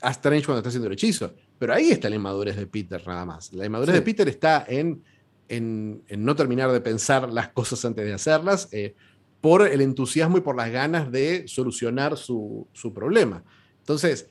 a 0.02 0.10
Strange 0.10 0.44
cuando 0.44 0.58
está 0.58 0.70
haciendo 0.70 0.88
el 0.88 0.94
hechizo. 0.94 1.32
Pero 1.60 1.74
ahí 1.74 1.90
está 1.90 2.08
la 2.08 2.16
inmadurez 2.16 2.56
de 2.56 2.66
Peter 2.66 3.06
nada 3.06 3.26
más. 3.26 3.52
La 3.52 3.66
inmadurez 3.66 3.94
de 3.94 4.00
Peter 4.00 4.26
está 4.26 4.64
en, 4.66 5.04
en, 5.46 6.02
no 6.08 6.34
terminar 6.34 6.72
de 6.72 6.80
pensar 6.80 7.30
las 7.30 7.50
cosas 7.50 7.84
antes 7.84 8.02
de 8.02 8.14
hacerlas, 8.14 8.70
eh, 8.72 8.94
por 9.42 9.68
el 9.68 9.82
entusiasmo 9.82 10.38
y 10.38 10.40
por 10.40 10.56
las 10.56 10.70
ganas 10.70 11.12
de 11.12 11.46
solucionar 11.48 12.16
su, 12.16 12.66
su 12.72 12.94
problema. 12.94 13.44
Entonces, 13.80 14.30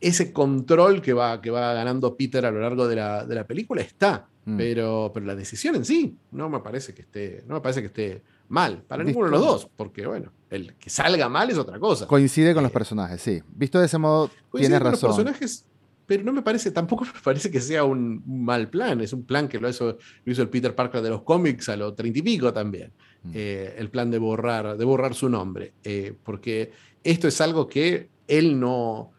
ese 0.00 0.32
control 0.32 1.00
que 1.00 1.12
va, 1.12 1.40
que 1.40 1.52
va 1.52 1.72
ganando 1.72 2.16
Peter 2.16 2.44
a 2.44 2.50
lo 2.50 2.58
largo 2.60 2.88
de 2.88 2.96
la, 2.96 3.24
de 3.24 3.34
la 3.36 3.46
película 3.46 3.80
está. 3.82 4.26
Mm. 4.44 4.56
Pero, 4.56 5.10
pero 5.14 5.26
la 5.26 5.36
decisión 5.36 5.76
en 5.76 5.84
sí 5.84 6.18
no 6.32 6.50
me 6.50 6.58
parece 6.58 6.92
que 6.92 7.02
esté, 7.02 7.44
no 7.46 7.54
me 7.54 7.60
parece 7.60 7.80
que 7.80 7.86
esté 7.86 8.22
mal, 8.48 8.82
para 8.82 9.04
ninguno 9.04 9.26
de 9.26 9.30
los 9.30 9.40
dos, 9.40 9.70
porque 9.76 10.04
bueno, 10.04 10.32
el 10.50 10.74
que 10.74 10.90
salga 10.90 11.28
mal 11.28 11.48
es 11.48 11.58
otra 11.58 11.78
cosa. 11.78 12.06
Coincide 12.06 12.52
con 12.52 12.64
los 12.64 12.70
eh, 12.70 12.74
personajes, 12.74 13.22
sí. 13.22 13.40
Visto 13.54 13.78
de 13.78 13.86
ese 13.86 13.98
modo, 13.98 14.30
tienes 14.52 14.82
razón. 14.82 15.08
Los 15.08 15.16
personajes, 15.16 15.64
pero 16.06 16.22
no 16.22 16.32
me 16.32 16.42
parece, 16.42 16.70
tampoco 16.70 17.04
me 17.14 17.20
parece 17.22 17.50
que 17.50 17.60
sea 17.60 17.84
un, 17.84 18.22
mal 18.26 18.68
plan, 18.68 19.00
es 19.00 19.12
un 19.12 19.24
plan 19.24 19.48
que 19.48 19.58
lo 19.58 19.68
hizo, 19.68 19.98
lo 20.24 20.32
hizo 20.32 20.42
el 20.42 20.48
Peter 20.48 20.74
Parker 20.74 21.02
de 21.02 21.10
los 21.10 21.22
cómics 21.22 21.68
a 21.68 21.76
los 21.76 21.94
treinta 21.94 22.18
y 22.18 22.22
pico 22.22 22.52
también, 22.52 22.92
mm. 23.22 23.30
eh, 23.34 23.74
el 23.78 23.90
plan 23.90 24.10
de 24.10 24.18
borrar, 24.18 24.76
de 24.76 24.84
borrar 24.84 25.14
su 25.14 25.28
nombre, 25.28 25.72
eh, 25.82 26.14
porque 26.22 26.72
esto 27.02 27.28
es 27.28 27.40
algo 27.40 27.66
que 27.66 28.08
él 28.26 28.58
no, 28.58 29.12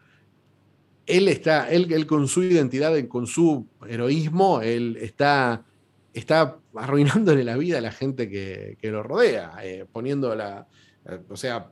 él 1.06 1.28
está, 1.28 1.70
él, 1.70 1.92
él 1.92 2.06
con 2.06 2.26
su 2.28 2.42
identidad, 2.42 2.92
con 3.08 3.26
su 3.26 3.66
heroísmo, 3.88 4.60
él 4.60 4.98
está, 5.00 5.64
está 6.12 6.58
arruinándole 6.74 7.44
la 7.44 7.56
vida 7.56 7.78
a 7.78 7.80
la 7.80 7.92
gente 7.92 8.28
que, 8.28 8.76
lo 8.82 9.02
rodea, 9.02 9.52
eh, 9.62 9.86
poniendo 9.90 10.34
la, 10.34 10.66
eh, 11.08 11.20
o 11.28 11.36
sea, 11.36 11.70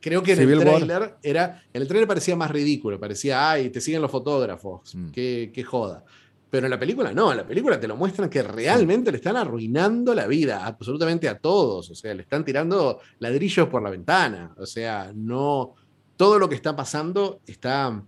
creo 0.00 0.22
que 0.22 0.32
en 0.32 0.40
el 0.40 0.60
trailer 0.60 1.16
era, 1.22 1.62
en 1.72 1.82
el 1.82 1.88
trailer 1.88 2.08
parecía 2.08 2.36
más 2.36 2.50
ridículo, 2.50 2.98
parecía, 2.98 3.50
ay, 3.50 3.70
te 3.70 3.80
siguen 3.80 4.02
los 4.02 4.10
fotógrafos, 4.10 4.94
mm. 4.94 5.10
qué, 5.10 5.50
qué, 5.52 5.64
joda. 5.64 6.04
Pero 6.50 6.66
en 6.66 6.70
la 6.70 6.78
película 6.78 7.12
no, 7.12 7.30
en 7.30 7.38
la 7.38 7.46
película 7.46 7.78
te 7.78 7.86
lo 7.86 7.96
muestran 7.96 8.30
que 8.30 8.42
realmente 8.42 9.10
le 9.10 9.18
están 9.18 9.36
arruinando 9.36 10.14
la 10.14 10.26
vida 10.26 10.64
absolutamente 10.64 11.28
a 11.28 11.38
todos, 11.38 11.90
o 11.90 11.94
sea, 11.94 12.14
le 12.14 12.22
están 12.22 12.44
tirando 12.44 13.00
ladrillos 13.18 13.68
por 13.68 13.82
la 13.82 13.90
ventana, 13.90 14.54
o 14.56 14.66
sea, 14.66 15.12
no, 15.14 15.74
todo 16.16 16.38
lo 16.38 16.48
que 16.48 16.54
está 16.54 16.74
pasando 16.74 17.40
está 17.46 18.02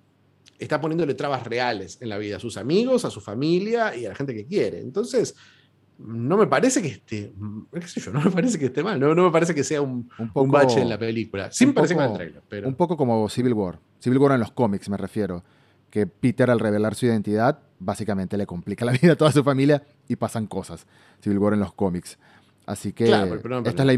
está 0.61 0.78
poniéndole 0.80 1.14
trabas 1.14 1.45
reales 1.45 1.97
en 2.01 2.11
la 2.11 2.18
vida 2.18 2.36
a 2.36 2.41
sus 2.41 2.59
amigos, 2.59 3.07
a 3.07 3.11
su 3.11 3.20
familia 3.20 3.97
y 3.97 4.05
a 4.05 4.11
la 4.11 4.14
gente 4.14 4.34
que 4.34 4.47
quiere. 4.47 4.80
Entonces, 4.80 5.34
no 6.03 6.36
me 6.36 6.46
parece 6.46 6.80
que 6.82 6.88
esté, 6.88 7.32
qué 7.72 7.88
sé 7.88 8.01
yo, 8.01 8.12
no 8.12 8.20
me 8.20 8.30
parece 8.30 8.59
que 8.59 8.66
esté 8.66 8.82
mal, 8.82 8.98
no, 8.98 9.14
me 9.14 9.30
parece 9.30 9.55
que 9.55 9.64
sea 9.64 9.82
un, 9.82 10.11
un, 10.34 10.51
bache 10.51 10.80
en 10.80 10.88
la 10.88 10.98
película. 10.98 11.51
Sí 11.53 11.66
me 11.66 11.72
parece 11.72 11.94
poco, 11.94 12.14
trailer, 12.14 12.42
pero... 12.48 12.68
Un 12.68 12.74
poco 12.74 12.96
como 12.96 13.28
Civil 13.28 13.55
War. 13.55 13.78
Civil 13.98 14.18
War 14.18 14.32
en 14.32 14.40
los 14.40 14.53
cómics, 14.53 14.88
me 14.88 14.96
refiero. 14.96 15.44
Que 15.90 16.07
Peter, 16.07 16.51
al 16.51 16.61
revelar 16.61 16.94
su 16.94 17.07
identidad, 17.07 17.59
básicamente 17.78 18.36
le 18.36 18.46
complica 18.46 18.84
la 18.84 18.92
vida 19.03 19.12
a 19.12 19.16
toda 19.16 19.32
su 19.32 19.42
familia 19.42 19.82
y 20.09 20.16
pasan 20.16 20.46
cosas. 20.46 20.86
Civil 21.20 21.38
War 21.38 21.55
en 21.55 21.61
los 21.61 21.72
cómics. 21.72 22.18
Así 22.66 22.92
que 22.92 23.11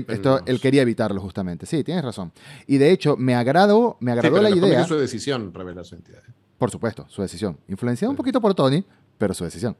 esto, 0.08 0.40
él 0.46 0.60
quería 0.60 0.80
evitarlo 0.80 1.20
justamente. 1.20 1.66
Sí, 1.66 1.84
tienes 1.84 2.02
razón. 2.02 2.32
Y 2.66 2.78
de 2.78 2.90
hecho, 2.90 3.16
me 3.18 3.34
agradó, 3.34 3.98
me 4.00 4.12
agradó 4.12 4.40
la 4.40 4.48
idea. 4.48 4.80
Es 4.80 4.88
su 4.88 4.96
decisión 4.96 5.52
revelar 5.52 5.84
su 5.84 5.96
identidad. 5.96 6.22
¿eh? 6.26 6.32
Por 6.56 6.70
supuesto, 6.70 7.04
su 7.08 7.20
decisión. 7.20 7.58
Influenciada 7.68 8.08
un 8.08 8.16
poquito 8.16 8.40
por 8.40 8.54
Tony, 8.54 8.82
pero 9.18 9.34
su 9.34 9.44
decisión. 9.44 9.76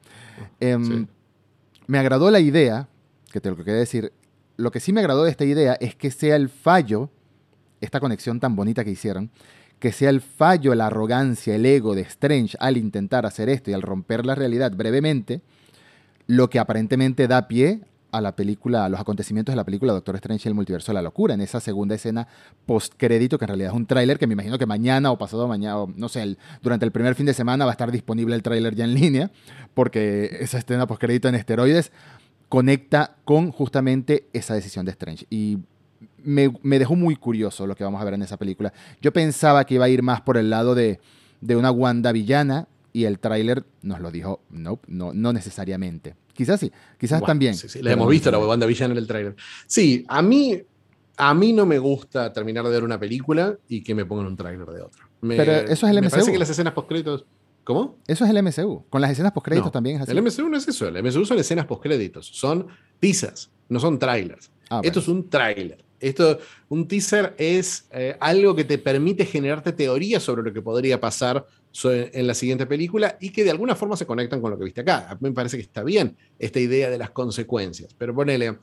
Em, 0.60 1.06
me 1.86 1.98
agradó 1.98 2.30
la 2.30 2.40
idea, 2.40 2.88
que 3.32 3.40
te 3.40 3.50
lo 3.50 3.56
que 3.56 3.64
quería 3.64 3.80
decir, 3.80 4.12
lo 4.56 4.70
que 4.70 4.80
sí 4.80 4.92
me 4.92 5.00
agradó 5.00 5.24
de 5.24 5.30
esta 5.30 5.44
idea 5.44 5.74
es 5.74 5.94
que 5.94 6.10
sea 6.10 6.36
el 6.36 6.48
fallo, 6.48 7.10
esta 7.80 8.00
conexión 8.00 8.40
tan 8.40 8.54
bonita 8.54 8.84
que 8.84 8.90
hicieron, 8.90 9.30
que 9.78 9.92
sea 9.92 10.10
el 10.10 10.20
fallo, 10.20 10.74
la 10.74 10.86
arrogancia, 10.86 11.54
el 11.56 11.66
ego 11.66 11.94
de 11.94 12.02
Strange 12.02 12.56
al 12.60 12.76
intentar 12.76 13.26
hacer 13.26 13.48
esto 13.48 13.70
y 13.70 13.74
al 13.74 13.82
romper 13.82 14.24
la 14.24 14.34
realidad 14.34 14.72
brevemente, 14.72 15.40
lo 16.26 16.48
que 16.48 16.60
aparentemente 16.60 17.26
da 17.26 17.48
pie 17.48 17.80
a 18.12 18.20
la 18.20 18.36
película, 18.36 18.84
a 18.84 18.88
los 18.88 19.00
acontecimientos 19.00 19.52
de 19.52 19.56
la 19.56 19.64
película 19.64 19.92
Doctor 19.92 20.14
Strange 20.16 20.48
y 20.48 20.50
el 20.50 20.54
multiverso 20.54 20.92
de 20.92 20.94
la 20.94 21.02
locura, 21.02 21.34
en 21.34 21.40
esa 21.40 21.60
segunda 21.60 21.94
escena 21.94 22.28
post-crédito, 22.66 23.38
que 23.38 23.46
en 23.46 23.48
realidad 23.48 23.70
es 23.70 23.76
un 23.76 23.86
tráiler 23.86 24.18
que 24.18 24.26
me 24.26 24.34
imagino 24.34 24.58
que 24.58 24.66
mañana 24.66 25.10
o 25.10 25.18
pasado 25.18 25.48
mañana, 25.48 25.78
o 25.78 25.86
no 25.96 26.08
sé, 26.08 26.36
durante 26.62 26.84
el 26.84 26.92
primer 26.92 27.14
fin 27.14 27.26
de 27.26 27.34
semana 27.34 27.64
va 27.64 27.70
a 27.70 27.74
estar 27.74 27.90
disponible 27.90 28.34
el 28.36 28.42
tráiler 28.42 28.74
ya 28.74 28.84
en 28.84 28.94
línea, 28.94 29.30
porque 29.74 30.38
esa 30.40 30.58
escena 30.58 30.86
post-crédito 30.86 31.28
en 31.28 31.34
esteroides 31.34 31.90
conecta 32.48 33.16
con 33.24 33.50
justamente 33.50 34.28
esa 34.34 34.54
decisión 34.54 34.84
de 34.84 34.92
Strange. 34.92 35.26
Y 35.30 35.58
me, 36.22 36.78
dejó 36.78 36.94
muy 36.94 37.16
curioso 37.16 37.66
lo 37.66 37.74
que 37.74 37.82
vamos 37.82 38.00
a 38.00 38.04
ver 38.04 38.14
en 38.14 38.22
esa 38.22 38.36
película. 38.36 38.74
Yo 39.00 39.12
pensaba 39.12 39.64
que 39.64 39.74
iba 39.74 39.86
a 39.86 39.88
ir 39.88 40.02
más 40.02 40.20
por 40.20 40.36
el 40.36 40.50
lado 40.50 40.74
de, 40.74 41.00
de 41.40 41.56
una 41.56 41.70
Wanda 41.70 42.12
villana, 42.12 42.68
y 42.92 43.04
el 43.04 43.18
tráiler 43.18 43.64
nos 43.80 44.00
lo 44.00 44.10
dijo, 44.10 44.40
no, 44.50 44.78
no, 44.86 45.14
no 45.14 45.32
necesariamente. 45.32 46.14
Quizás 46.32 46.60
sí, 46.60 46.72
quizás 46.98 47.22
también. 47.22 47.54
Sí, 47.54 47.68
sí, 47.68 47.82
la 47.82 47.92
hemos 47.92 48.08
visto, 48.08 48.30
la 48.30 48.38
banda 48.38 48.66
villana 48.66 48.92
en 48.92 48.98
el 48.98 49.06
tráiler. 49.06 49.36
Sí, 49.66 50.04
a 50.08 50.22
mí, 50.22 50.60
a 51.16 51.34
mí 51.34 51.52
no 51.52 51.66
me 51.66 51.78
gusta 51.78 52.32
terminar 52.32 52.64
de 52.64 52.70
ver 52.70 52.84
una 52.84 52.98
película 52.98 53.56
y 53.68 53.82
que 53.82 53.94
me 53.94 54.04
pongan 54.04 54.26
un 54.26 54.36
tráiler 54.36 54.66
de 54.66 54.82
otra. 54.82 55.08
Pero 55.20 55.52
eso 55.52 55.86
es 55.86 55.92
el 55.92 55.98
MCU. 55.98 56.04
Me 56.04 56.10
parece 56.10 56.32
que 56.32 56.38
las 56.38 56.50
escenas 56.50 56.72
postcréditos... 56.72 57.24
¿Cómo? 57.64 57.98
Eso 58.08 58.24
es 58.24 58.30
el 58.30 58.42
MCU. 58.42 58.86
Con 58.90 59.00
las 59.00 59.12
escenas 59.12 59.30
postcréditos 59.30 59.70
también 59.70 59.96
es 59.96 60.02
así. 60.02 60.10
El 60.10 60.20
MCU 60.20 60.48
no 60.48 60.56
es 60.56 60.66
eso. 60.66 60.88
El 60.88 61.00
MCU 61.00 61.24
son 61.24 61.38
escenas 61.38 61.66
postcréditos. 61.66 62.26
Son 62.26 62.66
teasers, 62.98 63.50
no 63.68 63.78
son 63.78 64.00
trailers. 64.00 64.50
Ah, 64.68 64.80
Esto 64.82 64.98
es 64.98 65.06
un 65.06 65.28
tráiler. 65.28 65.84
Esto, 66.00 66.40
un 66.68 66.88
teaser 66.88 67.34
es 67.38 67.86
eh, 67.92 68.16
algo 68.18 68.56
que 68.56 68.64
te 68.64 68.78
permite 68.78 69.24
generarte 69.24 69.72
teorías 69.72 70.24
sobre 70.24 70.42
lo 70.42 70.52
que 70.52 70.60
podría 70.60 71.00
pasar 71.00 71.46
en 71.84 72.26
la 72.26 72.34
siguiente 72.34 72.66
película 72.66 73.16
y 73.20 73.30
que 73.30 73.44
de 73.44 73.50
alguna 73.50 73.74
forma 73.74 73.96
se 73.96 74.06
conectan 74.06 74.40
con 74.40 74.50
lo 74.50 74.58
que 74.58 74.64
viste 74.64 74.82
acá. 74.82 75.06
A 75.08 75.14
mí 75.14 75.20
me 75.22 75.32
parece 75.32 75.56
que 75.56 75.62
está 75.62 75.82
bien 75.82 76.16
esta 76.38 76.60
idea 76.60 76.90
de 76.90 76.98
las 76.98 77.10
consecuencias, 77.10 77.94
pero 77.96 78.14
ponele, 78.14 78.58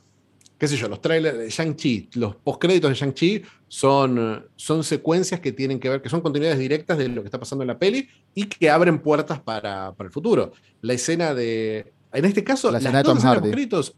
qué 0.58 0.68
sé 0.68 0.78
yo, 0.78 0.88
los 0.88 1.02
trailers 1.02 1.38
de 1.38 1.50
Shang-Chi, 1.50 2.10
los 2.16 2.36
postcréditos 2.36 2.90
de 2.90 2.96
Shang-Chi 2.96 3.42
son, 3.68 4.48
son 4.56 4.84
secuencias 4.84 5.40
que 5.40 5.52
tienen 5.52 5.80
que 5.80 5.90
ver, 5.90 6.02
que 6.02 6.10
son 6.10 6.22
continuidades 6.22 6.60
directas 6.60 6.98
de 6.98 7.10
lo 7.10 7.22
que 7.22 7.28
está 7.28 7.40
pasando 7.40 7.64
en 7.64 7.68
la 7.68 7.80
peli 7.80 8.08
y 8.36 8.46
que 8.46 8.70
abren 8.70 9.00
puertas 9.00 9.40
para, 9.40 9.94
para 9.94 10.08
el 10.08 10.14
futuro. 10.14 10.52
La 10.82 10.94
escena 10.94 11.34
de, 11.34 11.94
en 12.12 12.26
este 12.26 12.44
caso, 12.44 12.72
la 12.72 12.80
las 12.80 13.04
dos 13.04 13.18
escenas 13.18 13.94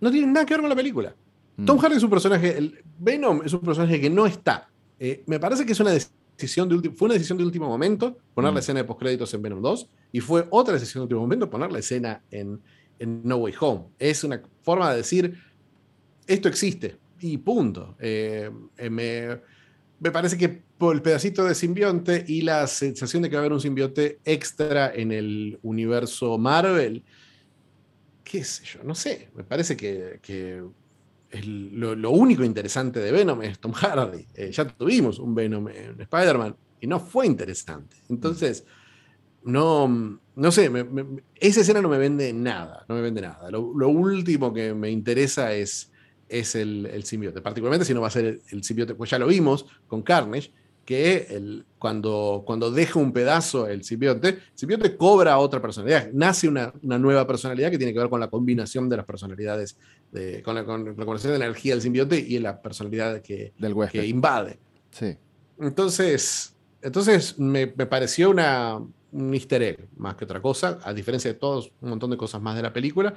no 0.00 0.10
tienen 0.10 0.32
nada 0.32 0.46
que 0.46 0.54
ver 0.54 0.60
con 0.60 0.70
la 0.70 0.76
película. 0.76 1.14
Mm. 1.56 1.64
Tom 1.66 1.78
Hardy 1.78 1.96
es 1.96 2.02
un 2.02 2.10
personaje, 2.10 2.56
el 2.56 2.82
Venom 2.98 3.42
es 3.44 3.52
un 3.52 3.60
personaje 3.60 4.00
que 4.00 4.10
no 4.10 4.26
está. 4.26 4.68
Eh, 4.98 5.22
me 5.26 5.38
parece 5.38 5.66
que 5.66 5.72
es 5.72 5.80
una 5.80 5.90
decisión 5.90 6.19
fue 6.48 7.06
una 7.06 7.14
decisión 7.14 7.38
de 7.38 7.44
último 7.44 7.68
momento 7.68 8.16
poner 8.34 8.50
la 8.50 8.56
mm. 8.56 8.58
escena 8.58 8.80
de 8.80 8.84
postcréditos 8.84 9.32
en 9.34 9.42
Venom 9.42 9.62
2 9.62 9.88
y 10.12 10.20
fue 10.20 10.46
otra 10.50 10.74
decisión 10.74 11.00
de 11.00 11.04
último 11.04 11.20
momento 11.20 11.50
poner 11.50 11.70
la 11.72 11.78
escena 11.78 12.22
en, 12.30 12.60
No 13.00 13.36
Way 13.36 13.54
Home. 13.60 13.84
Es 13.98 14.24
una 14.24 14.42
forma 14.62 14.90
de 14.90 14.98
decir, 14.98 15.34
esto 16.26 16.48
existe 16.48 16.96
y 17.20 17.38
punto. 17.38 17.96
Eh, 17.98 18.50
eh, 18.76 18.90
me, 18.90 19.40
me, 19.98 20.10
parece 20.10 20.36
que 20.36 20.48
por 20.48 20.94
el 20.94 21.02
pedacito 21.02 21.44
de 21.44 21.54
simbionte 21.54 22.24
y 22.26 22.42
la 22.42 22.66
sensación 22.66 23.22
de 23.22 23.30
que 23.30 23.36
va 23.36 23.40
a 23.40 23.44
haber 23.44 23.52
un 23.52 23.60
simbionte 23.60 24.18
extra 24.24 24.92
en 24.94 25.12
el 25.12 25.58
universo 25.62 26.38
Marvel, 26.38 27.02
qué 28.24 28.44
sé 28.44 28.64
yo, 28.64 28.84
no 28.84 28.94
sé, 28.94 29.28
me 29.34 29.44
parece 29.44 29.76
que, 29.76 30.20
que 30.22 30.62
lo, 31.32 32.10
único 32.10 32.44
interesante 32.44 33.00
de 33.00 33.12
Venom 33.12 33.42
es 33.42 33.58
Tom 33.58 33.72
Hardy. 33.72 34.26
Eh, 34.34 34.50
ya 34.52 34.64
tuvimos 34.66 35.18
un 35.18 35.34
Venom 35.34 35.68
en 35.68 36.00
Spider-Man 36.00 36.56
y 36.80 36.86
no 36.86 36.98
fue 36.98 37.26
interesante. 37.26 37.96
Entonces, 38.08 38.64
no, 39.44 40.20
no 40.34 40.52
sé, 40.52 40.70
esa 41.36 41.60
escena 41.60 41.80
no 41.80 41.88
me 41.88 41.98
vende 41.98 42.32
nada, 42.32 42.84
no 42.88 42.94
me 42.94 43.00
vende 43.00 43.20
nada. 43.20 43.50
Lo, 43.50 43.60
último 43.60 44.52
que 44.52 44.74
me 44.74 44.90
interesa 44.90 45.52
es, 45.54 45.92
es 46.28 46.54
el, 46.54 46.86
el, 46.86 47.04
simbiote, 47.04 47.40
particularmente 47.40 47.84
si 47.84 47.94
no 47.94 48.00
va 48.00 48.08
a 48.08 48.10
ser 48.10 48.24
el, 48.24 48.42
el 48.50 48.64
simbiote, 48.64 48.94
pues 48.94 49.10
ya 49.10 49.18
lo 49.18 49.26
vimos 49.26 49.66
con 49.86 50.02
Carnage, 50.02 50.52
que 50.90 51.62
cuando, 51.78 52.42
cuando 52.44 52.72
deja 52.72 52.98
un 52.98 53.12
pedazo 53.12 53.68
el 53.68 53.84
simbionte, 53.84 54.28
el 54.30 54.42
simbionte 54.54 54.96
cobra 54.96 55.38
otra 55.38 55.62
personalidad, 55.62 56.10
nace 56.12 56.48
una, 56.48 56.72
nueva 56.82 57.28
personalidad 57.28 57.70
que 57.70 57.78
tiene 57.78 57.92
que 57.92 58.00
ver 58.00 58.08
con 58.08 58.18
la 58.18 58.28
combinación 58.28 58.88
de 58.88 58.96
las 58.96 59.06
personalidades, 59.06 59.78
de, 60.12 60.42
con, 60.42 60.54
la, 60.54 60.64
con, 60.64 60.84
la, 60.84 61.16
de 61.16 61.36
energía 61.36 61.74
del 61.74 61.82
simbionte 61.82 62.18
y 62.18 62.38
la 62.38 62.60
personalidad 62.60 63.20
que, 63.22 63.52
del 63.58 63.74
que 63.90 64.06
invade. 64.06 64.58
Sí. 64.90 65.16
Entonces, 65.58 66.56
entonces 66.82 67.38
me, 67.38 67.72
me, 67.76 67.86
pareció 67.86 68.30
una, 68.30 68.78
un 69.12 69.34
easter 69.34 69.62
egg 69.62 69.88
más 69.96 70.16
que 70.16 70.24
otra 70.24 70.40
cosa, 70.40 70.78
a 70.82 70.92
diferencia 70.92 71.32
de 71.32 71.38
todos 71.38 71.72
un 71.80 71.90
montón 71.90 72.10
de 72.10 72.16
cosas 72.16 72.40
más 72.40 72.56
de 72.56 72.62
la 72.62 72.72
película. 72.72 73.14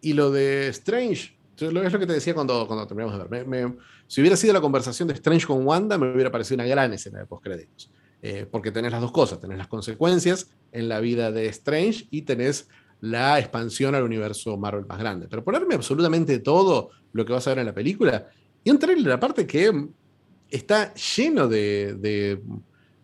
Y 0.00 0.12
lo 0.12 0.30
de 0.30 0.68
Strange, 0.68 1.36
es 1.56 1.72
lo 1.72 1.98
que 1.98 2.06
te 2.06 2.12
decía 2.12 2.34
cuando, 2.34 2.66
cuando 2.66 2.86
terminamos 2.86 3.18
de 3.30 3.44
ver. 3.44 3.76
si 4.06 4.20
hubiera 4.20 4.36
sido 4.36 4.52
la 4.52 4.60
conversación 4.60 5.08
de 5.08 5.14
Strange 5.14 5.46
con 5.46 5.66
Wanda, 5.66 5.96
me 5.98 6.12
hubiera 6.12 6.30
parecido 6.30 6.56
una 6.56 6.66
gran 6.66 6.92
escena 6.92 7.20
de 7.20 7.26
postcréditos. 7.26 7.90
Eh, 8.22 8.46
porque 8.50 8.70
tenés 8.70 8.90
las 8.90 9.02
dos 9.02 9.12
cosas, 9.12 9.38
tenés 9.38 9.58
las 9.58 9.68
consecuencias 9.68 10.50
en 10.72 10.88
la 10.88 11.00
vida 11.00 11.30
de 11.30 11.46
Strange 11.46 12.06
y 12.10 12.22
tenés 12.22 12.68
la 13.04 13.38
expansión 13.38 13.94
al 13.94 14.02
universo 14.02 14.56
Marvel 14.56 14.86
más 14.86 14.98
grande. 14.98 15.26
Pero 15.28 15.44
ponerme 15.44 15.74
absolutamente 15.74 16.38
todo 16.38 16.90
lo 17.12 17.24
que 17.24 17.32
vas 17.32 17.46
a 17.46 17.50
ver 17.50 17.58
en 17.60 17.66
la 17.66 17.74
película 17.74 18.28
y 18.62 18.70
un 18.70 18.78
trailer 18.78 19.12
aparte 19.12 19.46
que 19.46 19.88
está 20.50 20.94
lleno 20.94 21.46
de, 21.46 22.40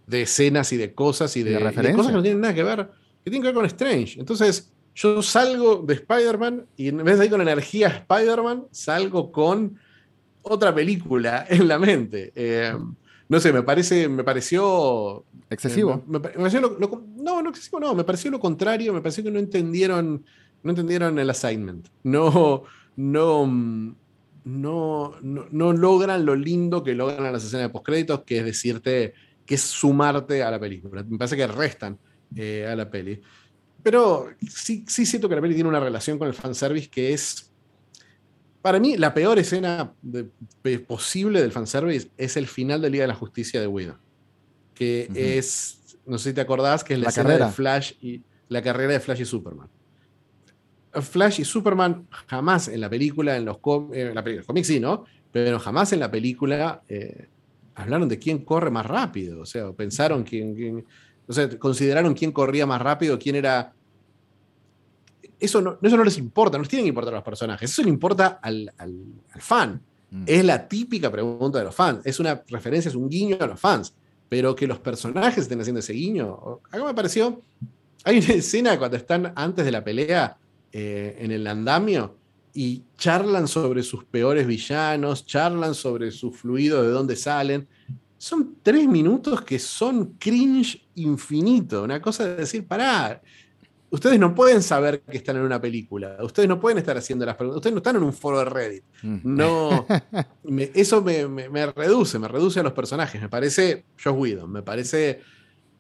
de, 0.07 0.23
escenas 0.23 0.73
y 0.73 0.79
de 0.79 0.95
cosas 0.95 1.37
y 1.37 1.43
de, 1.43 1.53
y 1.53 1.55
de 1.55 1.93
cosas 1.93 2.09
que 2.09 2.17
no 2.17 2.23
tienen 2.23 2.41
nada 2.41 2.55
que 2.55 2.63
ver, 2.63 2.91
que 3.23 3.31
tienen 3.31 3.43
que 3.43 3.49
ver 3.49 3.55
con 3.55 3.67
Strange. 3.67 4.19
Entonces, 4.19 4.73
yo 4.95 5.23
salgo 5.23 5.85
de 5.87 5.95
Spider-Man 5.95 6.67
y 6.77 6.89
en 6.89 7.05
vez 7.05 7.19
de 7.19 7.27
ir 7.27 7.31
con 7.31 7.43
energía 7.43 7.89
Spider-Man, 7.89 8.65
salgo 8.71 9.31
con 9.31 9.79
otra 10.43 10.75
película 10.75 11.47
en 11.49 11.69
la 11.69 11.79
mente. 11.79 12.33
Eh, 12.35 12.75
no 13.31 13.41
sé, 13.41 13.53
me 13.53 13.63
parece, 13.63 14.09
me 14.09 14.23
pareció. 14.25 15.25
Excesivo. 15.49 16.03
me- 16.07 16.19
me 16.19 16.29
pareció 16.31 16.61
lo- 16.61 16.79
lo- 16.79 17.05
no, 17.17 17.41
no 17.43 17.49
excesivo, 17.51 17.81
no, 17.81 17.95
me 17.95 18.05
pareció 18.05 18.31
lo 18.31 18.39
contrario, 18.41 18.93
me 18.93 19.01
pareció 19.01 19.25
que 19.25 19.31
no 19.31 19.39
entendieron, 19.39 20.25
no 20.63 20.71
entendieron 20.71 21.19
el 21.19 21.31
assignment. 21.31 21.89
No, 22.03 22.65
no, 22.97 23.97
no, 24.45 25.15
no, 25.23 25.47
no 25.51 25.73
logran 25.73 26.27
lo 26.27 26.35
lindo 26.35 26.83
que 26.83 26.95
logran 26.95 27.33
las 27.33 27.45
escenas 27.45 27.67
de 27.67 27.73
postcréditos, 27.73 28.23
que 28.25 28.39
es 28.39 28.45
decirte, 28.45 29.15
que 29.47 29.55
es 29.55 29.63
sumarte 29.63 30.43
a 30.43 30.51
la 30.51 30.61
película. 30.61 31.03
Me 31.09 31.19
parece 31.19 31.37
que 31.37 31.47
restan 31.47 31.99
eh, 32.37 32.67
a 32.71 32.77
la 32.77 32.91
peli. 32.91 33.21
Pero 33.83 34.29
sí, 34.49 34.85
sí 34.87 35.07
siento 35.07 35.29
que 35.29 35.35
la 35.35 35.41
peli 35.41 35.55
tiene 35.55 35.69
una 35.69 35.81
relación 35.81 36.19
con 36.19 36.29
el 36.29 36.35
fanservice 36.35 36.89
que 36.91 37.13
es. 37.13 37.50
Para 38.63 38.79
mí, 38.79 38.97
la 38.97 39.15
peor 39.15 39.39
escena 39.39 39.93
de- 40.03 40.29
posible 40.81 41.41
del 41.41 41.51
fanservice 41.53 42.11
es 42.17 42.37
el 42.37 42.47
final 42.47 42.83
de 42.83 42.91
Liga 42.91 43.05
de 43.05 43.09
la 43.09 43.15
Justicia 43.15 43.61
de 43.61 43.67
Widow. 43.67 43.97
Que 44.75 45.09
es. 45.15 45.97
No 46.07 46.19
sé 46.19 46.31
si 46.31 46.35
te 46.35 46.41
acordás, 46.41 46.83
que 46.85 46.95
es 46.95 47.01
la, 47.01 47.07
La 47.07 47.13
carrera. 47.13 47.47
de 47.47 47.53
Flash 47.53 47.93
y 48.01 48.23
la 48.49 48.63
carrera 48.63 48.93
de 48.95 49.01
Flash 49.01 49.21
y 49.21 49.25
Superman. 49.25 49.69
Flash 50.93 51.41
y 51.41 51.45
Superman 51.45 52.09
jamás 52.27 52.67
en 52.69 52.81
la 52.81 52.91
película, 52.91 53.37
en 53.37 53.45
los, 53.45 53.59
com- 53.59 53.95
eh, 53.95 54.09
en 54.09 54.15
la 54.15 54.23
película, 54.25 54.31
en 54.33 54.37
los 54.39 54.47
cómics 54.47 54.67
sí, 54.67 54.81
¿no? 54.81 55.05
Pero 55.31 55.59
jamás 55.61 55.93
en 55.93 56.01
la 56.01 56.11
película 56.11 56.83
eh, 56.89 57.29
hablaron 57.77 58.09
de 58.09 58.19
quién 58.19 58.39
corre 58.45 58.71
más 58.71 58.85
rápido. 58.87 59.41
O 59.41 59.47
sea, 59.47 59.71
pensaron 59.73 60.25
quién, 60.25 60.55
quién- 60.57 60.85
o 61.29 61.33
sea, 61.33 61.49
consideraron 61.59 62.13
quién 62.15 62.33
corría 62.33 62.67
más 62.67 62.83
rápido, 62.83 63.19
quién 63.19 63.37
era. 63.37 63.73
Eso 65.41 65.61
no, 65.61 65.79
eso 65.83 65.97
no 65.97 66.05
les 66.05 66.19
importa, 66.19 66.59
no 66.59 66.63
les 66.63 66.69
tienen 66.69 66.85
que 66.85 66.91
importar 66.91 67.15
a 67.15 67.17
los 67.19 67.25
personajes, 67.25 67.71
eso 67.71 67.83
le 67.83 67.89
importa 67.89 68.39
al, 68.43 68.73
al- 68.79 69.15
al 69.33 69.41
fan. 69.41 69.81
Mm. 70.11 70.25
Es 70.27 70.45
la 70.45 70.69
típica 70.69 71.11
pregunta 71.11 71.59
de 71.59 71.65
los 71.65 71.75
fans, 71.75 72.01
es 72.05 72.21
una 72.21 72.43
referencia, 72.49 72.89
es 72.89 72.95
un 72.95 73.09
guiño 73.09 73.37
a 73.41 73.47
los 73.47 73.59
fans, 73.61 73.95
pero 74.29 74.55
que 74.55 74.67
los 74.67 74.79
personajes 74.79 75.39
estén 75.43 75.61
haciendo 75.61 75.81
ese 75.81 75.93
guiño. 75.93 76.61
Acá 76.71 76.85
me 76.85 76.95
pareció. 76.95 77.43
Hay 78.05 78.19
una 78.19 78.29
escena 78.35 78.79
cuando 78.79 78.97
están 78.97 79.33
antes 79.35 79.65
de 79.65 79.71
la 79.73 79.83
pelea 79.83 80.37
eh, 80.73 81.17
en 81.19 81.33
el 81.33 81.47
andamio 81.47 82.17
y 82.53 82.83
charlan 82.97 83.47
sobre 83.49 83.83
sus 83.83 84.05
peores 84.05 84.47
villanos, 84.47 85.25
charlan 85.27 85.75
sobre 85.75 86.11
su 86.11 86.33
fluido, 86.33 86.83
de 86.83 86.91
dónde 86.91 87.17
salen. 87.17 87.69
Son 88.19 88.57
tres 88.63 88.87
minutos 88.87 89.43
que 89.43 89.59
son 89.59 90.15
cringe 90.19 90.87
infinito. 90.97 91.83
Una 91.85 92.03
cosa 92.03 92.27
de 92.29 92.37
decir, 92.37 92.67
pará, 92.67 93.23
ustedes 93.91 94.19
no 94.19 94.35
pueden 94.35 94.63
saber 94.63 95.01
que 95.03 95.17
están 95.19 95.37
en 95.37 95.43
una 95.43 95.61
película. 95.61 96.17
Ustedes 96.23 96.49
no 96.49 96.59
pueden 96.61 96.79
estar 96.79 96.97
haciendo 96.97 97.27
las 97.27 97.37
preguntas. 97.37 97.57
Ustedes 97.59 97.75
no 97.75 97.79
están 97.79 97.97
en 97.97 98.03
un 98.03 98.13
foro 98.13 98.39
de 98.39 98.45
Reddit. 98.47 98.85
Mm. 99.03 99.19
No, 99.25 99.87
me- 100.45 100.71
eso 100.75 101.03
me, 101.03 101.27
me- 101.29 101.49
me 101.49 101.67
reduce, 101.67 102.19
me 102.19 102.29
reduce 102.29 102.61
a 102.61 102.63
los 102.63 102.73
personajes. 102.73 103.21
Me 103.21 103.29
parece 103.29 103.85
Josh 104.03 104.15
Whedon, 104.15 104.51
me 104.51 104.63
parece, 104.63 105.21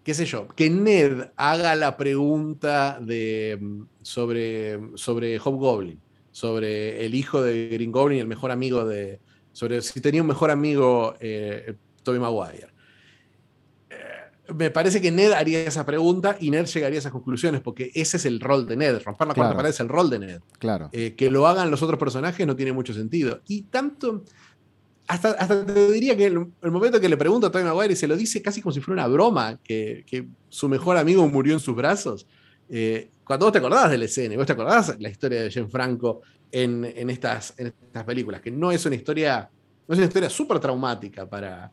qué 0.02 0.14
sé 0.14 0.24
yo, 0.26 0.48
que 0.48 0.68
Ned 0.70 1.30
haga 1.36 1.74
la 1.76 1.96
pregunta 1.96 2.98
de, 3.00 3.58
sobre, 4.02 4.80
sobre 4.96 5.38
Hobgoblin, 5.38 6.00
sobre 6.32 7.04
el 7.04 7.14
hijo 7.14 7.42
de 7.42 7.68
Green 7.68 7.92
Goblin 7.92 8.18
y 8.18 8.20
el 8.20 8.26
mejor 8.28 8.50
amigo 8.50 8.84
de, 8.84 9.20
sobre 9.52 9.82
si 9.82 10.00
tenía 10.00 10.22
un 10.22 10.28
mejor 10.28 10.50
amigo 10.50 11.14
eh, 11.20 11.74
Tobey 12.02 12.20
Maguire. 12.20 12.68
Me 14.54 14.70
parece 14.70 15.00
que 15.00 15.10
Ned 15.10 15.32
haría 15.32 15.60
esa 15.62 15.84
pregunta 15.86 16.36
y 16.40 16.50
Ned 16.50 16.66
llegaría 16.66 16.98
a 16.98 17.00
esas 17.00 17.12
conclusiones, 17.12 17.60
porque 17.60 17.90
ese 17.94 18.16
es 18.16 18.24
el 18.26 18.40
rol 18.40 18.66
de 18.66 18.76
Ned. 18.76 19.02
Romper 19.04 19.28
la 19.28 19.34
cuarta 19.34 19.50
Claro. 19.50 19.56
pared 19.56 19.70
es 19.70 19.80
el 19.80 19.88
rol 19.88 20.10
de 20.10 20.18
Ned. 20.18 20.40
Claro. 20.58 20.88
Eh, 20.92 21.14
que 21.16 21.30
lo 21.30 21.46
hagan 21.46 21.70
los 21.70 21.82
otros 21.82 21.98
personajes 21.98 22.46
no 22.46 22.56
tiene 22.56 22.72
mucho 22.72 22.92
sentido. 22.94 23.40
Y 23.48 23.62
tanto, 23.62 24.24
hasta, 25.06 25.30
hasta 25.32 25.64
te 25.66 25.90
diría 25.92 26.16
que 26.16 26.26
el, 26.26 26.46
el 26.62 26.70
momento 26.70 27.00
que 27.00 27.08
le 27.08 27.16
pregunta 27.16 27.48
a 27.48 27.50
Tobey 27.50 27.64
Maguire 27.66 27.92
y 27.92 27.96
se 27.96 28.06
lo 28.08 28.16
dice 28.16 28.40
casi 28.42 28.60
como 28.62 28.72
si 28.72 28.80
fuera 28.80 29.02
una 29.04 29.12
broma, 29.12 29.58
que, 29.62 30.04
que 30.06 30.26
su 30.48 30.68
mejor 30.68 30.96
amigo 30.96 31.26
murió 31.28 31.54
en 31.54 31.60
sus 31.60 31.74
brazos. 31.76 32.26
eh, 32.68 33.10
cuando 33.24 33.46
vos 33.46 33.52
te 33.52 33.58
acordás 33.58 33.90
de 33.90 33.98
la 33.98 34.06
escena, 34.06 34.36
vos 34.36 34.46
te 34.46 34.52
acordás 34.54 34.96
la 34.98 35.08
historia 35.08 35.42
de 35.42 35.50
Gianfranco 35.50 36.20
en, 36.50 36.84
en, 36.84 37.10
estas, 37.10 37.54
en 37.58 37.68
estas 37.68 38.02
películas, 38.04 38.40
que 38.40 38.50
no 38.50 38.72
es 38.72 38.84
una 38.86 38.96
historia, 38.96 39.48
no 39.86 39.92
es 39.92 39.98
una 39.98 40.06
historia 40.08 40.28
súper 40.28 40.58
traumática 40.58 41.30
para, 41.30 41.70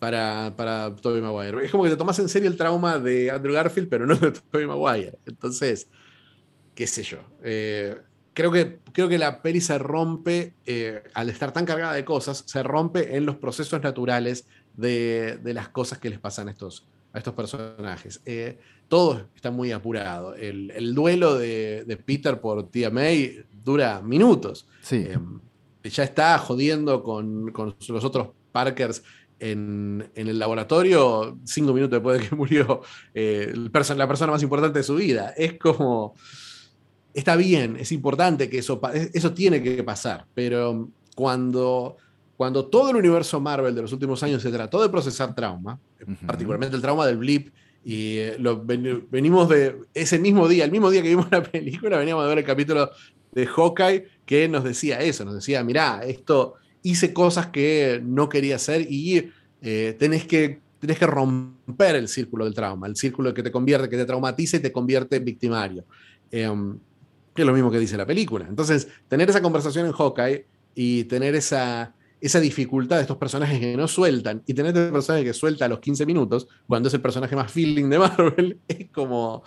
para, 0.00 0.54
para 0.56 0.96
Tobey 0.96 1.22
Maguire. 1.22 1.64
Es 1.64 1.70
como 1.70 1.84
que 1.84 1.90
te 1.90 1.96
tomás 1.96 2.18
en 2.18 2.28
serio 2.28 2.48
el 2.48 2.56
trauma 2.56 2.98
de 2.98 3.30
Andrew 3.30 3.54
Garfield, 3.54 3.88
pero 3.88 4.06
no 4.06 4.16
de 4.16 4.32
Tobey 4.50 4.66
Maguire. 4.66 5.18
Entonces, 5.26 5.88
qué 6.74 6.88
sé 6.88 7.04
yo. 7.04 7.18
eh, 7.44 7.96
creo, 8.32 8.50
que, 8.50 8.80
creo 8.92 9.08
que 9.08 9.18
la 9.18 9.42
peli 9.42 9.60
se 9.60 9.78
rompe, 9.78 10.54
eh, 10.66 11.02
al 11.14 11.28
estar 11.28 11.52
tan 11.52 11.66
cargada 11.66 11.92
de 11.92 12.04
cosas, 12.04 12.42
se 12.46 12.62
rompe 12.62 13.16
en 13.16 13.26
los 13.26 13.36
procesos 13.36 13.80
naturales 13.82 14.46
de, 14.76 15.38
de 15.42 15.54
las 15.54 15.68
cosas 15.68 15.98
que 15.98 16.10
les 16.10 16.18
pasan 16.18 16.48
a 16.48 16.52
estos, 16.52 16.86
a 17.12 17.18
estos 17.18 17.34
personajes. 17.34 18.22
Eh, 18.24 18.58
todo 18.88 19.28
está 19.36 19.50
muy 19.50 19.70
apurado. 19.70 20.34
El, 20.34 20.70
el 20.70 20.94
duelo 20.94 21.38
de, 21.38 21.84
de 21.86 21.96
Peter 21.96 22.40
por 22.40 22.70
Tia 22.70 22.90
May 22.90 23.44
dura 23.62 24.00
minutos. 24.00 24.66
Sí. 24.80 25.06
Eh, 25.06 25.18
ya 25.90 26.04
está 26.04 26.38
jodiendo 26.38 27.02
con, 27.02 27.52
con 27.52 27.74
los 27.88 28.04
otros 28.04 28.28
Parkers 28.52 29.02
en, 29.40 30.10
en 30.14 30.28
el 30.28 30.38
laboratorio 30.38 31.38
cinco 31.44 31.72
minutos 31.72 31.92
después 31.98 32.20
de 32.20 32.28
que 32.28 32.36
murió 32.42 32.82
eh, 33.14 33.52
perso- 33.72 33.96
la 33.96 34.06
persona 34.06 34.32
más 34.32 34.42
importante 34.42 34.78
de 34.78 34.82
su 34.84 34.94
vida. 34.94 35.34
Es 35.36 35.58
como. 35.58 36.14
Está 37.12 37.34
bien, 37.34 37.76
es 37.76 37.90
importante 37.90 38.48
que 38.48 38.58
eso, 38.58 38.80
eso 39.12 39.34
tiene 39.34 39.60
que 39.60 39.82
pasar, 39.82 40.26
pero 40.32 40.90
cuando, 41.16 41.96
cuando 42.36 42.66
todo 42.66 42.90
el 42.90 42.96
universo 42.96 43.40
Marvel 43.40 43.74
de 43.74 43.82
los 43.82 43.92
últimos 43.92 44.22
años 44.22 44.40
se 44.40 44.50
trató 44.52 44.80
de 44.80 44.88
procesar 44.88 45.34
trauma, 45.34 45.80
Ujú. 46.02 46.24
particularmente 46.24 46.76
el 46.76 46.82
trauma 46.82 47.04
del 47.06 47.16
blip, 47.16 47.52
y 47.84 48.18
eh, 48.18 48.36
lo, 48.38 48.62
ven- 48.64 49.08
venimos 49.10 49.48
de 49.48 49.76
ese 49.92 50.20
mismo 50.20 50.46
día, 50.46 50.64
el 50.64 50.70
mismo 50.70 50.88
día 50.88 51.02
que 51.02 51.08
vimos 51.08 51.26
la 51.32 51.42
película, 51.42 51.98
veníamos 51.98 52.24
a 52.24 52.28
ver 52.28 52.38
el 52.38 52.44
capítulo 52.44 52.88
de 53.32 53.44
Hawkeye 53.46 54.04
que 54.24 54.46
nos 54.48 54.62
decía 54.62 55.00
eso, 55.00 55.24
nos 55.24 55.34
decía, 55.34 55.64
mirá, 55.64 56.02
esto 56.04 56.54
hice 56.82 57.12
cosas 57.12 57.48
que 57.48 58.00
no 58.04 58.28
quería 58.28 58.56
hacer 58.56 58.86
y 58.90 59.30
eh, 59.62 59.96
tenés, 59.98 60.24
que, 60.24 60.60
tenés 60.78 60.98
que 60.98 61.06
romper 61.06 61.96
el 61.96 62.08
círculo 62.08 62.44
del 62.44 62.54
trauma, 62.54 62.86
el 62.86 62.96
círculo 62.96 63.34
que 63.34 63.42
te 63.42 63.50
convierte, 63.50 63.88
que 63.88 63.96
te 63.96 64.06
traumatiza 64.06 64.56
y 64.56 64.60
te 64.60 64.72
convierte 64.72 65.16
en 65.16 65.24
victimario. 65.24 65.84
Em, 66.30 66.78
que 67.34 67.42
es 67.42 67.46
lo 67.46 67.52
mismo 67.52 67.70
que 67.70 67.78
dice 67.78 67.96
la 67.96 68.06
película. 68.06 68.46
Entonces, 68.48 68.88
tener 69.08 69.30
esa 69.30 69.42
conversación 69.42 69.86
en 69.86 69.92
Hawkeye 69.92 70.46
y 70.74 71.04
tener 71.04 71.34
esa, 71.34 71.94
esa 72.20 72.40
dificultad 72.40 72.96
de 72.96 73.02
estos 73.02 73.16
personajes 73.16 73.58
que 73.58 73.76
no 73.76 73.88
sueltan 73.88 74.42
y 74.46 74.54
tener 74.54 74.76
este 74.76 74.92
personaje 74.92 75.24
que 75.24 75.32
suelta 75.32 75.64
a 75.64 75.68
los 75.68 75.80
15 75.80 76.06
minutos, 76.06 76.48
cuando 76.66 76.88
es 76.88 76.94
el 76.94 77.00
personaje 77.00 77.36
más 77.36 77.50
feeling 77.50 77.88
de 77.88 77.98
Marvel, 77.98 78.58
es 78.68 78.90
como, 78.90 79.42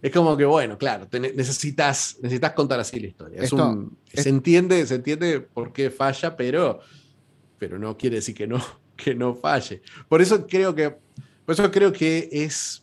es 0.00 0.10
como 0.12 0.36
que, 0.36 0.44
bueno, 0.44 0.78
claro, 0.78 1.06
te 1.08 1.20
necesitas, 1.20 2.16
necesitas 2.22 2.52
contar 2.52 2.80
así 2.80 2.98
la 3.00 3.06
historia. 3.08 3.38
Es 3.38 3.44
Esto- 3.44 3.68
un- 3.70 3.98
es- 4.12 4.22
se, 4.24 4.28
entiende, 4.30 4.86
se 4.86 4.94
entiende 4.96 5.40
por 5.40 5.72
qué 5.72 5.90
falla, 5.90 6.36
pero, 6.36 6.80
pero 7.58 7.78
no 7.78 7.96
quiere 7.96 8.16
decir 8.16 8.34
que 8.34 8.46
no, 8.46 8.58
que 8.96 9.14
no 9.14 9.34
falle. 9.34 9.82
Por 10.08 10.22
eso 10.22 10.46
creo 10.46 10.74
que, 10.74 10.90
por 11.44 11.54
eso 11.54 11.70
creo 11.70 11.92
que 11.92 12.28
es, 12.32 12.82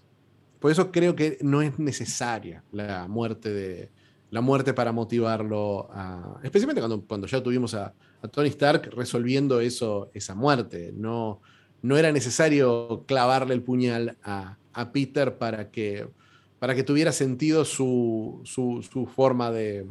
por 0.60 0.72
eso 0.72 0.91
creo 0.91 1.16
que 1.16 1.38
no 1.41 1.62
es 1.62 1.80
necesaria 1.80 2.64
la 2.72 3.07
muerte 3.07 3.51
de 3.53 3.89
la 4.32 4.41
muerte 4.41 4.76
para 4.76 4.91
motivarlo 4.91 5.89
a, 5.91 6.39
especialmente 6.43 6.82
cuando, 6.82 7.01
cuando 7.01 7.26
ya 7.26 7.41
tuvimos 7.41 7.74
a, 7.74 7.93
a 8.22 8.28
Tony 8.28 8.49
Stark 8.49 8.91
resolviendo 8.95 9.60
eso, 9.60 10.12
esa 10.14 10.36
muerte. 10.36 10.93
No, 10.95 11.41
no 11.82 11.97
era 11.97 12.12
necesario 12.12 13.05
clavarle 13.07 13.55
el 13.55 13.64
puñal 13.64 14.18
a, 14.22 14.57
a 14.74 14.91
Peter 14.91 15.38
para 15.39 15.72
que, 15.72 16.07
para 16.60 16.76
que 16.76 16.84
tuviera 16.84 17.12
sentido 17.12 17.66
su, 17.66 18.41
su, 18.43 18.86
su 18.91 19.05
forma 19.07 19.49
de. 19.51 19.86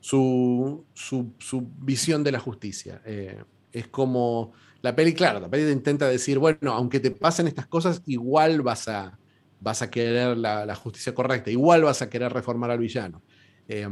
Su, 0.00 0.84
su, 0.92 1.32
su 1.38 1.66
visión 1.78 2.22
de 2.24 2.32
la 2.32 2.40
justicia. 2.40 3.00
Eh, 3.04 3.42
es 3.72 3.88
como. 3.88 4.52
La 4.82 4.94
peli, 4.94 5.14
claro, 5.14 5.40
la 5.40 5.48
peli 5.48 5.64
te 5.64 5.72
intenta 5.72 6.06
decir, 6.06 6.38
bueno, 6.38 6.72
aunque 6.72 7.00
te 7.00 7.10
pasen 7.10 7.46
estas 7.48 7.66
cosas, 7.66 8.02
igual 8.04 8.60
vas 8.60 8.86
a, 8.86 9.18
vas 9.60 9.80
a 9.80 9.90
querer 9.90 10.36
la, 10.36 10.66
la 10.66 10.74
justicia 10.74 11.14
correcta, 11.14 11.50
igual 11.50 11.84
vas 11.84 12.02
a 12.02 12.10
querer 12.10 12.30
reformar 12.30 12.70
al 12.70 12.78
villano. 12.78 13.22
Eh, 13.66 13.88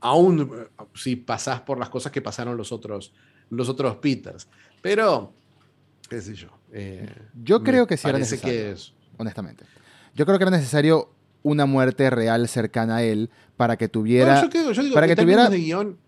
aún 0.00 0.52
si 0.94 1.16
pasás 1.16 1.62
por 1.62 1.78
las 1.78 1.88
cosas 1.88 2.12
que 2.12 2.20
pasaron 2.20 2.58
los 2.58 2.72
otros, 2.72 3.14
los 3.48 3.70
otros 3.70 3.96
Peters. 3.96 4.48
Pero, 4.82 5.32
qué 6.10 6.20
sé 6.20 6.34
yo. 6.34 6.48
eh, 6.72 7.08
Yo 7.42 7.62
creo 7.62 7.86
que 7.86 7.96
sí 7.96 8.06
era 8.06 8.18
necesario. 8.18 8.54
que 8.54 8.70
es- 8.72 8.92
honestamente. 9.16 9.64
Yo 10.14 10.26
creo 10.26 10.38
que 10.38 10.44
era 10.44 10.50
necesario 10.50 11.10
una 11.42 11.66
muerte 11.66 12.10
real 12.10 12.48
cercana 12.48 12.96
a 12.96 13.02
él 13.02 13.30
para 13.56 13.76
que 13.76 13.88
tuviera... 13.88 14.36
No, 14.36 14.42
yo, 14.42 14.50
creo- 14.50 14.72
yo 14.72 14.82
digo 14.82 14.94
para 14.94 15.06
que 15.06 15.14
que 15.14 15.20
en 15.22 15.26
términos 15.28 15.46
tuviera- 15.46 15.50
de 15.50 15.64
guion, 15.64 15.98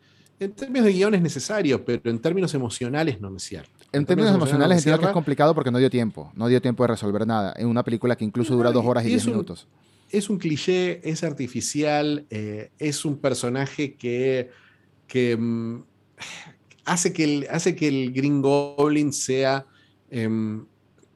en 0.40 0.53
términos 0.53 0.86
de 0.86 0.92
guion 0.92 1.14
es 1.14 1.22
necesario, 1.22 1.84
pero 1.84 2.11
en 2.11 2.18
términos 2.18 2.55
emocionales 2.55 3.20
no 3.20 3.30
me 3.30 3.38
cierra. 3.38 3.68
En 3.92 4.07
términos 4.07 4.34
emocionales 4.34 4.76
no 4.76 4.78
entiendo 4.78 5.01
que 5.01 5.07
es 5.07 5.12
complicado 5.12 5.55
porque 5.55 5.70
no 5.70 5.78
dio 5.78 5.90
tiempo. 5.90 6.32
No 6.34 6.48
dio 6.48 6.61
tiempo 6.62 6.82
de 6.84 6.88
resolver 6.88 7.26
nada. 7.26 7.53
En 7.57 7.66
una 7.68 7.82
película 7.82 8.16
que 8.16 8.24
incluso 8.24 8.55
dura 8.55 8.70
dos 8.72 8.84
horas 8.86 9.05
y 9.05 9.09
y 9.09 9.11
diez 9.11 9.24
un- 9.26 9.32
minutos. 9.32 9.66
es 10.11 10.30
un 10.30 10.38
cliché, 10.38 11.01
es 11.09 11.22
artificial, 11.24 12.24
eh, 12.30 12.70
es 12.78 13.05
un 13.05 13.18
personaje 13.18 13.94
que, 13.94 14.51
que 15.07 15.36
mm, 15.36 15.82
hace, 16.84 17.12
que 17.12 17.24
el, 17.24 17.46
hace 17.51 17.74
que 17.76 17.88
el 17.88 18.12
Green 18.12 18.40
Goblin 18.42 19.12
sea 19.12 19.66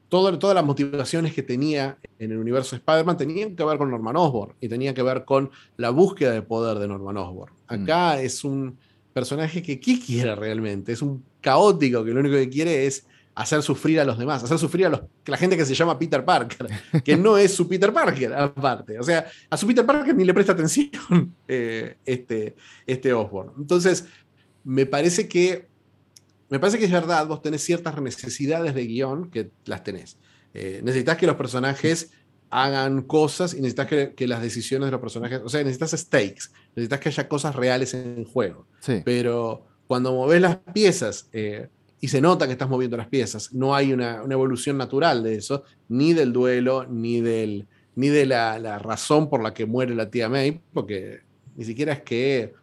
todas 0.09 0.55
las 0.55 0.65
motivaciones 0.65 1.33
que 1.33 1.43
tenía 1.43 1.97
en 2.19 2.31
el 2.31 2.37
universo 2.37 2.75
Spider-Man 2.75 3.17
tenían 3.17 3.55
que 3.55 3.63
ver 3.63 3.77
con 3.77 3.89
Norman 3.89 4.15
Osborn 4.15 4.55
y 4.61 4.69
tenían 4.69 4.93
que 4.93 5.01
ver 5.01 5.25
con 5.25 5.51
la 5.77 5.89
búsqueda 5.89 6.31
de 6.31 6.41
poder 6.41 6.79
de 6.79 6.87
Norman 6.87 7.17
Osborn. 7.17 7.53
Mm. 7.53 7.73
Acá 7.73 8.21
es 8.21 8.43
un 8.43 8.77
personaje 9.13 9.61
que 9.61 9.79
¿qué 9.79 9.99
quiere 9.99 10.35
realmente? 10.35 10.91
Es 10.91 11.01
un 11.01 11.23
caótico 11.41 12.03
que 12.03 12.11
lo 12.11 12.19
único 12.19 12.35
que 12.35 12.49
quiere 12.49 12.85
es 12.85 13.05
hacer 13.35 13.61
sufrir 13.61 13.99
a 13.99 14.05
los 14.05 14.17
demás, 14.17 14.43
hacer 14.43 14.57
sufrir 14.57 14.85
a 14.85 14.89
los, 14.89 15.01
la 15.25 15.37
gente 15.37 15.57
que 15.57 15.65
se 15.65 15.75
llama 15.75 15.99
Peter 15.99 16.23
Parker, 16.23 16.67
que 17.03 17.17
no 17.17 17.37
es 17.37 17.53
su 17.53 17.67
Peter 17.67 17.91
Parker, 17.91 18.33
aparte. 18.33 18.97
O 18.97 19.03
sea, 19.03 19.25
a 19.49 19.57
su 19.57 19.67
Peter 19.67 19.85
Parker 19.85 20.15
ni 20.15 20.23
le 20.23 20.33
presta 20.33 20.53
atención 20.53 20.89
eh, 21.47 21.97
este, 22.05 22.55
este 22.87 23.13
Osborn. 23.13 23.51
Entonces, 23.57 24.05
me 24.63 24.85
parece 24.85 25.27
que 25.27 25.67
me 26.49 26.59
parece 26.59 26.77
que 26.77 26.85
es 26.85 26.91
verdad, 26.91 27.27
vos 27.27 27.41
tenés 27.41 27.63
ciertas 27.63 27.99
necesidades 28.01 28.75
de 28.75 28.85
guion 28.85 29.29
que 29.29 29.49
las 29.65 29.83
tenés. 29.83 30.17
Eh, 30.53 30.81
necesitas 30.83 31.17
que 31.17 31.27
los 31.27 31.35
personajes 31.35 32.11
hagan 32.49 33.01
cosas 33.01 33.53
y 33.53 33.57
necesitas 33.57 33.87
que, 33.87 34.27
las 34.27 34.41
decisiones 34.41 34.87
de 34.87 34.91
los 34.91 35.01
personajes, 35.01 35.41
o 35.43 35.49
sea, 35.49 35.63
necesitas 35.63 35.91
stakes, 35.91 36.51
necesitas 36.75 36.99
que 36.99 37.09
haya 37.09 37.27
cosas 37.27 37.55
reales 37.55 37.93
en 37.93 38.23
juego. 38.25 38.67
Pero 39.03 39.65
cuando 39.87 40.13
moves 40.13 40.39
las 40.39 40.57
piezas 40.73 41.27
eh, 41.33 41.67
y 41.99 42.07
se 42.07 42.21
nota 42.21 42.45
que 42.45 42.53
estás 42.53 42.69
moviendo 42.69 42.95
las 42.95 43.07
piezas, 43.07 43.51
no 43.53 43.75
hay 43.75 43.91
una, 43.91 44.21
evolución 44.29 44.77
natural 44.77 45.23
de 45.23 45.35
eso, 45.35 45.63
ni 45.89 46.13
del 46.13 46.31
duelo, 46.31 46.85
ni, 46.87 47.21
del, 47.21 47.67
ni 47.95 48.09
de 48.09 48.25
la, 48.25 48.59
la, 48.59 48.77
razón 48.77 49.29
por 49.29 49.41
la 49.41 49.53
que 49.53 49.65
muere 49.65 49.95
la 49.95 50.09
tía 50.09 50.29
May, 50.29 50.61
porque 50.73 51.21
ni 51.55 51.65
siquiera 51.65 51.93
es 51.93 52.01
que 52.03 52.53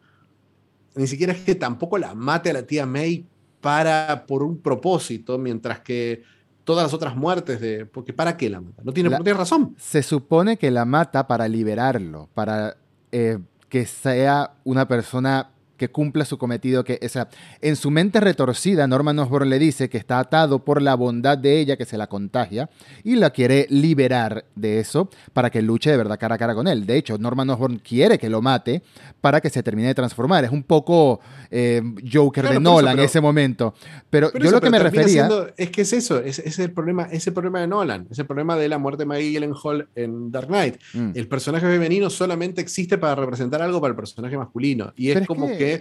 ni 0.95 1.07
siquiera 1.07 1.33
es 1.33 1.41
que 1.41 1.55
tampoco 1.55 1.97
la 1.97 2.15
mate 2.15 2.51
a 2.51 2.53
la 2.53 2.67
tía 2.67 2.85
May 2.85 3.27
para 3.63 4.27
por 4.27 4.43
un 4.43 4.59
propósito, 4.59 5.39
mientras 5.39 5.81
que 5.81 6.23
todas 6.65 6.85
las 6.85 6.93
otras 6.93 7.17
muertes 7.17 7.61
de... 7.61 7.87
Porque 7.87 8.13
¿para 8.13 8.37
qué 8.37 8.51
la 8.51 8.61
mata? 8.61 8.83
No 8.85 8.93
tiene, 8.93 9.09
razón. 9.33 9.75
Se 9.79 10.03
supone 10.03 10.59
que 10.59 10.71
la 10.71 10.85
mata 10.85 11.27
para 11.27 11.49
liberarlo, 11.49 12.29
para 12.35 12.77
eh, 13.13 13.39
que 13.71 13.87
sea 13.87 14.57
una 14.65 14.87
persona 14.87 15.52
que 15.83 15.89
cumpla 15.89 16.25
su 16.25 16.39
cometido, 16.39 16.85
que 16.85 17.01
esa, 17.03 17.29
en 17.61 17.75
su 17.75 17.91
mente 17.91 18.21
retorcida, 18.21 18.87
Norman 18.87 19.19
Osborn 19.19 19.51
le 19.51 19.59
dice 19.59 19.89
que 19.89 19.99
está 19.99 20.21
atado 20.21 20.61
por 20.61 20.81
la 20.81 20.95
bondad 20.95 21.37
de 21.37 21.59
ella 21.59 21.77
que 21.77 21.85
se 21.85 21.99
la 21.99 22.07
contagia 22.07 22.71
y 23.03 23.17
la 23.17 23.31
quiere 23.31 23.67
liberar 23.69 24.45
de 24.55 24.79
eso 24.79 25.11
para 25.33 25.51
que 25.51 25.61
luche 25.61 25.91
de 25.91 25.97
verdad 25.97 26.21
cara 26.21 26.37
a 26.37 26.39
cara 26.39 26.55
con 26.55 26.69
él. 26.69 26.87
De 26.87 26.97
hecho, 26.97 27.19
Norman 27.19 27.51
Osborn 27.51 27.79
quiere 27.79 28.17
que 28.17 28.31
lo 28.31 28.41
mate 28.41 28.85
para 29.21 29.41
que 29.41 29.51
se 29.51 29.61
termine 29.65 29.89
de 29.89 29.95
transformar. 29.97 30.45
Es 30.45 30.53
un 30.53 30.63
poco 30.63 31.19
eh, 31.51 31.83
Joker 32.13 32.49
de 32.49 32.61
Nolan 32.61 32.97
en 32.97 33.05
ese 33.05 33.21
momento. 33.21 33.75
Pero, 34.09 34.33
yo 34.35 34.53
lo 34.53 34.61
que 34.61 34.71
me 34.71 34.79
refería... 34.79 35.29
es 35.57 35.71
que 35.71 35.83
es 35.83 35.93
eso, 35.93 36.21
es, 36.21 36.39
es, 36.39 36.61
el 36.61 36.71
problema, 36.71 37.09
es 37.11 37.27
el 37.27 37.33
problema 37.33 37.61
de 37.61 37.67
Nolan, 37.67 38.07
es 38.09 38.21
el 38.21 38.27
problema 38.27 38.57
de 38.57 38.69
la 38.69 38.79
muerte 38.79 39.03
de 39.03 39.07
Maggie 39.07 39.33
Gyllenhaal 39.33 39.89
en 39.97 40.31
Dark 40.31 40.47
Knight. 40.47 40.77
Mm. 40.95 41.11
El 41.17 41.27
personaje 41.27 41.67
femenino 41.67 42.09
solamente 42.09 42.61
existe 42.61 42.99
para 42.99 43.17
representar 43.17 43.63
algo 43.63 43.81
para 43.81 43.91
el 43.91 43.97
personaje 43.97 44.39
masculino. 44.39 44.93
Y 44.95 45.11
es 45.11 45.27
como 45.27 45.49
que 45.49 45.72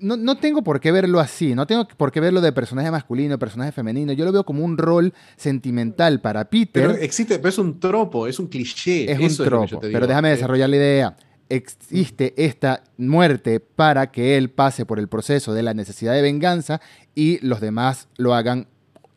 no, 0.00 0.36
tengo 0.36 0.62
por 0.62 0.80
qué 0.80 0.92
verlo 0.92 1.20
así, 1.20 1.54
no 1.54 1.66
tengo 1.66 1.86
por 1.86 2.12
qué 2.12 2.20
verlo 2.20 2.40
de 2.40 2.52
personaje 2.52 2.90
masculino, 2.90 3.38
personaje 3.38 3.72
femenino. 3.72 4.12
Yo 4.12 4.24
lo 4.24 4.32
veo 4.32 4.44
como 4.44 4.64
un 4.64 4.78
rol 4.78 5.12
sentimental 5.36 6.20
para 6.20 6.48
Peter. 6.48 6.86
Pero 6.86 6.94
existe, 6.94 7.38
pero 7.38 7.48
es 7.50 7.58
un 7.58 7.78
tropo, 7.78 8.26
es 8.26 8.38
un 8.38 8.46
cliché. 8.46 9.10
Es 9.10 9.38
un 9.38 9.44
tropo, 9.44 9.80
pero 9.80 10.06
déjame 10.06 10.28
eh, 10.28 10.32
desarrollar 10.32 10.68
la 10.70 10.76
idea. 10.76 11.16
Existe 11.48 12.32
esta 12.36 12.82
muerte 12.96 13.60
para 13.60 14.10
que 14.10 14.38
él 14.38 14.50
pase 14.50 14.86
por 14.86 14.98
el 14.98 15.08
proceso 15.08 15.52
de 15.52 15.62
la 15.62 15.74
necesidad 15.74 16.14
de 16.14 16.22
venganza 16.22 16.80
y 17.14 17.44
los 17.46 17.60
demás 17.60 18.08
lo 18.16 18.34
hagan 18.34 18.68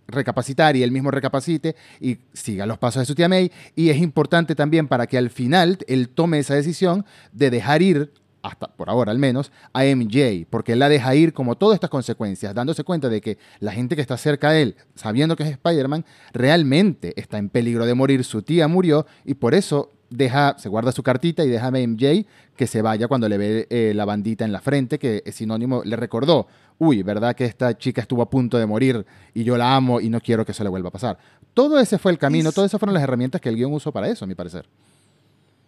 recapacitar 0.07 0.75
y 0.75 0.83
él 0.83 0.91
mismo 0.91 1.11
recapacite 1.11 1.75
y 1.99 2.17
siga 2.33 2.65
los 2.65 2.77
pasos 2.77 3.01
de 3.01 3.05
su 3.05 3.15
tía 3.15 3.29
May. 3.29 3.51
Y 3.75 3.89
es 3.89 3.97
importante 3.97 4.53
también 4.53 4.87
para 4.87 5.07
que 5.07 5.17
al 5.17 5.29
final 5.29 5.77
él 5.87 6.09
tome 6.09 6.39
esa 6.39 6.55
decisión 6.55 7.05
de 7.31 7.49
dejar 7.49 7.81
ir 7.81 8.11
hasta 8.45 8.67
por 8.67 8.89
ahora 8.89 9.11
al 9.11 9.17
menos, 9.17 9.51
a 9.73 9.83
MJ, 9.83 10.45
porque 10.49 10.73
él 10.73 10.79
la 10.79 10.89
deja 10.89 11.15
ir 11.15 11.33
como 11.33 11.55
todas 11.55 11.75
estas 11.75 11.89
consecuencias, 11.89 12.53
dándose 12.53 12.83
cuenta 12.83 13.09
de 13.09 13.19
que 13.19 13.37
la 13.59 13.71
gente 13.71 13.95
que 13.95 14.01
está 14.01 14.17
cerca 14.17 14.51
de 14.51 14.61
él, 14.61 14.75
sabiendo 14.93 15.35
que 15.35 15.43
es 15.43 15.49
Spider-Man, 15.49 16.05
realmente 16.31 17.19
está 17.19 17.37
en 17.39 17.49
peligro 17.49 17.85
de 17.85 17.95
morir, 17.95 18.23
su 18.23 18.43
tía 18.43 18.67
murió 18.67 19.07
y 19.23 19.33
por 19.33 19.55
eso 19.55 19.91
deja, 20.11 20.55
se 20.59 20.69
guarda 20.69 20.91
su 20.91 21.01
cartita 21.01 21.43
y 21.43 21.49
deja 21.49 21.67
a 21.67 21.71
MJ 21.71 22.25
que 22.55 22.67
se 22.67 22.83
vaya 22.83 23.07
cuando 23.07 23.27
le 23.27 23.37
ve 23.37 23.67
eh, 23.69 23.93
la 23.95 24.05
bandita 24.05 24.45
en 24.45 24.51
la 24.51 24.61
frente, 24.61 24.99
que 24.99 25.23
es 25.25 25.35
sinónimo, 25.35 25.81
le 25.83 25.95
recordó, 25.95 26.47
uy, 26.77 27.01
¿verdad 27.01 27.35
que 27.35 27.45
esta 27.45 27.75
chica 27.75 28.01
estuvo 28.01 28.21
a 28.21 28.29
punto 28.29 28.59
de 28.59 28.67
morir 28.67 29.05
y 29.33 29.43
yo 29.43 29.57
la 29.57 29.75
amo 29.75 29.99
y 29.99 30.09
no 30.09 30.21
quiero 30.21 30.45
que 30.45 30.51
eso 30.51 30.63
le 30.63 30.69
vuelva 30.69 30.89
a 30.89 30.91
pasar? 30.91 31.17
Todo 31.55 31.79
ese 31.79 31.97
fue 31.97 32.11
el 32.11 32.19
camino, 32.19 32.51
todas 32.51 32.69
esas 32.69 32.79
fueron 32.79 32.93
las 32.93 33.03
herramientas 33.03 33.41
que 33.41 33.49
el 33.49 33.55
guion 33.55 33.73
usó 33.73 33.91
para 33.91 34.07
eso, 34.07 34.25
a 34.25 34.27
mi 34.27 34.35
parecer. 34.35 34.67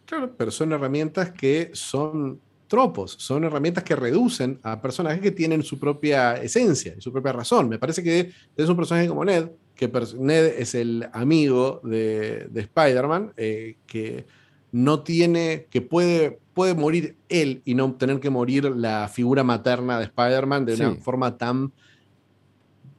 Claro, 0.05 0.32
pero 0.38 0.51
son 0.51 0.71
herramientas 0.71 1.32
que 1.32 1.71
son 1.73 2.39
tropos, 2.68 3.15
son 3.18 3.43
herramientas 3.43 3.84
que 3.84 3.95
reducen 3.95 4.59
a 4.63 4.82
personajes 4.82 5.22
que 5.22 5.32
tienen 5.32 5.63
su 5.63 5.80
propia 5.80 6.36
esencia 6.36 6.93
y 6.97 7.01
su 7.01 7.11
propia 7.11 7.32
razón. 7.32 7.70
Me 7.70 7.80
parece 7.80 8.03
que 8.03 8.32
es 8.55 8.70
un 8.70 8.76
personaje 8.76 9.07
como 9.07 9.26
Ned, 9.26 9.49
que 9.76 9.91
Ned 10.20 10.45
es 10.57 10.76
el 10.76 11.07
amigo 11.13 11.82
de, 11.84 12.49
Spider-Man, 12.53 13.34
eh, 13.38 13.78
que 13.86 14.26
no 14.72 15.01
tiene, 15.01 15.68
que 15.70 15.82
puede, 15.82 16.39
puede 16.53 16.74
morir 16.74 17.15
él 17.30 17.61
y 17.63 17.74
no 17.74 17.93
tener 17.93 18.20
que 18.20 18.30
morir 18.30 18.65
la 18.65 19.07
figura 19.07 19.43
materna 19.43 19.97
de 19.97 20.05
Spider-Man 20.05 20.65
de 20.65 20.76
una 20.76 20.95
forma 20.95 21.38
tan, 21.38 21.72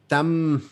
tan, 0.07 0.63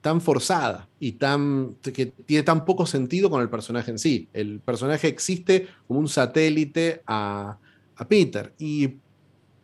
tan 0.00 0.20
forzada 0.20 0.88
y 1.00 1.12
tan, 1.12 1.76
que 1.80 2.06
tiene 2.06 2.42
tan 2.42 2.64
poco 2.64 2.84
sentido 2.84 3.30
con 3.30 3.40
el 3.40 3.48
personaje 3.48 3.90
en 3.90 3.98
sí. 3.98 4.28
El 4.32 4.60
personaje 4.60 5.08
existe 5.08 5.68
como 5.86 6.00
un 6.00 6.08
satélite 6.08 7.02
a 7.06 7.58
a 8.02 8.08
Peter. 8.08 8.54
Y 8.58 8.96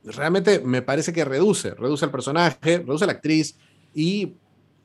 realmente 0.05 0.61
me 0.61 0.83
parece 0.83 1.13
que 1.13 1.25
reduce, 1.25 1.75
reduce 1.75 2.05
el 2.05 2.11
personaje, 2.11 2.79
reduce 2.79 3.05
a 3.05 3.09
la 3.09 3.15
actriz 3.15 3.57
y 3.95 4.35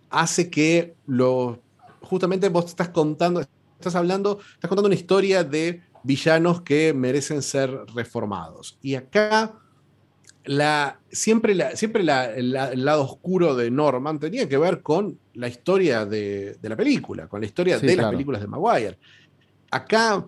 hace 0.09 0.49
que 0.49 0.95
lo. 1.07 1.61
Justamente 2.01 2.49
vos 2.49 2.65
estás 2.65 2.89
contando, 2.89 3.41
estás 3.77 3.95
hablando, 3.95 4.39
estás 4.55 4.67
contando 4.67 4.87
una 4.87 4.95
historia 4.95 5.43
de 5.43 5.81
villanos 6.03 6.61
que 6.61 6.93
merecen 6.93 7.41
ser 7.41 7.71
reformados. 7.95 8.77
Y 8.81 8.95
acá 8.95 9.53
la, 10.45 10.99
siempre, 11.09 11.55
la, 11.55 11.75
siempre 11.75 12.01
el 12.01 12.51
lado 12.51 13.03
oscuro 13.03 13.55
de 13.55 13.71
Norman 13.71 14.19
tenía 14.19 14.47
que 14.49 14.57
ver 14.57 14.81
con 14.81 15.17
la 15.33 15.47
historia 15.47 16.05
de, 16.05 16.57
la 16.61 16.75
película, 16.75 17.27
con 17.27 17.39
la 17.39 17.45
historia 17.45 17.79
de 17.79 17.95
las 17.95 18.11
películas 18.11 18.41
de 18.41 18.47
Maguire. 18.47 18.97
Acá 19.71 20.25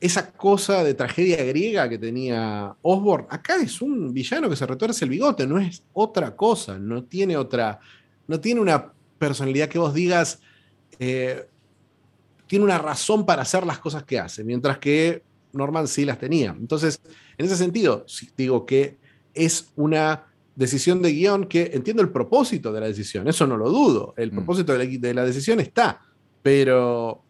esa 0.00 0.32
cosa 0.32 0.82
de 0.82 0.94
tragedia 0.94 1.42
griega 1.44 1.88
que 1.88 1.98
tenía 1.98 2.74
Osborn, 2.82 3.26
acá 3.28 3.56
es 3.56 3.82
un 3.82 4.12
villano 4.12 4.48
que 4.48 4.56
se 4.56 4.66
retuerce 4.66 5.04
el 5.04 5.10
bigote, 5.10 5.46
no 5.46 5.58
es 5.58 5.82
otra 5.92 6.34
cosa, 6.34 6.78
no 6.78 7.04
tiene 7.04 7.36
otra, 7.36 7.78
no 8.26 8.40
tiene 8.40 8.60
una 8.60 8.92
personalidad 9.18 9.68
que 9.68 9.78
vos 9.78 9.92
digas, 9.92 10.40
eh, 10.98 11.46
tiene 12.46 12.64
una 12.64 12.78
razón 12.78 13.26
para 13.26 13.42
hacer 13.42 13.66
las 13.66 13.78
cosas 13.78 14.04
que 14.04 14.18
hace, 14.18 14.44
mientras 14.44 14.78
que 14.78 15.22
Norman 15.52 15.88
sí 15.88 16.04
las 16.04 16.18
tenía. 16.18 16.54
Entonces, 16.58 17.00
en 17.36 17.46
ese 17.46 17.56
sentido, 17.56 18.06
digo 18.36 18.64
que 18.64 18.96
es 19.34 19.72
una 19.76 20.26
decisión 20.54 21.02
de 21.02 21.12
guion 21.12 21.46
que 21.46 21.70
entiendo 21.74 22.02
el 22.02 22.08
propósito 22.08 22.72
de 22.72 22.80
la 22.80 22.86
decisión, 22.86 23.28
eso 23.28 23.46
no 23.46 23.58
lo 23.58 23.68
dudo, 23.68 24.14
el 24.16 24.32
mm. 24.32 24.36
propósito 24.36 24.76
de 24.76 25.14
la 25.14 25.24
decisión 25.24 25.60
está, 25.60 26.00
pero 26.42 27.25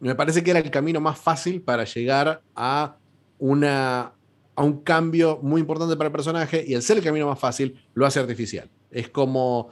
me 0.00 0.14
parece 0.14 0.42
que 0.42 0.50
era 0.50 0.60
el 0.60 0.70
camino 0.70 1.00
más 1.00 1.18
fácil 1.18 1.60
para 1.60 1.84
llegar 1.84 2.42
a, 2.54 2.96
una, 3.38 4.12
a 4.54 4.62
un 4.62 4.82
cambio 4.82 5.38
muy 5.42 5.60
importante 5.60 5.96
para 5.96 6.08
el 6.08 6.12
personaje 6.12 6.64
y 6.66 6.74
el 6.74 6.82
ser 6.82 6.98
el 6.98 7.04
camino 7.04 7.26
más 7.26 7.38
fácil 7.38 7.80
lo 7.94 8.06
hace 8.06 8.20
artificial. 8.20 8.70
Es 8.90 9.08
como, 9.08 9.70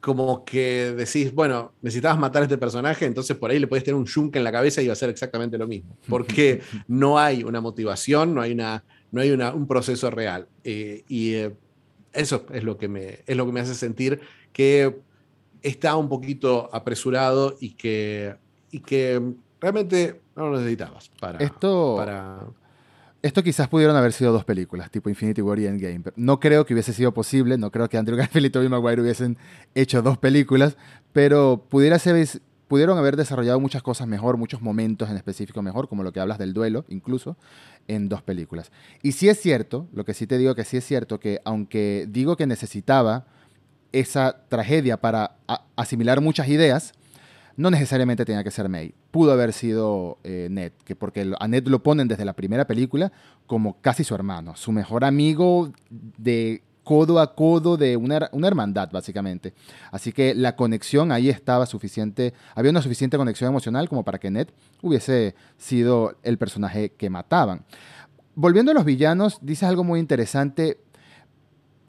como 0.00 0.44
que 0.44 0.92
decís, 0.96 1.32
bueno, 1.34 1.72
necesitabas 1.82 2.18
matar 2.18 2.42
a 2.42 2.44
este 2.46 2.58
personaje, 2.58 3.04
entonces 3.04 3.36
por 3.36 3.50
ahí 3.50 3.58
le 3.58 3.66
puedes 3.66 3.84
tener 3.84 3.96
un 3.96 4.06
yunque 4.06 4.38
en 4.38 4.44
la 4.44 4.52
cabeza 4.52 4.82
y 4.82 4.86
va 4.86 4.94
a 4.94 4.96
ser 4.96 5.10
exactamente 5.10 5.58
lo 5.58 5.66
mismo, 5.66 5.96
porque 6.08 6.60
no 6.88 7.18
hay 7.18 7.44
una 7.44 7.60
motivación, 7.60 8.34
no 8.34 8.40
hay, 8.40 8.52
una, 8.52 8.84
no 9.10 9.20
hay 9.20 9.30
una, 9.30 9.52
un 9.52 9.66
proceso 9.66 10.10
real. 10.10 10.48
Eh, 10.64 11.04
y 11.08 11.34
eh, 11.34 11.54
eso 12.12 12.46
es 12.52 12.64
lo, 12.64 12.78
que 12.78 12.88
me, 12.88 13.20
es 13.26 13.36
lo 13.36 13.46
que 13.46 13.52
me 13.52 13.60
hace 13.60 13.74
sentir 13.74 14.20
que 14.52 14.98
está 15.62 15.96
un 15.96 16.08
poquito 16.08 16.68
apresurado 16.72 17.56
y 17.60 17.74
que 17.74 18.34
y 18.72 18.80
que 18.80 19.22
realmente 19.60 20.20
no 20.34 20.48
lo 20.48 20.56
necesitabas 20.56 21.10
para... 21.20 21.38
Esto, 21.38 21.94
para... 21.96 22.40
esto 23.20 23.42
quizás 23.44 23.68
pudieron 23.68 23.94
haber 23.94 24.12
sido 24.12 24.32
dos 24.32 24.44
películas, 24.44 24.90
tipo 24.90 25.08
Infinity 25.08 25.42
War 25.42 25.58
y 25.60 25.66
Endgame. 25.66 26.02
no 26.16 26.40
creo 26.40 26.66
que 26.66 26.74
hubiese 26.74 26.92
sido 26.92 27.14
posible, 27.14 27.56
no 27.58 27.70
creo 27.70 27.88
que 27.88 27.98
Andrew 27.98 28.16
Garfield 28.18 28.46
y 28.46 28.50
Tobey 28.50 28.68
Maguire 28.68 29.00
hubiesen 29.00 29.36
hecho 29.76 30.02
dos 30.02 30.18
películas, 30.18 30.76
pero 31.12 31.64
pudiera 31.68 31.98
ser, 32.00 32.26
pudieron 32.66 32.96
haber 32.96 33.16
desarrollado 33.16 33.60
muchas 33.60 33.82
cosas 33.82 34.08
mejor, 34.08 34.38
muchos 34.38 34.62
momentos 34.62 35.10
en 35.10 35.16
específico 35.16 35.60
mejor, 35.60 35.88
como 35.88 36.02
lo 36.02 36.12
que 36.12 36.20
hablas 36.20 36.38
del 36.38 36.54
duelo, 36.54 36.86
incluso, 36.88 37.36
en 37.88 38.08
dos 38.08 38.22
películas. 38.22 38.72
Y 39.02 39.12
sí 39.12 39.28
es 39.28 39.38
cierto, 39.38 39.86
lo 39.92 40.06
que 40.06 40.14
sí 40.14 40.26
te 40.26 40.38
digo 40.38 40.54
que 40.54 40.64
sí 40.64 40.78
es 40.78 40.84
cierto, 40.84 41.20
que 41.20 41.40
aunque 41.44 42.06
digo 42.08 42.36
que 42.36 42.46
necesitaba 42.46 43.26
esa 43.92 44.46
tragedia 44.48 44.96
para 44.96 45.36
asimilar 45.76 46.22
muchas 46.22 46.48
ideas, 46.48 46.94
no 47.56 47.70
necesariamente 47.70 48.24
tenía 48.24 48.44
que 48.44 48.50
ser 48.50 48.68
May. 48.68 48.94
Pudo 49.10 49.32
haber 49.32 49.52
sido 49.52 50.18
eh, 50.24 50.48
Ned, 50.50 50.72
que 50.84 50.96
porque 50.96 51.32
a 51.38 51.48
Ned 51.48 51.66
lo 51.66 51.82
ponen 51.82 52.08
desde 52.08 52.24
la 52.24 52.32
primera 52.32 52.66
película 52.66 53.12
como 53.46 53.80
casi 53.80 54.04
su 54.04 54.14
hermano, 54.14 54.56
su 54.56 54.72
mejor 54.72 55.04
amigo 55.04 55.72
de 55.90 56.62
codo 56.84 57.20
a 57.20 57.34
codo 57.34 57.76
de 57.76 57.96
una, 57.96 58.28
una, 58.32 58.48
hermandad, 58.48 58.90
básicamente. 58.90 59.54
Así 59.90 60.12
que 60.12 60.34
la 60.34 60.56
conexión 60.56 61.12
ahí 61.12 61.28
estaba 61.28 61.66
suficiente, 61.66 62.34
había 62.54 62.70
una 62.70 62.82
suficiente 62.82 63.16
conexión 63.16 63.48
emocional 63.48 63.88
como 63.88 64.04
para 64.04 64.18
que 64.18 64.30
Ned 64.30 64.48
hubiese 64.82 65.34
sido 65.58 66.16
el 66.22 66.38
personaje 66.38 66.90
que 66.90 67.10
mataban. 67.10 67.64
Volviendo 68.34 68.72
a 68.72 68.74
los 68.74 68.84
villanos, 68.84 69.38
dices 69.42 69.68
algo 69.68 69.84
muy 69.84 70.00
interesante. 70.00 70.78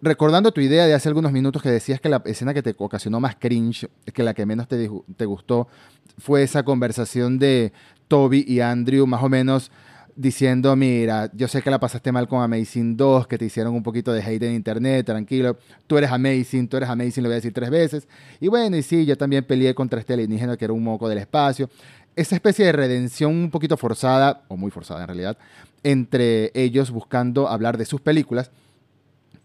Recordando 0.03 0.51
tu 0.51 0.59
idea 0.59 0.85
de 0.85 0.93
hace 0.93 1.07
algunos 1.07 1.31
minutos 1.31 1.61
que 1.61 1.71
decías 1.71 2.01
que 2.01 2.09
la 2.09 2.21
escena 2.25 2.53
que 2.53 2.61
te 2.61 2.75
ocasionó 2.77 3.21
más 3.21 3.37
cringe, 3.37 3.87
que 4.13 4.21
la 4.21 4.33
que 4.33 4.45
menos 4.45 4.67
te, 4.67 4.89
te 5.15 5.25
gustó, 5.25 5.69
fue 6.17 6.43
esa 6.43 6.63
conversación 6.63 7.39
de 7.39 7.71
Toby 8.09 8.43
y 8.45 8.59
Andrew, 8.59 9.07
más 9.07 9.23
o 9.23 9.29
menos 9.29 9.71
diciendo, 10.13 10.75
mira, 10.75 11.31
yo 11.33 11.47
sé 11.47 11.61
que 11.61 11.71
la 11.71 11.79
pasaste 11.79 12.11
mal 12.11 12.27
con 12.27 12.41
Amazing 12.41 12.97
2, 12.97 13.27
que 13.27 13.37
te 13.37 13.45
hicieron 13.45 13.73
un 13.73 13.81
poquito 13.81 14.11
de 14.11 14.21
hate 14.21 14.43
en 14.43 14.55
internet, 14.55 15.05
tranquilo, 15.05 15.57
tú 15.87 15.97
eres 15.97 16.11
Amazing, 16.11 16.67
tú 16.67 16.75
eres 16.75 16.89
Amazing, 16.89 17.23
lo 17.23 17.29
voy 17.29 17.35
a 17.35 17.37
decir 17.37 17.53
tres 17.53 17.69
veces. 17.69 18.05
Y 18.41 18.49
bueno, 18.49 18.75
y 18.75 18.83
sí, 18.83 19.05
yo 19.05 19.17
también 19.17 19.45
peleé 19.45 19.73
contra 19.73 20.01
este 20.01 20.15
alienígena 20.15 20.57
que 20.57 20.65
era 20.65 20.73
un 20.73 20.83
moco 20.83 21.07
del 21.07 21.19
espacio. 21.19 21.69
Esa 22.17 22.35
especie 22.35 22.65
de 22.65 22.73
redención 22.73 23.33
un 23.33 23.49
poquito 23.49 23.77
forzada, 23.77 24.43
o 24.49 24.57
muy 24.57 24.69
forzada 24.69 24.99
en 24.99 25.07
realidad, 25.07 25.37
entre 25.81 26.51
ellos 26.55 26.91
buscando 26.91 27.47
hablar 27.47 27.77
de 27.77 27.85
sus 27.85 28.01
películas. 28.01 28.51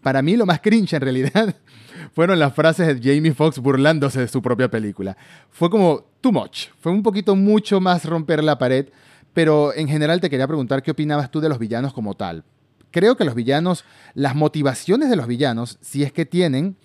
Para 0.01 0.21
mí 0.21 0.37
lo 0.37 0.45
más 0.45 0.61
cringe 0.61 0.93
en 0.93 1.01
realidad 1.01 1.55
fueron 2.13 2.39
las 2.39 2.53
frases 2.53 2.87
de 2.87 3.15
Jamie 3.15 3.33
Foxx 3.33 3.59
burlándose 3.59 4.21
de 4.21 4.27
su 4.27 4.41
propia 4.41 4.69
película. 4.69 5.17
Fue 5.49 5.69
como 5.69 6.05
too 6.21 6.31
much, 6.31 6.67
fue 6.79 6.91
un 6.91 7.03
poquito 7.03 7.35
mucho 7.35 7.79
más 7.81 8.05
romper 8.05 8.43
la 8.43 8.57
pared 8.57 8.87
pero 9.33 9.73
en 9.73 9.87
general 9.87 10.21
te 10.21 10.29
quería 10.29 10.47
preguntar 10.47 10.83
qué 10.83 10.91
opinabas 10.91 11.31
tú 11.31 11.39
de 11.39 11.49
los 11.49 11.59
villanos 11.59 11.93
como 11.93 12.15
tal. 12.15 12.43
Creo 12.91 13.15
que 13.15 13.23
los 13.23 13.35
villanos, 13.35 13.85
las 14.13 14.35
motivaciones 14.35 15.09
de 15.09 15.15
los 15.15 15.27
villanos, 15.27 15.77
si 15.81 16.03
es 16.03 16.11
que 16.11 16.25
tienen, 16.25 16.75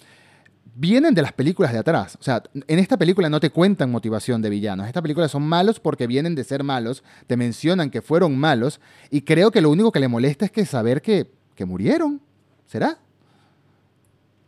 vienen 0.74 1.14
de 1.14 1.22
las 1.22 1.32
películas 1.32 1.72
de 1.72 1.78
atrás. 1.78 2.16
O 2.20 2.22
sea, 2.22 2.42
en 2.54 2.78
esta 2.78 2.98
película 2.98 3.30
no 3.30 3.40
te 3.40 3.50
cuentan 3.50 3.90
motivación 3.90 4.42
de 4.42 4.50
villanos. 4.50 4.86
Esta 4.86 5.00
película 5.00 5.28
son 5.28 5.42
malos 5.44 5.80
porque 5.80 6.06
vienen 6.06 6.34
de 6.34 6.44
ser 6.44 6.62
malos, 6.62 7.02
te 7.26 7.36
mencionan 7.36 7.90
que 7.90 8.02
fueron 8.02 8.36
malos, 8.36 8.80
y 9.10 9.22
creo 9.22 9.50
que 9.50 9.62
lo 9.62 9.70
único 9.70 9.92
que 9.92 10.00
le 10.00 10.08
molesta 10.08 10.44
es 10.44 10.50
que 10.50 10.66
saber 10.66 11.00
que, 11.00 11.30
que 11.54 11.64
murieron. 11.64 12.20
¿Será? 12.66 12.98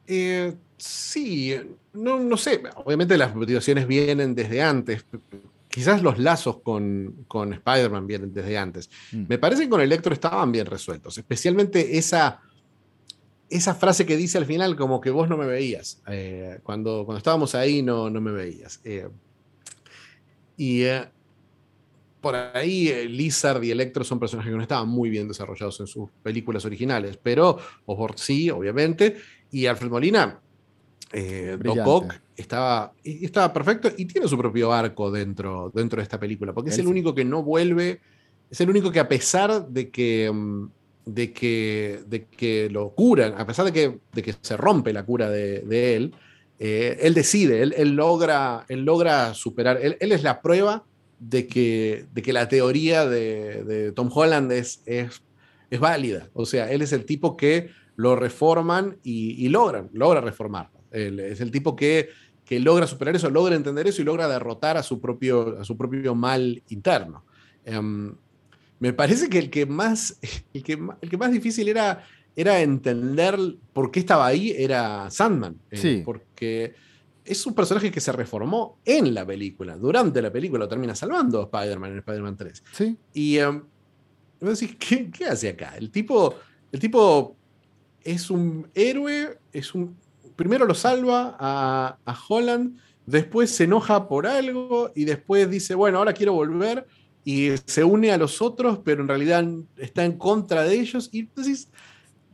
Eh, 0.07 0.54
sí, 0.76 1.54
no, 1.92 2.18
no 2.20 2.36
sé. 2.36 2.62
Obviamente 2.76 3.16
las 3.16 3.34
motivaciones 3.34 3.86
vienen 3.86 4.34
desde 4.34 4.62
antes, 4.62 5.04
quizás 5.68 6.02
los 6.02 6.18
lazos 6.18 6.61
con, 6.62 7.24
con 7.28 7.52
Spider-Man 7.52 8.07
vienen 8.07 8.32
desde 8.32 8.57
antes. 8.57 8.88
Mm. 9.12 9.24
Me 9.28 9.38
parece 9.38 9.64
que 9.64 9.68
con 9.68 9.80
Electro 9.80 10.14
estaban 10.14 10.50
bien 10.52 10.66
resueltos, 10.66 11.18
especialmente 11.18 11.98
esa, 11.98 12.40
esa 13.50 13.74
frase 13.74 14.07
que 14.07 14.16
dice 14.16 14.38
al 14.38 14.46
final 14.46 14.76
como 14.76 15.00
que 15.00 15.11
vos 15.11 15.28
no 15.28 15.36
me 15.36 15.46
veías. 15.46 16.00
Eh, 16.09 16.61
cuando, 16.62 17.04
cuando 17.04 17.18
estábamos 17.18 17.54
ahí 17.54 17.82
no, 17.82 18.09
no 18.09 18.20
me 18.20 18.32
veías. 18.32 18.80
Eh, 18.84 19.09
y 20.57 20.84
por 22.20 22.34
ahí 22.34 23.07
Lizard 23.09 23.62
y 23.62 23.70
Electro 23.70 24.02
son 24.02 24.18
personajes 24.18 24.50
que 24.50 24.57
no 24.57 24.62
estaban 24.62 24.88
muy 24.88 25.11
bien 25.11 25.28
desarrollados 25.28 25.78
en 25.80 25.86
sus 25.86 26.11
películas 26.22 26.64
originales, 26.64 27.18
pero 27.22 27.59
Osborn 27.84 28.18
sí, 28.18 28.50
obviamente, 28.50 29.16
y 29.51 29.66
Alfred 29.66 29.90
Molina 29.90 30.40
eh, 31.12 31.57
Doc 31.61 32.14
estaba, 32.36 32.92
estaba 33.03 33.53
perfecto 33.53 33.90
y 33.97 34.07
tiene 34.07 34.28
su 34.28 34.36
propio 34.36 34.72
arco 34.72 35.11
dentro, 35.11 35.70
dentro 35.74 35.99
de 35.99 36.03
esta 36.03 36.18
película, 36.18 36.53
porque 36.53 36.70
es 36.70 36.78
el 36.78 36.86
único 36.86 37.14
que 37.14 37.24
no 37.24 37.42
vuelve, 37.42 38.01
es 38.51 38.61
el 38.61 38.68
único 38.68 38.90
que 38.90 39.01
a 39.01 39.09
pesar 39.09 39.68
de 39.68 39.90
que, 39.90 40.30
mm, 40.32 40.68
de 41.07 41.32
que, 41.32 42.01
de 42.07 42.24
que 42.26 42.68
lo 42.70 42.90
curan, 42.90 43.34
a 43.38 43.47
pesar 43.47 43.64
de 43.64 43.72
que, 43.72 43.99
de 44.12 44.22
que 44.22 44.34
se 44.40 44.57
rompe 44.57 44.92
la 44.92 45.05
cura 45.05 45.30
de, 45.30 45.97
él, 45.97 46.12
eh, 46.59 46.99
él 47.01 47.14
decide, 47.14 47.62
él, 47.62 47.94
logra, 47.94 48.66
él 48.68 48.84
logra 48.84 49.32
superar, 49.34 49.78
él, 49.80 49.97
es 50.01 50.22
la 50.22 50.42
prueba 50.42 50.84
de 51.20 51.47
que, 51.47 52.07
de 52.12 52.22
que 52.22 52.32
la 52.32 52.49
teoría 52.49 53.07
de, 53.07 53.92
Tom 53.94 54.11
Holland 54.12 54.51
es, 54.53 54.82
es, 54.84 55.22
es, 55.70 55.80
válida. 55.80 56.28
O 56.34 56.44
sea, 56.44 56.70
él 56.70 56.82
es 56.82 56.92
el 56.92 57.05
tipo 57.05 57.36
que 57.36 57.70
lo 57.97 58.16
reforman 58.16 58.99
y, 59.03 59.44
y 59.44 59.49
logran, 59.49 59.90
logra 59.92 60.20
reformar 60.20 60.70
es 60.97 61.40
el 61.40 61.51
tipo 61.51 61.76
que, 61.76 62.09
logra 62.51 62.86
superar 62.86 63.16
eso, 63.16 63.30
logra 63.30 63.57
entender 63.57 63.86
eso 63.86 64.03
y 64.03 64.05
logra 64.05 64.28
derrotar 64.28 64.76
a 64.76 64.82
su 64.82 65.01
propio, 65.01 65.59
a 65.61 65.64
su 65.64 65.76
propio 65.76 66.14
mal 66.14 66.62
interno. 66.68 67.24
Em, 67.64 68.14
me 68.78 68.92
parece 68.92 69.28
que 69.28 69.38
el 69.38 69.51
que 69.51 69.66
más, 69.66 70.18
el 70.55 70.62
que, 70.62 70.78
el 71.01 71.11
que 71.11 71.16
más 71.16 71.30
difícil 71.30 71.68
era, 71.68 72.05
era 72.34 72.61
entender 72.61 73.38
por 73.72 73.90
qué 73.90 74.01
estaba 74.01 74.26
ahí 74.26 74.55
era 74.57 75.11
Sandman. 75.11 75.59
Eh, 75.70 76.03
porque 76.05 76.74
es 77.24 77.44
un 77.47 77.55
personaje 77.55 77.90
que 77.90 78.01
se 78.01 78.12
reformó 78.12 78.78
en 78.84 79.12
la 79.12 79.26
película. 79.26 79.76
Durante 79.76 80.22
la 80.22 80.32
película 80.32 80.64
lo 80.64 80.68
termina 80.68 80.94
salvando 80.94 81.42
Spider-Man 81.42 81.92
en 81.92 81.99
Spider-Man 81.99 82.36
3. 82.36 82.64
Sí. 82.72 82.97
Y 83.14 83.38
um, 83.40 83.62
¿qué, 84.78 85.11
¿qué, 85.11 85.24
hace 85.24 85.49
acá? 85.49 85.76
El 85.76 85.90
tipo, 85.90 86.36
el 86.70 86.78
tipo 86.78 87.36
es 88.07 88.30
un 88.30 88.68
héroe, 88.74 89.38
es 89.52 89.74
un 89.74 89.96
primero 90.36 90.66
lo 90.66 90.74
salva 90.74 91.36
a, 91.38 92.18
Holland, 92.28 92.78
después 93.07 93.50
se 93.50 93.64
enoja 93.64 94.07
por 94.09 94.26
algo 94.26 94.92
y 94.94 95.04
después 95.04 95.50
dice, 95.50 95.74
bueno, 95.74 95.98
ahora 95.98 96.12
quiero 96.12 96.34
volver 96.34 96.86
y 97.24 97.50
se 97.64 97.82
une 97.82 98.12
a 98.12 98.18
los 98.18 98.40
otros, 98.40 98.80
pero 98.84 99.02
en 99.02 99.09
realidad 99.09 99.44
está 99.78 100.04
en 100.04 100.12
contra 100.12 100.62
de 100.62 100.74
ellos. 100.78 101.09
Y 101.11 101.20
entonces, 101.20 101.68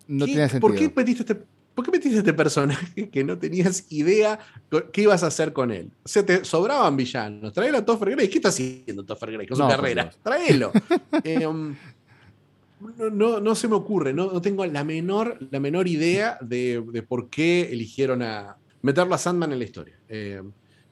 no 0.07 0.27
sentido. 0.27 0.61
¿por 0.61 0.75
qué, 0.75 0.93
metiste 0.95 1.23
este, 1.23 1.47
¿por 1.75 1.85
qué 1.85 1.91
metiste 1.91 2.19
este 2.19 2.35
personaje 2.35 3.09
que 3.11 3.25
no 3.25 3.39
tenías 3.39 3.87
idea 3.91 4.39
qué 4.93 5.03
ibas 5.03 5.23
a 5.23 5.29
hacer 5.29 5.53
con 5.53 5.71
él? 5.71 5.91
O 6.05 6.09
sea, 6.09 6.27
te 6.27 6.45
sobraban 6.45 6.97
villanos. 6.97 7.53
Traelo 7.53 7.79
a 7.79 7.85
Topher 7.85 8.11
Grace. 8.11 8.29
¿Qué 8.29 8.39
está 8.39 8.49
haciendo 8.51 9.05
Topher 9.05 9.33
Grace 9.33 9.49
con 9.49 9.57
su 9.57 9.69
carrera? 9.69 10.11
Tráelo. 10.23 10.73
eh, 11.25 11.49
um, 12.83 13.17
no, 13.17 13.41
no, 13.41 13.55
se 13.55 13.69
me 13.69 13.75
ocurre, 13.75 14.13
no, 14.13 14.41
tengo 14.41 14.65
la 14.67 14.85
menor, 14.85 15.39
la 15.51 15.61
menor 15.61 15.89
idea 15.89 16.39
de, 16.41 17.05
por 17.09 17.29
qué 17.29 17.73
eligieron 17.73 18.23
a 18.23 18.57
meterlo 18.83 19.15
a 19.15 19.19
Sandman 19.19 19.53
en 19.53 19.59
la 19.59 19.65
historia. 19.65 19.99
Eh, 20.09 20.43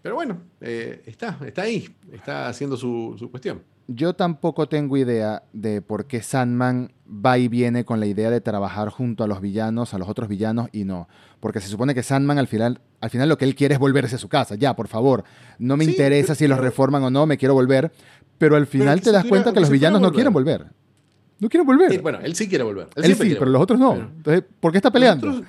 pero 0.03 0.14
bueno, 0.14 0.41
eh, 0.61 1.03
está, 1.07 1.38
está 1.47 1.62
ahí, 1.62 1.95
está 2.12 2.49
haciendo 2.49 2.76
su, 2.76 3.28
cuestión. 3.30 3.62
Yo 3.86 4.14
tampoco 4.14 4.68
tengo 4.68 4.97
idea 4.97 5.43
de 5.53 5.82
por 5.82 6.07
qué 6.07 6.22
Sandman 6.22 6.93
va 7.07 7.38
y 7.38 7.49
viene 7.49 7.84
con 7.84 7.99
la 7.99 8.07
idea 8.07 8.30
de 8.30 8.41
trabajar 8.41 8.88
junto 8.88 9.24
a 9.24 9.26
los 9.26 9.41
villanos, 9.41 9.93
a 9.93 9.99
los 9.99 10.09
otros 10.09 10.28
villanos, 10.28 10.68
y 10.72 10.84
no. 10.84 11.09
Porque 11.41 11.61
se 11.61 11.66
supone 11.66 11.95
que 11.95 12.05
Sandman 12.05 12.38
al 12.38 12.47
final, 12.47 12.80
al 13.01 13.11
final 13.11 13.28
lo 13.28 13.36
que 13.36 13.45
él 13.45 13.57
quiere 13.57 13.74
es 13.74 13.80
volverse 13.80 14.14
a 14.14 14.18
su 14.18 14.28
casa. 14.28 14.55
Ya, 14.55 14.74
por 14.76 14.86
favor. 14.86 15.24
No 15.59 15.76
me 15.76 15.84
interesa 15.84 16.34
si 16.34 16.47
los 16.47 16.61
reforman 16.61 17.03
o 17.03 17.11
no, 17.11 17.26
me 17.26 17.36
quiero 17.36 17.55
volver. 17.55 17.93
Pero 18.38 18.57
al 18.57 18.66
final 18.66 19.03
te 19.03 19.12
das 19.12 19.24
cuenta 19.26 19.53
que 19.53 19.61
los 19.61 19.68
villanos 19.68 20.01
no 20.01 20.12
quieren 20.12 20.32
volver. 20.32 20.68
No 21.41 21.49
quiere 21.49 21.64
volver. 21.64 22.01
bueno, 22.03 22.20
él 22.22 22.34
sí 22.34 22.49
quiere 22.49 22.62
volver. 22.62 22.88
Él, 22.95 23.16
sí, 23.16 23.34
pero 23.38 23.47
los 23.47 23.62
otros 23.62 23.80
no. 23.80 23.95
Entonces, 23.95 24.45
¿por 24.61 24.70
qué 24.70 24.78
está 24.78 24.91
peleando? 24.91 25.43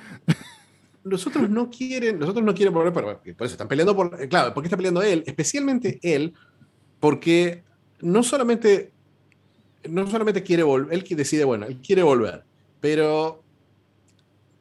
Los 1.03 1.25
otros, 1.25 1.49
no 1.49 1.69
quieren, 1.69 2.19
los 2.19 2.29
otros 2.29 2.45
no 2.45 2.53
quieren 2.53 2.73
volver, 2.73 2.93
pero 2.93 3.19
por 3.35 3.45
eso 3.45 3.53
están 3.53 3.67
peleando 3.67 3.95
por. 3.95 4.27
Claro, 4.29 4.53
¿por 4.53 4.61
qué 4.61 4.67
está 4.67 4.77
peleando 4.77 5.01
él? 5.01 5.23
Especialmente 5.25 5.99
él, 6.03 6.33
porque 6.99 7.63
no 8.01 8.23
solamente, 8.23 8.91
no 9.89 10.07
solamente 10.07 10.43
quiere 10.43 10.63
volver, 10.63 10.93
él 10.93 11.03
decide, 11.09 11.43
bueno, 11.43 11.65
él 11.65 11.79
quiere 11.81 12.03
volver, 12.03 12.43
pero 12.79 13.43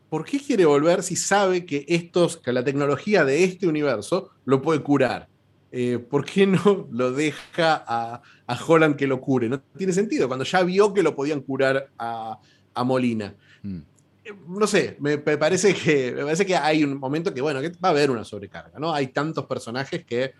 ¿por 0.08 0.24
qué 0.24 0.40
quiere 0.40 0.64
volver 0.64 1.02
si 1.02 1.14
sabe 1.14 1.66
que 1.66 1.84
estos, 1.88 2.38
que 2.38 2.52
la 2.52 2.64
tecnología 2.64 3.24
de 3.24 3.44
este 3.44 3.66
universo 3.66 4.30
lo 4.46 4.62
puede 4.62 4.80
curar? 4.80 5.28
Eh, 5.72 5.98
¿por 5.98 6.24
qué 6.24 6.46
no 6.46 6.88
lo 6.90 7.12
deja 7.12 7.84
a, 7.86 8.22
Holland 8.66 8.96
que 8.96 9.06
lo 9.06 9.20
cure? 9.20 9.48
No 9.48 9.60
tiene 9.76 9.92
sentido, 9.92 10.26
cuando 10.26 10.44
ya 10.44 10.62
vio 10.62 10.92
que 10.92 11.02
lo 11.02 11.14
podían 11.14 11.40
curar 11.40 11.90
a, 11.98 12.38
Molina. 12.84 13.34
Mm. 13.62 13.78
Eh, 14.24 14.32
no 14.48 14.66
sé, 14.66 14.96
me, 15.00 15.18
parece 15.18 15.74
que, 15.74 16.12
me 16.12 16.22
parece 16.24 16.46
que 16.46 16.56
hay 16.56 16.82
un 16.82 16.98
momento 16.98 17.32
que, 17.32 17.40
bueno, 17.40 17.60
que 17.60 17.70
va 17.70 17.88
a 17.88 17.90
haber 17.90 18.10
una 18.10 18.24
sobrecarga, 18.24 18.78
¿no? 18.78 18.92
Hay 18.92 19.08
tantos 19.08 19.46
personajes 19.46 20.04
que 20.04 20.32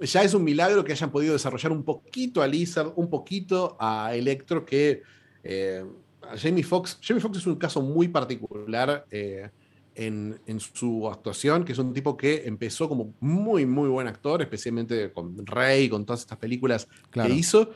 ya 0.00 0.22
es 0.22 0.34
un 0.34 0.44
milagro 0.44 0.84
que 0.84 0.92
hayan 0.92 1.10
podido 1.10 1.32
desarrollar 1.32 1.72
un 1.72 1.82
poquito 1.82 2.40
a 2.42 2.46
Lizard, 2.46 2.92
un 2.96 3.10
poquito 3.10 3.76
a 3.80 4.14
Electro, 4.14 4.64
que 4.64 5.02
eh, 5.42 5.84
Jamie 6.36 6.64
Foxx, 6.64 6.98
Jamie 7.02 7.20
Foxx 7.20 7.38
es 7.38 7.46
un 7.46 7.56
caso 7.56 7.82
muy 7.82 8.08
particular 8.08 9.06
en, 9.94 10.60
su 10.60 11.08
actuación, 11.08 11.64
que 11.64 11.72
es 11.72 11.78
un 11.78 11.92
tipo 11.92 12.16
que 12.16 12.42
empezó 12.46 12.88
como 12.88 13.14
muy, 13.20 13.66
muy 13.66 13.88
buen 13.88 14.06
actor, 14.06 14.42
especialmente 14.42 15.12
con 15.12 15.46
Rey, 15.46 15.88
con 15.88 16.04
todas 16.04 16.20
estas 16.20 16.38
películas 16.38 16.88
que 17.10 17.28
hizo, 17.30 17.70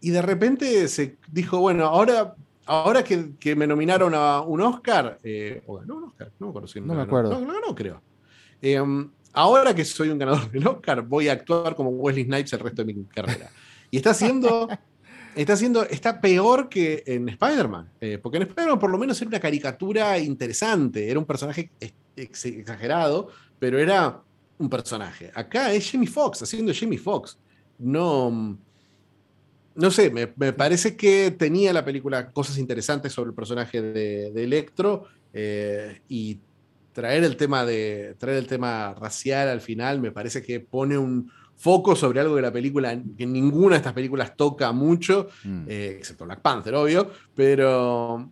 y 0.00 0.10
de 0.10 0.22
repente 0.22 0.88
se 0.88 1.16
dijo, 1.30 1.58
bueno, 1.58 1.86
ahora, 1.86 2.34
ahora 2.66 3.02
que, 3.02 3.56
me 3.56 3.66
nominaron 3.66 4.14
a 4.14 4.40
un 4.40 4.60
Oscar, 4.60 5.18
eh, 5.22 5.62
o 5.66 5.78
ganó 5.78 5.96
un 5.96 6.04
Oscar, 6.04 6.32
no 6.38 6.46
me 6.46 6.50
acuerdo 6.50 6.80
no, 6.86 6.94
me 6.94 7.02
acuerdo. 7.02 7.30
No, 7.40 7.52
no, 7.52 7.60
no, 7.60 7.74
creo. 7.74 8.00
Em, 8.62 9.10
ahora 9.32 9.74
que 9.74 9.84
soy 9.84 10.08
un 10.08 10.18
ganador 10.18 10.50
del 10.50 10.66
Oscar, 10.66 11.02
voy 11.02 11.28
a 11.28 11.32
actuar 11.32 11.74
como 11.74 11.90
Wesley 11.90 12.24
Snipes 12.24 12.52
el 12.52 12.60
resto 12.60 12.84
de 12.84 12.94
mi 12.94 13.04
carrera. 13.04 13.50
Y 13.90 13.96
está 13.96 14.10
haciendo, 14.10 14.68
está 15.42 15.54
está 15.90 16.20
peor 16.20 16.68
que 16.68 17.02
en 17.06 17.28
Spider-Man, 17.28 17.92
eh, 18.00 18.18
porque 18.18 18.38
en 18.38 18.42
Spider-Man 18.44 18.78
por 18.78 18.90
lo 18.90 18.98
menos 18.98 19.20
era 19.20 19.28
una 19.28 19.40
caricatura 19.40 20.18
interesante, 20.18 21.08
era 21.08 21.18
un 21.18 21.26
personaje 21.26 21.70
exagerado, 22.16 23.28
pero 23.58 23.78
era 23.78 24.20
un 24.58 24.68
personaje. 24.68 25.30
Acá 25.34 25.72
es 25.72 25.90
Jamie 25.90 26.08
Foxx, 26.08 26.42
haciendo 26.42 26.72
Jamie 26.74 26.98
Foxx. 26.98 27.38
No, 27.78 28.58
no 29.74 29.90
sé, 29.92 30.10
me, 30.10 30.26
parece 30.26 30.96
que 30.96 31.30
tenía 31.30 31.72
la 31.72 31.84
película 31.84 32.32
cosas 32.32 32.58
interesantes 32.58 33.12
sobre 33.12 33.30
el 33.30 33.34
personaje 33.34 33.80
de, 33.80 34.42
Electro 34.42 35.04
eh, 35.32 36.00
y 36.08 36.40
traer 36.92 37.22
el 37.22 37.36
tema 37.36 37.64
de 37.64 38.16
traer 38.18 38.38
el 38.38 38.48
tema 38.48 38.92
racial 38.94 39.48
al 39.48 39.60
final 39.60 40.00
me 40.00 40.10
parece 40.10 40.42
que 40.42 40.58
pone 40.58 40.98
un 40.98 41.30
foco 41.58 41.96
sobre 41.96 42.20
algo 42.20 42.36
que 42.36 42.42
la 42.42 42.52
película 42.52 42.96
que 43.16 43.26
ninguna 43.26 43.74
de 43.74 43.78
estas 43.78 43.92
películas 43.92 44.36
toca 44.36 44.70
mucho 44.72 45.28
mm. 45.44 45.64
eh, 45.66 45.96
excepto 45.98 46.24
Black 46.24 46.40
Panther 46.40 46.74
obvio 46.74 47.10
pero 47.34 48.30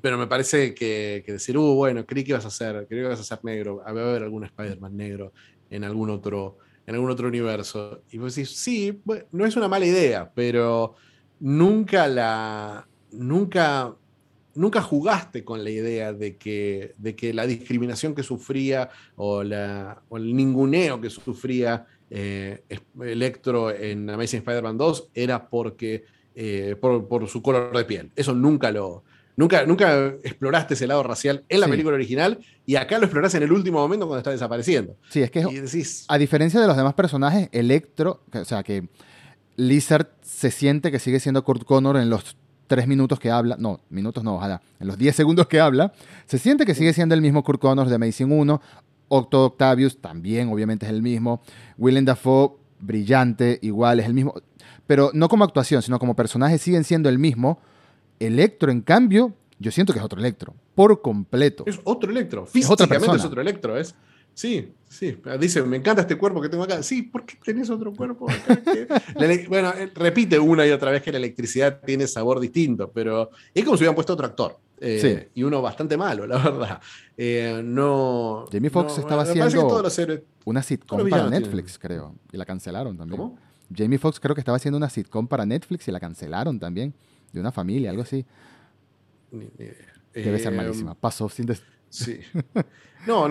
pero 0.00 0.18
me 0.18 0.26
parece 0.26 0.74
que, 0.74 1.24
decir 1.26 1.56
uh 1.56 1.74
bueno 1.74 2.04
creí 2.04 2.22
que 2.22 2.32
ibas 2.32 2.44
a 2.44 2.50
ser 2.50 2.86
creí 2.86 3.00
que 3.00 3.06
ibas 3.06 3.20
a 3.20 3.24
ser 3.24 3.38
negro 3.42 3.82
a 3.84 3.90
haber 3.90 4.22
algún 4.22 4.44
Spider-Man 4.44 4.96
negro 4.96 5.32
en 5.70 5.84
algún 5.84 6.10
otro 6.10 6.58
en 6.86 6.94
algún 6.94 7.10
otro 7.10 7.28
universo 7.28 8.02
y 8.10 8.18
vos 8.18 8.34
decís 8.34 8.56
sí 8.56 9.00
no 9.32 9.46
es 9.46 9.56
una 9.56 9.68
mala 9.68 9.86
idea 9.86 10.30
pero 10.34 10.94
nunca 11.40 12.06
la 12.08 12.86
nunca 13.10 13.96
nunca 14.54 14.82
jugaste 14.82 15.44
con 15.44 15.64
la 15.64 15.70
idea 15.70 16.12
de 16.12 16.36
que, 16.36 16.94
de 16.98 17.16
que 17.16 17.32
la 17.32 17.46
discriminación 17.46 18.14
que 18.14 18.22
sufría 18.22 18.90
o, 19.16 19.42
la, 19.42 20.02
el 20.10 20.36
ninguneo 20.36 21.00
que 21.00 21.10
sufría 21.10 21.86
eh, 22.14 22.62
Electro 23.00 23.70
en 23.70 24.10
Amazing 24.10 24.40
Spider-Man 24.40 24.76
2 24.76 25.08
era 25.14 25.48
porque, 25.48 26.04
eh, 26.34 26.76
por, 26.78 27.26
su 27.26 27.40
color 27.40 27.74
de 27.76 27.84
piel. 27.84 28.10
Eso 28.14 28.34
nunca 28.34 28.70
lo... 28.70 29.02
Nunca, 29.34 29.64
nunca 29.64 30.08
exploraste 30.22 30.74
ese 30.74 30.86
lado 30.86 31.02
racial 31.02 31.42
en 31.48 31.60
la 31.60 31.66
película 31.66 31.94
original 31.94 32.38
y 32.66 32.76
acá 32.76 32.98
lo 32.98 33.06
exploras 33.06 33.34
en 33.34 33.42
el 33.42 33.50
último 33.50 33.78
momento 33.78 34.06
cuando 34.06 34.18
está 34.18 34.30
desapareciendo. 34.30 34.94
Sí, 35.08 35.22
es 35.22 35.30
que 35.30 35.42
decís, 35.42 36.04
a 36.06 36.18
diferencia 36.18 36.60
de 36.60 36.66
los 36.66 36.76
demás 36.76 36.92
personajes, 36.92 37.48
Electro, 37.50 38.20
o 38.30 38.44
sea 38.44 38.62
que 38.62 38.88
Lizard 39.56 40.10
se 40.20 40.50
siente 40.50 40.90
que 40.90 40.98
sigue 40.98 41.18
siendo 41.18 41.42
Kurt 41.44 41.64
Connor 41.64 41.96
en 41.96 42.10
los 42.10 42.36
tres 42.66 42.86
minutos 42.86 43.18
que 43.18 43.30
habla, 43.30 43.56
no, 43.58 43.80
minutos 43.88 44.22
no, 44.22 44.36
ojalá, 44.36 44.60
en 44.78 44.86
los 44.86 44.98
diez 44.98 45.16
segundos 45.16 45.46
que 45.46 45.60
habla, 45.60 45.94
se 46.26 46.38
siente 46.38 46.66
que 46.66 46.74
sigue 46.74 46.92
siendo 46.92 47.14
el 47.14 47.22
mismo 47.22 47.42
Kurt 47.42 47.60
Connors 47.60 47.88
de 47.88 47.96
Amazing 47.96 48.30
1. 48.30 48.60
Octo 49.14 49.44
Octavius 49.44 49.98
también, 50.00 50.48
obviamente, 50.48 50.86
es 50.86 50.92
el 50.92 51.02
mismo. 51.02 51.42
Willem 51.76 52.06
Dafoe, 52.06 52.52
brillante, 52.80 53.58
igual, 53.60 54.00
es 54.00 54.06
el 54.06 54.14
mismo. 54.14 54.34
Pero 54.86 55.10
no 55.12 55.28
como 55.28 55.44
actuación, 55.44 55.82
sino 55.82 55.98
como 55.98 56.16
personaje 56.16 56.56
siguen 56.56 56.82
siendo 56.82 57.10
el 57.10 57.18
mismo. 57.18 57.58
Electro, 58.18 58.72
en 58.72 58.80
cambio, 58.80 59.34
yo 59.58 59.70
siento 59.70 59.92
que 59.92 59.98
es 59.98 60.04
otro 60.04 60.18
Electro, 60.18 60.54
por 60.74 61.02
completo. 61.02 61.64
Es 61.66 61.78
otro 61.84 62.10
Electro, 62.10 62.46
físicamente 62.46 63.16
es, 63.16 63.24
otro 63.24 63.42
Electro, 63.42 63.76
es. 63.76 63.94
Sí, 64.32 64.72
sí. 64.88 65.18
Dice, 65.38 65.62
me 65.62 65.76
encanta 65.76 66.00
este 66.00 66.16
cuerpo 66.16 66.40
que 66.40 66.48
tengo 66.48 66.64
acá. 66.64 66.82
Sí, 66.82 67.02
¿por 67.02 67.26
qué 67.26 67.36
tenés 67.44 67.68
otro 67.68 67.92
cuerpo 67.92 68.30
acá? 68.30 68.62
bueno, 69.48 69.74
repite 69.94 70.38
una 70.38 70.66
y 70.66 70.70
otra 70.70 70.90
vez 70.90 71.02
que 71.02 71.12
la 71.12 71.18
electricidad 71.18 71.82
tiene 71.84 72.06
sabor 72.06 72.40
distinto, 72.40 72.90
pero 72.90 73.28
es 73.52 73.62
como 73.62 73.76
si 73.76 73.82
hubieran 73.82 73.94
puesto 73.94 74.14
otro 74.14 74.24
actor. 74.24 74.58
Eh, 74.84 75.30
y 75.34 75.42
uno 75.44 75.62
bastante 75.62 75.96
malo, 75.96 76.26
la 76.26 76.38
verdad. 76.38 76.80
Eh, 77.16 77.62
no. 77.64 78.46
Jamie 78.50 78.70
Foxx 78.70 78.98
estaba 78.98 79.22
haciendo 79.22 79.80
una 80.44 80.62
sitcom 80.62 81.08
para 81.08 81.30
Netflix, 81.30 81.78
creo. 81.78 82.16
Y 82.32 82.36
la 82.36 82.44
cancelaron 82.44 82.96
también. 82.96 83.20
¿Cómo? 83.20 83.38
Jamie 83.74 83.98
Foxx 83.98 84.18
creo 84.18 84.34
que 84.34 84.40
estaba 84.40 84.56
haciendo 84.56 84.76
una 84.76 84.90
sitcom 84.90 85.28
para 85.28 85.46
Netflix 85.46 85.86
y 85.86 85.92
la 85.92 86.00
cancelaron 86.00 86.58
también. 86.58 86.92
De 87.32 87.40
una 87.40 87.52
familia, 87.52 87.90
algo 87.90 88.02
así. 88.02 88.26
Debe 90.12 90.38
ser 90.38 90.52
malísima. 90.52 90.94
Pasó 90.94 91.28
sin. 91.28 91.48
Sí. 91.88 92.20
No, 93.04 93.26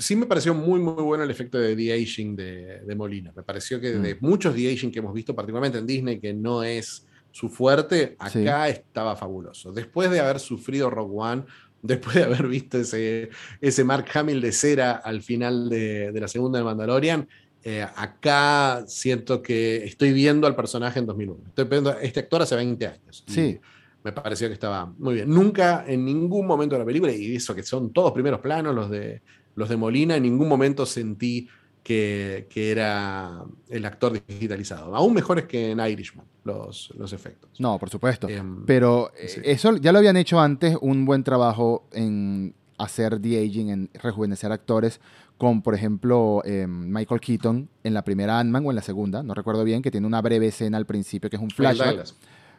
sí 0.00 0.16
me 0.16 0.26
pareció 0.26 0.52
muy, 0.52 0.78
muy 0.80 1.02
bueno 1.02 1.24
el 1.24 1.30
efecto 1.30 1.58
de 1.58 1.74
de-aging 1.74 2.36
de, 2.36 2.94
Molina. 2.94 3.32
Me 3.34 3.42
pareció 3.42 3.80
que 3.80 3.92
de 3.92 4.16
mm. 4.16 4.18
muchos 4.20 4.54
de-aging 4.54 4.90
que 4.92 4.98
hemos 4.98 5.14
visto, 5.14 5.34
particularmente 5.34 5.78
en 5.78 5.86
Disney, 5.86 6.20
que 6.20 6.34
no 6.34 6.62
es 6.62 7.06
su 7.34 7.48
fuerte, 7.48 8.14
acá 8.16 8.68
estaba 8.68 9.16
fabuloso. 9.16 9.72
Después 9.72 10.08
de 10.08 10.20
haber 10.20 10.38
sufrido 10.38 10.88
Rock 10.88 11.10
One, 11.12 11.44
después 11.82 12.14
de 12.14 12.22
haber 12.22 12.46
visto 12.46 12.78
ese, 12.78 13.30
ese 13.60 13.82
Mark 13.82 14.06
Hamill 14.14 14.40
de 14.40 14.52
cera 14.52 14.92
al 14.92 15.20
final 15.20 15.68
de, 15.68 16.12
la 16.14 16.28
segunda 16.28 16.60
de 16.60 16.64
Mandalorian, 16.64 17.28
eh, 17.64 17.84
acá 17.96 18.84
siento 18.86 19.42
que 19.42 19.84
estoy 19.84 20.12
viendo 20.12 20.46
al 20.46 20.54
personaje 20.54 21.00
en 21.00 21.06
2001. 21.06 21.40
Estoy 21.48 21.64
viendo 21.64 21.90
este 21.98 22.20
actor 22.20 22.42
hace 22.42 22.54
20 22.54 22.86
años. 22.86 23.24
Sí 23.26 23.58
me 24.04 24.12
pareció 24.12 24.48
que 24.48 24.54
estaba 24.54 24.86
muy 24.98 25.14
bien. 25.14 25.30
Nunca, 25.30 25.82
en 25.88 26.04
ningún 26.04 26.46
momento 26.46 26.74
de 26.74 26.80
la 26.80 26.84
película, 26.84 27.10
y 27.10 27.34
eso 27.34 27.54
que 27.54 27.62
son 27.62 27.90
todos 27.90 28.12
primeros 28.12 28.38
planos, 28.38 28.74
los 28.74 28.90
de, 28.90 29.22
los 29.56 29.68
de 29.68 29.78
Molina, 29.78 30.14
en 30.14 30.22
ningún 30.22 30.46
momento 30.46 30.84
sentí 30.84 31.48
que, 31.84 32.48
era 32.54 33.44
el 33.68 33.84
actor 33.84 34.20
digitalizado. 34.26 34.96
Aún 34.96 35.14
mejores 35.14 35.44
que 35.44 35.70
en 35.70 35.80
Irishman, 35.80 36.26
los, 36.42 36.92
los 36.96 37.12
efectos. 37.12 37.50
No, 37.60 37.78
por 37.78 37.90
supuesto. 37.90 38.28
Em, 38.28 38.64
Pero 38.64 39.12
eh, 39.16 39.42
eso 39.44 39.76
ya 39.76 39.92
lo 39.92 39.98
habían 39.98 40.16
hecho 40.16 40.40
antes, 40.40 40.76
un 40.80 41.04
buen 41.04 41.22
trabajo 41.22 41.86
en 41.92 42.54
hacer 42.78 43.20
de-aging, 43.20 43.68
en 43.68 43.90
rejuvenecer 43.92 44.50
actores, 44.50 45.00
con, 45.36 45.62
por 45.62 45.74
ejemplo, 45.74 46.42
em, 46.44 46.90
Michael 46.90 47.20
Keaton 47.20 47.68
en 47.82 47.94
la 47.94 48.02
primera 48.02 48.38
Ant-Man 48.40 48.64
o 48.66 48.70
en 48.70 48.76
la 48.76 48.82
segunda, 48.82 49.22
no 49.22 49.34
recuerdo 49.34 49.62
bien, 49.62 49.82
que 49.82 49.90
tiene 49.90 50.06
una 50.06 50.22
breve 50.22 50.48
escena 50.48 50.78
al 50.78 50.86
principio 50.86 51.28
que 51.28 51.36
es 51.36 51.42
un 51.42 51.50
flashback. 51.50 52.06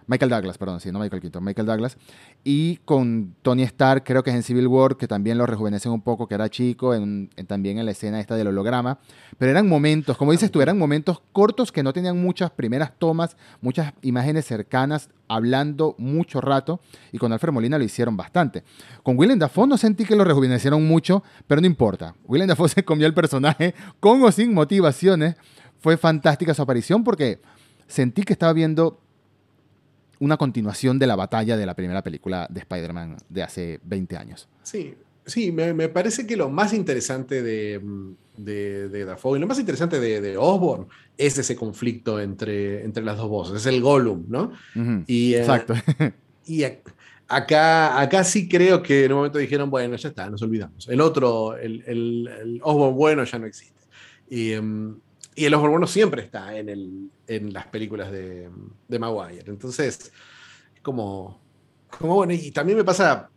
Michael 0.07 0.29
Douglas, 0.29 0.57
perdón, 0.57 0.79
sí, 0.79 0.91
no 0.91 0.99
Michael 0.99 1.21
Keaton, 1.21 1.43
Michael 1.43 1.65
Douglas. 1.65 1.97
Y 2.43 2.77
con 2.85 3.35
Tony 3.41 3.63
Stark, 3.63 4.03
creo 4.03 4.23
que 4.23 4.29
es 4.29 4.35
en 4.35 4.43
Civil 4.43 4.67
War, 4.67 4.97
que 4.97 5.07
también 5.07 5.37
lo 5.37 5.45
rejuvenecen 5.45 5.91
un 5.91 6.01
poco, 6.01 6.27
que 6.27 6.35
era 6.35 6.49
chico, 6.49 6.93
en, 6.93 7.29
también 7.47 7.79
en 7.79 7.85
la 7.85 7.91
escena 7.91 8.19
esta 8.19 8.35
del 8.35 8.47
holograma. 8.47 8.99
Pero 9.37 9.51
eran 9.51 9.67
momentos, 9.67 10.15
como 10.17 10.31
dices 10.31 10.51
tú, 10.51 10.61
eran 10.61 10.77
momentos 10.77 11.21
cortos 11.31 11.71
que 11.71 11.81
no 11.81 11.91
tenían 11.91 12.21
muchas 12.21 12.51
primeras 12.51 12.91
tomas, 12.99 13.35
muchas 13.61 13.93
imágenes 14.03 14.45
cercanas, 14.45 15.09
hablando 15.27 15.95
mucho 15.97 16.39
rato. 16.39 16.79
Y 17.11 17.17
con 17.17 17.33
Alfred 17.33 17.53
Molina 17.53 17.79
lo 17.79 17.83
hicieron 17.83 18.15
bastante. 18.15 18.63
Con 19.01 19.17
Willem 19.17 19.39
Dafoe 19.39 19.67
no 19.67 19.77
sentí 19.77 20.05
que 20.05 20.15
lo 20.15 20.23
rejuvenecieron 20.23 20.85
mucho, 20.87 21.23
pero 21.47 21.61
no 21.61 21.67
importa. 21.67 22.13
Willem 22.25 22.47
Dafoe 22.47 22.69
se 22.69 22.85
comió 22.85 23.07
el 23.07 23.13
personaje 23.13 23.73
con 23.99 24.21
o 24.21 24.31
sin 24.31 24.53
motivaciones. 24.53 25.35
Fue 25.79 25.97
fantástica 25.97 26.53
su 26.53 26.61
aparición 26.61 27.03
porque 27.03 27.39
sentí 27.87 28.23
que 28.23 28.33
estaba 28.33 28.53
viendo 28.53 28.99
una 30.19 30.37
continuación 30.37 30.99
de 30.99 31.07
la 31.07 31.15
batalla 31.15 31.57
de 31.57 31.65
la 31.65 31.75
primera 31.75 32.03
película 32.03 32.47
de 32.49 32.59
Spider-Man 32.61 33.17
de 33.29 33.43
hace 33.43 33.79
20 33.83 34.17
años. 34.17 34.47
Sí, 34.63 34.95
sí, 35.25 35.51
me, 35.51 35.89
parece 35.89 36.25
que 36.25 36.37
lo 36.37 36.49
más 36.49 36.73
interesante 36.73 37.41
de, 37.41 37.81
de, 38.37 38.89
de 38.89 39.05
Dafoe 39.05 39.37
y 39.37 39.41
lo 39.41 39.47
más 39.47 39.59
interesante 39.59 39.99
de, 39.99 40.21
de, 40.21 40.37
Osborn 40.37 40.87
es 41.17 41.37
ese 41.37 41.55
conflicto 41.55 42.19
entre, 42.19 42.83
entre 42.83 43.03
las 43.03 43.17
dos 43.17 43.29
voces, 43.29 43.57
es 43.57 43.65
el 43.65 43.81
Gollum, 43.81 44.25
¿no? 44.27 44.51
y, 45.07 45.33
eh, 45.33 45.39
Exacto. 45.39 45.73
y 46.45 46.63
acá, 47.27 47.99
acá 47.99 48.23
sí 48.23 48.47
creo 48.47 48.81
que 48.81 49.05
en 49.05 49.11
un 49.11 49.17
momento 49.17 49.39
dijeron, 49.39 49.69
bueno, 49.69 49.95
ya 49.95 50.09
está, 50.09 50.29
nos 50.29 50.41
olvidamos. 50.41 50.87
El 50.87 51.01
otro, 51.01 51.57
el, 51.57 51.83
el, 51.87 52.59
Osborn 52.63 52.95
bueno 52.95 53.23
ya 53.23 53.39
no 53.39 53.45
existe. 53.45 53.81
Y, 54.29 54.51
em, 54.53 54.95
y 55.35 55.45
el 55.45 55.53
Osborn 55.53 55.71
bueno 55.71 55.87
siempre 55.87 56.21
está 56.21 56.57
en, 56.57 56.69
el, 56.69 57.09
en 57.27 57.51
las 57.51 57.67
películas 57.67 58.09
de, 58.09 58.49
de 58.87 58.99
Maguire. 58.99 59.43
Entonces, 59.47 60.11
como, 60.81 61.41
como 61.99 62.15
bueno, 62.15 62.33
y 62.33 62.51
también 62.51 62.77
me 62.77 62.85
pasa, 62.85 63.29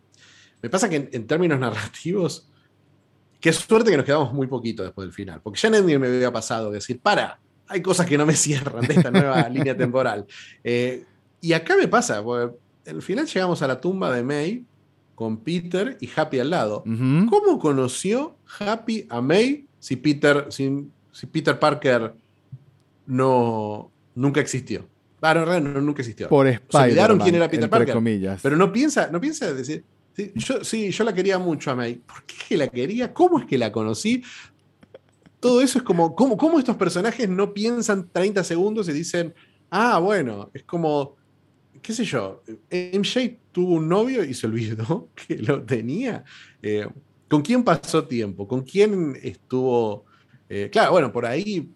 me 0.63 0.71
pasa 0.71 0.89
que 0.89 1.09
en, 1.11 1.27
términos 1.27 1.59
narrativos, 1.61 2.49
qué 3.41 3.53
suerte 3.53 3.91
que 3.91 3.97
nos 3.97 4.07
quedamos 4.07 4.33
muy 4.33 4.47
poquito 4.47 4.85
después 4.85 5.07
del 5.07 5.13
final, 5.13 5.41
porque 5.43 5.59
ya 5.59 5.71
nadie 5.71 5.99
me 5.99 6.07
había 6.07 6.33
pasado 6.33 6.71
decir, 6.71 7.01
para, 7.01 7.41
hay 7.67 7.83
cosas 7.83 8.07
que 8.07 8.17
no 8.17 8.25
me 8.25 8.35
cierran 8.37 8.87
de 8.87 8.95
esta 8.95 9.11
nueva 9.11 9.49
línea 9.49 9.77
temporal. 9.77 10.25
Eh, 10.63 11.05
y 11.41 11.53
acá 11.53 11.77
me 11.77 11.89
pasa, 11.89 12.23
porque 12.23 12.57
al 12.87 13.03
final 13.03 13.27
llegamos 13.27 13.61
a 13.63 13.67
la 13.67 13.81
tumba 13.81 14.15
de 14.15 14.23
May 14.23 14.65
con 15.17 15.39
Peter 15.39 15.99
y 16.01 16.09
Happy 16.15 16.39
al 16.39 16.51
lado. 16.51 16.85
¿Cómo 16.85 17.59
conoció 17.59 18.37
Happy 18.61 19.05
a 19.09 19.21
May 19.21 19.67
si 19.81 19.97
Peter, 19.97 20.47
sin 20.51 20.93
si 21.13 21.27
Peter 21.27 21.59
Parker 21.59 22.15
no 23.07 23.91
nunca 24.15 24.41
existió. 24.41 24.87
Ah, 25.21 25.35
no, 25.35 25.61
no, 25.61 25.81
nunca 25.81 26.03
existió. 26.03 26.29
Por 26.29 26.47
Spider. 26.47 26.85
olvidaron 26.85 27.19
quién 27.19 27.35
era 27.35 27.49
Peter 27.49 27.69
Parker. 27.69 27.95
Comillas. 27.95 28.41
Pero 28.43 28.57
no 28.57 28.73
piensa, 28.73 29.09
no 29.11 29.21
piensa 29.21 29.53
decir, 29.53 29.85
sí, 30.15 30.33
yo, 30.35 30.63
sí, 30.63 30.91
yo 30.91 31.05
la 31.05 31.13
quería 31.13 31.39
mucho 31.39 31.71
a 31.71 31.75
May. 31.75 31.97
¿Por 31.97 32.23
qué 32.25 32.57
la 32.57 32.69
quería? 32.69 33.13
¿Cómo 33.13 33.41
es 33.41 33.47
que 33.47 33.59
la 33.59 33.73
conocí? 33.73 34.23
Todo 35.41 35.61
eso 35.61 35.79
es 35.79 35.85
como, 35.85 36.15
¿cómo, 36.15 36.37
cómo 36.37 36.59
estos 36.59 36.77
personajes 36.77 37.29
no 37.29 37.53
piensan 37.53 38.09
30 38.13 38.45
segundos 38.45 38.89
y 38.89 38.93
dicen, 38.93 39.35
ah, 39.71 39.99
bueno, 39.99 40.51
es 40.53 40.65
como, 40.65 41.17
qué 41.83 41.93
sé 41.93 42.05
yo, 42.05 42.43
MJ 42.71 43.39
tuvo 43.53 43.75
un 43.75 43.89
novio 43.89 44.25
y 44.25 44.35
se 44.35 44.47
olvidó 44.47 45.09
que 45.27 45.39
lo 45.39 45.63
tenía. 45.63 46.25
Eh, 46.63 46.87
¿Con 47.29 47.43
quién 47.43 47.63
pasó 47.63 48.05
tiempo? 48.05 48.49
¿Con 48.49 48.63
quién 48.63 49.19
estuvo? 49.23 50.07
Eh, 50.49 50.69
claro, 50.71 50.93
bueno, 50.93 51.13
por 51.13 51.27
ahí. 51.27 51.71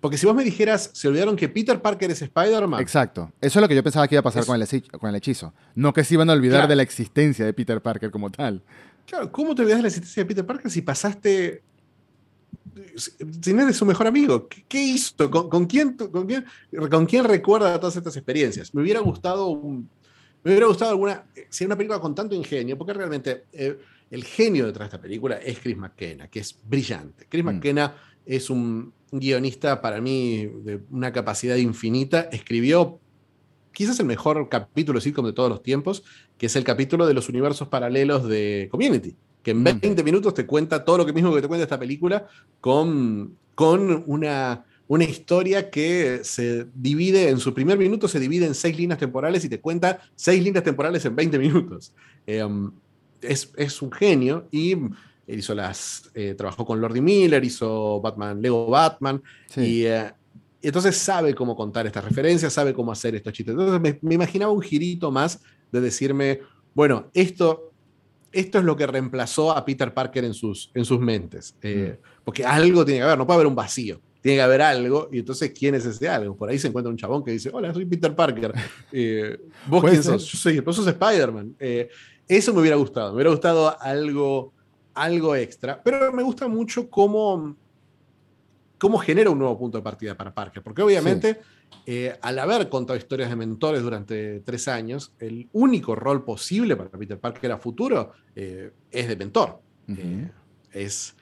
Porque 0.00 0.18
si 0.18 0.26
vos 0.26 0.34
me 0.34 0.44
dijeras, 0.44 0.90
se 0.92 1.08
olvidaron 1.08 1.34
que 1.34 1.48
Peter 1.48 1.80
Parker 1.80 2.10
es 2.10 2.20
Spider-Man. 2.20 2.80
Exacto. 2.80 3.32
Eso 3.40 3.58
es 3.58 3.62
lo 3.62 3.68
que 3.68 3.74
yo 3.74 3.82
pensaba 3.82 4.06
que 4.06 4.14
iba 4.14 4.20
a 4.20 4.24
pasar 4.24 4.44
con, 4.44 4.60
el 4.60 4.82
con, 4.98 5.08
el 5.08 5.16
hechizo. 5.16 5.54
No 5.74 5.92
que 5.94 6.04
se 6.04 6.14
iban 6.14 6.28
a 6.28 6.34
olvidar 6.34 6.68
de 6.68 6.76
la 6.76 6.82
existencia 6.82 7.44
de 7.44 7.54
Peter 7.54 7.80
Parker 7.80 8.10
como 8.10 8.30
tal. 8.30 8.62
Claro, 9.06 9.32
¿cómo 9.32 9.54
te 9.54 9.62
olvidas 9.62 9.78
de 9.78 9.82
la 9.82 9.88
existencia 9.88 10.22
de 10.22 10.26
Peter 10.26 10.44
Parker 10.44 10.70
si 10.70 10.82
pasaste 10.82 11.62
si 13.40 13.52
no 13.52 13.62
eres 13.62 13.76
su 13.76 13.86
mejor 13.86 14.06
amigo, 14.06 14.48
¿qué, 14.48 14.82
hizo? 14.82 15.30
¿Con, 15.30 15.66
quién, 15.66 15.96
con, 15.96 16.26
quién, 16.26 16.44
¿Con 16.90 17.06
quién 17.06 17.24
recuerda 17.24 17.78
todas 17.78 17.96
estas 17.96 18.16
experiencias? 18.16 18.74
Me 18.74 18.82
hubiera 18.82 19.00
gustado 19.00 19.60
me 20.44 20.50
hubiera 20.50 20.66
gustado 20.66 20.90
alguna, 20.90 21.24
si 21.48 21.64
una 21.64 21.74
película 21.74 21.98
con 22.00 22.14
tanto 22.14 22.34
ingenio, 22.34 22.76
porque 22.76 22.92
realmente 22.92 23.46
eh, 23.50 23.78
el 24.10 24.24
genio 24.24 24.66
detrás 24.66 24.90
de 24.90 24.96
esta 24.96 25.00
película 25.00 25.36
es 25.36 25.58
Chris 25.58 25.76
McKenna, 25.76 26.28
que 26.28 26.40
es 26.40 26.54
brillante. 26.62 27.26
Chris 27.30 27.42
mm. 27.42 27.46
McKenna 27.46 27.94
es 28.26 28.50
un 28.50 28.92
guionista 29.12 29.80
para 29.80 30.00
mí 30.00 30.46
de 30.64 30.80
una 30.90 31.12
capacidad 31.12 31.56
infinita. 31.56 32.22
Escribió 32.32 33.00
quizás 33.72 33.98
el 34.00 34.06
mejor 34.06 34.48
capítulo 34.48 35.00
sitcom 35.00 35.26
de 35.26 35.32
todos 35.32 35.48
los 35.48 35.62
tiempos, 35.62 36.04
que 36.38 36.46
es 36.46 36.56
el 36.56 36.64
capítulo 36.64 37.06
de 37.06 37.14
los 37.14 37.28
universos 37.28 37.68
paralelos 37.68 38.28
de 38.28 38.68
Community 38.70 39.16
que 39.44 39.52
en 39.52 39.62
20 39.62 40.02
mm. 40.02 40.04
minutos 40.04 40.34
te 40.34 40.46
cuenta 40.46 40.84
todo 40.84 40.98
lo 40.98 41.06
que 41.06 41.12
mismo 41.12 41.32
que 41.32 41.42
te 41.42 41.46
cuenta 41.46 41.62
esta 41.62 41.78
película 41.78 42.26
con, 42.60 43.36
con 43.54 44.02
una, 44.06 44.64
una 44.88 45.04
historia 45.04 45.70
que 45.70 46.20
se 46.24 46.66
divide, 46.74 47.28
en 47.28 47.38
su 47.38 47.54
primer 47.54 47.78
minuto 47.78 48.08
se 48.08 48.18
divide 48.18 48.46
en 48.46 48.54
seis 48.54 48.76
líneas 48.76 48.98
temporales 48.98 49.44
y 49.44 49.48
te 49.48 49.60
cuenta 49.60 50.00
seis 50.16 50.42
líneas 50.42 50.64
temporales 50.64 51.04
en 51.04 51.14
20 51.14 51.38
minutos. 51.38 51.92
Em, 52.26 52.72
es, 53.20 53.82
un 53.82 53.92
genio 53.92 54.48
y 54.50 54.76
hizo 55.26 55.54
las, 55.54 56.10
eh, 56.14 56.34
trabajó 56.36 56.64
con 56.64 56.80
Lordy 56.80 57.00
Miller, 57.00 57.44
hizo 57.44 58.00
Batman, 58.00 58.40
Lego 58.40 58.66
Batman, 58.66 59.22
y, 59.56 59.84
eh, 59.84 60.12
entonces 60.62 60.96
sabe 60.96 61.34
cómo 61.34 61.54
contar 61.54 61.86
estas 61.86 62.04
referencias, 62.04 62.52
sabe 62.52 62.72
cómo 62.72 62.90
hacer 62.90 63.14
estos 63.14 63.32
chistes. 63.32 63.52
Entonces 63.52 63.80
me, 63.80 63.98
me 64.00 64.14
imaginaba 64.14 64.52
un 64.52 64.62
girito 64.62 65.10
más 65.10 65.40
de 65.70 65.80
decirme, 65.80 66.40
bueno, 66.74 67.10
esto 67.12 67.74
esto 68.34 68.58
es 68.58 68.64
lo 68.64 68.76
que 68.76 68.86
reemplazó 68.86 69.56
a 69.56 69.64
Peter 69.64 69.94
Parker 69.94 70.24
en 70.24 70.34
sus, 70.34 70.70
en 70.74 70.84
sus 70.84 70.98
mentes. 70.98 71.56
Eh, 71.62 71.98
mm. 71.98 72.06
Porque 72.24 72.44
algo 72.44 72.84
tiene 72.84 73.00
que 73.00 73.04
haber, 73.04 73.18
no 73.18 73.26
puede 73.26 73.36
haber 73.36 73.46
un 73.46 73.54
vacío. 73.54 74.00
Tiene 74.20 74.38
que 74.38 74.42
haber 74.42 74.62
algo, 74.62 75.08
y 75.12 75.18
entonces, 75.18 75.52
¿quién 75.56 75.74
es 75.74 75.84
ese 75.84 76.08
algo? 76.08 76.34
Por 76.34 76.48
ahí 76.48 76.58
se 76.58 76.68
encuentra 76.68 76.90
un 76.90 76.96
chabón 76.96 77.22
que 77.22 77.30
dice: 77.30 77.50
Hola, 77.52 77.72
soy 77.72 77.84
Peter 77.84 78.14
Parker. 78.14 78.52
Eh, 78.92 79.38
¿Vos 79.66 79.84
quién 79.84 80.02
sos? 80.02 80.24
Yo 80.26 80.38
soy, 80.38 80.60
vos 80.60 80.76
sos 80.76 80.86
Spider-Man. 80.86 81.56
Eh, 81.58 81.88
eso 82.26 82.54
me 82.54 82.60
hubiera 82.60 82.76
gustado. 82.76 83.10
Me 83.10 83.16
hubiera 83.16 83.30
gustado 83.30 83.80
algo, 83.80 84.54
algo 84.94 85.36
extra. 85.36 85.82
Pero 85.82 86.12
me 86.12 86.22
gusta 86.22 86.48
mucho 86.48 86.88
cómo, 86.88 87.56
cómo 88.78 88.98
genera 88.98 89.30
un 89.30 89.38
nuevo 89.38 89.58
punto 89.58 89.78
de 89.78 89.82
partida 89.82 90.16
para 90.16 90.34
Parker. 90.34 90.62
Porque 90.62 90.82
obviamente. 90.82 91.40
Eh, 91.86 92.16
al 92.22 92.38
haber 92.38 92.68
contado 92.68 92.96
historias 92.96 93.28
de 93.28 93.36
mentores 93.36 93.82
durante 93.82 94.40
tres 94.40 94.68
años, 94.68 95.12
el 95.18 95.48
único 95.52 95.94
rol 95.94 96.24
posible 96.24 96.76
para 96.76 96.90
Peter 96.90 97.18
Parker 97.18 97.52
a 97.52 97.58
futuro 97.58 98.12
eh, 98.34 98.72
es 98.90 99.08
de 99.08 99.16
mentor. 99.16 99.60
Eh, 99.88 100.30
es, 100.72 101.14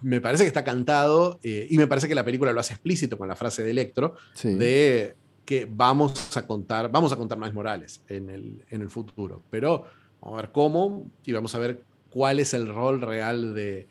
me 0.00 0.20
parece 0.20 0.44
que 0.44 0.48
está 0.48 0.64
cantado 0.64 1.40
y 1.42 1.76
me 1.76 1.86
parece 1.86 2.08
que 2.08 2.14
la 2.14 2.24
película 2.24 2.52
lo 2.52 2.60
hace 2.60 2.74
explícito 2.74 3.18
con 3.18 3.28
la 3.28 3.36
frase 3.36 3.62
de 3.62 3.70
Electro 3.70 4.14
de 4.42 5.16
que 5.44 5.66
vamos 5.68 6.36
a 6.36 6.46
contar, 6.46 6.90
vamos 6.90 7.12
a 7.12 7.16
contar 7.16 7.36
más 7.36 7.52
Morales 7.52 8.02
en 8.08 8.30
el, 8.30 8.64
en 8.70 8.82
el 8.82 8.90
futuro. 8.90 9.42
Pero 9.50 9.84
vamos 10.20 10.38
a 10.38 10.42
ver 10.42 10.52
cómo 10.52 11.10
y 11.24 11.32
vamos 11.32 11.54
a 11.54 11.58
ver 11.58 11.82
cuál 12.10 12.40
es 12.40 12.54
el 12.54 12.68
rol 12.68 13.00
real 13.00 13.54
de, 13.54 13.88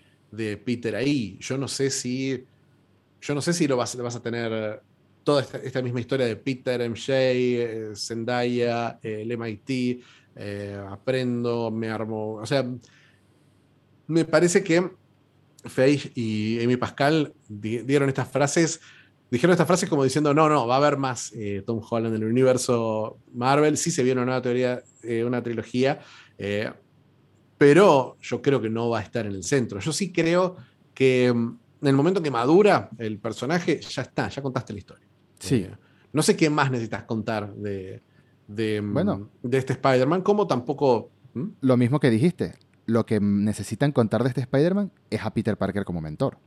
Peter 0.64 0.96
ahí. 0.96 1.38
Yo 1.40 1.58
no 1.58 1.68
sé 1.68 1.90
si 1.90 2.46
yo 3.22 3.36
no 3.36 3.42
sé 3.42 3.52
si 3.52 3.68
lo 3.68 3.76
vas, 3.76 3.98
vas 3.98 4.16
a 4.16 4.22
tener 4.22 4.82
toda 5.24 5.46
esta, 5.64 5.82
misma 5.82 6.00
historia 6.00 6.26
de 6.26 6.36
Peter, 6.36 6.82
MJ, 6.90 7.14
eh, 7.14 7.92
Zendaya, 7.96 9.00
eh, 9.04 9.22
el 9.22 9.32
MIT, 9.32 10.02
eh, 10.36 10.82
aprendo, 10.90 11.70
me 11.72 11.90
armo. 11.90 12.36
O 12.36 12.46
sea, 12.46 12.66
me 14.08 14.26
parece 14.26 14.64
que 14.64 14.90
Faye 15.66 16.12
y 16.16 16.64
Amy 16.64 16.78
Pascal 16.78 17.34
dieron 17.48 18.10
estas 18.10 18.30
frases, 18.30 18.80
dijeron 19.30 19.52
estas 19.52 19.68
frases 19.68 19.90
como 19.90 20.04
diciendo, 20.04 20.34
no, 20.34 20.50
no, 20.50 20.66
va 20.66 20.76
a 20.76 20.78
haber 20.78 20.98
más 20.98 21.34
Tom 21.66 21.82
Holland 21.88 22.16
en 22.16 22.24
el 22.24 22.30
universo 22.30 23.20
Marvel, 23.34 23.78
sí 23.78 23.92
se 23.92 24.04
viene 24.04 24.22
una 24.22 24.42
teoría, 24.42 24.82
una 25.26 25.44
trilogía, 25.44 26.00
pero 27.60 28.18
yo 28.22 28.42
creo 28.42 28.62
que 28.62 28.70
no 28.70 28.90
va 28.90 29.00
a 29.00 29.02
estar 29.04 29.26
en 29.28 29.34
el 29.34 29.44
centro. 29.44 29.80
Yo 29.80 29.92
sí 29.92 30.14
creo 30.14 30.56
que 30.94 31.32
mm, 31.32 31.58
en 31.82 31.88
el 31.88 31.94
momento 31.94 32.24
que 32.24 32.32
madura 32.32 32.90
el 32.98 33.20
personaje, 33.20 33.82
ya 33.82 34.02
está, 34.02 34.30
ya 34.30 34.42
contaste 34.42 34.74
la 34.74 34.80
historia. 34.80 35.06
Sí. 35.38 35.56
Eh, 35.56 35.72
no 36.14 36.24
sé 36.24 36.38
qué 36.38 36.50
más 36.50 36.72
necesitas 36.72 37.04
contar 37.04 37.54
de, 37.54 38.02
de, 38.48 38.82
mm, 38.82 39.28
de 39.44 39.58
este 39.58 39.74
Spider-Man, 39.74 40.22
como 40.22 40.48
tampoco... 40.48 41.12
Lo 41.60 41.76
mismo 41.76 42.00
que 42.00 42.10
dijiste, 42.10 42.56
lo 42.86 43.06
que 43.06 43.20
necesitan 43.20 43.92
contar 43.92 44.24
de 44.24 44.30
este 44.30 44.42
Spider-Man 44.42 44.94
es 45.10 45.22
a 45.22 45.34
Peter 45.34 45.58
Parker 45.58 45.84
como 45.84 46.00
mentor. 46.00 46.38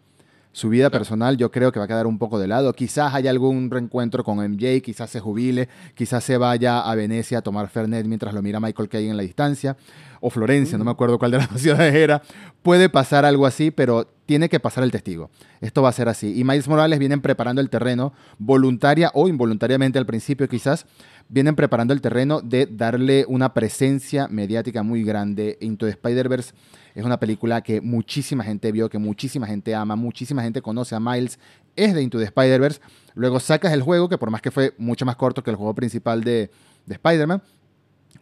Su 0.52 0.68
vida 0.68 0.90
personal 0.90 1.38
yo 1.38 1.50
creo 1.50 1.72
que 1.72 1.78
va 1.78 1.86
a 1.86 1.88
quedar 1.88 2.06
un 2.06 2.18
poco 2.18 2.38
de 2.38 2.46
lado. 2.46 2.74
Quizás 2.74 3.14
haya 3.14 3.30
algún 3.30 3.70
reencuentro 3.70 4.22
con 4.22 4.38
MJ, 4.38 4.82
quizás 4.82 5.08
se 5.08 5.18
jubile, 5.18 5.68
quizás 5.94 6.22
se 6.22 6.36
vaya 6.36 6.80
a 6.80 6.94
Venecia 6.94 7.38
a 7.38 7.42
tomar 7.42 7.68
Fernet 7.68 8.06
mientras 8.06 8.34
lo 8.34 8.42
mira 8.42 8.60
Michael 8.60 8.88
Caine 8.90 9.10
en 9.10 9.16
la 9.16 9.22
distancia, 9.22 9.76
o 10.20 10.28
Florencia, 10.28 10.76
no 10.76 10.84
me 10.84 10.90
acuerdo 10.90 11.18
cuál 11.18 11.30
de 11.30 11.38
las 11.38 11.50
dos 11.50 11.62
ciudades 11.62 11.94
era. 11.94 12.20
Puede 12.62 12.90
pasar 12.90 13.24
algo 13.24 13.46
así, 13.46 13.70
pero 13.70 14.06
tiene 14.32 14.48
que 14.48 14.60
pasar 14.60 14.82
el 14.82 14.90
testigo. 14.90 15.28
Esto 15.60 15.82
va 15.82 15.90
a 15.90 15.92
ser 15.92 16.08
así. 16.08 16.40
Y 16.40 16.42
Miles 16.42 16.66
Morales 16.66 16.98
vienen 16.98 17.20
preparando 17.20 17.60
el 17.60 17.68
terreno, 17.68 18.14
voluntaria 18.38 19.10
o 19.12 19.28
involuntariamente 19.28 19.98
al 19.98 20.06
principio 20.06 20.48
quizás, 20.48 20.86
vienen 21.28 21.54
preparando 21.54 21.92
el 21.92 22.00
terreno 22.00 22.40
de 22.40 22.64
darle 22.64 23.26
una 23.28 23.52
presencia 23.52 24.28
mediática 24.28 24.82
muy 24.82 25.04
grande. 25.04 25.58
Into 25.60 25.84
the 25.84 25.90
Spider-Verse 25.90 26.54
es 26.94 27.04
una 27.04 27.20
película 27.20 27.60
que 27.60 27.82
muchísima 27.82 28.42
gente 28.42 28.72
vio, 28.72 28.88
que 28.88 28.96
muchísima 28.96 29.46
gente 29.46 29.74
ama, 29.74 29.96
muchísima 29.96 30.42
gente 30.42 30.62
conoce 30.62 30.94
a 30.94 31.00
Miles. 31.00 31.38
Es 31.76 31.92
de 31.92 32.00
Into 32.00 32.16
the 32.16 32.24
Spider-Verse. 32.24 32.80
Luego 33.12 33.38
sacas 33.38 33.74
el 33.74 33.82
juego, 33.82 34.08
que 34.08 34.16
por 34.16 34.30
más 34.30 34.40
que 34.40 34.50
fue 34.50 34.72
mucho 34.78 35.04
más 35.04 35.16
corto 35.16 35.42
que 35.42 35.50
el 35.50 35.56
juego 35.56 35.74
principal 35.74 36.24
de, 36.24 36.50
de 36.86 36.94
Spider-Man, 36.94 37.42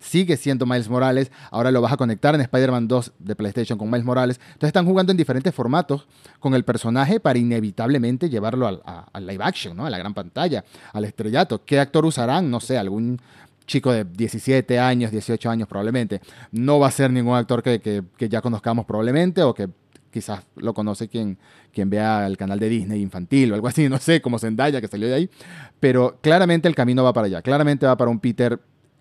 sigue 0.01 0.37
siendo 0.37 0.67
Miles 0.67 0.89
Morales. 0.89 1.31
Ahora 1.51 1.71
lo 1.71 1.81
vas 1.81 1.93
a 1.93 1.97
conectar 1.97 2.35
en 2.35 2.41
Spider-Man 2.41 2.89
2 2.89 3.13
de 3.19 3.37
PlayStation 3.37 3.79
con 3.79 3.89
Miles 3.89 4.05
Morales. 4.05 4.41
Entonces 4.49 4.69
están 4.69 4.87
jugando 4.87 5.13
en 5.13 5.17
diferentes 5.17 5.55
formatos 5.55 6.07
con 6.41 6.55
el 6.55 6.65
personaje 6.65 7.21
para 7.21 7.39
inevitablemente 7.39 8.29
llevarlo 8.29 8.67
al, 8.67 9.27
live 9.27 9.45
action, 9.45 9.77
¿no? 9.77 9.87
A 9.87 9.91
la 9.91 9.99
gran 9.99 10.15
pantalla, 10.15 10.65
al 10.93 11.05
estrellato. 11.05 11.65
¿Qué 11.65 11.79
actor 11.79 12.05
usarán? 12.05 12.51
No 12.51 12.61
sé, 12.61 12.79
algún 12.79 13.21
chico 13.67 13.93
de 13.93 14.05
17 14.05 14.81
años, 14.81 15.13
18 15.13 15.49
años 15.49 15.69
probablemente. 15.69 16.21
No 16.51 16.81
va 16.81 16.89
a 16.89 16.91
ser 16.91 17.13
ningún 17.13 17.37
actor 17.37 17.63
que, 17.63 18.03
ya 18.19 18.41
conozcamos 18.41 18.87
probablemente 18.87 19.43
o 19.43 19.55
que 19.55 19.69
quizás 20.11 20.43
lo 20.57 20.75
conoce 20.75 21.07
quien, 21.07 21.39
quien 21.73 21.89
vea 21.89 22.27
el 22.27 22.37
canal 22.37 22.59
de 22.59 22.69
Disney 22.69 23.01
infantil 23.01 23.53
o 23.53 23.55
algo 23.55 23.69
así, 23.69 23.89
no 23.91 23.99
sé, 23.99 24.21
como 24.21 24.39
Zendaya 24.39 24.81
que 24.81 24.89
salió 24.89 25.07
de 25.07 25.15
ahí. 25.15 25.31
Pero 25.79 26.19
claramente 26.21 26.67
el 26.67 26.75
camino 26.75 27.05
va 27.05 27.13
para 27.13 27.27
allá. 27.27 27.43
Claramente 27.43 27.87
va 27.87 27.97
para 27.97 28.11
un 28.11 28.19
Peter 28.19 28.59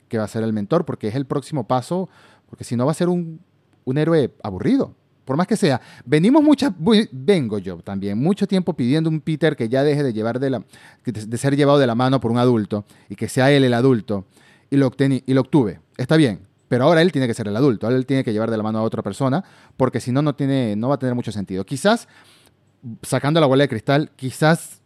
que 0.09 0.17
va 0.17 0.25
a 0.25 0.27
ser 0.27 0.43
el 0.43 0.51
mentor 0.51 0.83
porque 0.83 1.07
es 1.07 1.15
el 1.15 1.25
próximo 1.25 1.65
paso, 1.65 2.09
porque 2.49 2.63
si 2.63 2.75
no 2.75 2.85
va 2.85 2.91
a 2.91 2.95
ser 2.95 3.07
un, 3.07 3.39
un 3.85 3.97
héroe 3.97 4.33
aburrido. 4.43 4.93
Por 5.23 5.37
más 5.37 5.45
que 5.45 5.55
sea, 5.55 5.79
venimos 6.05 6.41
mucha, 6.41 6.73
vengo 7.11 7.59
yo 7.59 7.77
también, 7.77 8.17
mucho 8.17 8.47
tiempo 8.47 8.73
pidiendo 8.73 9.11
un 9.11 9.21
Peter 9.21 9.55
que 9.55 9.69
ya 9.69 9.83
deje 9.83 10.01
de, 10.01 10.11
llevar 10.11 10.39
de, 10.39 10.49
la, 10.49 10.63
de 11.05 11.37
ser 11.37 11.55
llevado 11.55 11.77
de 11.77 11.85
la 11.85 11.93
mano 11.93 12.19
por 12.19 12.31
un 12.31 12.39
adulto 12.39 12.83
y 13.09 13.15
que 13.15 13.29
sea 13.29 13.51
él 13.51 13.63
el 13.63 13.75
adulto 13.75 14.25
y 14.71 14.77
lo, 14.77 14.91
y 14.97 15.33
lo 15.33 15.41
obtuve. 15.41 15.81
Está 15.97 16.17
bien, 16.17 16.39
pero 16.67 16.85
ahora 16.85 17.03
él 17.03 17.11
tiene 17.11 17.27
que 17.27 17.35
ser 17.35 17.47
el 17.47 17.55
adulto, 17.55 17.87
él 17.89 18.07
tiene 18.07 18.23
que 18.23 18.33
llevar 18.33 18.49
de 18.49 18.57
la 18.57 18.63
mano 18.63 18.79
a 18.79 18.81
otra 18.81 19.03
persona, 19.03 19.43
porque 19.77 19.99
si 19.99 20.11
no, 20.11 20.23
no, 20.23 20.33
tiene, 20.33 20.75
no 20.75 20.89
va 20.89 20.95
a 20.95 20.99
tener 20.99 21.13
mucho 21.13 21.31
sentido. 21.31 21.63
Quizás, 21.63 22.07
sacando 23.03 23.39
la 23.39 23.45
bola 23.45 23.65
de 23.65 23.69
cristal, 23.69 24.09
quizás 24.15 24.78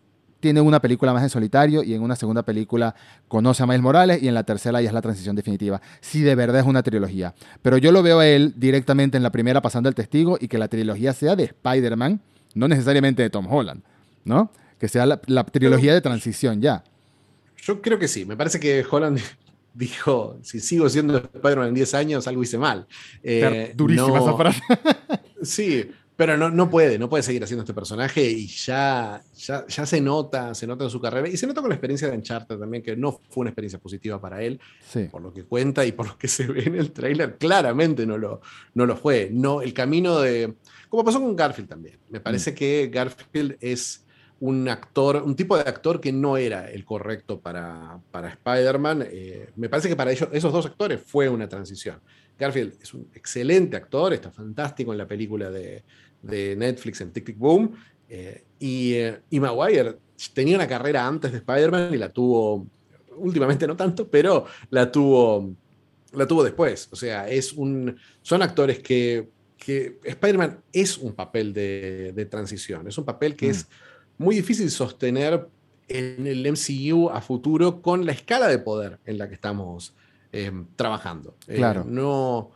tiene 0.44 0.60
una 0.60 0.82
película 0.82 1.14
más 1.14 1.24
en 1.24 1.30
solitario 1.30 1.84
y 1.84 1.94
en 1.94 2.02
una 2.02 2.18
segunda 2.18 2.44
película 2.44 2.94
conoce 3.30 3.64
a 3.64 3.66
Miles 3.66 3.82
Morales 3.82 4.22
y 4.22 4.28
en 4.28 4.34
la 4.34 4.44
tercera 4.44 4.82
ya 4.82 4.90
es 4.90 4.94
la 4.94 5.02
transición 5.02 5.38
definitiva. 5.38 5.82
Si 6.02 6.20
de 6.20 6.36
verdad 6.36 6.60
es 6.60 6.68
una 6.68 6.84
trilogía. 6.84 7.34
Pero 7.62 7.78
yo 7.78 7.94
lo 7.94 8.04
veo 8.04 8.20
a 8.20 8.28
él 8.28 8.54
directamente 8.58 9.16
en 9.16 9.24
la 9.24 9.32
primera 9.32 9.62
pasando 9.62 9.88
el 9.88 9.96
testigo 9.96 10.38
y 10.38 10.50
que 10.50 10.58
la 10.58 10.68
trilogía 10.68 11.14
sea 11.14 11.38
de 11.38 11.46
Spider-Man, 11.46 12.20
no 12.56 12.68
necesariamente 12.68 13.24
de 13.24 13.30
Tom 13.30 13.48
Holland, 13.50 13.84
¿no? 14.26 14.52
Que 14.78 14.90
sea 14.90 15.06
la, 15.06 15.46
trilogía 15.46 15.94
de 15.94 16.02
transición 16.02 16.60
ya. 16.60 16.84
Yo 17.62 17.82
creo 17.82 17.98
que 17.98 18.10
sí. 18.10 18.26
Me 18.26 18.36
parece 18.36 18.60
que 18.60 18.86
Holland 18.92 19.22
dijo, 19.74 20.40
si 20.42 20.60
sigo 20.60 20.90
siendo 20.90 21.20
Spider-Man 21.20 21.70
en 21.70 21.74
10 21.74 21.94
años, 21.94 22.28
algo 22.28 22.44
hice 22.44 22.58
mal. 22.58 22.86
Eh, 23.24 23.72
durísima 23.78 24.20
esa 24.20 24.36
frase. 24.36 24.62
sí, 25.42 25.90
pero 26.16 26.38
no, 26.38 26.50
no 26.50 26.70
puede, 26.70 27.00
no 27.00 27.10
puede 27.10 27.24
seguir 27.24 27.44
haciendo 27.44 27.64
este 27.64 27.74
personaje 27.74 28.24
y 28.24 28.48
ya, 28.48 29.22
ya, 29.36 29.66
ya 29.68 29.86
se 29.86 30.00
nota, 30.00 30.54
se 30.54 30.68
nota 30.68 30.84
en 30.84 30.90
su 30.90 31.02
carrera 31.02 31.28
y 31.28 31.38
se 31.38 31.48
nota 31.48 31.62
con 31.62 31.70
la 31.70 31.76
experiencia 31.76 32.10
de 32.10 32.16
Uncharted 32.16 32.58
también, 32.58 32.84
que 32.84 32.96
no 32.96 33.20
fue 33.30 33.42
una 33.42 33.50
experiencia 33.50 33.80
positiva 33.80 34.22
para 34.22 34.42
él, 34.42 34.60
por 35.12 35.22
lo 35.22 35.34
que 35.34 35.44
cuenta 35.44 35.86
y 35.86 35.92
por 35.92 36.08
lo 36.08 36.18
que 36.18 36.28
se 36.30 36.46
ve 36.48 36.64
en 36.64 36.76
el 36.76 36.92
tráiler, 36.92 37.38
claramente 37.38 38.06
no 38.06 38.18
lo, 38.18 38.42
no 38.74 38.86
lo 38.86 38.96
fue. 38.96 39.30
No, 39.32 39.62
el 39.62 39.74
camino 39.74 40.20
de, 40.20 40.54
como 40.90 41.04
pasó 41.04 41.20
con 41.20 41.36
Garfield 41.36 41.70
también, 41.70 41.98
me 42.10 42.20
parece 42.20 42.52
mm. 42.52 42.56
que 42.56 42.90
Garfield 42.94 43.58
es 43.60 44.04
un 44.40 44.68
actor, 44.68 45.24
un 45.24 45.38
tipo 45.38 45.56
de 45.56 45.64
actor 45.64 46.02
que 46.02 46.12
no 46.12 46.36
era 46.36 46.70
el 46.70 46.84
correcto 46.84 47.40
para, 47.40 48.00
para 48.12 48.28
Spider-Man. 48.28 49.06
Eh, 49.10 49.50
me 49.56 49.70
parece 49.70 49.88
que 49.88 49.96
para 49.96 50.12
ellos, 50.12 50.28
esos 50.34 50.52
dos 50.52 50.66
actores 50.66 51.02
fue 51.02 51.30
una 51.30 51.48
transición. 51.48 52.02
Garfield 52.38 52.74
es 52.82 52.94
un 52.94 53.08
excelente 53.14 53.78
actor, 53.78 54.14
está 54.14 54.32
fantástico 54.32 54.92
en 54.92 54.98
la 54.98 55.08
película 55.08 55.50
de, 55.50 55.84
Netflix 56.22 57.02
en 57.02 57.12
Tic 57.12 57.26
Tic 57.26 57.38
Boom. 57.38 57.74
Eh, 58.10 58.44
y, 58.60 58.94
eh, 58.94 59.20
y, 59.30 59.40
Maguire 59.40 59.98
tenía 60.34 60.56
una 60.56 60.68
carrera 60.68 61.06
antes 61.08 61.32
de 61.32 61.40
Spider-Man 61.40 61.94
y 61.94 61.98
la 61.98 62.10
tuvo, 62.10 62.68
últimamente 63.18 63.68
no 63.68 63.76
tanto, 63.76 64.08
pero 64.08 64.46
la 64.70 64.92
tuvo, 64.92 65.54
la 66.14 66.28
tuvo 66.28 66.44
después. 66.44 66.88
O 66.92 66.96
sea, 66.96 67.28
es 67.28 67.54
un, 67.54 67.98
son 68.22 68.42
actores 68.42 68.80
que, 68.80 69.30
que 69.58 70.00
Spider-Man 70.04 70.60
es 70.72 70.98
un 70.98 71.14
papel 71.14 71.54
de, 71.54 72.28
transición, 72.30 72.88
es 72.88 72.98
un 72.98 73.06
papel 73.06 73.36
que 73.36 73.48
mm. 73.48 73.52
es 73.52 73.68
muy 74.18 74.36
difícil 74.36 74.70
sostener 74.72 75.48
en 75.88 76.28
el 76.28 76.50
MCU 76.50 77.10
a 77.10 77.22
futuro 77.22 77.82
con 77.82 78.06
la 78.06 78.14
escala 78.14 78.48
de 78.48 78.60
poder 78.60 79.00
en 79.06 79.18
la 79.18 79.28
que 79.28 79.36
estamos 79.36 79.94
eh, 80.34 80.52
trabajando. 80.76 81.36
Eh, 81.48 81.56
claro. 81.56 81.86
no. 81.88 82.52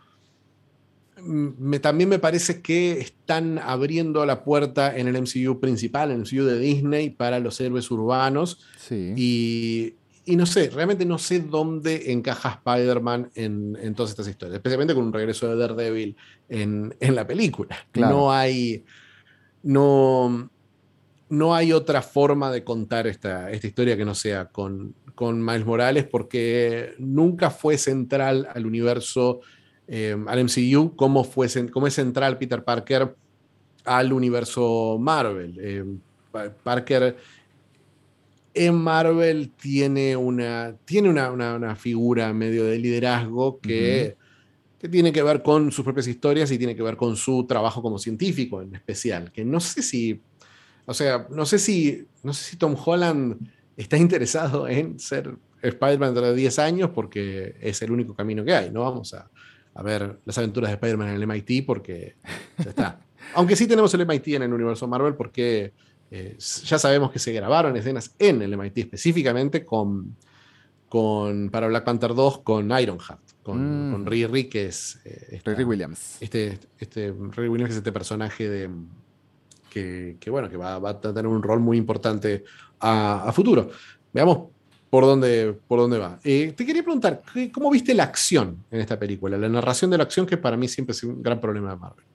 Me, 1.20 1.80
también 1.80 2.10
me 2.10 2.20
parece 2.20 2.62
que 2.62 3.00
están 3.00 3.58
abriendo 3.60 4.26
la 4.26 4.44
puerta 4.44 4.96
en 4.96 5.08
el 5.08 5.22
MCU 5.22 5.60
principal, 5.60 6.12
en 6.12 6.18
el 6.18 6.22
MCU 6.22 6.44
de 6.44 6.60
Disney, 6.60 7.10
para 7.10 7.40
los 7.40 7.60
héroes 7.60 7.90
urbanos. 7.90 8.60
Sí. 8.78 9.14
Y, 9.16 9.96
y 10.26 10.36
no 10.36 10.46
sé, 10.46 10.70
realmente 10.70 11.06
no 11.06 11.18
sé 11.18 11.40
dónde 11.40 12.12
encaja 12.12 12.62
Spider-Man 12.64 13.32
en, 13.34 13.78
en, 13.82 13.96
todas 13.96 14.12
estas 14.12 14.28
historias, 14.28 14.58
especialmente 14.58 14.94
con 14.94 15.06
un 15.06 15.14
regreso 15.14 15.48
de 15.48 15.56
Daredevil 15.56 16.16
en, 16.50 16.96
en 17.00 17.16
la 17.16 17.26
película. 17.26 17.78
No 17.94 18.32
hay. 18.32 18.84
No, 19.64 20.50
no 21.30 21.56
hay 21.56 21.74
otra 21.74 22.02
forma 22.02 22.52
de 22.52 22.64
contar 22.64 23.08
esta, 23.08 23.52
esta 23.52 23.68
historia 23.68 23.98
que 23.98 24.06
no 24.06 24.16
sea 24.16 24.46
con, 24.46 24.96
con, 25.18 25.44
Miles 25.44 25.66
Morales, 25.66 26.06
porque 26.06 26.94
nunca 27.00 27.50
fue 27.50 27.78
central 27.78 28.48
al 28.54 28.66
universo, 28.66 29.42
eh, 29.88 30.16
al 30.28 30.44
MCU, 30.44 30.96
como, 30.96 31.24
fue, 31.24 31.48
como 31.72 31.88
es 31.88 31.96
central 31.96 32.38
Peter 32.38 32.64
Parker 32.64 33.16
al 33.84 34.14
universo 34.14 34.98
Marvel. 35.00 35.58
Eh, 35.62 35.86
Parker 36.64 37.18
en 38.54 38.76
Marvel 38.76 39.52
tiene 39.52 40.16
una, 40.16 40.76
tiene 40.86 41.10
una, 41.10 41.76
figura 41.76 42.32
medio 42.34 42.66
de 42.66 42.78
liderazgo 42.78 43.60
que, 43.60 44.16
que 44.80 44.90
tiene 44.90 45.12
que 45.12 45.24
ver 45.24 45.42
con 45.42 45.72
sus 45.72 45.84
propias 45.84 46.08
historias 46.08 46.52
y 46.52 46.58
tiene 46.58 46.76
que 46.76 46.84
ver 46.84 46.96
con 46.96 47.16
su 47.16 47.46
trabajo 47.48 47.82
como 47.82 47.98
científico 47.98 48.62
en 48.62 48.76
especial, 48.76 49.32
que 49.32 49.44
no 49.44 49.60
sé 49.60 49.82
si 49.82 50.22
o 50.90 50.94
sea, 50.94 51.28
no 51.30 51.46
sé 51.46 51.60
si, 51.60 52.06
no 52.24 52.34
sé 52.34 52.52
si 52.52 52.58
Tom 52.58 52.76
Holland 52.84 53.38
está 53.78 53.98
interesado 53.98 54.68
en 54.68 55.00
ser 55.00 55.36
Spider-Man 55.62 56.14
dentro 56.14 56.30
de 56.30 56.36
10 56.36 56.60
años 56.60 56.90
porque 56.94 57.56
es 57.62 57.82
el 57.82 57.92
único 57.92 58.16
camino 58.16 58.44
que 58.44 58.54
hay. 58.54 58.72
No 58.72 58.82
vamos 58.82 59.14
a, 59.14 59.30
ver 59.84 60.20
las 60.26 60.38
aventuras 60.40 60.72
de 60.72 60.76
Spider-Man 60.76 61.10
en 61.10 61.16
el 61.16 61.28
MIT 61.28 61.66
porque 61.66 62.16
ya 62.58 62.72
está. 62.72 63.00
Aunque 63.36 63.56
sí 63.56 63.68
tenemos 63.68 63.94
el 63.94 64.06
MIT 64.06 64.28
en 64.30 64.44
el 64.44 64.54
universo 64.54 64.88
Marvel 64.88 65.14
porque 65.14 65.74
eh, 66.10 66.36
ya 66.38 66.80
sabemos 66.80 67.12
que 67.12 67.20
se 67.20 67.32
grabaron 67.32 67.76
escenas 67.78 68.16
en 68.18 68.42
el 68.42 68.58
MIT 68.58 68.78
específicamente 68.80 69.66
con, 69.66 70.16
con, 70.90 71.50
para 71.50 71.68
Black 71.68 71.84
Panther 71.84 72.16
2 72.16 72.40
con 72.40 72.66
Ironheart, 72.72 73.22
con, 73.44 73.90
mm. 73.90 73.92
con 73.92 74.06
Riri, 74.08 74.46
que 74.46 74.68
es... 74.68 75.00
Eh, 75.06 75.64
Williams. 75.64 76.18
Este, 76.22 76.58
este, 76.80 77.12
Riri 77.12 77.50
Williams 77.50 77.72
es 77.72 77.78
este 77.78 77.92
personaje 77.92 78.50
de 78.50 78.70
que, 80.20 80.30
bueno, 80.30 80.50
que 80.50 80.58
va, 80.58 80.76
a 80.76 81.00
tener 81.00 81.28
un 81.28 81.44
rol 81.44 81.60
muy 81.60 81.78
importante 81.78 82.44
a, 82.80 83.32
futuro. 83.34 83.70
Veamos 84.14 84.50
por 84.90 85.04
dónde, 85.04 85.58
por 85.68 85.80
dónde 85.80 85.98
va. 85.98 86.20
Eh, 86.24 86.54
te 86.56 86.66
quería 86.66 86.84
preguntar, 86.84 87.22
¿cómo 87.54 87.70
viste 87.70 87.94
la 87.94 88.04
acción 88.04 88.64
en 88.72 88.82
esta 88.82 88.98
película? 88.98 89.38
La 89.38 89.50
narración 89.50 89.92
de 89.92 89.98
la 89.98 90.04
acción, 90.04 90.26
que 90.26 90.38
para 90.38 90.58
mí 90.58 90.68
siempre 90.68 90.94
es 90.94 91.04
un 91.04 91.22
gran 91.22 91.40
problema 91.40 91.72
de 91.72 91.78
Marvel. 91.78 92.06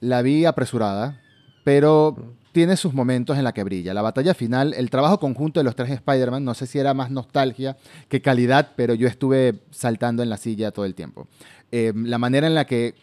La 0.00 0.22
vi 0.22 0.44
apresurada, 0.44 1.20
pero 1.64 2.16
tiene 2.52 2.76
sus 2.76 2.94
momentos 2.94 3.38
en 3.38 3.44
la 3.44 3.52
que 3.52 3.64
brilla. 3.64 3.94
La 3.94 4.02
batalla 4.02 4.34
final, 4.34 4.74
el 4.74 4.90
trabajo 4.90 5.20
conjunto 5.20 5.60
de 5.60 5.64
los 5.64 5.76
tres 5.76 5.90
Spider-Man, 5.90 6.44
no 6.44 6.54
sé 6.54 6.66
si 6.66 6.78
era 6.78 6.94
más 6.94 7.10
nostalgia 7.10 7.76
que 8.08 8.20
calidad, 8.20 8.72
pero 8.76 8.94
yo 8.94 9.06
estuve 9.06 9.60
saltando 9.70 10.22
en 10.22 10.30
la 10.30 10.36
silla 10.36 10.70
todo 10.70 10.84
el 10.84 10.94
tiempo. 10.94 11.28
Eh, 11.70 11.92
la 11.94 12.18
manera 12.18 12.46
en 12.46 12.54
la 12.54 12.66
que 12.66 12.94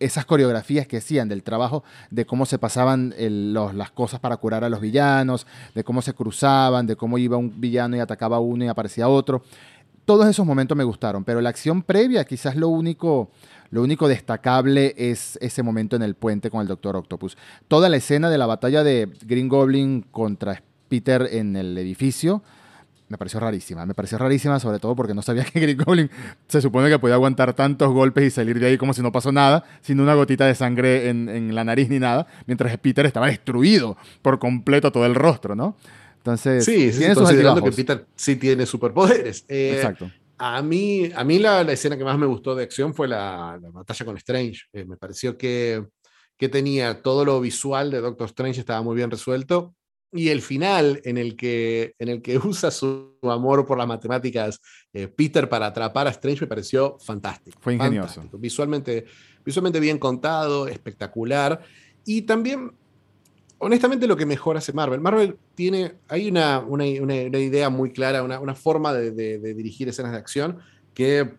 esas 0.00 0.24
coreografías 0.24 0.86
que 0.86 0.98
hacían 0.98 1.28
del 1.28 1.42
trabajo, 1.42 1.84
de 2.10 2.26
cómo 2.26 2.46
se 2.46 2.58
pasaban 2.58 3.14
las 3.18 3.90
cosas 3.90 4.20
para 4.20 4.36
curar 4.36 4.64
a 4.64 4.68
los 4.68 4.80
villanos, 4.80 5.46
de 5.74 5.84
cómo 5.84 6.02
se 6.02 6.14
cruzaban, 6.14 6.86
de 6.86 6.96
cómo 6.96 7.18
iba 7.18 7.36
un 7.36 7.60
villano 7.60 7.96
y 7.96 8.00
atacaba 8.00 8.36
a 8.36 8.40
uno 8.40 8.64
y 8.64 8.68
aparecía 8.68 9.08
otro. 9.08 9.42
Todos 10.04 10.26
esos 10.26 10.44
momentos 10.44 10.76
me 10.76 10.84
gustaron, 10.84 11.24
pero 11.24 11.40
la 11.40 11.48
acción 11.48 11.82
previa, 11.82 12.24
quizás 12.24 12.56
lo 12.56 12.68
único, 12.68 13.30
lo 13.70 13.82
único 13.82 14.06
destacable 14.06 14.94
es 14.98 15.38
ese 15.40 15.62
momento 15.62 15.96
en 15.96 16.02
el 16.02 16.14
puente 16.14 16.50
con 16.50 16.60
el 16.60 16.68
Doctor 16.68 16.96
Octopus. 16.96 17.38
Toda 17.68 17.88
la 17.88 17.96
escena 17.96 18.28
de 18.28 18.36
la 18.36 18.44
batalla 18.44 18.84
de 18.84 19.10
Green 19.24 19.48
Goblin 19.48 20.02
contra 20.02 20.62
Peter 20.88 21.26
en 21.32 21.56
el 21.56 21.78
edificio, 21.78 22.42
me 23.08 23.18
pareció 23.18 23.40
rarísima. 23.40 23.84
Me 23.86 23.94
pareció 23.94 24.18
rarísima, 24.18 24.58
sobre 24.58 24.78
todo 24.78 24.96
porque 24.96 25.14
no 25.14 25.22
sabía 25.22 25.44
que 25.52 25.60
Green 25.60 25.78
Goblin 25.78 26.10
se 26.48 26.60
supone 26.60 26.88
que 26.88 26.98
podía 26.98 27.14
aguantar 27.14 27.54
tantos 27.54 27.92
golpes 27.92 28.24
y 28.24 28.30
salir 28.30 28.58
de 28.58 28.66
ahí 28.66 28.78
como 28.78 28.94
si 28.94 29.02
no 29.02 29.12
pasó 29.12 29.32
nada, 29.32 29.64
sin 29.82 30.00
una 30.00 30.14
gotita 30.14 30.46
de 30.46 30.54
sangre 30.54 31.08
en, 31.08 31.54
la 31.54 31.64
nariz 31.64 31.88
ni 31.88 31.98
nada, 31.98 32.26
mientras 32.46 32.76
Peter 32.78 33.06
estaba 33.06 33.26
destruido 33.26 33.96
por 34.22 34.38
completo 34.38 34.90
todo 34.90 35.06
el 35.06 35.14
rostro, 35.14 35.54
¿no? 35.54 35.76
Entonces, 36.18 36.64
sí, 36.64 36.90
sí 36.90 37.00
tiene 37.00 37.14
considerando 37.14 37.62
que 37.62 37.72
Peter 37.72 38.06
sí 38.14 38.36
tiene 38.36 38.64
superpoderes. 38.64 39.44
Eh, 39.48 39.74
Exacto. 39.76 40.10
A 40.38 40.62
mí, 40.62 41.10
a 41.14 41.22
mí 41.22 41.38
la, 41.38 41.60
escena 41.60 41.96
que 41.96 42.04
más 42.04 42.18
me 42.18 42.26
gustó 42.26 42.54
de 42.54 42.64
acción 42.64 42.94
fue 42.94 43.06
la, 43.06 43.58
batalla 43.72 44.06
con 44.06 44.16
Strange. 44.16 44.62
Eh, 44.72 44.84
me 44.84 44.96
pareció 44.96 45.36
que, 45.36 45.84
que 46.36 46.48
tenía 46.48 47.02
todo 47.02 47.24
lo 47.24 47.40
visual 47.40 47.90
de 47.90 48.00
Doctor 48.00 48.26
Strange, 48.26 48.60
estaba 48.60 48.82
muy 48.82 48.96
bien 48.96 49.10
resuelto 49.10 49.74
y 50.14 50.28
el 50.28 50.42
final 50.42 51.00
en 51.04 51.18
el 51.18 51.36
que, 51.36 51.94
en 51.98 52.08
el 52.08 52.22
que 52.22 52.38
usa 52.44 52.70
su 52.70 53.18
amor 53.22 53.66
por 53.66 53.76
las 53.76 53.88
matemáticas 53.88 54.60
eh, 54.92 55.08
Peter 55.08 55.48
para 55.48 55.66
atrapar 55.66 56.06
a 56.06 56.10
Strange 56.10 56.42
me 56.42 56.46
pareció 56.46 56.96
fantástico. 57.00 57.58
Fue 57.60 57.74
ingenioso. 57.74 58.22
Visualmente, 58.38 59.06
visualmente 59.44 59.80
bien 59.80 59.98
contado, 59.98 60.68
espectacular. 60.68 61.60
Y 62.04 62.22
también, 62.22 62.72
honestamente, 63.58 64.06
lo 64.06 64.16
que 64.16 64.24
mejor 64.24 64.56
hace 64.56 64.72
Marvel. 64.72 65.00
Marvel 65.00 65.36
tiene, 65.56 65.96
hay 66.06 66.28
una, 66.28 66.60
una, 66.60 66.84
una, 67.00 67.14
idea 67.16 67.68
muy 67.68 67.90
clara, 67.90 68.22
una, 68.22 68.54
forma 68.54 68.92
de, 68.92 69.10
de, 69.10 69.54
dirigir 69.54 69.88
escenas 69.88 70.12
de 70.12 70.18
acción 70.18 70.58
que 70.94 71.34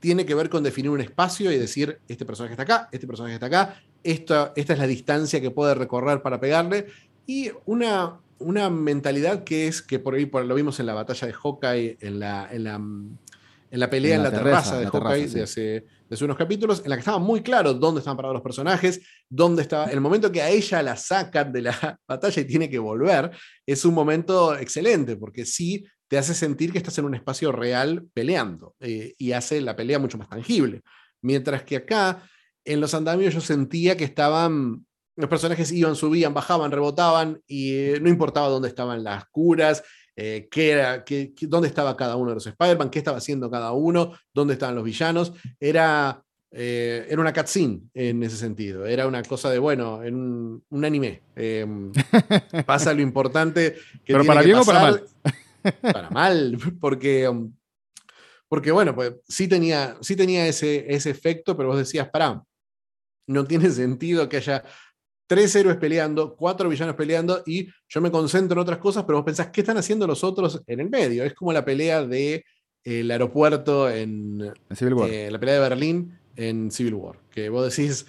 tiene 0.00 0.26
que 0.26 0.34
ver 0.34 0.50
con 0.50 0.64
definir 0.64 0.90
un 0.90 1.00
espacio 1.00 1.52
y 1.52 1.58
decir, 1.58 2.00
este 2.08 2.26
personaje 2.26 2.54
está 2.54 2.64
acá, 2.64 2.88
este 2.90 3.06
personaje 3.06 3.34
está 3.34 3.46
acá, 3.46 3.80
esta, 4.02 4.52
esta 4.56 4.72
es 4.72 4.78
la 4.80 4.88
distancia 4.88 5.40
que 5.40 5.52
puede 5.52 5.76
recorrer 5.76 6.22
para 6.22 6.40
pegarle, 6.40 6.86
y 7.26 7.50
una, 7.66 8.20
una 8.38 8.70
mentalidad 8.70 9.44
que 9.44 9.68
es 9.68 9.82
que 9.82 9.98
por 9.98 10.14
ahí 10.14 10.26
por, 10.26 10.44
lo 10.44 10.54
vimos 10.54 10.80
en 10.80 10.86
la 10.86 10.94
batalla 10.94 11.26
de 11.26 11.32
Hawkeye, 11.32 11.98
en 12.00 12.18
la, 12.18 12.48
en 12.50 12.64
la, 12.64 12.74
en 12.74 13.80
la 13.80 13.88
pelea 13.88 14.16
en 14.16 14.22
la, 14.22 14.30
terraza, 14.30 14.78
de 14.78 14.86
Hawkeye 14.86 15.28
de, 15.28 15.42
hace, 15.42 15.86
de, 16.08 16.24
unos 16.24 16.36
capítulos, 16.36 16.82
en 16.84 16.90
la 16.90 16.96
que 16.96 17.00
estaba 17.00 17.18
muy 17.18 17.42
claro 17.42 17.72
dónde 17.74 18.00
estaban 18.00 18.16
parados 18.16 18.34
los 18.34 18.42
personajes, 18.42 19.00
dónde 19.28 19.62
estaba. 19.62 19.86
El 19.86 20.00
momento 20.00 20.30
que 20.30 20.42
a 20.42 20.50
ella 20.50 20.82
la 20.82 20.96
sacan 20.96 21.52
de 21.52 21.62
la 21.62 21.98
batalla 22.06 22.42
y 22.42 22.44
tiene 22.44 22.68
que 22.68 22.78
volver, 22.78 23.30
es 23.64 23.84
un 23.84 23.94
momento 23.94 24.56
excelente, 24.56 25.16
porque 25.16 25.46
sí 25.46 25.86
te 26.08 26.18
hace 26.18 26.34
sentir 26.34 26.70
que 26.70 26.78
estás 26.78 26.98
en 26.98 27.06
un 27.06 27.14
espacio 27.14 27.52
real 27.52 28.04
peleando 28.12 28.74
eh, 28.80 29.14
y 29.16 29.32
hace 29.32 29.62
la 29.62 29.74
pelea 29.74 29.98
mucho 29.98 30.18
más 30.18 30.28
tangible. 30.28 30.82
Mientras 31.22 31.62
que 31.62 31.76
acá, 31.76 32.22
en 32.66 32.80
los 32.80 32.92
andamios, 32.92 33.32
yo 33.32 33.40
sentía 33.40 33.96
que 33.96 34.04
estaban 34.04 34.84
los 35.16 35.28
personajes 35.28 35.70
iban, 35.72 35.96
subían, 35.96 36.34
bajaban, 36.34 36.70
rebotaban 36.70 37.40
y 37.46 37.74
eh, 37.74 37.98
no 38.00 38.08
importaba 38.08 38.48
dónde 38.48 38.68
estaban 38.68 39.04
las 39.04 39.26
curas, 39.26 39.82
eh, 40.16 40.48
qué 40.50 40.70
era, 40.70 41.04
qué, 41.04 41.32
dónde 41.42 41.68
estaba 41.68 41.96
cada 41.96 42.16
uno 42.16 42.30
de 42.30 42.34
los 42.36 42.46
Spider-Man, 42.46 42.90
qué 42.90 42.98
estaba 42.98 43.18
haciendo 43.18 43.50
cada 43.50 43.72
uno, 43.72 44.12
dónde 44.32 44.54
estaban 44.54 44.74
los 44.74 44.84
villanos. 44.84 45.32
Era, 45.58 46.22
eh, 46.50 47.06
era 47.08 47.20
una 47.20 47.32
cutscene 47.32 47.82
en 47.94 48.22
ese 48.22 48.36
sentido. 48.36 48.86
Era 48.86 49.06
una 49.06 49.22
cosa 49.22 49.50
de, 49.50 49.58
bueno, 49.58 50.02
en 50.02 50.62
un, 50.68 50.84
anime. 50.84 51.22
Em, 51.36 51.92
pasa 52.66 52.92
lo 52.92 53.02
importante. 53.02 53.76
Que 54.04 54.12
Pero 54.12 54.24
para 54.24 54.42
bien 54.42 54.56
o 54.56 54.64
para 54.64 54.80
mal. 54.80 55.04
Para 55.80 56.10
mal, 56.10 56.58
porque. 56.80 57.28
Um, 57.28 57.52
porque 58.48 58.70
bueno, 58.70 58.94
pues 58.94 59.14
sí 59.26 59.48
tenía, 59.48 59.96
sí 60.02 60.14
tenía 60.14 60.46
ese, 60.46 60.84
ese 60.94 61.08
efecto, 61.08 61.56
pero 61.56 61.70
vos 61.70 61.78
decías, 61.78 62.10
pará, 62.10 62.44
no 63.26 63.46
tiene 63.46 63.70
sentido 63.70 64.28
que 64.28 64.36
haya 64.36 64.62
tres 65.26 65.54
héroes 65.56 65.76
peleando, 65.76 66.34
cuatro 66.36 66.68
villanos 66.68 66.94
peleando 66.94 67.42
y 67.46 67.68
yo 67.88 68.00
me 68.00 68.10
concentro 68.10 68.54
en 68.54 68.62
otras 68.62 68.78
cosas, 68.78 69.04
pero 69.04 69.18
vos 69.18 69.24
pensás, 69.24 69.48
¿qué 69.48 69.60
están 69.62 69.78
haciendo 69.78 70.06
los 70.06 70.22
otros 70.24 70.62
en 70.66 70.80
el 70.80 70.90
medio? 70.90 71.24
Es 71.24 71.34
como 71.34 71.52
la 71.52 71.64
pelea 71.64 72.04
del 72.04 72.44
el 72.84 73.10
aeropuerto 73.10 73.88
en, 73.88 74.52
Civil 74.74 74.94
War. 74.94 75.10
eh, 75.10 75.30
la 75.30 75.38
pelea 75.38 75.54
de 75.54 75.60
Berlín 75.60 76.18
en 76.36 76.70
Civil 76.70 76.94
War, 76.94 77.18
que 77.30 77.48
vos 77.48 77.74
decís, 77.74 78.06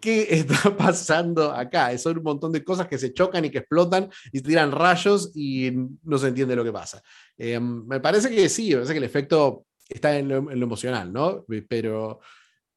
¿qué 0.00 0.26
está 0.30 0.76
pasando 0.76 1.52
acá? 1.52 1.96
Son 1.98 2.18
un 2.18 2.24
montón 2.24 2.52
de 2.52 2.64
cosas 2.64 2.88
que 2.88 2.98
se 2.98 3.12
chocan 3.12 3.44
y 3.44 3.50
que 3.50 3.58
explotan 3.58 4.10
y 4.32 4.40
tiran 4.40 4.72
rayos 4.72 5.32
y 5.34 5.70
no 6.02 6.18
se 6.18 6.28
entiende 6.28 6.56
lo 6.56 6.64
que 6.64 6.72
pasa. 6.72 7.02
Eh, 7.36 7.60
me 7.60 8.00
parece 8.00 8.30
que 8.30 8.48
sí, 8.48 8.70
me 8.70 8.76
parece 8.76 8.92
que 8.92 8.98
el 8.98 9.04
efecto 9.04 9.64
está 9.88 10.18
en 10.18 10.28
lo, 10.28 10.50
en 10.50 10.60
lo 10.60 10.66
emocional, 10.66 11.12
¿no? 11.12 11.44
Pero, 11.68 12.20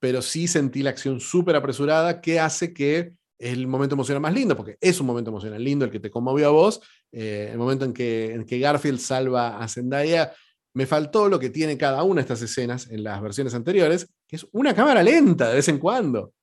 pero 0.02 0.24
sí 0.24 0.48
sentí 0.48 0.82
la 0.82 0.90
acción 0.90 1.20
súper 1.20 1.56
apresurada 1.56 2.22
que 2.22 2.40
hace 2.40 2.74
que 2.74 3.14
el 3.38 3.68
momento 3.68 3.94
emocional 3.94 4.20
más 4.20 4.34
lindo, 4.34 4.58
porque 4.58 4.78
es 4.82 5.00
un 5.00 5.06
momento 5.06 5.30
emocional 5.30 5.64
lindo 5.64 5.86
el 5.86 5.92
que 5.92 6.00
te 6.00 6.10
conmovió 6.10 6.48
a 6.48 6.52
vos, 6.52 6.82
eh, 7.12 7.50
el 7.52 7.58
momento 7.60 7.86
en 7.86 7.94
que, 7.94 8.34
en 8.34 8.44
que 8.44 8.60
Garfield 8.60 9.00
salva 9.00 9.60
a 9.60 9.68
Zendaya, 9.68 10.34
me 10.74 10.88
faltó 10.88 11.30
lo 11.30 11.40
que 11.40 11.52
tiene 11.52 11.78
cada 11.78 12.02
una 12.02 12.16
de 12.16 12.22
estas 12.22 12.42
escenas 12.42 12.90
en 12.90 13.04
las 13.04 13.22
versiones 13.22 13.54
anteriores, 13.54 14.08
que 14.28 14.38
es 14.38 14.48
una 14.54 14.74
cámara 14.74 15.04
lenta 15.04 15.50
de 15.50 15.56
vez 15.56 15.68
en 15.68 15.78
cuando. 15.78 16.34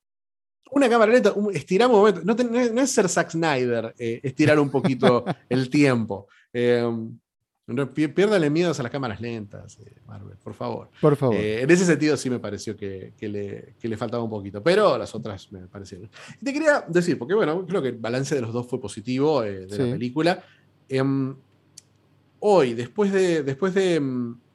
Una 0.70 0.88
cámara 0.88 1.12
lenta, 1.12 1.32
un, 1.32 1.54
estiramos 1.54 1.96
un 1.96 2.00
momento. 2.00 2.20
No, 2.24 2.36
te, 2.36 2.44
no, 2.44 2.60
es, 2.60 2.72
no, 2.72 2.80
es, 2.80 2.90
ser 2.92 3.08
Zack 3.08 3.30
Snyder, 3.30 3.92
eh, 3.98 4.20
estirar 4.22 4.60
un 4.60 4.70
poquito 4.70 5.24
el 5.48 5.68
tiempo. 5.68 6.28
Eh, 6.52 6.84
piérdale 8.14 8.48
miedos 8.48 8.80
a 8.80 8.82
las 8.82 8.90
cámaras 8.90 9.20
lentas, 9.20 9.78
eh, 9.80 9.92
Marvel, 10.06 10.36
por 10.42 10.54
favor. 10.54 10.88
Por 11.00 11.16
favor. 11.16 11.36
Eh, 11.36 11.62
en 11.62 11.70
ese 11.70 11.84
sentido 11.84 12.16
sí 12.16 12.30
me 12.30 12.38
pareció 12.38 12.76
que, 12.76 13.12
que, 13.16 13.28
le, 13.28 13.74
que, 13.78 13.88
le, 13.88 13.96
faltaba 13.96 14.22
un 14.22 14.30
poquito, 14.30 14.62
pero 14.62 14.96
las 14.96 15.14
otras 15.14 15.52
me 15.52 15.66
parecieron. 15.66 16.08
Y 16.40 16.44
te 16.44 16.52
quería 16.52 16.84
decir, 16.88 17.18
porque 17.18 17.34
bueno, 17.34 17.66
creo 17.66 17.82
que 17.82 17.88
el 17.88 17.98
balance 17.98 18.34
de 18.34 18.40
los 18.40 18.52
dos 18.52 18.66
fue 18.66 18.80
positivo 18.80 19.44
eh, 19.44 19.66
de 19.66 19.76
sí. 19.76 19.82
la 19.82 19.92
película. 19.92 20.44
Em, 20.88 21.36
hoy, 22.40 22.72
después 22.72 23.12
de, 23.12 23.42
después, 23.42 23.74
de, 23.74 24.00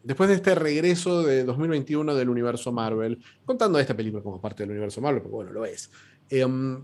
después 0.02 0.30
de 0.30 0.36
este 0.36 0.56
regreso 0.56 1.22
de 1.22 1.44
2021 1.44 2.16
del 2.16 2.30
universo 2.30 2.72
Marvel, 2.72 3.20
contando 3.46 3.78
esta 3.78 3.96
película 3.96 4.24
como 4.24 4.42
parte 4.42 4.64
del 4.64 4.72
universo 4.72 5.02
Marvel, 5.02 5.22
porque 5.22 5.36
bueno, 5.36 5.52
lo 5.52 5.66
es. 5.66 5.92
Em, 6.32 6.84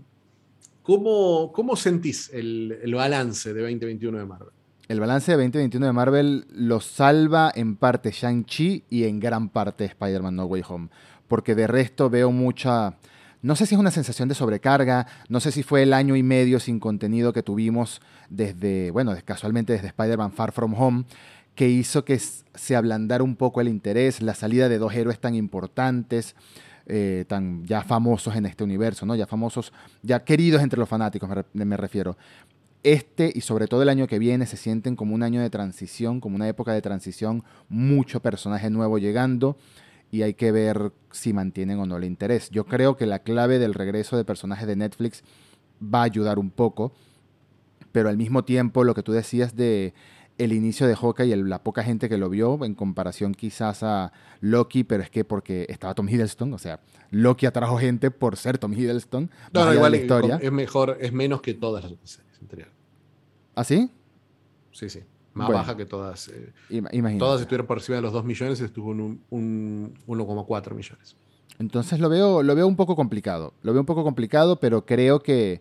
¿cómo, 0.82 1.50
¿Cómo 1.52 1.74
sentís 1.74 2.30
el, 2.32 2.78
el 2.82 2.94
balance 2.94 3.52
de 3.52 3.62
2021 3.62 4.18
de 4.18 4.24
Marvel? 4.24 4.59
El 4.90 4.98
balance 4.98 5.30
de 5.30 5.36
2021 5.36 5.86
de 5.86 5.92
Marvel 5.92 6.46
lo 6.50 6.80
salva 6.80 7.52
en 7.54 7.76
parte 7.76 8.10
Shang-Chi 8.10 8.86
y 8.90 9.04
en 9.04 9.20
gran 9.20 9.48
parte 9.48 9.84
Spider-Man 9.84 10.34
No 10.34 10.46
Way 10.46 10.64
Home. 10.68 10.88
Porque 11.28 11.54
de 11.54 11.68
resto 11.68 12.10
veo 12.10 12.32
mucha. 12.32 12.96
No 13.40 13.54
sé 13.54 13.66
si 13.66 13.76
es 13.76 13.80
una 13.80 13.92
sensación 13.92 14.28
de 14.28 14.34
sobrecarga, 14.34 15.06
no 15.28 15.38
sé 15.38 15.52
si 15.52 15.62
fue 15.62 15.84
el 15.84 15.92
año 15.92 16.16
y 16.16 16.24
medio 16.24 16.58
sin 16.58 16.80
contenido 16.80 17.32
que 17.32 17.44
tuvimos 17.44 18.02
desde, 18.30 18.90
bueno, 18.90 19.14
casualmente 19.24 19.74
desde 19.74 19.86
Spider-Man 19.86 20.32
Far 20.32 20.50
From 20.50 20.74
Home, 20.74 21.04
que 21.54 21.68
hizo 21.68 22.04
que 22.04 22.18
se 22.18 22.74
ablandara 22.74 23.22
un 23.22 23.36
poco 23.36 23.60
el 23.60 23.68
interés, 23.68 24.20
la 24.20 24.34
salida 24.34 24.68
de 24.68 24.78
dos 24.78 24.92
héroes 24.92 25.20
tan 25.20 25.36
importantes, 25.36 26.34
eh, 26.86 27.26
tan 27.28 27.64
ya 27.64 27.82
famosos 27.82 28.34
en 28.34 28.44
este 28.44 28.64
universo, 28.64 29.06
¿no? 29.06 29.14
Ya 29.14 29.28
famosos, 29.28 29.72
ya 30.02 30.24
queridos 30.24 30.60
entre 30.60 30.80
los 30.80 30.88
fanáticos, 30.88 31.30
me, 31.52 31.64
me 31.64 31.76
refiero 31.76 32.16
este 32.82 33.30
y 33.34 33.42
sobre 33.42 33.66
todo 33.66 33.82
el 33.82 33.88
año 33.88 34.06
que 34.06 34.18
viene 34.18 34.46
se 34.46 34.56
sienten 34.56 34.96
como 34.96 35.14
un 35.14 35.22
año 35.22 35.40
de 35.40 35.50
transición, 35.50 36.20
como 36.20 36.36
una 36.36 36.48
época 36.48 36.72
de 36.72 36.82
transición, 36.82 37.44
mucho 37.68 38.20
personaje 38.20 38.70
nuevo 38.70 38.98
llegando 38.98 39.56
y 40.10 40.22
hay 40.22 40.34
que 40.34 40.50
ver 40.52 40.92
si 41.10 41.32
mantienen 41.32 41.78
o 41.78 41.86
no 41.86 41.96
el 41.96 42.04
interés. 42.04 42.50
Yo 42.50 42.64
creo 42.64 42.96
que 42.96 43.06
la 43.06 43.20
clave 43.20 43.58
del 43.58 43.74
regreso 43.74 44.16
de 44.16 44.24
personajes 44.24 44.66
de 44.66 44.76
Netflix 44.76 45.22
va 45.82 46.00
a 46.00 46.04
ayudar 46.04 46.38
un 46.38 46.50
poco, 46.50 46.92
pero 47.92 48.08
al 48.08 48.16
mismo 48.16 48.44
tiempo 48.44 48.84
lo 48.84 48.94
que 48.94 49.02
tú 49.02 49.12
decías 49.12 49.56
de 49.56 49.94
el 50.38 50.54
inicio 50.54 50.86
de 50.86 50.96
Hawkeye 50.96 51.36
y 51.36 51.42
la 51.42 51.62
poca 51.62 51.82
gente 51.82 52.08
que 52.08 52.16
lo 52.16 52.30
vio 52.30 52.64
en 52.64 52.74
comparación 52.74 53.34
quizás 53.34 53.82
a 53.82 54.12
Loki, 54.40 54.84
pero 54.84 55.02
es 55.02 55.10
que 55.10 55.22
porque 55.22 55.66
estaba 55.68 55.94
Tom 55.94 56.08
Hiddleston, 56.08 56.54
o 56.54 56.58
sea, 56.58 56.80
Loki 57.10 57.44
atrajo 57.44 57.76
gente 57.76 58.10
por 58.10 58.38
ser 58.38 58.56
Tom 58.56 58.72
Hiddleston. 58.72 59.30
No, 59.52 59.66
no 59.66 59.74
igual 59.74 59.92
la 59.92 59.98
historia. 59.98 60.38
es 60.40 60.50
mejor, 60.50 60.96
es 61.00 61.12
menos 61.12 61.42
que 61.42 61.52
todas 61.52 61.84
las 61.84 61.92
anteriores. 62.40 62.74
¿Ah, 63.54 63.64
sí? 63.64 63.90
Sí, 64.72 64.88
sí. 64.88 65.00
Más 65.34 65.46
bueno, 65.46 65.60
baja 65.60 65.76
que 65.76 65.86
todas. 65.86 66.28
Eh, 66.28 66.52
imagínate. 66.70 67.18
Todas 67.18 67.40
estuvieron 67.40 67.66
por 67.66 67.78
encima 67.78 67.96
de 67.96 68.02
los 68.02 68.12
2 68.12 68.24
millones 68.24 68.60
y 68.60 68.64
estuvo 68.64 68.92
en 68.92 69.00
un, 69.00 69.22
un 69.30 69.94
1,4 70.06 70.74
millones. 70.74 71.16
Entonces 71.58 72.00
lo 72.00 72.08
veo, 72.08 72.42
lo 72.42 72.54
veo 72.54 72.66
un 72.66 72.76
poco 72.76 72.96
complicado. 72.96 73.54
Lo 73.62 73.72
veo 73.72 73.80
un 73.80 73.86
poco 73.86 74.02
complicado, 74.02 74.58
pero 74.58 74.86
creo 74.86 75.20
que 75.20 75.60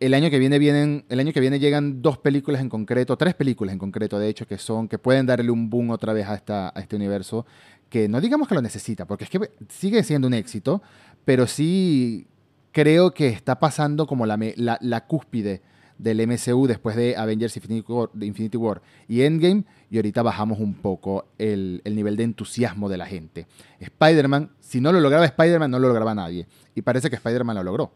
el 0.00 0.14
año 0.14 0.30
que 0.30 0.38
viene 0.38 0.58
vienen, 0.58 1.04
el 1.08 1.18
año 1.18 1.32
que 1.32 1.40
viene 1.40 1.58
llegan 1.58 2.02
dos 2.02 2.18
películas 2.18 2.60
en 2.60 2.68
concreto, 2.68 3.16
tres 3.16 3.34
películas 3.34 3.72
en 3.72 3.78
concreto, 3.78 4.18
de 4.18 4.28
hecho, 4.28 4.46
que 4.46 4.58
son, 4.58 4.86
que 4.86 4.98
pueden 4.98 5.26
darle 5.26 5.50
un 5.50 5.70
boom 5.70 5.90
otra 5.90 6.12
vez 6.12 6.26
a, 6.28 6.34
esta, 6.34 6.68
a 6.68 6.80
este 6.80 6.94
universo, 6.94 7.46
que 7.88 8.08
no 8.08 8.20
digamos 8.20 8.48
que 8.48 8.54
lo 8.54 8.62
necesita, 8.62 9.06
porque 9.06 9.24
es 9.24 9.30
que 9.30 9.50
sigue 9.68 10.02
siendo 10.04 10.28
un 10.28 10.34
éxito, 10.34 10.82
pero 11.24 11.46
sí 11.46 12.26
creo 12.70 13.12
que 13.12 13.28
está 13.28 13.58
pasando 13.58 14.06
como 14.06 14.26
la, 14.26 14.38
la, 14.56 14.78
la 14.80 15.06
cúspide 15.06 15.62
del 15.98 16.26
MCU 16.26 16.66
después 16.66 16.96
de 16.96 17.16
Avengers 17.16 17.56
Infinity 17.56 18.56
War, 18.56 18.82
y 19.08 19.22
Endgame, 19.22 19.64
y 19.90 19.96
ahorita 19.96 20.22
bajamos 20.22 20.60
un 20.60 20.74
poco 20.74 21.26
el, 21.38 21.82
el 21.84 21.96
nivel 21.96 22.16
de 22.16 22.24
entusiasmo 22.24 22.88
de 22.88 22.96
la 22.96 23.06
gente. 23.06 23.46
Spider-Man, 23.80 24.52
si 24.60 24.80
no 24.80 24.92
lo 24.92 25.00
lograba 25.00 25.24
Spider-Man, 25.24 25.70
no 25.70 25.78
lo 25.78 25.88
lograba 25.88 26.14
nadie, 26.14 26.46
y 26.74 26.82
parece 26.82 27.10
que 27.10 27.16
Spider-Man 27.16 27.56
lo 27.56 27.62
logró. 27.64 27.92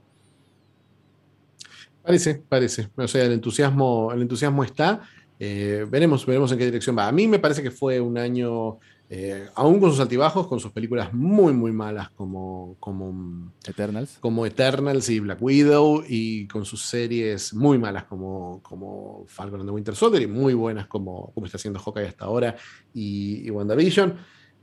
Parece, 2.02 2.42
parece. 2.48 2.90
O 2.96 3.06
sea, 3.06 3.24
el 3.24 3.32
entusiasmo, 3.32 4.10
el 4.12 4.22
entusiasmo 4.22 4.64
está. 4.64 5.02
Eh, 5.38 5.86
veremos, 5.88 6.26
veremos 6.26 6.50
en 6.52 6.58
qué 6.58 6.64
dirección 6.64 6.96
va. 6.96 7.08
A 7.08 7.12
mí 7.12 7.28
me 7.28 7.38
parece 7.38 7.62
que 7.62 7.70
fue 7.70 8.00
un 8.00 8.18
año, 8.18 8.78
eh, 9.14 9.46
aún 9.56 9.78
con 9.78 9.90
sus 9.90 10.00
altibajos, 10.00 10.46
con 10.46 10.58
sus 10.58 10.72
películas 10.72 11.12
muy, 11.12 11.52
muy 11.52 11.70
malas 11.70 12.08
como, 12.12 12.76
como 12.80 13.52
Eternals. 13.62 14.16
Como 14.20 14.46
Eternals 14.46 15.10
y 15.10 15.20
Black 15.20 15.36
Widow, 15.42 16.02
y 16.08 16.46
con 16.46 16.64
sus 16.64 16.86
series 16.86 17.52
muy 17.52 17.76
malas 17.76 18.04
como, 18.04 18.62
como 18.62 19.26
Falcon 19.28 19.60
and 19.60 19.68
the 19.68 19.74
Winter 19.74 19.94
Soldier, 19.94 20.22
y 20.22 20.26
muy 20.26 20.54
buenas 20.54 20.86
como, 20.86 21.30
como 21.34 21.44
está 21.44 21.58
haciendo 21.58 21.78
Hawkeye 21.78 22.06
hasta 22.06 22.24
ahora 22.24 22.56
y, 22.94 23.46
y 23.46 23.50
WandaVision. 23.50 24.16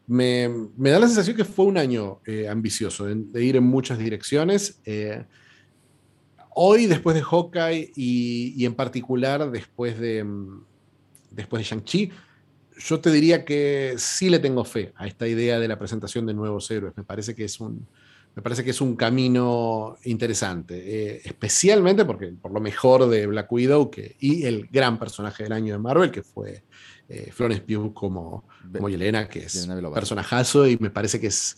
Me, 0.07 0.49
me, 0.75 0.89
da 0.89 0.97
la 0.97 1.05
sensación 1.05 1.37
que 1.37 1.45
fue 1.45 1.65
un 1.65 1.77
año 1.77 2.19
eh, 2.25 2.49
ambicioso, 2.49 3.05
de, 3.05 3.13
de, 3.17 3.45
ir 3.45 3.55
en 3.55 3.65
muchas 3.65 3.99
direcciones 3.99 4.81
hoy, 6.55 6.87
después 6.87 7.15
de 7.15 7.21
Hawkeye 7.21 7.91
y, 7.95 8.55
y 8.57 8.65
en 8.65 8.73
particular 8.73 9.51
después 9.51 9.99
de, 9.99 10.25
después 11.29 11.59
de 11.59 11.69
Shang-Chi, 11.69 12.11
yo 12.79 12.99
te 12.99 13.11
diría 13.11 13.43
que 13.43 13.95
sí 13.97 14.29
le 14.29 14.39
tengo 14.39 14.63
fe 14.63 14.93
a 14.95 15.05
esta 15.05 15.27
idea 15.27 15.59
de 15.59 15.67
la 15.67 15.77
presentación 15.77 16.25
de 16.25 16.33
nuevos 16.33 16.71
héroes. 16.71 16.95
Me 16.95 17.03
parece 17.03 17.35
que 17.35 17.43
es 17.43 17.59
un, 17.59 17.85
me 18.35 18.41
parece 18.41 18.63
que 18.63 18.69
es 18.71 18.79
un 18.79 18.95
camino 18.95 19.97
interesante, 20.05 20.77
eh, 20.77 21.21
especialmente 21.25 22.05
porque 22.05 22.27
por 22.27 22.51
lo 22.51 22.61
mejor 22.61 23.09
de 23.09 23.27
Black 23.27 23.51
Widow 23.51 23.91
que, 23.91 24.15
y 24.19 24.45
el 24.45 24.67
gran 24.71 24.97
personaje 24.97 25.43
del 25.43 25.51
año 25.51 25.73
de 25.73 25.79
Marvel, 25.79 26.09
que 26.09 26.23
fue 26.23 26.63
eh, 27.09 27.31
Florence 27.33 27.63
Pugh 27.63 27.93
como, 27.93 28.45
como 28.71 28.87
Yelena, 28.87 29.27
que 29.27 29.39
es 29.39 29.67
un 29.67 29.93
personajazo 29.93 30.67
y 30.67 30.77
me 30.77 30.89
parece 30.89 31.19
que 31.19 31.27
es 31.27 31.57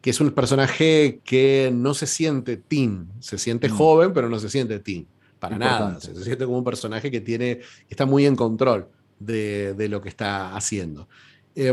que 0.00 0.10
es 0.10 0.20
un 0.20 0.30
personaje 0.30 1.20
que 1.24 1.72
no 1.74 1.92
se 1.92 2.06
siente 2.06 2.56
teen, 2.56 3.08
se 3.18 3.36
siente 3.36 3.68
mm. 3.68 3.72
joven, 3.72 4.12
pero 4.12 4.28
no 4.28 4.38
se 4.38 4.48
siente 4.48 4.78
teen, 4.78 5.08
para 5.40 5.56
Importante. 5.56 5.84
nada. 5.88 6.00
Se, 6.00 6.14
se, 6.14 6.22
siente 6.22 6.44
como 6.44 6.58
un 6.58 6.64
personaje 6.64 7.10
que 7.10 7.20
tiene, 7.20 7.56
que 7.56 7.64
está 7.90 8.06
muy 8.06 8.24
en 8.24 8.36
control 8.36 8.88
de, 9.18 9.74
de 9.74 9.88
lo 9.88 10.00
que 10.00 10.08
está 10.08 10.54
haciendo. 10.56 11.08
Eh, 11.54 11.72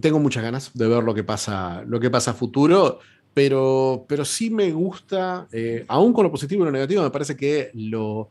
tengo 0.00 0.18
muchas 0.18 0.42
ganas 0.42 0.70
de 0.74 0.88
ver 0.88 1.02
lo 1.02 1.14
que 1.14 1.24
pasa, 1.24 1.82
lo 1.86 2.00
que 2.00 2.10
pasa 2.10 2.32
a 2.32 2.34
futuro, 2.34 2.98
pero, 3.34 4.04
pero 4.08 4.24
sí 4.24 4.50
me 4.50 4.70
gusta, 4.72 5.46
eh, 5.52 5.84
aún 5.88 6.12
con 6.12 6.24
lo 6.24 6.30
positivo 6.30 6.62
y 6.62 6.66
lo 6.66 6.72
negativo, 6.72 7.02
me 7.02 7.10
parece 7.10 7.36
que 7.36 7.70
lo, 7.74 8.30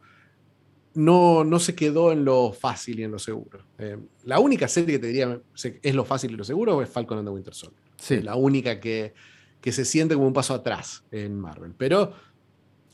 no, 0.96 1.44
no 1.44 1.60
se 1.60 1.76
quedó 1.76 2.12
en 2.12 2.26
lo 2.26 2.52
fácil 2.52 3.00
y 3.00 3.04
en 3.04 3.12
lo 3.12 3.20
seguro. 3.20 3.60
Eh, 3.78 3.98
la 4.24 4.40
única 4.40 4.68
serie 4.68 4.96
que 4.96 5.00
te 5.00 5.08
diría 5.08 5.40
es 5.82 5.96
lo 5.96 6.06
fácil 6.06 6.32
y 6.32 6.36
lo 6.36 6.44
seguro 6.44 6.82
es 6.82 6.90
Falcon 6.90 7.20
and 7.20 7.28
the 7.28 7.34
Winter 7.34 7.54
Soldier. 7.54 7.82
Sí. 7.98 8.22
La 8.22 8.36
única 8.36 8.80
que, 8.80 9.14
que 9.62 9.72
se 9.72 9.86
siente 9.86 10.16
como 10.16 10.28
un 10.28 10.34
paso 10.34 10.54
atrás 10.54 11.04
en 11.12 11.40
Marvel. 11.40 11.74
Pero 11.78 12.14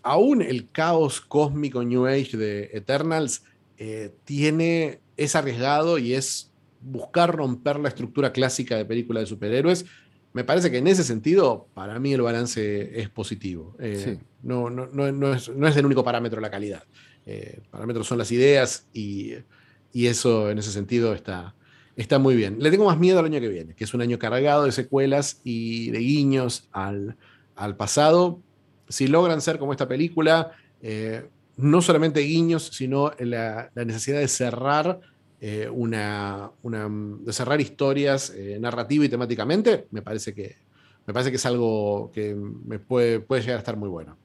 aún 0.04 0.42
el 0.42 0.70
caos 0.72 1.22
cósmico 1.22 1.84
New 1.84 2.08
Age 2.08 2.36
de 2.36 2.70
Eternals 2.74 3.44
eh, 3.84 4.14
tiene, 4.26 5.00
es 5.18 5.36
arriesgado 5.36 5.98
y 5.98 6.14
es 6.14 6.52
buscar 6.82 7.36
romper 7.36 7.80
la 7.80 7.90
estructura 7.90 8.32
clásica 8.32 8.78
de 8.78 8.86
película 8.86 9.22
de 9.22 9.26
superhéroes. 9.26 9.88
Me 10.34 10.44
parece 10.44 10.70
que 10.70 10.78
en 10.78 10.86
ese 10.86 11.04
sentido, 11.04 11.68
para 11.74 11.98
mí 11.98 12.14
el 12.14 12.22
balance 12.22 13.02
es 13.02 13.10
positivo. 13.10 13.76
Eh, 13.80 14.00
Sí. 14.20 14.20
no, 14.44 14.70
no, 14.70 14.86
no, 14.86 15.12
no 15.12 15.34
es, 15.34 15.50
no 15.50 15.68
es 15.68 15.76
el 15.76 15.88
único 15.88 16.04
parámetro 16.04 16.40
la 16.40 16.52
calidad. 16.52 16.84
Eh, 17.26 17.62
parámetros 17.72 18.06
son 18.06 18.20
las 18.20 18.32
ideas 18.32 18.86
y, 18.94 19.34
y, 19.92 20.06
eso 20.06 20.52
en 20.52 20.60
ese 20.60 20.72
sentido 20.72 21.16
está, 21.16 21.56
está 21.96 22.20
muy 22.20 22.36
bien. 22.36 22.58
Le 22.60 22.70
tengo 22.70 22.86
más 22.86 23.00
miedo 23.00 23.18
al 23.18 23.26
año 23.26 23.40
que 23.40 23.50
viene, 23.50 23.74
que 23.74 23.84
es 23.86 23.96
un 23.96 24.02
año 24.02 24.20
cargado 24.20 24.66
de 24.66 24.72
secuelas 24.72 25.42
y 25.44 25.90
de 25.90 25.98
guiños 25.98 26.70
al, 26.72 27.18
al 27.56 27.76
pasado. 27.78 28.40
si 28.90 29.08
logran 29.08 29.42
ser 29.42 29.58
como 29.58 29.72
esta 29.72 29.88
película, 29.88 30.52
eh, 30.84 31.26
no 31.62 31.82
solamente 31.82 32.22
guiños, 32.22 32.68
sino 32.74 33.12
la, 33.20 33.72
necesidad 33.76 34.20
de 34.20 34.28
cerrar 34.28 35.00
eh, 35.40 35.70
una, 35.72 36.52
de 36.64 37.34
cerrar 37.34 37.62
historias 37.62 38.32
eh, 38.32 38.58
narrativa 38.60 39.06
y 39.06 39.10
temáticamente, 39.10 39.88
me 39.92 40.02
parece 40.02 40.34
que 40.34 40.58
me 41.08 41.14
parece 41.14 41.32
que 41.32 41.38
es 41.38 41.46
algo 41.46 42.12
que 42.14 42.36
me 42.36 42.80
puede, 42.80 43.20
puede 43.20 43.42
llegar 43.42 43.56
a 43.56 43.60
estar 43.60 43.76
muy 43.76 43.90
bueno. 43.90 44.18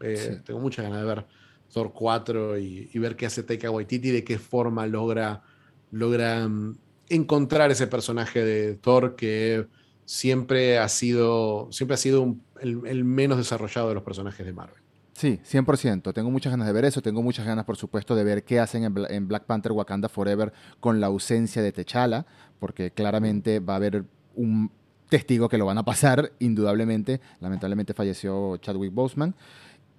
Tengo 0.45 0.61
muchas 0.61 0.85
ganas 0.85 1.01
de 1.01 1.07
ver 1.07 1.27
Thor 1.73 1.93
4 1.93 2.59
y, 2.59 2.99
ver 2.99 3.17
qué 3.17 3.27
hace 3.27 3.43
Taika 3.43 3.71
Waititi, 3.71 4.11
de 4.11 4.25
qué 4.25 4.39
forma 4.39 4.87
logra, 4.87 5.43
logra 5.91 6.47
mm, 6.47 6.77
encontrar 7.09 7.71
ese 7.71 7.87
personaje 7.87 8.45
de 8.45 8.75
Thor 8.75 9.17
que 9.17 9.67
siempre 10.05 10.79
ha 10.79 10.89
sido, 10.89 11.69
siempre 11.73 11.95
ha 11.95 11.99
sido 11.99 12.37
el, 12.61 13.05
menos 13.05 13.39
desarrollado 13.39 13.89
de 13.89 13.95
los 13.95 14.03
personajes 14.03 14.45
de 14.45 14.53
Marvel. 14.53 14.83
Sí, 15.17 15.41
100%. 15.51 16.13
Tengo 16.13 16.31
muchas 16.31 16.51
ganas 16.51 16.67
de 16.67 16.75
ver 16.75 16.85
eso. 16.85 17.01
Tengo 17.01 17.23
muchas 17.23 17.47
ganas, 17.47 17.65
por 17.65 17.79
supuesto, 17.79 18.15
de 18.15 18.23
ver 18.23 18.45
qué 18.45 18.61
hacen 18.61 18.85
en, 18.85 19.29
Black 19.29 19.45
Panther 19.45 19.73
Wakanda 19.73 20.11
Forever 20.11 20.53
con 20.79 21.01
la 21.01 21.07
ausencia 21.07 21.63
de 21.63 21.73
T'Challa, 21.73 22.27
porque 22.59 22.91
claramente 22.91 23.61
va 23.61 23.73
a 23.73 23.77
haber 23.77 24.05
un 24.35 24.71
testigo 25.09 25.49
que 25.49 25.57
lo 25.57 25.65
van 25.65 25.79
a 25.79 25.87
pasar, 25.87 26.33
indudablemente. 26.39 27.23
Lamentablemente 27.41 27.95
falleció 27.95 28.59
Chadwick 28.59 28.93
Boseman. 28.93 29.35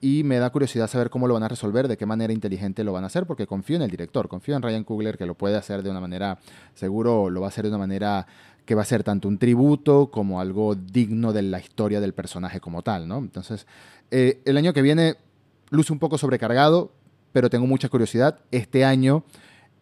Y 0.02 0.24
me 0.24 0.38
da 0.38 0.52
curiosidad 0.52 0.88
saber 0.88 1.10
cómo 1.10 1.28
lo 1.28 1.34
van 1.34 1.42
a 1.42 1.48
resolver, 1.48 1.88
de 1.88 1.98
qué 1.98 2.06
manera 2.06 2.32
inteligente 2.32 2.84
lo 2.84 2.94
van 2.94 3.04
a 3.04 3.08
hacer, 3.08 3.26
porque 3.26 3.48
confío 3.48 3.78
en 3.78 3.82
el 3.82 3.90
director, 3.90 4.28
confío 4.28 4.56
en 4.56 4.62
Ryan 4.62 4.84
Coogler 4.84 5.18
que 5.18 5.26
lo 5.26 5.34
puede 5.34 5.56
hacer 5.56 5.82
de 5.82 5.90
una 5.90 6.00
manera, 6.00 6.38
seguro 6.76 7.32
lo 7.32 7.42
va 7.42 7.48
a 7.48 7.50
hacer 7.50 7.64
de 7.64 7.70
una 7.70 7.80
manera 7.80 8.28
que 8.68 8.76
va 8.76 8.82
a 8.82 8.86
ser 8.86 9.04
tanto 9.04 9.30
un 9.30 9.40
tributo 9.40 10.12
como 10.12 10.42
algo 10.42 10.76
digno 10.76 11.32
de 11.32 11.42
la 11.42 11.60
historia 11.60 12.02
del 12.02 12.14
personaje 12.14 12.60
como 12.60 12.84
tal, 12.84 13.08
¿no? 13.08 13.18
Entonces, 13.18 13.66
eh, 14.12 14.42
el 14.46 14.58
año 14.58 14.74
que 14.74 14.82
viene 14.82 15.16
luce 15.70 15.94
un 15.94 16.00
poco 16.00 16.18
sobrecargado, 16.18 16.92
pero 17.32 17.50
tengo 17.50 17.68
mucha 17.68 17.90
curiosidad. 17.90 18.40
Este 18.52 18.86
año 18.86 19.24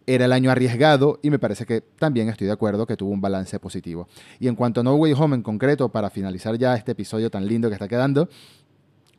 era 0.07 0.26
el 0.26 0.34
año 0.34 0.52
arriesgado 0.52 1.19
y 1.23 1.30
me 1.30 1.39
parece 1.39 1.65
que 1.65 1.81
también 1.81 2.30
estoy 2.30 2.47
de 2.47 2.53
acuerdo 2.53 2.85
que 2.85 2.97
tuvo 2.97 3.11
un 3.11 3.22
balance 3.22 3.60
positivo. 3.60 4.07
Y 4.39 4.47
en 4.47 4.56
cuanto 4.56 4.81
a 4.81 4.84
No 4.84 4.95
Way 4.95 5.14
Home 5.14 5.35
en 5.35 5.41
concreto, 5.41 5.89
para 5.89 6.10
finalizar 6.10 6.57
ya 6.57 6.76
este 6.76 6.91
episodio 6.91 7.30
tan 7.30 7.47
lindo 7.47 7.69
que 7.69 7.76
está 7.76 7.88
quedando, 7.88 8.30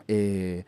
eh, 0.09 0.65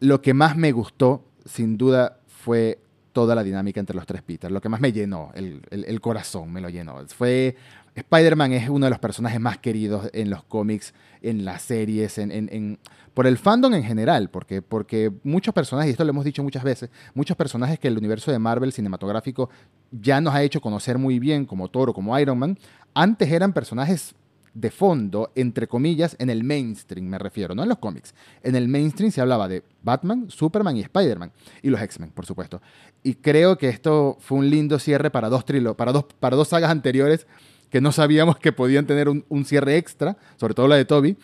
lo 0.00 0.20
que 0.22 0.34
más 0.34 0.56
me 0.56 0.72
gustó, 0.72 1.24
sin 1.44 1.76
duda, 1.76 2.20
fue 2.26 2.78
toda 3.12 3.34
la 3.34 3.42
dinámica 3.42 3.80
entre 3.80 3.96
los 3.96 4.06
tres 4.06 4.22
Peter. 4.22 4.50
Lo 4.50 4.60
que 4.60 4.68
más 4.68 4.80
me 4.80 4.92
llenó, 4.92 5.32
el, 5.34 5.62
el 5.70 6.00
corazón 6.00 6.52
me 6.52 6.60
lo 6.60 6.68
llenó. 6.68 6.98
Fue 7.08 7.56
Spider-Man 7.96 8.52
es 8.52 8.68
uno 8.68 8.86
de 8.86 8.90
los 8.90 8.98
personajes 8.98 9.40
más 9.40 9.58
queridos 9.58 10.10
en 10.12 10.28
los 10.28 10.44
cómics, 10.44 10.92
en 11.22 11.46
las 11.46 11.62
series, 11.62 12.18
en, 12.18 12.78
por 13.14 13.26
el 13.26 13.38
fandom 13.38 13.72
en 13.72 13.82
general, 13.82 14.28
porque, 14.28 14.60
porque 14.60 15.10
muchos 15.24 15.54
personajes, 15.54 15.88
y 15.88 15.92
esto 15.92 16.04
lo 16.04 16.10
hemos 16.10 16.24
dicho 16.24 16.42
muchas 16.42 16.62
veces, 16.62 16.90
muchos 17.14 17.36
personajes 17.38 17.78
que 17.78 17.88
el 17.88 17.96
universo 17.96 18.30
de 18.30 18.38
Marvel 18.38 18.72
cinematográfico 18.72 19.48
ya 19.90 20.20
nos 20.20 20.34
ha 20.34 20.42
hecho 20.42 20.60
conocer 20.60 20.98
muy 20.98 21.18
bien, 21.18 21.46
como 21.46 21.68
Thor 21.68 21.90
o 21.90 21.94
como 21.94 22.18
Iron 22.18 22.38
Man, 22.38 22.58
antes 22.92 23.32
eran 23.32 23.54
personajes 23.54 24.14
de 24.52 24.70
fondo, 24.70 25.32
entre 25.34 25.66
comillas, 25.66 26.16
en 26.18 26.30
el 26.30 26.42
mainstream, 26.44 27.06
me 27.06 27.18
refiero, 27.18 27.54
no 27.54 27.62
en 27.62 27.68
los 27.68 27.78
cómics. 27.78 28.14
En 28.42 28.56
el 28.56 28.68
mainstream 28.68 29.10
se 29.10 29.20
hablaba 29.20 29.48
de 29.48 29.62
Batman, 29.82 30.30
Superman 30.30 30.76
y 30.76 30.80
Spider-Man, 30.80 31.30
y 31.62 31.68
los 31.68 31.80
X-Men, 31.80 32.10
por 32.10 32.24
supuesto. 32.24 32.62
Y 33.02 33.14
creo 33.14 33.58
que 33.58 33.68
esto 33.68 34.16
fue 34.18 34.38
un 34.38 34.48
lindo 34.48 34.78
cierre 34.78 35.10
para 35.10 35.28
dos, 35.28 35.44
trilo 35.44 35.76
para 35.76 35.92
dos, 35.92 36.04
para 36.20 36.36
dos 36.36 36.48
sagas 36.48 36.70
anteriores 36.70 37.26
que 37.70 37.80
no 37.80 37.92
sabíamos 37.92 38.38
que 38.38 38.52
podían 38.52 38.86
tener 38.86 39.08
un, 39.08 39.44
cierre 39.44 39.76
extra, 39.76 40.16
sobre 40.36 40.54
todo 40.54 40.68
la 40.68 40.76
de 40.76 40.84
Toby. 40.84 41.16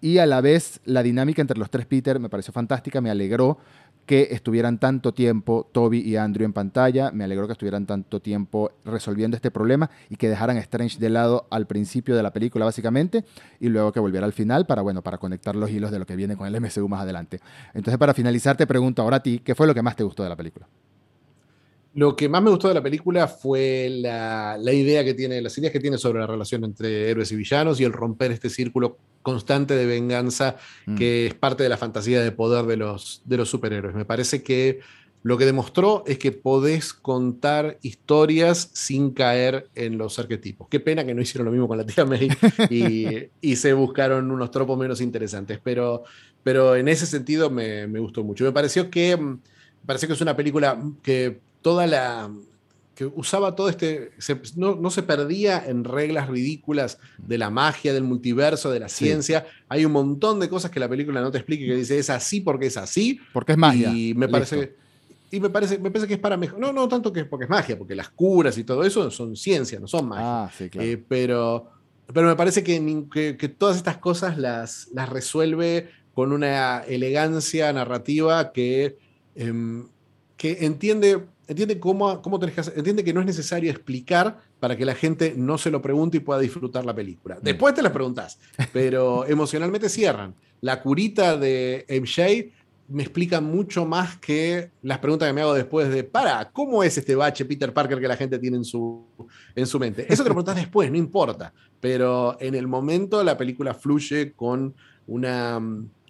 Y 0.00 0.18
a 0.18 0.26
la 0.26 0.40
vez 0.40 0.80
la 0.84 1.02
dinámica 1.02 1.40
entre 1.40 1.58
los 1.58 1.70
tres 1.70 1.86
Peter 1.86 2.18
me 2.18 2.28
pareció 2.28 2.52
fantástica, 2.52 3.00
me 3.00 3.10
alegró 3.10 3.58
que 4.06 4.28
estuvieran 4.32 4.78
tanto 4.78 5.14
tiempo 5.14 5.68
Toby 5.70 6.00
y 6.00 6.16
Andrew 6.16 6.44
en 6.44 6.52
pantalla, 6.52 7.12
me 7.12 7.22
alegró 7.22 7.46
que 7.46 7.52
estuvieran 7.52 7.86
tanto 7.86 8.20
tiempo 8.20 8.72
resolviendo 8.84 9.36
este 9.36 9.52
problema 9.52 9.90
y 10.10 10.16
que 10.16 10.28
dejaran 10.28 10.56
Strange 10.56 10.98
de 10.98 11.08
lado 11.08 11.46
al 11.50 11.68
principio 11.68 12.16
de 12.16 12.22
la 12.24 12.32
película 12.32 12.64
básicamente 12.64 13.24
y 13.60 13.68
luego 13.68 13.92
que 13.92 14.00
volviera 14.00 14.26
al 14.26 14.32
final 14.32 14.66
para, 14.66 14.82
bueno, 14.82 15.02
para 15.02 15.18
conectar 15.18 15.54
los 15.54 15.70
hilos 15.70 15.92
de 15.92 16.00
lo 16.00 16.06
que 16.06 16.16
viene 16.16 16.36
con 16.36 16.52
el 16.52 16.60
MCU 16.60 16.88
más 16.88 17.02
adelante. 17.02 17.40
Entonces 17.74 17.96
para 17.96 18.12
finalizar 18.12 18.56
te 18.56 18.66
pregunto 18.66 19.02
ahora 19.02 19.18
a 19.18 19.22
ti, 19.22 19.38
¿qué 19.38 19.54
fue 19.54 19.68
lo 19.68 19.74
que 19.74 19.82
más 19.82 19.94
te 19.94 20.02
gustó 20.02 20.24
de 20.24 20.30
la 20.30 20.36
película? 20.36 20.66
Lo 21.94 22.16
que 22.16 22.28
más 22.28 22.42
me 22.42 22.50
gustó 22.50 22.68
de 22.68 22.74
la 22.74 22.82
película 22.82 23.28
fue 23.28 23.88
la, 23.90 24.56
idea 24.72 25.04
que 25.04 25.12
tiene, 25.12 25.42
las 25.42 25.56
ideas 25.58 25.72
que 25.72 25.80
tiene 25.80 25.98
sobre 25.98 26.20
la 26.20 26.26
relación 26.26 26.64
entre 26.64 27.10
héroes 27.10 27.30
y 27.32 27.36
villanos 27.36 27.80
y 27.80 27.84
el 27.84 27.92
romper 27.92 28.30
este 28.30 28.48
círculo 28.48 28.96
constante 29.20 29.74
de 29.74 29.86
venganza 29.86 30.56
mm. 30.86 30.96
que 30.96 31.26
es 31.26 31.34
parte 31.34 31.62
de 31.62 31.68
la 31.68 31.76
fantasía 31.76 32.22
de 32.22 32.32
poder 32.32 32.64
de 32.64 32.76
los, 32.76 33.22
de 33.26 33.36
los 33.36 33.50
superhéroes. 33.50 33.94
Me 33.94 34.06
parece 34.06 34.42
que 34.42 34.80
lo 35.22 35.38
que 35.38 35.44
demostró 35.44 36.02
es 36.06 36.18
que 36.18 36.32
podés 36.32 36.92
contar 36.92 37.78
historias 37.82 38.70
sin 38.72 39.12
caer 39.12 39.68
en 39.74 39.96
los 39.96 40.18
arquetipos. 40.18 40.68
Qué 40.68 40.80
pena 40.80 41.04
que 41.04 41.14
no 41.14 41.22
hicieron 41.22 41.44
lo 41.44 41.52
mismo 41.52 41.68
con 41.68 41.78
la 41.78 41.86
tía 41.86 42.04
May 42.04 42.28
y, 42.70 43.56
se 43.56 43.72
buscaron 43.74 44.30
unos 44.30 44.50
tropos 44.50 44.76
menos 44.76 45.00
interesantes, 45.00 45.60
pero, 45.62 46.02
pero 46.42 46.74
en 46.74 46.88
ese 46.88 47.06
sentido 47.06 47.50
me, 47.50 47.86
me 47.86 48.00
gustó 48.00 48.24
mucho. 48.24 48.44
Me 48.44 48.52
pareció 48.52 48.90
que, 48.90 49.16
me 49.16 49.38
pareció 49.86 50.08
que 50.08 50.14
es 50.14 50.20
una 50.20 50.34
película 50.34 50.82
que 51.02 51.51
toda 51.62 51.86
la 51.86 52.30
que 52.94 53.06
usaba 53.06 53.54
todo 53.54 53.68
este, 53.70 54.10
no, 54.56 54.90
se 54.90 55.02
perdía 55.02 55.64
en 55.66 55.84
reglas 55.84 56.28
ridículas 56.28 56.98
de 57.18 57.38
la 57.38 57.48
magia, 57.48 57.94
del 57.94 58.02
multiverso, 58.02 58.70
de 58.70 58.80
la 58.80 58.88
ciencia. 58.88 59.46
Hay 59.68 59.84
un 59.86 59.92
montón 59.92 60.40
de 60.40 60.48
cosas 60.48 60.70
que 60.70 60.78
la 60.78 60.88
película 60.88 61.20
no 61.22 61.30
te 61.30 61.38
explica, 61.38 61.64
que 61.64 61.76
dice 61.76 61.98
es 61.98 62.10
así 62.10 62.40
porque 62.40 62.66
es 62.66 62.76
así. 62.76 63.18
Porque 63.32 63.52
es 63.52 63.58
magia. 63.58 63.90
Y 63.90 64.12
me 64.12 64.28
parece, 64.28 64.74
y 65.30 65.40
me 65.40 65.48
parece, 65.48 65.78
me 65.78 65.90
parece 65.90 66.06
que 66.06 66.14
es 66.14 66.20
para 66.20 66.36
mejor. 66.36 66.58
No, 66.58 66.72
no 66.72 66.86
tanto 66.86 67.12
que 67.12 67.24
porque 67.24 67.44
es 67.44 67.50
magia, 67.50 67.78
porque 67.78 67.94
las 67.94 68.10
curas 68.10 68.58
y 68.58 68.64
todo 68.64 68.84
eso 68.84 69.10
son 69.10 69.36
ciencia, 69.36 69.80
no 69.80 69.88
son 69.88 70.08
magia. 70.08 70.44
Ah, 70.44 70.50
sí, 70.56 70.68
claro. 70.68 70.86
Eh, 70.86 71.02
pero, 71.08 71.70
pero 72.12 72.28
me 72.28 72.36
parece 72.36 72.62
que, 72.62 73.36
que, 73.38 73.48
todas 73.48 73.78
estas 73.78 73.96
cosas 73.96 74.36
las, 74.36 74.88
las 74.92 75.08
resuelve 75.08 75.88
con 76.12 76.32
una 76.32 76.80
elegancia 76.80 77.72
narrativa 77.72 78.52
que, 78.52 78.98
em, 79.34 79.88
que 80.36 80.66
entiende 80.66 81.22
entiende 81.46 81.78
cómo, 81.78 82.22
cómo 82.22 82.38
tenés 82.38 82.54
que 82.54 82.78
entiende 82.78 83.04
que 83.04 83.12
no 83.12 83.20
es 83.20 83.26
necesario 83.26 83.70
explicar 83.70 84.38
para 84.60 84.76
que 84.76 84.84
la 84.84 84.94
gente 84.94 85.34
no 85.36 85.58
se 85.58 85.70
lo 85.70 85.82
pregunte 85.82 86.18
y 86.18 86.20
pueda 86.20 86.40
disfrutar 86.40 86.84
la 86.84 86.94
película. 86.94 87.36
Mm. 87.36 87.42
Después 87.42 87.74
te 87.74 87.82
la 87.82 87.92
preguntas, 87.92 88.38
pero 88.72 89.26
emocionalmente 89.28 89.88
cierran. 89.88 90.34
La 90.60 90.80
curita 90.80 91.36
de 91.36 91.84
MJ 91.88 92.52
me 92.88 93.02
explica 93.02 93.40
mucho 93.40 93.86
más 93.86 94.18
que 94.18 94.70
las 94.82 94.98
preguntas 94.98 95.28
que 95.28 95.32
me 95.32 95.40
hago 95.40 95.54
después 95.54 95.88
de, 95.88 96.04
para, 96.04 96.50
¿cómo 96.50 96.84
es 96.84 96.98
este 96.98 97.14
bache 97.14 97.44
Peter 97.44 97.72
Parker 97.72 97.98
que 97.98 98.08
la 98.08 98.16
gente 98.16 98.38
tiene 98.38 98.58
en 98.58 98.64
su, 98.64 99.06
en 99.54 99.66
su 99.66 99.78
mente? 99.78 100.06
Eso 100.08 100.22
te 100.22 100.28
lo 100.28 100.34
preguntas 100.34 100.56
después, 100.56 100.90
no 100.90 100.98
importa, 100.98 101.52
pero 101.80 102.36
en 102.38 102.54
el 102.54 102.68
momento 102.68 103.24
la 103.24 103.38
película 103.38 103.72
fluye 103.72 104.32
con 104.32 104.74
una, 105.06 105.60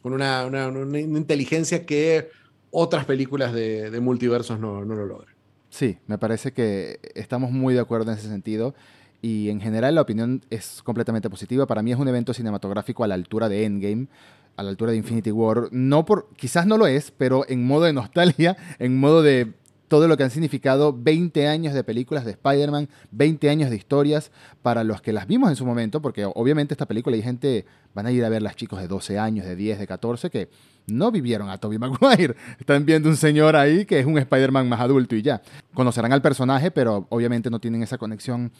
con 0.03 0.13
una, 0.13 0.47
una 0.47 0.99
inteligencia 0.99 1.87
que 1.87 2.31
otras 2.73 3.05
películas 3.05 3.53
de, 3.53 3.97
multiversos 4.01 4.59
no, 4.59 4.85
no, 4.85 4.97
lo 4.97 5.07
logran. 5.07 5.35
Sí, 5.70 5.99
me 6.07 6.19
parece 6.19 6.53
que 6.53 6.99
estamos 7.15 7.53
muy 7.53 7.74
de 7.74 7.81
acuerdo 7.81 8.11
en 8.11 8.19
ese 8.19 8.28
sentido. 8.28 8.74
Y 9.20 9.51
en 9.51 9.61
general 9.61 9.94
la 9.94 10.01
opinión 10.01 10.44
es 10.51 10.82
completamente 10.82 11.31
positiva. 11.31 11.66
Para 11.66 11.82
mí 11.82 11.93
es 11.93 11.99
un 11.99 12.09
evento 12.09 12.35
cinematográfico 12.35 13.05
a 13.05 13.07
la 13.07 13.15
altura 13.15 13.49
de 13.49 13.65
Endgame, 13.65 14.09
a 14.57 14.65
la 14.65 14.70
altura 14.70 14.90
de 14.90 14.97
Infinity 14.97 15.31
War. 15.31 15.69
No 15.70 16.05
por, 16.05 16.28
quizás 16.35 16.66
no 16.66 16.77
lo 16.77 16.89
es, 16.89 17.12
pero 17.12 17.44
en 17.49 17.65
modo 17.65 17.85
de 17.85 17.93
nostalgia, 17.93 18.57
en 18.81 18.99
modo 18.99 19.23
de 19.23 19.53
todo 19.93 20.09
lo 20.09 20.16
que 20.16 20.23
han 20.23 20.31
significado 20.31 20.97
20 20.98 21.48
años 21.48 21.74
de 21.74 21.85
películas 21.85 22.24
de 22.24 22.31
Spider-Man, 22.31 22.89
20 23.10 23.51
años 23.51 23.69
de 23.69 23.77
historias 23.77 24.31
para 24.62 24.85
los 24.85 25.02
que 25.02 25.12
las 25.12 25.27
vimos 25.27 25.51
en 25.51 25.56
su 25.56 25.66
momento, 25.66 26.01
porque 26.01 26.24
obviamente 26.24 26.73
esta 26.73 26.86
película 26.86 27.14
hay 27.14 27.20
gente, 27.20 27.66
van 27.93 28.06
a 28.06 28.10
ir 28.10 28.24
a 28.24 28.31
ver 28.31 28.40
las 28.40 28.56
chicos 28.56 28.81
de 28.81 28.89
12 28.89 29.19
años, 29.19 29.44
de 29.44 29.55
10, 29.55 29.81
de 29.81 29.86
14, 29.86 30.31
que 30.31 30.48
no 30.86 31.10
vivieron 31.10 31.51
a 31.51 31.59
Tobey 31.59 31.77
Maguire. 31.78 32.36
Están 32.59 32.86
viendo 32.86 33.10
un 33.10 33.19
señor 33.19 33.55
ahí 33.55 33.85
que 33.85 34.01
es 34.01 34.06
un 34.06 34.16
Spider-Man 34.16 34.66
más 34.66 34.81
adulto 34.81 35.14
y 35.14 35.20
ya. 35.20 35.43
Conocerán 35.74 36.14
al 36.14 36.23
personaje, 36.23 36.70
pero 36.70 37.06
obviamente 37.10 37.51
no 37.51 37.60
tienen 37.60 37.82
esa 37.82 37.98
conexión 37.98 38.51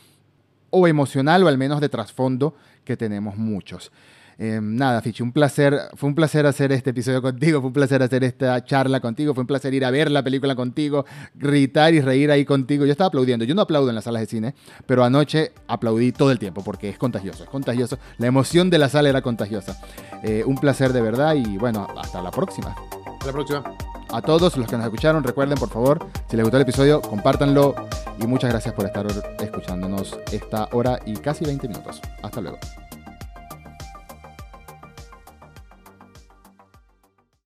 o 0.69 0.87
emocional 0.87 1.45
o 1.45 1.49
al 1.49 1.57
menos 1.57 1.81
de 1.81 1.89
trasfondo 1.89 2.55
que 2.85 2.99
tenemos 2.99 3.39
muchos. 3.39 3.91
Em, 4.43 4.75
nada, 4.75 5.01
Fichi, 5.01 5.23
un 5.23 5.31
placer, 5.31 5.79
fue 5.95 6.09
un 6.09 6.17
placer 6.17 6.47
hacer 6.47 6.73
este 6.73 6.91
episodio 6.91 7.23
contigo, 7.23 7.61
fue 7.61 7.69
un 7.69 7.73
placer 7.73 8.03
hacer 8.03 8.25
esta 8.25 8.65
charla 8.65 8.99
contigo, 8.99 9.35
fue 9.35 9.43
un 9.43 9.47
placer 9.47 9.73
ir 9.73 9.85
a 9.85 9.91
ver 9.93 10.11
la 10.11 10.25
película 10.25 10.57
contigo, 10.57 11.05
gritar 11.37 11.95
y 11.95 12.01
reír 12.01 12.29
ahí 12.29 12.45
contigo. 12.45 12.85
Yo 12.85 12.91
estaba 12.91 13.07
aplaudiendo, 13.07 13.45
yo 13.45 13.55
no 13.55 13.63
aplaudo 13.63 13.91
en 13.91 13.95
las 13.95 14.03
salas 14.03 14.23
de 14.23 14.27
cine, 14.27 14.55
pero 14.85 15.05
anoche 15.05 15.53
aplaudí 15.69 16.11
todo 16.11 16.33
el 16.33 16.41
tiempo 16.41 16.65
porque 16.65 16.89
es 16.89 16.99
contagioso, 16.99 17.45
es 17.45 17.51
contagioso. 17.51 18.01
La 18.19 18.27
emoción 18.27 18.69
de 18.69 18.79
la 18.79 18.89
sala 18.89 19.11
era 19.11 19.23
contagiosa. 19.23 19.81
Eh, 20.25 20.43
un 20.45 20.57
placer 20.57 20.93
de 20.93 21.03
verdad 21.03 21.37
y 21.37 21.57
bueno, 21.57 21.87
hasta 21.97 22.21
la 22.21 22.33
próxima. 22.33 22.75
Hasta 23.13 23.27
la 23.27 23.33
próxima. 23.33 23.63
A 24.11 24.23
todos 24.23 24.57
los 24.57 24.67
que 24.67 24.77
nos 24.77 24.87
escucharon, 24.87 25.23
recuerden 25.23 25.57
por 25.57 25.69
favor, 25.69 26.05
si 26.29 26.37
les 26.37 26.43
gustó 26.43 26.57
el 26.57 26.65
episodio, 26.65 27.01
compártanlo 27.01 27.77
y 28.21 28.27
muchas 28.27 28.51
gracias 28.51 28.75
por 28.75 28.87
estar 28.87 29.07
escuchándonos 29.39 30.19
esta 30.33 30.69
hora 30.73 30.99
y 31.07 31.15
casi 31.15 31.45
20 31.45 31.69
minutos. 31.69 32.01
Hasta 32.25 32.41
luego. 32.41 32.59